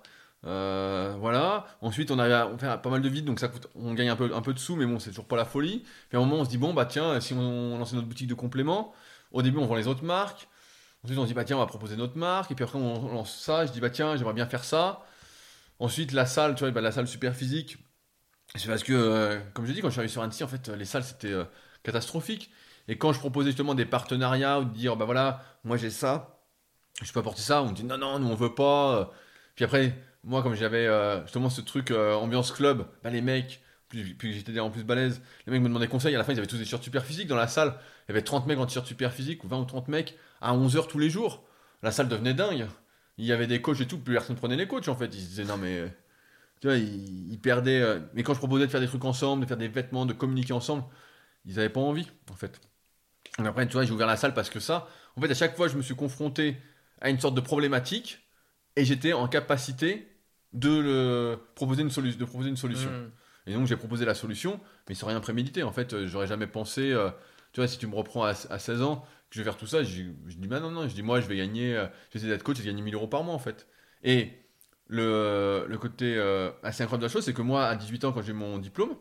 Euh, 0.46 1.16
voilà. 1.20 1.66
Ensuite, 1.82 2.12
on 2.12 2.20
a 2.20 2.48
on 2.48 2.58
fait 2.58 2.68
pas 2.82 2.90
mal 2.90 3.02
de 3.02 3.10
vides, 3.10 3.26
donc 3.26 3.40
ça 3.40 3.48
coûte, 3.48 3.68
on 3.76 3.94
gagne 3.94 4.10
un 4.10 4.16
peu, 4.16 4.32
un 4.34 4.42
peu 4.42 4.54
de 4.54 4.60
sous, 4.60 4.76
mais 4.76 4.86
bon, 4.86 5.00
c'est 5.00 5.10
toujours 5.10 5.26
pas 5.26 5.38
la 5.38 5.46
folie. 5.46 5.84
Puis 6.10 6.18
à 6.18 6.22
un 6.22 6.26
moment, 6.26 6.42
on 6.42 6.46
se 6.46 6.50
dit 6.50 6.58
bon 6.58 6.74
bah 6.74 6.86
tiens, 6.86 7.20
si 7.20 7.34
on, 7.34 7.78
lançait 7.78 7.96
notre 7.96 8.08
boutique 8.08 8.28
de 8.28 8.34
compléments, 8.36 8.94
au 9.32 9.42
début, 9.42 9.58
on 9.58 9.66
vend 9.66 9.76
les 9.76 9.88
autres 9.88 10.04
marques. 10.04 10.48
Ensuite, 11.06 11.20
on 11.20 11.26
dit 11.26 11.36
bah 11.36 11.44
tiens, 11.46 11.58
on 11.58 11.60
va 11.60 11.68
proposer 11.68 11.96
notre 11.98 12.18
marque. 12.18 12.52
Et 12.52 12.56
puis 12.56 12.64
après, 12.64 12.80
on 12.80 13.14
lance 13.14 13.38
ça. 13.38 13.66
Je 13.68 13.72
dis 13.72 13.80
bah 13.80 13.92
tiens, 13.92 14.18
j'aimerais 14.18 14.34
bien 14.34 14.48
faire 14.48 14.64
ça. 14.64 15.06
Ensuite, 15.80 16.14
la 16.14 16.26
salle, 16.26 16.56
tu 16.56 16.62
vois, 16.62 16.72
bah, 16.72 16.82
la 16.82 16.92
salle 16.92 17.08
super 17.08 17.36
physique. 17.36 17.78
C'est 18.56 18.68
parce 18.68 18.84
que, 18.84 18.94
euh, 18.94 19.40
comme 19.54 19.66
je 19.68 19.74
dis, 19.74 19.82
quand 19.82 19.90
je 19.90 19.94
suis 19.94 20.00
arrivé 20.00 20.12
sur 20.12 20.24
Annecy, 20.24 20.44
en 20.44 20.48
fait, 20.48 20.70
les 20.70 20.86
salles 20.86 21.04
c'était 21.04 21.32
euh, 21.32 21.46
catastrophique. 21.84 22.52
Et 22.88 22.98
quand 22.98 23.14
je 23.14 23.20
proposais 23.20 23.50
justement 23.50 23.76
des 23.76 23.86
partenariats 23.86 24.60
ou 24.62 24.66
de 24.66 24.72
dire 24.74 24.96
bah 24.98 25.06
voilà, 25.06 25.44
moi 25.64 25.78
j'ai 25.78 25.92
ça, 25.92 26.40
je 27.04 27.12
peux 27.14 27.20
apporter 27.20 27.42
ça, 27.42 27.64
on 27.64 27.70
me 27.70 27.74
dit 27.74 27.84
non, 27.84 27.98
non, 27.98 28.20
nous 28.20 28.28
on 28.30 28.36
veut 28.36 28.56
pas. 28.56 29.12
Puis 29.56 29.66
après, 29.66 29.96
moi, 30.24 30.44
comme 30.44 30.56
j'avais 30.56 30.88
euh, 30.88 31.22
justement 31.24 31.50
ce 31.50 31.62
truc 31.62 31.92
ambiance 31.92 32.52
club, 32.52 32.88
bah, 33.04 33.10
les 33.12 33.22
mecs, 33.22 33.62
puis, 33.90 34.14
puis 34.14 34.34
j'étais 34.34 34.60
en 34.60 34.70
plus 34.72 34.84
balèze, 34.84 35.22
les 35.46 35.52
mecs 35.52 35.62
me 35.62 35.68
demandaient 35.68 35.88
conseil. 35.88 36.16
À 36.16 36.18
la 36.18 36.24
fin, 36.24 36.34
ils 36.34 36.38
avaient 36.38 36.48
tous 36.48 36.58
des 36.58 36.64
t-shirts 36.64 36.84
super 36.84 37.06
physiques 37.06 37.28
dans 37.28 37.36
la 37.36 37.48
salle. 37.48 37.76
Il 38.08 38.10
y 38.10 38.12
avait 38.12 38.24
30 38.24 38.48
mecs 38.48 38.58
en 38.60 38.66
t-shirt 38.66 38.86
super 38.86 39.14
physique, 39.14 39.44
ou 39.44 39.48
20 39.48 39.60
ou 39.60 39.66
30 39.66 39.88
mecs, 39.88 40.18
à 40.42 40.54
11h 40.56 40.88
tous 40.88 41.00
les 41.00 41.10
jours. 41.10 41.44
La 41.84 41.92
salle 41.92 42.08
devenait 42.08 42.34
dingue. 42.34 42.68
Il 43.18 43.26
y 43.26 43.32
avait 43.32 43.48
des 43.48 43.62
coachs 43.62 43.80
et 43.82 43.88
tout, 43.88 43.98
plus 44.00 44.14
personne 44.14 44.36
prenait 44.36 44.56
les 44.58 44.68
coachs 44.68 44.88
en 44.88 44.96
fait. 44.96 45.06
Ils 45.14 45.22
se 45.22 45.28
disaient 45.28 45.44
non, 45.46 45.58
mais. 45.58 45.78
euh, 45.80 45.88
Tu 46.62 46.68
vois, 46.68 46.78
ils, 46.78 47.40
perdaient. 47.40 47.82
euh, 47.82 48.00
Mais 48.14 48.24
quand 48.24 48.34
je 48.34 48.40
proposais 48.40 48.66
de 48.66 48.72
faire 48.72 48.82
des 48.82 48.88
trucs 48.88 49.06
ensemble, 49.06 49.44
de 49.44 49.48
faire 49.48 49.58
des 49.58 49.68
vêtements, 49.68 50.06
de 50.06 50.14
communiquer 50.14 50.54
ensemble, 50.54 50.84
ils 51.46 51.56
n'avaient 51.56 51.70
pas 51.70 51.80
envie 51.82 52.08
en 52.32 52.36
fait. 52.36 52.60
Et 53.40 53.46
après, 53.46 53.68
tu 53.68 53.74
vois, 53.74 53.84
j'ai 53.86 53.92
ouvert 53.92 54.08
la 54.08 54.18
salle 54.18 54.34
parce 54.34 54.50
que 54.50 54.60
ça, 54.60 54.88
en 55.16 55.22
fait, 55.22 55.30
à 55.30 55.36
chaque 55.36 55.56
fois, 55.56 55.68
je 55.68 55.76
me 55.78 55.82
suis 55.82 55.96
confronté 55.96 56.58
à 57.02 57.10
une 57.10 57.20
sorte 57.20 57.36
de 57.36 57.42
problématique 57.42 58.20
et 58.76 58.86
j'étais 58.86 59.14
en 59.14 59.28
capacité 59.28 60.08
de 60.54 61.38
proposer 61.56 61.82
une, 61.82 61.90
solution. 61.90 62.90
Mm. 62.90 63.12
Et 63.48 63.54
donc 63.54 63.68
j'ai 63.68 63.78
proposé 63.78 64.06
la 64.06 64.16
solution, 64.16 64.60
mais 64.90 64.96
sans 64.96 65.08
rien 65.08 65.20
préméditer. 65.20 65.64
En 65.64 65.72
fait, 65.72 65.94
euh, 65.94 66.08
j'aurais 66.08 66.28
jamais 66.28 66.48
pensé, 66.48 66.92
euh, 66.92 67.10
tu 67.54 67.62
vois, 67.62 67.68
si 67.68 67.78
tu 67.78 67.88
me 67.88 67.96
reprends 67.96 68.24
à, 68.26 68.34
à 68.50 68.60
16 68.60 68.82
ans, 68.82 69.06
que 69.30 69.36
je 69.36 69.40
vais 69.42 69.44
faire 69.46 69.58
tout 69.58 69.68
ça, 69.68 69.84
je, 69.84 70.04
dis, 70.04 70.48
bah 70.48 70.60
non, 70.60 70.72
non, 70.72 70.88
je 70.88 70.94
dis, 70.94 71.04
moi, 71.04 71.20
je 71.20 71.28
vais 71.28 71.38
gagner, 71.38 71.76
euh, 71.76 71.86
je 72.10 72.14
vais 72.14 72.20
essayer 72.20 72.32
d'être 72.32 72.44
coach, 72.44 72.58
je 72.58 72.62
vais 72.62 72.70
gagner 72.70 72.82
1000 72.82 72.96
euros 72.96 73.08
par 73.08 73.24
mois, 73.24 73.34
en 73.34 73.40
fait. 73.40 73.68
Et 74.04 74.32
le, 74.88 75.66
le 75.68 75.78
côté 75.78 76.16
euh, 76.16 76.52
assez 76.64 76.84
incroyable 76.84 77.02
de 77.02 77.08
la 77.08 77.12
chose, 77.14 77.26
c'est 77.26 77.34
que 77.34 77.42
moi, 77.42 77.66
à 77.66 77.76
18 77.76 78.06
ans, 78.06 78.12
quand 78.12 78.22
j'ai 78.22 78.34
mon 78.34 78.58
diplôme, 78.60 78.96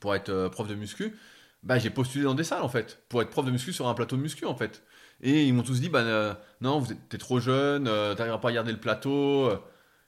pour 0.00 0.14
être 0.14 0.30
euh, 0.30 0.48
prof 0.48 0.66
de 0.68 0.74
muscu, 0.74 1.16
bah, 1.62 1.78
j'ai 1.78 1.90
postulé 1.90 2.24
dans 2.24 2.34
des 2.34 2.44
salles, 2.44 2.62
en 2.62 2.68
fait, 2.68 3.02
pour 3.08 3.22
être 3.22 3.30
prof 3.30 3.44
de 3.44 3.50
muscu 3.50 3.72
sur 3.72 3.88
un 3.88 3.94
plateau 3.94 4.16
de 4.16 4.22
muscu, 4.22 4.46
en 4.46 4.54
fait. 4.56 4.82
Et 5.22 5.44
ils 5.44 5.54
m'ont 5.54 5.62
tous 5.62 5.80
dit, 5.80 5.88
bah 5.88 6.38
non, 6.60 6.78
vous 6.78 6.92
êtes, 6.92 7.08
t'es 7.08 7.18
trop 7.18 7.40
jeune, 7.40 7.84
t'arriveras 7.84 8.38
pas 8.38 8.50
à 8.50 8.52
garder 8.52 8.72
le 8.72 8.78
plateau. 8.80 9.50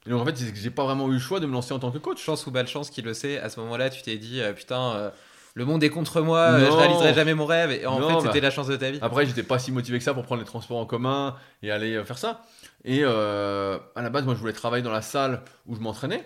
Et 0.05 0.09
donc, 0.11 0.21
en 0.21 0.25
fait, 0.25 0.35
j'ai 0.55 0.69
pas 0.71 0.83
vraiment 0.85 1.07
eu 1.09 1.13
le 1.13 1.19
choix 1.19 1.39
de 1.39 1.45
me 1.45 1.51
lancer 1.51 1.73
en 1.73 1.79
tant 1.79 1.91
que 1.91 1.97
coach. 1.97 2.23
chance 2.23 2.47
ou 2.47 2.51
malchance 2.51 2.89
qui 2.89 3.01
le 3.01 3.13
sait, 3.13 3.37
à 3.39 3.49
ce 3.49 3.59
moment-là, 3.59 3.89
tu 3.89 4.01
t'es 4.01 4.17
dit 4.17 4.41
euh, 4.41 4.53
putain, 4.53 4.93
euh, 4.95 5.09
le 5.55 5.65
monde 5.65 5.83
est 5.83 5.89
contre 5.89 6.21
moi, 6.21 6.39
euh, 6.39 6.65
je 6.65 6.71
réaliserai 6.71 7.13
jamais 7.13 7.33
mon 7.33 7.45
rêve. 7.45 7.71
Et 7.71 7.85
en 7.85 7.99
Non, 7.99 8.07
fait, 8.07 8.13
bah. 8.15 8.21
c'était 8.27 8.39
la 8.41 8.51
chance 8.51 8.67
de 8.67 8.75
ta 8.77 8.91
vie. 8.91 8.99
Après, 9.01 9.25
j'étais 9.25 9.43
pas 9.43 9.59
si 9.59 9.71
motivé 9.71 9.97
que 9.97 10.03
ça 10.03 10.13
pour 10.13 10.23
prendre 10.23 10.41
les 10.41 10.47
transports 10.47 10.77
en 10.77 10.85
commun 10.85 11.35
et 11.61 11.71
aller 11.71 12.03
faire 12.05 12.17
ça. 12.17 12.43
Et 12.85 13.01
euh, 13.03 13.77
à 13.95 14.01
la 14.01 14.09
base, 14.09 14.23
moi, 14.23 14.35
je 14.35 14.39
voulais 14.39 14.53
travailler 14.53 14.83
dans 14.83 14.91
la 14.91 15.01
salle 15.01 15.41
où 15.67 15.75
je 15.75 15.81
m'entraînais. 15.81 16.25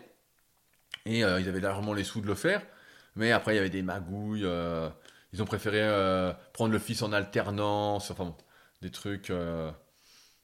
Et 1.06 1.24
euh, 1.26 1.40
ils 1.42 1.50
avaient 1.50 1.60
largement 1.60 1.94
les 1.94 2.04
sous 2.04 2.22
de 2.22 2.28
le 2.28 2.36
faire. 2.36 2.62
Mais 3.16 3.32
après, 3.32 3.54
il 3.54 3.58
y 3.58 3.60
avait 3.60 3.70
des 3.70 3.82
magouilles. 3.82 4.46
euh, 4.46 4.88
ils 5.34 5.42
ont 5.42 5.46
préféré 5.46 5.82
prendre 6.54 6.72
le 6.72 6.78
fils 6.80 7.02
en 7.02 7.12
alternance, 7.12 8.12
enfin 8.12 8.26
bon, 8.26 8.36
des 8.84 8.92
trucs, 8.92 9.32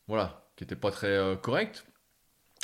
voilà, 0.08 0.42
qui 0.56 0.64
n'étaient 0.64 0.76
pas 0.76 0.90
très 0.90 1.38
corrects. 1.44 1.84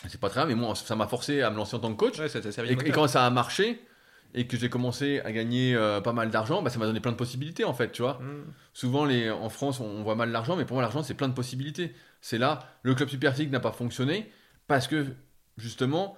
C'est 0.08 0.20
pas 0.20 0.30
très 0.30 0.42
grave, 0.42 0.50
mais 0.50 0.56
moi, 0.56 0.76
ça 0.76 0.96
m'a 0.96 1.08
forcé 1.08 1.42
à 1.42 1.50
me 1.50 1.56
lancer 1.56 1.76
en 1.76 1.80
tant 1.80 1.92
que 1.92 1.98
coach. 1.98 2.20
Ouais, 2.20 2.30
ça 2.30 2.40
Et, 2.66 2.76
quand 2.92 3.08
ça 3.08 3.26
a 3.26 3.30
marché, 3.30 3.82
et 4.34 4.48
que 4.48 4.58
j'ai 4.58 4.70
commencé 4.70 5.22
à 5.22 5.32
gagner 5.32 5.76
euh, 5.76 6.02
pas 6.02 6.14
mal 6.14 6.30
d'argent, 6.30 6.62
bah, 6.62 6.70
ça 6.70 6.78
m'a 6.78 6.86
donné 6.86 7.00
plein 7.00 7.14
de 7.14 7.18
possibilités 7.18 7.64
en 7.64 7.74
fait, 7.74 7.92
tu 7.92 8.02
vois. 8.02 8.20
Mm. 8.22 8.44
Souvent, 8.74 9.06
les, 9.06 9.32
en 9.32 9.50
France, 9.50 9.80
on, 9.80 9.86
on 9.86 10.04
voit 10.04 10.16
mal 10.16 10.32
l'argent, 10.32 10.56
mais 10.58 10.66
pour 10.66 10.76
moi, 10.76 10.84
l'argent, 10.84 11.02
c'est 11.02 11.14
plein 11.14 11.30
de 11.30 11.34
possibilités. 11.34 11.94
C'est 12.22 12.38
là, 12.38 12.60
le 12.84 12.94
club 12.94 13.10
Super 13.10 13.32
Physique 13.32 13.52
n'a 13.52 13.60
pas 13.60 13.72
fonctionné 13.72 14.30
parce 14.68 14.88
que, 14.88 15.08
justement, 15.58 16.18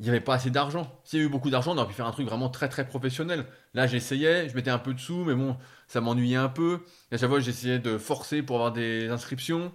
il 0.00 0.04
n'y 0.04 0.08
avait 0.08 0.20
pas 0.20 0.34
assez 0.34 0.50
d'argent. 0.50 0.98
S'il 1.04 1.18
y 1.18 1.22
avait 1.22 1.28
eu 1.28 1.30
beaucoup 1.30 1.50
d'argent, 1.50 1.74
on 1.74 1.78
aurait 1.78 1.86
pu 1.86 1.92
faire 1.92 2.06
un 2.06 2.12
truc 2.12 2.26
vraiment 2.26 2.48
très 2.48 2.70
très 2.70 2.86
professionnel. 2.86 3.44
Là, 3.74 3.86
j'essayais, 3.86 4.48
je 4.48 4.54
mettais 4.54 4.70
un 4.70 4.78
peu 4.78 4.94
de 4.94 5.00
sous, 5.00 5.24
mais 5.24 5.34
bon, 5.34 5.58
ça 5.88 6.00
m'ennuyait 6.00 6.36
un 6.36 6.48
peu. 6.48 6.84
Et 7.10 7.16
à 7.16 7.18
chaque 7.18 7.28
fois, 7.28 7.38
j'essayais 7.38 7.78
de 7.78 7.98
forcer 7.98 8.42
pour 8.42 8.56
avoir 8.56 8.72
des 8.72 9.10
inscriptions. 9.10 9.70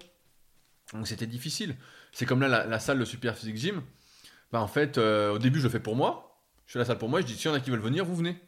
Donc, 0.94 1.06
c'était 1.06 1.26
difficile. 1.28 1.76
C'est 2.16 2.24
comme 2.24 2.40
là, 2.40 2.48
la, 2.48 2.64
la 2.64 2.78
salle, 2.78 2.96
le 2.96 3.04
Super 3.04 3.36
Physique 3.36 3.58
Gym. 3.58 3.82
Bah, 4.50 4.62
en 4.62 4.66
fait, 4.66 4.96
euh, 4.96 5.34
au 5.34 5.38
début, 5.38 5.58
je 5.58 5.64
le 5.64 5.68
fais 5.68 5.80
pour 5.80 5.96
moi. 5.96 6.40
Je 6.66 6.72
fais 6.72 6.78
la 6.78 6.86
salle 6.86 6.96
pour 6.96 7.10
moi. 7.10 7.20
Je 7.20 7.26
dis, 7.26 7.34
s'il 7.34 7.50
y 7.50 7.52
en 7.52 7.54
a 7.54 7.60
qui 7.60 7.68
veulent 7.68 7.78
venir, 7.78 8.06
vous 8.06 8.16
venez. 8.16 8.40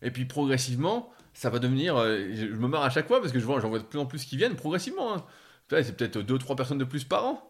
Et 0.00 0.10
puis, 0.10 0.24
progressivement, 0.24 1.12
ça 1.34 1.50
va 1.50 1.58
devenir. 1.58 1.98
euh, 1.98 2.30
je, 2.32 2.46
me 2.46 2.66
marre 2.66 2.82
à 2.82 2.88
chaque 2.88 3.06
fois 3.06 3.20
parce 3.20 3.30
que 3.30 3.38
je 3.38 3.44
vois, 3.44 3.60
j'en 3.60 3.68
vois 3.68 3.78
de 3.78 3.84
plus 3.84 3.98
en 3.98 4.06
plus 4.06 4.24
qui 4.24 4.38
viennent 4.38 4.56
progressivement. 4.56 5.14
hein. 5.14 5.22
C'est 5.68 5.94
peut-être 5.94 6.22
2-3 6.22 6.56
personnes 6.56 6.78
de 6.78 6.84
plus 6.84 7.04
par 7.04 7.26
an. 7.26 7.46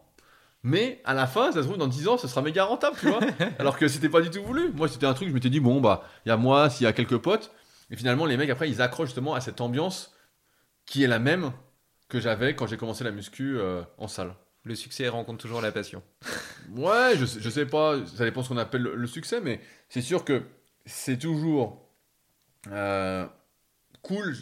Mais 0.61 1.01
à 1.05 1.13
la 1.13 1.25
fin, 1.25 1.53
ça 1.53 1.61
se 1.61 1.67
trouve, 1.67 1.77
dans 1.77 1.87
10 1.87 2.09
ans, 2.09 2.17
ce 2.17 2.27
sera 2.27 2.41
méga 2.41 2.65
rentable, 2.65 2.97
tu 2.99 3.07
vois. 3.07 3.21
Alors 3.57 3.77
que 3.77 3.87
c'était 3.87 4.09
pas 4.09 4.19
du 4.19 4.29
tout 4.29 4.43
voulu. 4.43 4.73
Moi, 4.73 4.89
c'était 4.89 5.05
un 5.05 5.13
truc, 5.13 5.29
je 5.29 5.33
m'étais 5.33 5.49
dit, 5.49 5.61
bon, 5.61 5.79
bah, 5.79 6.03
il 6.25 6.29
y 6.29 6.31
a 6.33 6.37
moi, 6.37 6.69
s'il 6.69 6.83
y 6.83 6.87
a 6.87 6.91
quelques 6.91 7.19
potes. 7.19 7.53
Et 7.91 7.95
finalement, 7.95 8.25
les 8.25 8.35
mecs, 8.35 8.49
après, 8.49 8.69
ils 8.69 8.81
accrochent 8.81 9.07
justement 9.07 9.35
à 9.35 9.39
cette 9.39 9.61
ambiance 9.61 10.13
qui 10.85 11.01
est 11.01 11.07
la 11.07 11.19
même 11.19 11.53
que 12.09 12.19
j'avais 12.19 12.55
quand 12.57 12.67
j'ai 12.67 12.75
commencé 12.75 13.05
la 13.05 13.11
muscu 13.11 13.57
euh, 13.57 13.83
en 13.97 14.09
salle. 14.09 14.35
Le 14.65 14.75
succès 14.75 15.07
rencontre 15.07 15.41
toujours 15.41 15.61
la 15.61 15.71
passion. 15.71 16.03
Ouais, 16.75 17.13
je, 17.15 17.25
sais- 17.25 17.39
je 17.41 17.49
sais 17.51 17.67
pas, 17.67 18.03
ça 18.07 18.25
dépend 18.25 18.41
ce 18.41 18.49
qu'on 18.49 18.57
appelle 18.57 18.81
le, 18.81 18.95
le 18.95 19.05
succès, 19.07 19.39
mais 19.39 19.61
c'est 19.87 20.01
sûr 20.01 20.25
que 20.25 20.41
c'est 20.87 21.17
toujours 21.19 21.87
euh, 22.71 23.27
cool, 24.01 24.35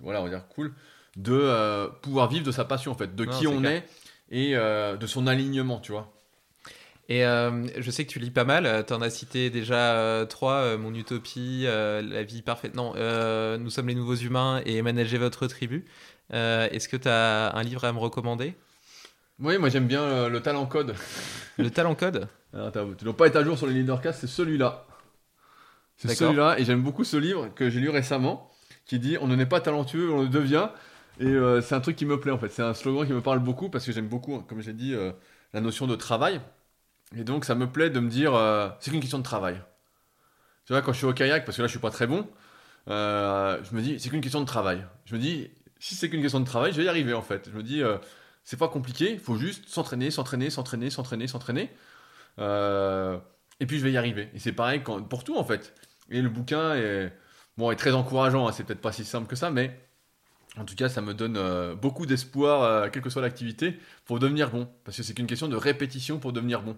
voilà, 0.00 0.20
on 0.20 0.24
va 0.24 0.28
dire 0.28 0.46
cool, 0.48 0.74
de 1.16 1.32
euh, 1.32 1.88
pouvoir 2.02 2.28
vivre 2.28 2.44
de 2.44 2.52
sa 2.52 2.66
passion, 2.66 2.92
en 2.92 2.94
fait, 2.94 3.16
de 3.16 3.24
Non, 3.24 3.30
qui 3.32 3.46
on 3.46 3.60
clair. 3.60 3.72
est 3.72 3.88
et 4.30 4.56
euh, 4.56 4.98
de 4.98 5.06
son 5.06 5.26
alignement, 5.26 5.80
tu 5.80 5.92
vois. 5.92 6.12
Et 7.08 7.22
je 7.22 7.90
sais 7.90 8.04
que 8.04 8.10
tu 8.12 8.20
lis 8.20 8.30
pas 8.30 8.44
mal. 8.44 8.84
Tu 8.86 8.92
en 8.92 9.00
as 9.02 9.10
cité 9.10 9.50
déjà 9.50 10.24
trois 10.28 10.76
Mon 10.76 10.94
Utopie, 10.94 11.62
La 11.64 12.22
vie 12.22 12.40
parfaite. 12.42 12.74
Non, 12.76 12.92
Nous 13.58 13.70
sommes 13.70 13.88
les 13.88 13.96
nouveaux 13.96 14.14
humains 14.14 14.62
et 14.64 14.80
Manager 14.82 15.18
votre 15.18 15.48
tribu. 15.48 15.86
Est-ce 16.30 16.88
que 16.88 16.96
tu 16.96 17.08
as 17.08 17.50
un 17.56 17.62
livre 17.64 17.84
à 17.84 17.92
me 17.92 17.98
recommander? 17.98 18.54
Oui, 19.40 19.58
moi 19.58 19.68
j'aime 19.68 19.86
bien 19.86 20.02
euh, 20.02 20.28
le 20.28 20.40
talent 20.40 20.66
code. 20.66 20.94
Le 21.58 21.70
talent 21.70 21.94
code 21.94 22.28
Alors, 22.52 22.72
t'as- 22.72 22.84
tu 22.98 23.04
dois 23.04 23.16
pas 23.16 23.26
être 23.28 23.36
à 23.36 23.44
jour 23.44 23.56
sur 23.56 23.66
les 23.66 23.74
leadercasts, 23.74 24.20
c'est 24.20 24.26
celui-là. 24.26 24.86
C'est 25.96 26.08
celui-là, 26.08 26.58
et 26.58 26.64
j'aime 26.64 26.82
beaucoup 26.82 27.04
ce 27.04 27.16
livre 27.16 27.48
que 27.54 27.68
j'ai 27.68 27.78
lu 27.80 27.90
récemment, 27.90 28.50
qui 28.86 28.98
dit 28.98 29.18
On 29.20 29.26
ne 29.26 29.36
naît 29.36 29.46
pas 29.46 29.60
talentueux, 29.60 30.10
on 30.10 30.22
le 30.22 30.28
devient. 30.28 30.68
Et 31.20 31.26
euh, 31.26 31.60
c'est 31.60 31.74
un 31.74 31.80
truc 31.80 31.96
qui 31.96 32.06
me 32.06 32.18
plaît 32.18 32.32
en 32.32 32.38
fait. 32.38 32.48
C'est 32.48 32.62
un 32.62 32.72
slogan 32.74 33.06
qui 33.06 33.12
me 33.12 33.20
parle 33.20 33.40
beaucoup 33.40 33.68
parce 33.68 33.84
que 33.84 33.92
j'aime 33.92 34.08
beaucoup, 34.08 34.34
hein, 34.34 34.44
comme 34.48 34.62
j'ai 34.62 34.72
dit, 34.72 34.94
euh, 34.94 35.12
la 35.52 35.60
notion 35.60 35.86
de 35.86 35.94
travail. 35.96 36.40
Et 37.16 37.24
donc 37.24 37.44
ça 37.44 37.54
me 37.54 37.66
plaît 37.68 37.90
de 37.90 38.00
me 38.00 38.08
dire 38.08 38.34
euh, 38.34 38.68
c'est 38.80 38.90
qu'une 38.90 39.00
question 39.00 39.18
de 39.18 39.24
travail. 39.24 39.60
Tu 40.66 40.72
vois, 40.72 40.82
quand 40.82 40.92
je 40.92 40.98
suis 40.98 41.06
au 41.06 41.12
kayak, 41.12 41.44
parce 41.44 41.56
que 41.56 41.62
là 41.62 41.68
je 41.68 41.72
suis 41.72 41.80
pas 41.80 41.90
très 41.90 42.06
bon, 42.06 42.26
je 42.88 43.74
me 43.74 43.80
dis 43.82 43.98
c'est 44.00 44.08
qu'une 44.10 44.20
question 44.20 44.40
de 44.40 44.46
travail. 44.46 44.84
Je 45.06 45.14
me 45.16 45.20
dis 45.20 45.50
si 45.78 45.94
c'est 45.94 46.08
qu'une 46.10 46.22
question 46.22 46.40
de 46.40 46.44
travail, 46.46 46.72
je 46.72 46.78
vais 46.78 46.84
y 46.84 46.88
arriver 46.88 47.14
en 47.14 47.22
fait. 47.22 47.48
Je 47.50 47.56
me 47.56 47.62
dis 47.62 47.82
c'est 48.50 48.56
pas 48.56 48.66
compliqué, 48.66 49.16
faut 49.16 49.36
juste 49.36 49.68
s'entraîner, 49.68 50.10
s'entraîner, 50.10 50.50
s'entraîner, 50.50 50.90
s'entraîner, 50.90 51.28
s'entraîner. 51.28 51.70
Euh, 52.40 53.16
et 53.60 53.66
puis 53.66 53.78
je 53.78 53.84
vais 53.84 53.92
y 53.92 53.96
arriver. 53.96 54.28
Et 54.34 54.40
c'est 54.40 54.50
pareil 54.50 54.80
pour 54.80 55.22
tout 55.22 55.36
en 55.36 55.44
fait. 55.44 55.72
Et 56.10 56.20
le 56.20 56.28
bouquin 56.28 56.74
est, 56.74 57.12
bon, 57.56 57.70
est 57.70 57.76
très 57.76 57.92
encourageant, 57.92 58.48
hein, 58.48 58.52
c'est 58.52 58.64
peut-être 58.64 58.80
pas 58.80 58.90
si 58.90 59.04
simple 59.04 59.28
que 59.28 59.36
ça, 59.36 59.50
mais 59.52 59.78
en 60.58 60.64
tout 60.64 60.74
cas 60.74 60.88
ça 60.88 61.00
me 61.00 61.14
donne 61.14 61.36
euh, 61.36 61.76
beaucoup 61.76 62.06
d'espoir, 62.06 62.64
euh, 62.64 62.88
quelle 62.90 63.02
que 63.02 63.10
soit 63.10 63.22
l'activité, 63.22 63.78
pour 64.04 64.18
devenir 64.18 64.50
bon. 64.50 64.68
Parce 64.82 64.96
que 64.96 65.04
c'est 65.04 65.14
qu'une 65.14 65.28
question 65.28 65.46
de 65.46 65.54
répétition 65.54 66.18
pour 66.18 66.32
devenir 66.32 66.62
bon. 66.62 66.76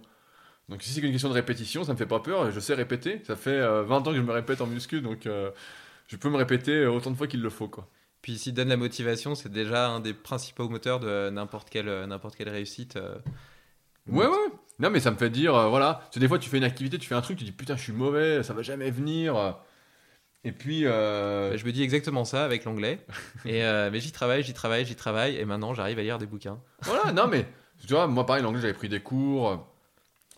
Donc 0.69 0.83
si 0.83 0.91
c'est 0.91 1.01
qu'une 1.01 1.13
question 1.13 1.31
de 1.31 1.35
répétition, 1.35 1.85
ça 1.85 1.95
me 1.95 1.97
fait 1.97 2.05
pas 2.05 2.21
peur, 2.21 2.51
je 2.51 2.61
sais 2.61 2.75
répéter. 2.75 3.23
Ça 3.27 3.35
fait 3.35 3.51
euh, 3.51 3.83
20 3.83 3.97
ans 3.97 4.11
que 4.11 4.17
je 4.19 4.21
me 4.21 4.33
répète 4.33 4.61
en 4.61 4.67
muscu, 4.67 5.01
donc 5.01 5.27
je 5.27 6.17
peux 6.19 6.29
me 6.29 6.37
répéter 6.37 6.85
autant 6.85 7.11
de 7.11 7.17
fois 7.17 7.29
qu'il 7.29 7.41
le 7.41 7.49
faut. 7.49 7.71
Puis 8.23 8.39
s'il 8.39 8.55
donne 8.55 8.69
la 8.69 8.77
motivation, 8.77 9.35
c'est 9.35 9.51
déjà 9.51 9.89
un 9.89 10.01
des 10.01 10.15
principaux 10.15 10.69
moteurs 10.69 11.01
de 11.01 11.29
n'importe 11.31 11.69
quelle, 11.71 11.89
euh, 11.89 12.07
n'importe 12.07 12.37
quelle 12.37 12.49
réussite. 12.49 12.97
euh. 12.97 13.17
Ouais, 14.09 14.27
ouais. 14.27 14.37
Non, 14.79 14.91
mais 14.91 15.01
ça 15.01 15.11
me 15.11 15.17
fait 15.17 15.31
dire, 15.31 15.55
euh, 15.55 15.69
voilà. 15.69 15.95
Parce 15.95 16.15
que 16.15 16.21
des 16.21 16.29
fois, 16.29 16.39
tu 16.39 16.49
fais 16.49 16.59
une 16.59 16.65
activité, 16.65 16.99
tu 16.99 17.07
fais 17.09 17.15
un 17.15 17.21
truc, 17.21 17.37
tu 17.39 17.45
dis 17.45 17.53
putain, 17.53 17.77
je 17.77 17.83
suis 17.83 17.93
mauvais, 17.93 18.43
ça 18.43 18.55
va 18.55 18.63
jamais 18.63 18.91
venir. 18.91 19.57
Et 20.45 20.51
puis, 20.53 20.83
euh, 20.87 21.51
Bah, 21.51 21.57
Je 21.57 21.65
me 21.65 21.73
dis 21.73 21.83
exactement 21.83 22.25
ça 22.25 22.45
avec 22.45 22.65
l'anglais. 22.65 23.05
Et, 23.45 23.65
euh, 23.65 23.91
mais 23.93 24.01
j'y 24.01 24.13
travaille, 24.13 24.43
j'y 24.43 24.55
travaille, 24.55 24.85
j'y 24.87 24.97
travaille. 24.97 25.37
Et 25.37 25.45
maintenant, 25.45 25.75
j'arrive 25.75 25.99
à 25.99 26.03
lire 26.03 26.19
des 26.19 26.27
bouquins. 26.27 26.59
voilà, 26.83 27.13
non, 27.13 27.27
mais 27.29 27.47
tu 27.87 27.93
vois, 27.93 28.07
moi, 28.07 28.25
pareil, 28.27 28.43
l'anglais, 28.43 28.61
j'avais 28.61 28.73
pris 28.75 28.89
des 28.89 29.01
cours 29.01 29.67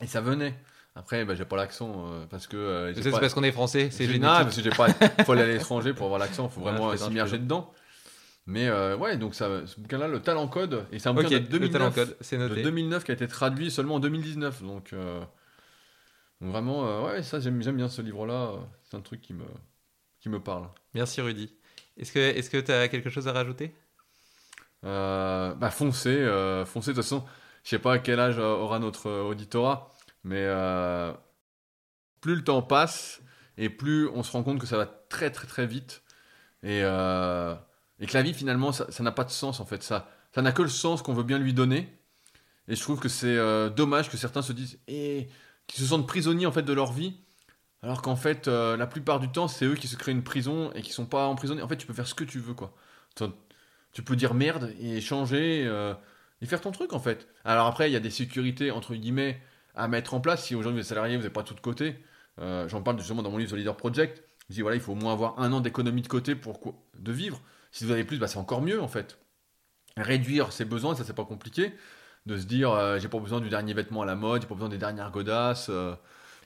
et 0.00 0.06
ça 0.06 0.20
venait. 0.22 0.54
Après, 0.96 1.24
bah, 1.24 1.34
j'ai 1.34 1.44
pas 1.44 1.56
l'accent 1.56 2.06
euh, 2.08 2.26
parce 2.26 2.46
que. 2.46 2.56
euh, 2.56 2.94
C'est 2.94 3.10
pas- 3.10 3.18
parce 3.20 3.34
qu'on 3.34 3.42
est 3.42 3.50
français, 3.52 3.90
c'est 3.90 4.04
génétique. 4.04 4.22
Non, 4.22 4.28
parce 4.28 4.56
que 4.56 4.62
j'ai 4.62 4.70
pas. 4.70 4.88
faut 5.24 5.32
aller 5.32 5.42
à 5.42 5.46
l'étranger 5.46 5.92
pour 5.92 6.06
avoir 6.06 6.20
l'accent, 6.20 6.48
faut 6.48 6.60
Ouais, 6.60 6.70
vraiment 6.70 6.96
s'immerger 6.96 7.38
dedans. 7.38 7.72
Mais 8.46 8.68
euh, 8.68 8.96
ouais, 8.96 9.16
donc 9.16 9.34
ça, 9.34 9.66
ce 9.66 9.80
bouquin-là, 9.80 10.06
le 10.06 10.20
talent 10.20 10.46
code, 10.48 10.86
et 10.92 10.98
c'est 10.98 11.08
un 11.08 11.14
bouquin 11.14 11.30
de 11.30 11.34
le 11.36 11.68
2009. 11.68 11.72
talent 11.72 11.90
code, 11.90 12.16
de 12.30 12.36
noté. 12.36 12.62
2009 12.62 13.02
qui 13.04 13.10
a 13.10 13.14
été 13.14 13.26
traduit 13.26 13.70
seulement 13.70 13.94
en 13.96 14.00
2019. 14.00 14.62
Donc, 14.62 14.92
euh, 14.92 15.20
donc 16.40 16.50
vraiment, 16.50 17.04
ouais, 17.06 17.22
ça 17.22 17.40
j'aime 17.40 17.58
bien 17.58 17.88
ce 17.88 18.02
livre-là. 18.02 18.52
C'est 18.84 18.96
un 18.96 19.00
truc 19.00 19.20
qui 19.22 19.32
me, 19.32 19.44
qui 20.20 20.28
me 20.28 20.40
parle. 20.40 20.68
Merci 20.92 21.20
Rudy. 21.22 21.54
Est-ce 21.96 22.12
que 22.12 22.18
est-ce 22.18 22.50
que 22.50 22.58
tu 22.58 22.70
as 22.70 22.86
quelque 22.88 23.08
chose 23.10 23.26
à 23.28 23.32
rajouter? 23.32 23.74
Bah 24.82 25.70
foncez, 25.72 26.24
foncez. 26.66 26.90
De 26.90 26.94
toute 26.96 27.02
façon, 27.02 27.24
je 27.64 27.70
sais 27.70 27.78
pas 27.78 27.94
à 27.94 27.98
quel 27.98 28.20
âge 28.20 28.38
aura 28.38 28.78
notre 28.78 29.10
auditorat, 29.10 29.90
mais 30.24 30.40
euh, 30.40 31.12
plus 32.20 32.34
le 32.34 32.44
temps 32.44 32.62
passe 32.62 33.20
et 33.56 33.68
plus 33.68 34.08
on 34.08 34.22
se 34.22 34.32
rend 34.32 34.42
compte 34.42 34.58
que 34.58 34.66
ça 34.66 34.76
va 34.76 34.86
très 34.86 35.30
très 35.30 35.46
très 35.46 35.66
vite 35.66 36.02
et, 36.62 36.80
euh, 36.82 37.54
et 38.00 38.06
que 38.06 38.14
la 38.14 38.22
vie 38.22 38.34
finalement 38.34 38.72
ça 38.72 39.02
n'a 39.02 39.12
pas 39.12 39.24
de 39.24 39.30
sens 39.30 39.60
en 39.60 39.66
fait. 39.66 39.82
Ça 39.82 40.10
ça 40.34 40.42
n'a 40.42 40.52
que 40.52 40.62
le 40.62 40.68
sens 40.68 41.02
qu'on 41.02 41.14
veut 41.14 41.22
bien 41.22 41.38
lui 41.38 41.54
donner. 41.54 41.96
Et 42.66 42.74
je 42.74 42.82
trouve 42.82 42.98
que 42.98 43.08
c'est 43.08 43.36
euh, 43.36 43.68
dommage 43.70 44.10
que 44.10 44.16
certains 44.16 44.42
se 44.42 44.52
disent 44.52 44.80
et 44.88 45.28
qui 45.66 45.80
se 45.80 45.86
sentent 45.86 46.08
prisonniers 46.08 46.46
en 46.46 46.52
fait 46.52 46.62
de 46.62 46.72
leur 46.72 46.92
vie. 46.92 47.20
Alors 47.82 48.00
qu'en 48.02 48.16
fait, 48.16 48.48
la 48.48 48.86
plupart 48.86 49.20
du 49.20 49.28
temps, 49.30 49.46
c'est 49.46 49.66
eux 49.66 49.74
qui 49.74 49.88
se 49.88 49.96
créent 49.96 50.12
une 50.12 50.24
prison 50.24 50.72
et 50.72 50.80
qui 50.80 50.90
sont 50.90 51.04
pas 51.04 51.26
emprisonnés. 51.26 51.60
En 51.60 51.68
fait, 51.68 51.76
tu 51.76 51.86
peux 51.86 51.92
faire 51.92 52.06
ce 52.06 52.14
que 52.14 52.24
tu 52.24 52.38
veux, 52.38 52.54
quoi. 52.54 52.74
Tu 53.92 54.02
peux 54.02 54.16
dire 54.16 54.32
merde 54.32 54.72
et 54.80 55.02
changer 55.02 55.70
et 56.40 56.46
faire 56.46 56.62
ton 56.62 56.72
truc 56.72 56.94
en 56.94 56.98
fait. 56.98 57.28
Alors 57.44 57.66
après, 57.66 57.90
il 57.90 57.92
y 57.92 57.96
a 57.96 58.00
des 58.00 58.10
sécurités 58.10 58.70
entre 58.70 58.94
guillemets 58.94 59.40
à 59.74 59.88
mettre 59.88 60.14
en 60.14 60.20
place. 60.20 60.44
Si 60.44 60.54
aujourd'hui 60.54 60.80
vous 60.80 60.84
êtes 60.86 60.88
salarié, 60.88 61.16
vous 61.16 61.22
n'avez 61.22 61.32
pas 61.32 61.42
tout 61.42 61.54
de 61.54 61.60
côté. 61.60 61.96
Euh, 62.40 62.68
J'en 62.68 62.82
parle 62.82 62.98
justement 62.98 63.22
dans 63.22 63.30
mon 63.30 63.38
livre 63.38 63.52
The 63.52 63.56
Leader 63.56 63.76
Project. 63.76 64.22
Je 64.50 64.54
dis 64.54 64.60
voilà, 64.62 64.76
il 64.76 64.80
faut 64.82 64.92
au 64.92 64.96
moins 64.96 65.12
avoir 65.12 65.38
un 65.38 65.52
an 65.52 65.60
d'économie 65.60 66.02
de 66.02 66.08
côté 66.08 66.34
pour 66.34 66.58
de 66.98 67.12
vivre. 67.12 67.40
Si 67.72 67.84
vous 67.84 67.90
avez 67.90 68.04
plus, 68.04 68.18
bah, 68.18 68.26
c'est 68.28 68.38
encore 68.38 68.62
mieux 68.62 68.80
en 68.80 68.88
fait. 68.88 69.18
Réduire 69.96 70.52
ses 70.52 70.64
besoins, 70.64 70.94
ça 70.94 71.04
c'est 71.04 71.14
pas 71.14 71.24
compliqué. 71.24 71.72
De 72.26 72.36
se 72.38 72.44
dire 72.46 72.70
euh, 72.72 72.98
j'ai 72.98 73.08
pas 73.08 73.18
besoin 73.18 73.40
du 73.40 73.48
dernier 73.48 73.74
vêtement 73.74 74.02
à 74.02 74.06
la 74.06 74.14
mode, 74.16 74.42
j'ai 74.42 74.48
pas 74.48 74.54
besoin 74.54 74.68
des 74.70 74.78
dernières 74.78 75.10
godasses. 75.10 75.68
euh. 75.70 75.94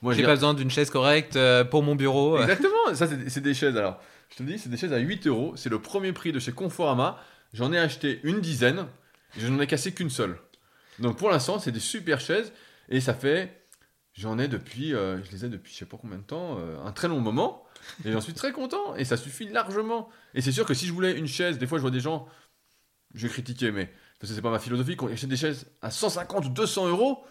moi 0.01 0.13
J'ai 0.13 0.23
pas 0.23 0.35
besoin 0.35 0.53
d'une 0.53 0.69
chaise 0.69 0.89
correcte 0.89 1.35
euh, 1.35 1.63
pour 1.63 1.83
mon 1.83 1.95
bureau. 1.95 2.37
Exactement, 2.39 2.93
ça 2.93 3.07
c'est 3.07 3.29
c'est 3.29 3.41
des 3.41 3.53
chaises 3.53 3.75
alors. 3.77 3.99
Je 4.29 4.35
te 4.37 4.43
dis, 4.43 4.59
c'est 4.59 4.69
des 4.69 4.77
chaises 4.77 4.93
à 4.93 4.97
8 4.99 5.25
euros, 5.25 5.53
c'est 5.55 5.69
le 5.69 5.79
premier 5.81 6.13
prix 6.13 6.31
de 6.31 6.39
chez 6.39 6.51
Conforama. 6.51 7.17
J'en 7.53 7.73
ai 7.73 7.79
acheté 7.79 8.19
une 8.23 8.41
dizaine, 8.41 8.85
et 9.35 9.39
je 9.39 9.47
n'en 9.47 9.59
ai 9.59 9.65
cassé 9.65 9.91
qu'une 9.91 10.11
seule. 10.11 10.37
Donc 10.99 11.17
pour 11.17 11.31
l'instant, 11.31 11.57
c'est 11.57 11.71
des 11.71 11.79
super 11.79 12.19
chaises, 12.19 12.53
et 12.89 13.01
ça 13.01 13.13
fait, 13.13 13.67
j'en 14.13 14.39
ai 14.39 14.47
depuis, 14.47 14.93
euh, 14.93 15.23
je 15.23 15.31
les 15.31 15.45
ai 15.45 15.49
depuis 15.49 15.73
je 15.73 15.77
sais 15.79 15.85
pas 15.85 15.97
combien 15.97 16.17
de 16.17 16.23
temps, 16.23 16.57
euh, 16.59 16.79
un 16.83 16.91
très 16.91 17.07
long 17.07 17.19
moment, 17.21 17.63
et 18.05 18.11
j'en 18.11 18.21
suis 18.21 18.33
très 18.33 18.51
content, 18.51 18.95
et 18.95 19.05
ça 19.05 19.17
suffit 19.17 19.47
largement. 19.49 20.09
Et 20.33 20.41
c'est 20.41 20.51
sûr 20.51 20.65
que 20.65 20.73
si 20.73 20.87
je 20.87 20.93
voulais 20.93 21.17
une 21.17 21.27
chaise, 21.27 21.57
des 21.59 21.67
fois 21.67 21.77
je 21.77 21.81
vois 21.83 21.91
des 21.91 22.01
gens, 22.01 22.27
je 23.13 23.27
vais 23.27 23.33
critiquer, 23.33 23.71
mais 23.71 23.87
parce 24.19 24.31
que 24.31 24.35
c'est 24.35 24.41
pas 24.41 24.51
ma 24.51 24.59
philosophie, 24.59 24.95
qu'on 24.95 25.11
achète 25.11 25.29
des 25.29 25.37
chaises 25.37 25.67
à 25.81 25.91
150 25.91 26.45
ou 26.45 26.49
200 26.49 26.87
euros. 26.87 27.23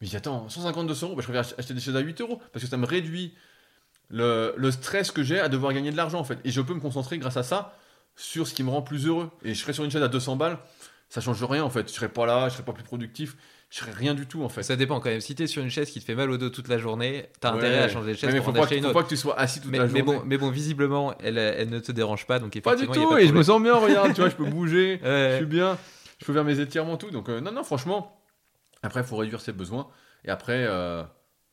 Mais 0.00 0.06
dis, 0.08 0.16
attends, 0.16 0.48
150, 0.48 0.86
200 0.86 1.06
euros, 1.08 1.16
bah, 1.16 1.22
je 1.22 1.26
préfère 1.26 1.42
ach- 1.42 1.58
acheter 1.58 1.74
des 1.74 1.80
chaises 1.80 1.96
à 1.96 2.00
8 2.00 2.20
euros, 2.20 2.40
parce 2.52 2.64
que 2.64 2.70
ça 2.70 2.76
me 2.76 2.86
réduit 2.86 3.34
le, 4.08 4.54
le 4.56 4.70
stress 4.70 5.10
que 5.10 5.22
j'ai 5.22 5.40
à 5.40 5.48
devoir 5.48 5.72
gagner 5.72 5.90
de 5.92 5.96
l'argent 5.96 6.20
en 6.20 6.24
fait. 6.24 6.38
Et 6.44 6.50
je 6.50 6.60
peux 6.60 6.74
me 6.74 6.80
concentrer 6.80 7.18
grâce 7.18 7.36
à 7.36 7.42
ça 7.42 7.76
sur 8.16 8.46
ce 8.48 8.54
qui 8.54 8.62
me 8.64 8.70
rend 8.70 8.82
plus 8.82 9.06
heureux. 9.06 9.30
Et 9.44 9.54
je 9.54 9.60
serais 9.60 9.72
sur 9.72 9.84
une 9.84 9.90
chaise 9.90 10.02
à 10.02 10.08
200 10.08 10.36
balles, 10.36 10.58
ça 11.08 11.20
change 11.20 11.42
rien 11.44 11.64
en 11.64 11.70
fait. 11.70 11.88
Je 11.88 11.94
serais 11.94 12.08
pas 12.10 12.26
là, 12.26 12.48
je 12.48 12.54
serais 12.54 12.64
pas 12.64 12.72
plus 12.72 12.84
productif. 12.84 13.36
Je 13.70 13.78
serais 13.78 13.92
rien 13.92 14.14
du 14.14 14.26
tout 14.26 14.42
en 14.42 14.48
fait. 14.48 14.62
Ça 14.64 14.74
dépend 14.76 14.98
quand 15.00 15.10
même. 15.10 15.20
Si 15.20 15.34
t'es 15.34 15.46
sur 15.46 15.62
une 15.62 15.70
chaise 15.70 15.90
qui 15.90 16.00
te 16.00 16.04
fait 16.04 16.14
mal 16.16 16.30
au 16.30 16.36
dos 16.38 16.50
toute 16.50 16.66
la 16.68 16.76
journée, 16.78 17.26
t'as 17.40 17.52
Ouais. 17.52 17.58
intérêt 17.58 17.78
à 17.78 17.88
changer 17.88 18.12
de 18.12 18.16
chaise 18.16 18.30
mais 18.32 18.36
pour 18.38 18.46
faut 18.46 18.50
en 18.50 18.54
pas, 18.54 18.60
acheter 18.64 18.76
une 18.78 18.82
faut 18.82 18.88
autre. 18.90 18.98
pas 18.98 19.04
que 19.04 19.08
tu 19.10 19.16
sois 19.16 19.38
assis 19.38 19.60
toute 19.60 19.70
Mais, 19.70 19.78
la 19.78 19.84
mais 19.84 20.00
journée. 20.00 20.02
bon, 20.18 20.22
mais 20.26 20.38
bon, 20.38 20.50
visiblement, 20.50 21.14
elle, 21.20 21.38
elle 21.38 21.70
ne 21.70 21.78
te 21.78 21.92
dérange 21.92 22.26
pas, 22.26 22.38
donc 22.40 22.58
Pas 22.60 22.74
du 22.76 22.82
effectivement, 22.82 22.94
y 22.94 22.98
a 22.98 23.02
tout, 23.08 23.10
pas 23.14 23.22
et 23.22 23.28
je 23.28 23.32
me 23.32 23.42
sens 23.44 23.62
bien, 23.62 23.74
regarde, 23.76 24.12
tu 24.12 24.20
vois, 24.20 24.28
je 24.30 24.36
peux 24.36 24.44
bouger, 24.50 25.00
Ouais. 25.04 25.28
je 25.32 25.36
suis 25.36 25.46
bien, 25.46 25.78
je 26.18 26.24
peux 26.26 26.32
faire 26.34 26.44
mes 26.44 26.58
étirements, 26.60 26.96
tout. 26.96 27.10
Donc, 27.10 27.28
euh, 27.28 27.40
non, 27.40 27.52
non, 27.52 27.62
franchement, 27.62 28.20
après, 28.82 29.00
il 29.00 29.06
faut 29.06 29.16
réduire 29.16 29.40
ses 29.40 29.52
besoins, 29.52 29.88
et 30.24 30.30
après, 30.30 30.64
euh, 30.66 31.04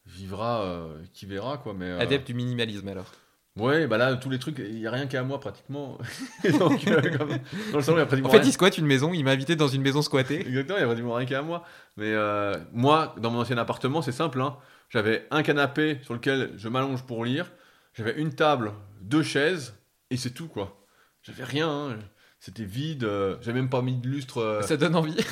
vivra 0.07 0.63
euh, 0.63 0.97
qui 1.13 1.26
verra, 1.28 1.57
quoi. 1.57 1.74
Mais, 1.78 1.86
euh, 1.86 1.99
Adepte 1.99 2.26
du 2.28 2.34
minimalisme 2.34 2.88
alors. 2.88 3.11
Ouais, 3.58 3.88
bah 3.88 3.97
là, 3.97 4.16
tous 4.16 4.30
les 4.30 4.39
trucs, 4.39 4.60
il 4.60 4.76
n'y 4.76 4.86
a 4.88 4.91
rien 4.91 5.08
qu'à 5.08 5.24
moi, 5.24 5.39
pratiquement. 5.39 5.97
Donc, 6.60 6.88
euh, 6.88 7.18
comme- 7.18 7.30
dans 7.72 7.78
le 7.78 7.82
salon, 7.84 7.97
il 7.97 8.01
y 8.01 8.03
a 8.03 8.05
pratiquement 8.05 8.30
En 8.30 8.32
fait, 8.32 8.39
rien. 8.39 8.47
il 8.47 8.53
squatte 8.53 8.78
une 8.78 8.86
maison, 8.86 9.14
il 9.14 9.24
m'a 9.24 9.32
invité 9.32 9.55
dans 9.55 9.68
une 9.68 9.82
maison 9.82 10.01
squattée. 10.01 10.41
Exactement, 10.47 10.78
il 10.78 10.82
y 10.82 10.84
a 10.84 10.88
pratiquement 10.88 11.14
rien 11.16 11.26
qu'à 11.26 11.41
moi. 11.41 11.64
Mais 11.97 12.12
euh, 12.14 12.53
moi, 12.74 13.16
dans 13.20 13.32
mon 13.32 13.39
ancien 13.39 13.58
appartement, 13.58 14.01
c'est 14.01 14.12
simple. 14.12 14.41
Hein. 14.41 14.58
J'avais 14.89 15.26
un 15.32 15.43
canapé 15.43 15.99
sur 16.03 16.14
lequel 16.14 16.51
je 16.58 16.70
m'allonge 16.70 17.03
pour 17.03 17.26
lire. 17.26 17.51
J'avais 17.93 18.14
une 18.20 18.34
table, 18.34 18.74
deux 19.01 19.24
chaises, 19.24 19.74
et 20.12 20.18
c'est 20.18 20.30
tout, 20.32 20.47
quoi. 20.47 20.86
J'avais 21.24 21.43
rien. 21.43 21.70
hein. 21.70 21.95
C'était 22.39 22.64
vide. 22.64 23.03
euh, 23.03 23.36
J'avais 23.41 23.60
même 23.60 23.70
pas 23.70 23.82
mis 23.82 23.95
de 23.95 24.08
lustre. 24.08 24.38
euh. 24.39 24.62
Ça 24.62 24.78
donne 24.78 24.95
envie. 24.95 25.16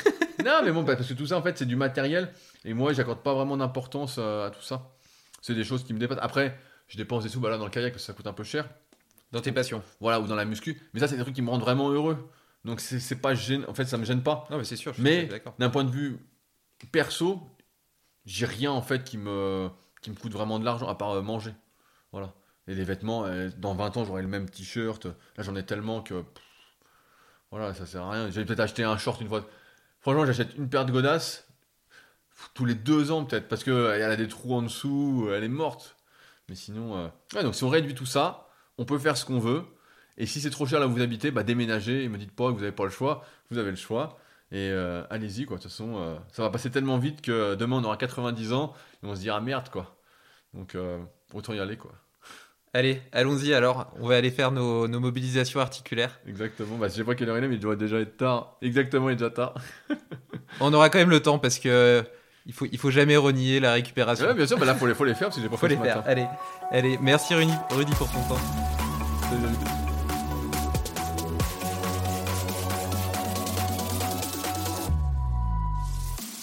Non, 0.43 0.59
mais 0.63 0.71
bon, 0.71 0.83
parce 0.85 1.07
que 1.07 1.13
tout 1.15 1.25
ça, 1.25 1.37
en 1.37 1.41
fait, 1.41 1.57
c'est 1.57 1.65
du 1.65 1.75
matériel. 1.75 2.31
Et 2.65 2.75
moi, 2.75 2.93
j'accorde 2.93 3.23
pas 3.23 3.33
vraiment 3.33 3.57
d'importance 3.57 4.19
à 4.19 4.51
tout 4.53 4.61
ça. 4.61 4.91
C'est 5.41 5.55
des 5.55 5.63
choses 5.63 5.83
qui 5.83 5.91
me 5.93 5.97
dépassent. 5.97 6.19
Après, 6.21 6.55
je 6.87 6.97
dépense 6.97 7.23
des 7.23 7.29
sous 7.29 7.39
bah, 7.39 7.49
là, 7.49 7.57
dans 7.57 7.65
le 7.65 7.71
kayak 7.71 7.93
parce 7.93 8.03
que 8.03 8.07
ça 8.07 8.13
coûte 8.13 8.27
un 8.27 8.33
peu 8.33 8.43
cher. 8.43 8.69
Dans 9.31 9.41
tes 9.41 9.51
passions. 9.51 9.83
Voilà, 9.99 10.19
ou 10.19 10.27
dans 10.27 10.35
la 10.35 10.45
muscu. 10.45 10.79
Mais 10.93 10.99
ça, 10.99 11.07
c'est 11.07 11.17
des 11.17 11.23
trucs 11.23 11.35
qui 11.35 11.41
me 11.41 11.49
rendent 11.49 11.61
vraiment 11.61 11.89
heureux. 11.89 12.29
Donc, 12.63 12.79
c'est 12.79 13.15
pas 13.15 13.35
gênant. 13.35 13.67
En 13.67 13.73
fait, 13.73 13.85
ça 13.85 13.97
me 13.97 14.05
gêne 14.05 14.23
pas. 14.23 14.47
Non, 14.49 14.57
mais 14.57 14.63
c'est 14.63 14.75
sûr, 14.75 14.93
je 14.93 15.01
Mais 15.01 15.29
d'un 15.59 15.69
point 15.69 15.83
de 15.83 15.91
vue 15.91 16.17
perso, 16.91 17.41
j'ai 18.25 18.45
rien 18.45 18.71
en 18.71 18.81
fait 18.81 19.03
qui 19.03 19.17
me, 19.17 19.69
qui 20.01 20.09
me 20.09 20.15
coûte 20.15 20.31
vraiment 20.31 20.59
de 20.59 20.65
l'argent 20.65 20.87
à 20.87 20.95
part 20.95 21.11
euh, 21.11 21.21
manger. 21.21 21.53
Voilà. 22.11 22.33
Et 22.67 22.75
les 22.75 22.83
vêtements, 22.83 23.25
euh, 23.25 23.49
dans 23.57 23.75
20 23.75 23.97
ans, 23.97 24.05
j'aurai 24.05 24.21
le 24.21 24.27
même 24.27 24.49
t-shirt. 24.49 25.05
Là, 25.05 25.43
j'en 25.43 25.55
ai 25.55 25.65
tellement 25.65 26.01
que. 26.01 26.21
pff, 26.21 26.43
voilà, 27.51 27.73
ça 27.73 27.85
sert 27.85 28.03
à 28.03 28.11
rien. 28.11 28.31
J'ai 28.31 28.45
peut-être 28.45 28.59
acheté 28.59 28.83
un 28.83 28.97
short 28.97 29.21
une 29.21 29.27
fois. 29.27 29.47
Franchement, 29.99 30.25
j'achète 30.25 30.55
une 30.55 30.69
paire 30.69 30.85
de 30.85 30.91
godasses 30.91 31.45
tous 32.53 32.65
les 32.65 32.75
deux 32.75 33.11
ans 33.11 33.25
peut-être 33.25 33.47
parce 33.47 33.63
qu'elle 33.63 34.01
a 34.01 34.15
des 34.15 34.27
trous 34.27 34.53
en 34.55 34.61
dessous, 34.61 35.29
elle 35.33 35.43
est 35.43 35.49
morte. 35.49 35.94
Mais 36.49 36.55
sinon. 36.55 36.97
euh, 36.97 37.07
Ouais, 37.35 37.43
donc 37.43 37.55
si 37.55 37.63
on 37.63 37.69
réduit 37.69 37.93
tout 37.95 38.05
ça, 38.05 38.47
on 38.77 38.85
peut 38.85 38.97
faire 38.99 39.17
ce 39.17 39.25
qu'on 39.25 39.39
veut. 39.39 39.63
Et 40.17 40.25
si 40.25 40.39
c'est 40.41 40.49
trop 40.49 40.65
cher 40.65 40.79
là 40.79 40.87
où 40.87 40.91
vous 40.91 41.01
habitez, 41.01 41.31
bah 41.31 41.43
déménagez 41.43 42.03
et 42.03 42.09
me 42.09 42.17
dites 42.17 42.31
pas 42.35 42.47
que 42.49 42.53
vous 42.53 42.59
n'avez 42.61 42.71
pas 42.71 42.85
le 42.85 42.89
choix. 42.91 43.23
Vous 43.51 43.57
avez 43.57 43.69
le 43.71 43.75
choix. 43.75 44.17
Et 44.51 44.69
euh, 44.69 45.03
allez-y, 45.09 45.45
quoi. 45.45 45.57
De 45.57 45.61
toute 45.63 45.71
façon, 45.71 45.97
euh, 45.97 46.15
ça 46.31 46.43
va 46.43 46.49
passer 46.49 46.69
tellement 46.71 46.97
vite 46.97 47.21
que 47.21 47.55
demain 47.55 47.77
on 47.77 47.83
aura 47.83 47.97
90 47.97 48.53
ans 48.53 48.73
et 49.03 49.07
on 49.07 49.15
se 49.15 49.21
dira 49.21 49.41
merde, 49.41 49.69
quoi. 49.69 49.95
Donc 50.53 50.77
autant 51.33 51.53
y 51.53 51.59
aller, 51.59 51.75
quoi. 51.77 51.91
Allez, 52.73 53.01
allons-y 53.13 53.53
alors. 53.53 53.91
On 53.99 54.07
va 54.07 54.17
aller 54.17 54.31
faire 54.31 54.51
nos, 54.51 54.87
nos 54.87 54.99
mobilisations 54.99 55.59
articulaires. 55.61 56.19
Exactement. 56.27 56.77
Bah, 56.77 56.87
je 56.89 56.93
sais 56.93 57.03
pas 57.05 57.15
quelle 57.15 57.29
heure 57.29 57.37
il 57.37 57.43
est, 57.43 57.47
mais 57.47 57.55
il 57.55 57.59
doit 57.61 57.75
déjà 57.77 57.99
être 57.99 58.17
tard. 58.17 58.57
Exactement, 58.61 59.09
il 59.09 59.13
est 59.13 59.15
déjà 59.15 59.29
tard. 59.29 59.55
On 60.59 60.73
aura 60.73 60.89
quand 60.89 60.99
même 60.99 61.09
le 61.09 61.21
temps 61.21 61.39
parce 61.39 61.57
que 61.59 62.03
il 62.45 62.53
faut, 62.53 62.65
il 62.71 62.77
faut 62.77 62.91
jamais 62.91 63.17
renier 63.17 63.59
la 63.59 63.73
récupération. 63.73 64.27
Ouais, 64.27 64.33
bien 64.33 64.45
sûr, 64.45 64.57
bah 64.57 64.65
là, 64.65 64.75
faut 64.75 64.85
les, 64.87 64.93
faut 64.93 65.05
les 65.05 65.13
faire 65.15 65.27
parce 65.27 65.37
que 65.37 65.41
j'ai 65.41 65.49
pas 65.49 65.57
faut 65.57 65.67
fait 65.67 65.73
les 65.73 65.77
ce 65.77 65.83
faire. 65.83 65.97
matin. 65.97 66.09
Allez, 66.09 66.27
allez. 66.71 66.97
Merci 67.01 67.33
Rudy, 67.33 67.53
Rudy 67.71 67.91
pour 67.93 68.07
ton 68.11 68.21
temps. 68.29 68.41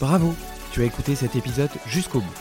Bravo, 0.00 0.34
tu 0.72 0.82
as 0.82 0.84
écouté 0.84 1.14
cet 1.14 1.36
épisode 1.36 1.70
jusqu'au 1.86 2.20
bout. 2.20 2.34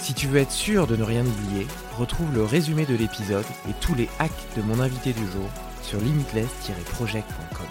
Si 0.00 0.14
tu 0.14 0.28
veux 0.28 0.38
être 0.40 0.52
sûr 0.52 0.86
de 0.86 0.94
ne 0.96 1.02
rien 1.02 1.24
oublier, 1.26 1.66
retrouve 1.98 2.32
le 2.32 2.44
résumé 2.44 2.86
de 2.86 2.94
l'épisode 2.94 3.44
et 3.68 3.72
tous 3.80 3.94
les 3.94 4.08
hacks 4.20 4.30
de 4.56 4.62
mon 4.62 4.78
invité 4.80 5.12
du 5.12 5.26
jour 5.26 5.48
sur 5.82 6.00
limitless-project.com. 6.00 7.66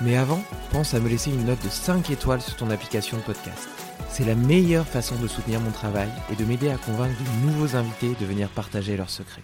Mais 0.00 0.16
avant, 0.16 0.42
pense 0.72 0.94
à 0.94 1.00
me 1.00 1.08
laisser 1.08 1.30
une 1.30 1.44
note 1.44 1.62
de 1.62 1.68
5 1.68 2.10
étoiles 2.10 2.40
sur 2.40 2.56
ton 2.56 2.70
application 2.70 3.18
de 3.18 3.22
podcast. 3.22 3.68
C'est 4.10 4.24
la 4.24 4.34
meilleure 4.34 4.86
façon 4.86 5.16
de 5.20 5.28
soutenir 5.28 5.60
mon 5.60 5.70
travail 5.70 6.08
et 6.32 6.36
de 6.36 6.44
m'aider 6.44 6.70
à 6.70 6.78
convaincre 6.78 7.18
de 7.22 7.46
nouveaux 7.46 7.76
invités 7.76 8.14
de 8.20 8.26
venir 8.26 8.48
partager 8.48 8.96
leurs 8.96 9.10
secrets. 9.10 9.42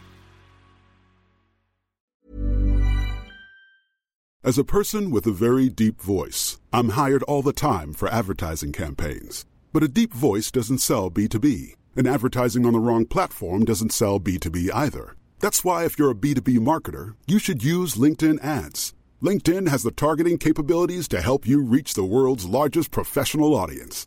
As 4.47 4.59
a 4.59 4.65
person 4.65 5.11
with 5.11 5.27
a 5.27 5.33
very 5.33 5.71
deep 5.71 6.03
voice, 6.03 6.61
I'm 6.71 6.91
hired 6.91 7.23
all 7.23 7.41
the 7.41 7.55
time 7.55 7.95
for 7.95 8.09
advertising 8.11 8.73
campaigns. 8.73 9.47
But 9.73 9.83
a 9.83 9.89
deep 9.89 10.13
voice 10.13 10.51
doesn't 10.51 10.83
sell 10.83 11.11
B2B, 11.11 11.77
and 11.97 12.07
advertising 12.07 12.67
on 12.67 12.75
the 12.75 12.79
wrong 12.79 13.07
platform 13.07 13.65
doesn't 13.65 13.93
sell 13.93 14.21
B2B 14.21 14.69
either. 14.75 15.17
That's 15.41 15.65
why 15.65 15.87
if 15.87 15.99
you're 15.99 16.11
a 16.11 16.15
B2B 16.15 16.59
marketer, 16.59 17.15
you 17.27 17.39
should 17.39 17.65
use 17.65 17.95
LinkedIn 17.95 18.45
ads. 18.45 18.93
LinkedIn 19.23 19.69
has 19.69 19.83
the 19.83 19.91
targeting 19.91 20.37
capabilities 20.37 21.09
to 21.09 21.23
help 21.23 21.47
you 21.47 21.63
reach 21.63 21.95
the 21.95 22.05
world's 22.05 22.45
largest 22.45 22.91
professional 22.91 23.55
audience. 23.55 24.07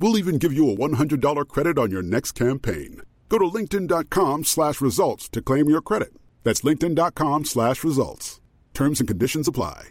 We'll 0.00 0.18
even 0.18 0.38
give 0.38 0.52
you 0.52 0.70
a 0.70 0.76
$100 0.76 1.46
credit 1.48 1.78
on 1.78 1.90
your 1.90 2.02
next 2.02 2.32
campaign. 2.32 3.02
Go 3.28 3.38
to 3.38 3.44
linkedin.com 3.44 4.44
slash 4.44 4.80
results 4.80 5.28
to 5.28 5.42
claim 5.42 5.68
your 5.68 5.82
credit. 5.82 6.12
That's 6.42 6.62
linkedin.com 6.62 7.44
slash 7.44 7.84
results. 7.84 8.40
Terms 8.74 9.00
and 9.00 9.08
conditions 9.08 9.46
apply. 9.46 9.88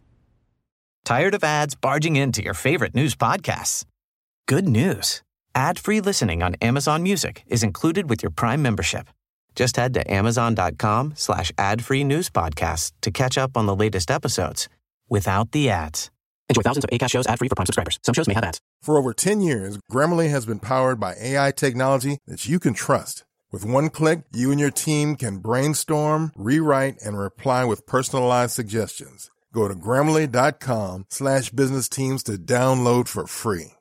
Tired 1.05 1.33
of 1.33 1.43
ads 1.43 1.75
barging 1.75 2.15
into 2.15 2.43
your 2.43 2.53
favorite 2.53 2.93
news 2.93 3.15
podcasts? 3.15 3.85
Good 4.47 4.67
news. 4.67 5.21
Ad-free 5.55 6.01
listening 6.01 6.43
on 6.43 6.55
Amazon 6.61 7.01
Music 7.03 7.43
is 7.47 7.63
included 7.63 8.09
with 8.09 8.21
your 8.21 8.29
Prime 8.31 8.61
membership. 8.61 9.07
Just 9.55 9.77
head 9.77 9.93
to 9.95 10.11
amazon.com 10.11 11.13
slash 11.15 11.51
ad-free 11.57 12.03
news 12.03 12.29
podcasts 12.29 12.91
to 13.01 13.11
catch 13.11 13.37
up 13.37 13.57
on 13.57 13.65
the 13.65 13.75
latest 13.75 14.11
episodes 14.11 14.69
without 15.09 15.51
the 15.51 15.69
ads. 15.69 16.11
Enjoy 16.49 16.61
thousands 16.61 16.83
of 16.83 16.89
ACAST 16.89 17.11
shows 17.11 17.27
ad-free 17.27 17.47
for 17.47 17.55
Prime 17.55 17.67
subscribers. 17.67 17.99
Some 18.03 18.13
shows 18.13 18.27
may 18.27 18.33
have 18.33 18.43
ads. 18.43 18.59
For 18.81 18.97
over 18.97 19.13
10 19.13 19.41
years, 19.41 19.77
Grammarly 19.91 20.29
has 20.31 20.45
been 20.45 20.59
powered 20.59 20.99
by 20.99 21.15
AI 21.21 21.51
technology 21.51 22.17
that 22.27 22.47
you 22.47 22.59
can 22.59 22.73
trust. 22.73 23.23
With 23.51 23.65
one 23.65 23.89
click, 23.89 24.21
you 24.31 24.51
and 24.51 24.59
your 24.59 24.71
team 24.71 25.15
can 25.15 25.39
brainstorm, 25.39 26.31
rewrite, 26.35 27.01
and 27.03 27.17
reply 27.17 27.65
with 27.65 27.85
personalized 27.85 28.53
suggestions. 28.53 29.29
Go 29.53 29.67
to 29.67 29.73
grammarly.com 29.73 31.05
slash 31.09 31.49
business 31.49 31.89
teams 31.89 32.23
to 32.23 32.33
download 32.33 33.07
for 33.07 33.25
free. 33.25 33.73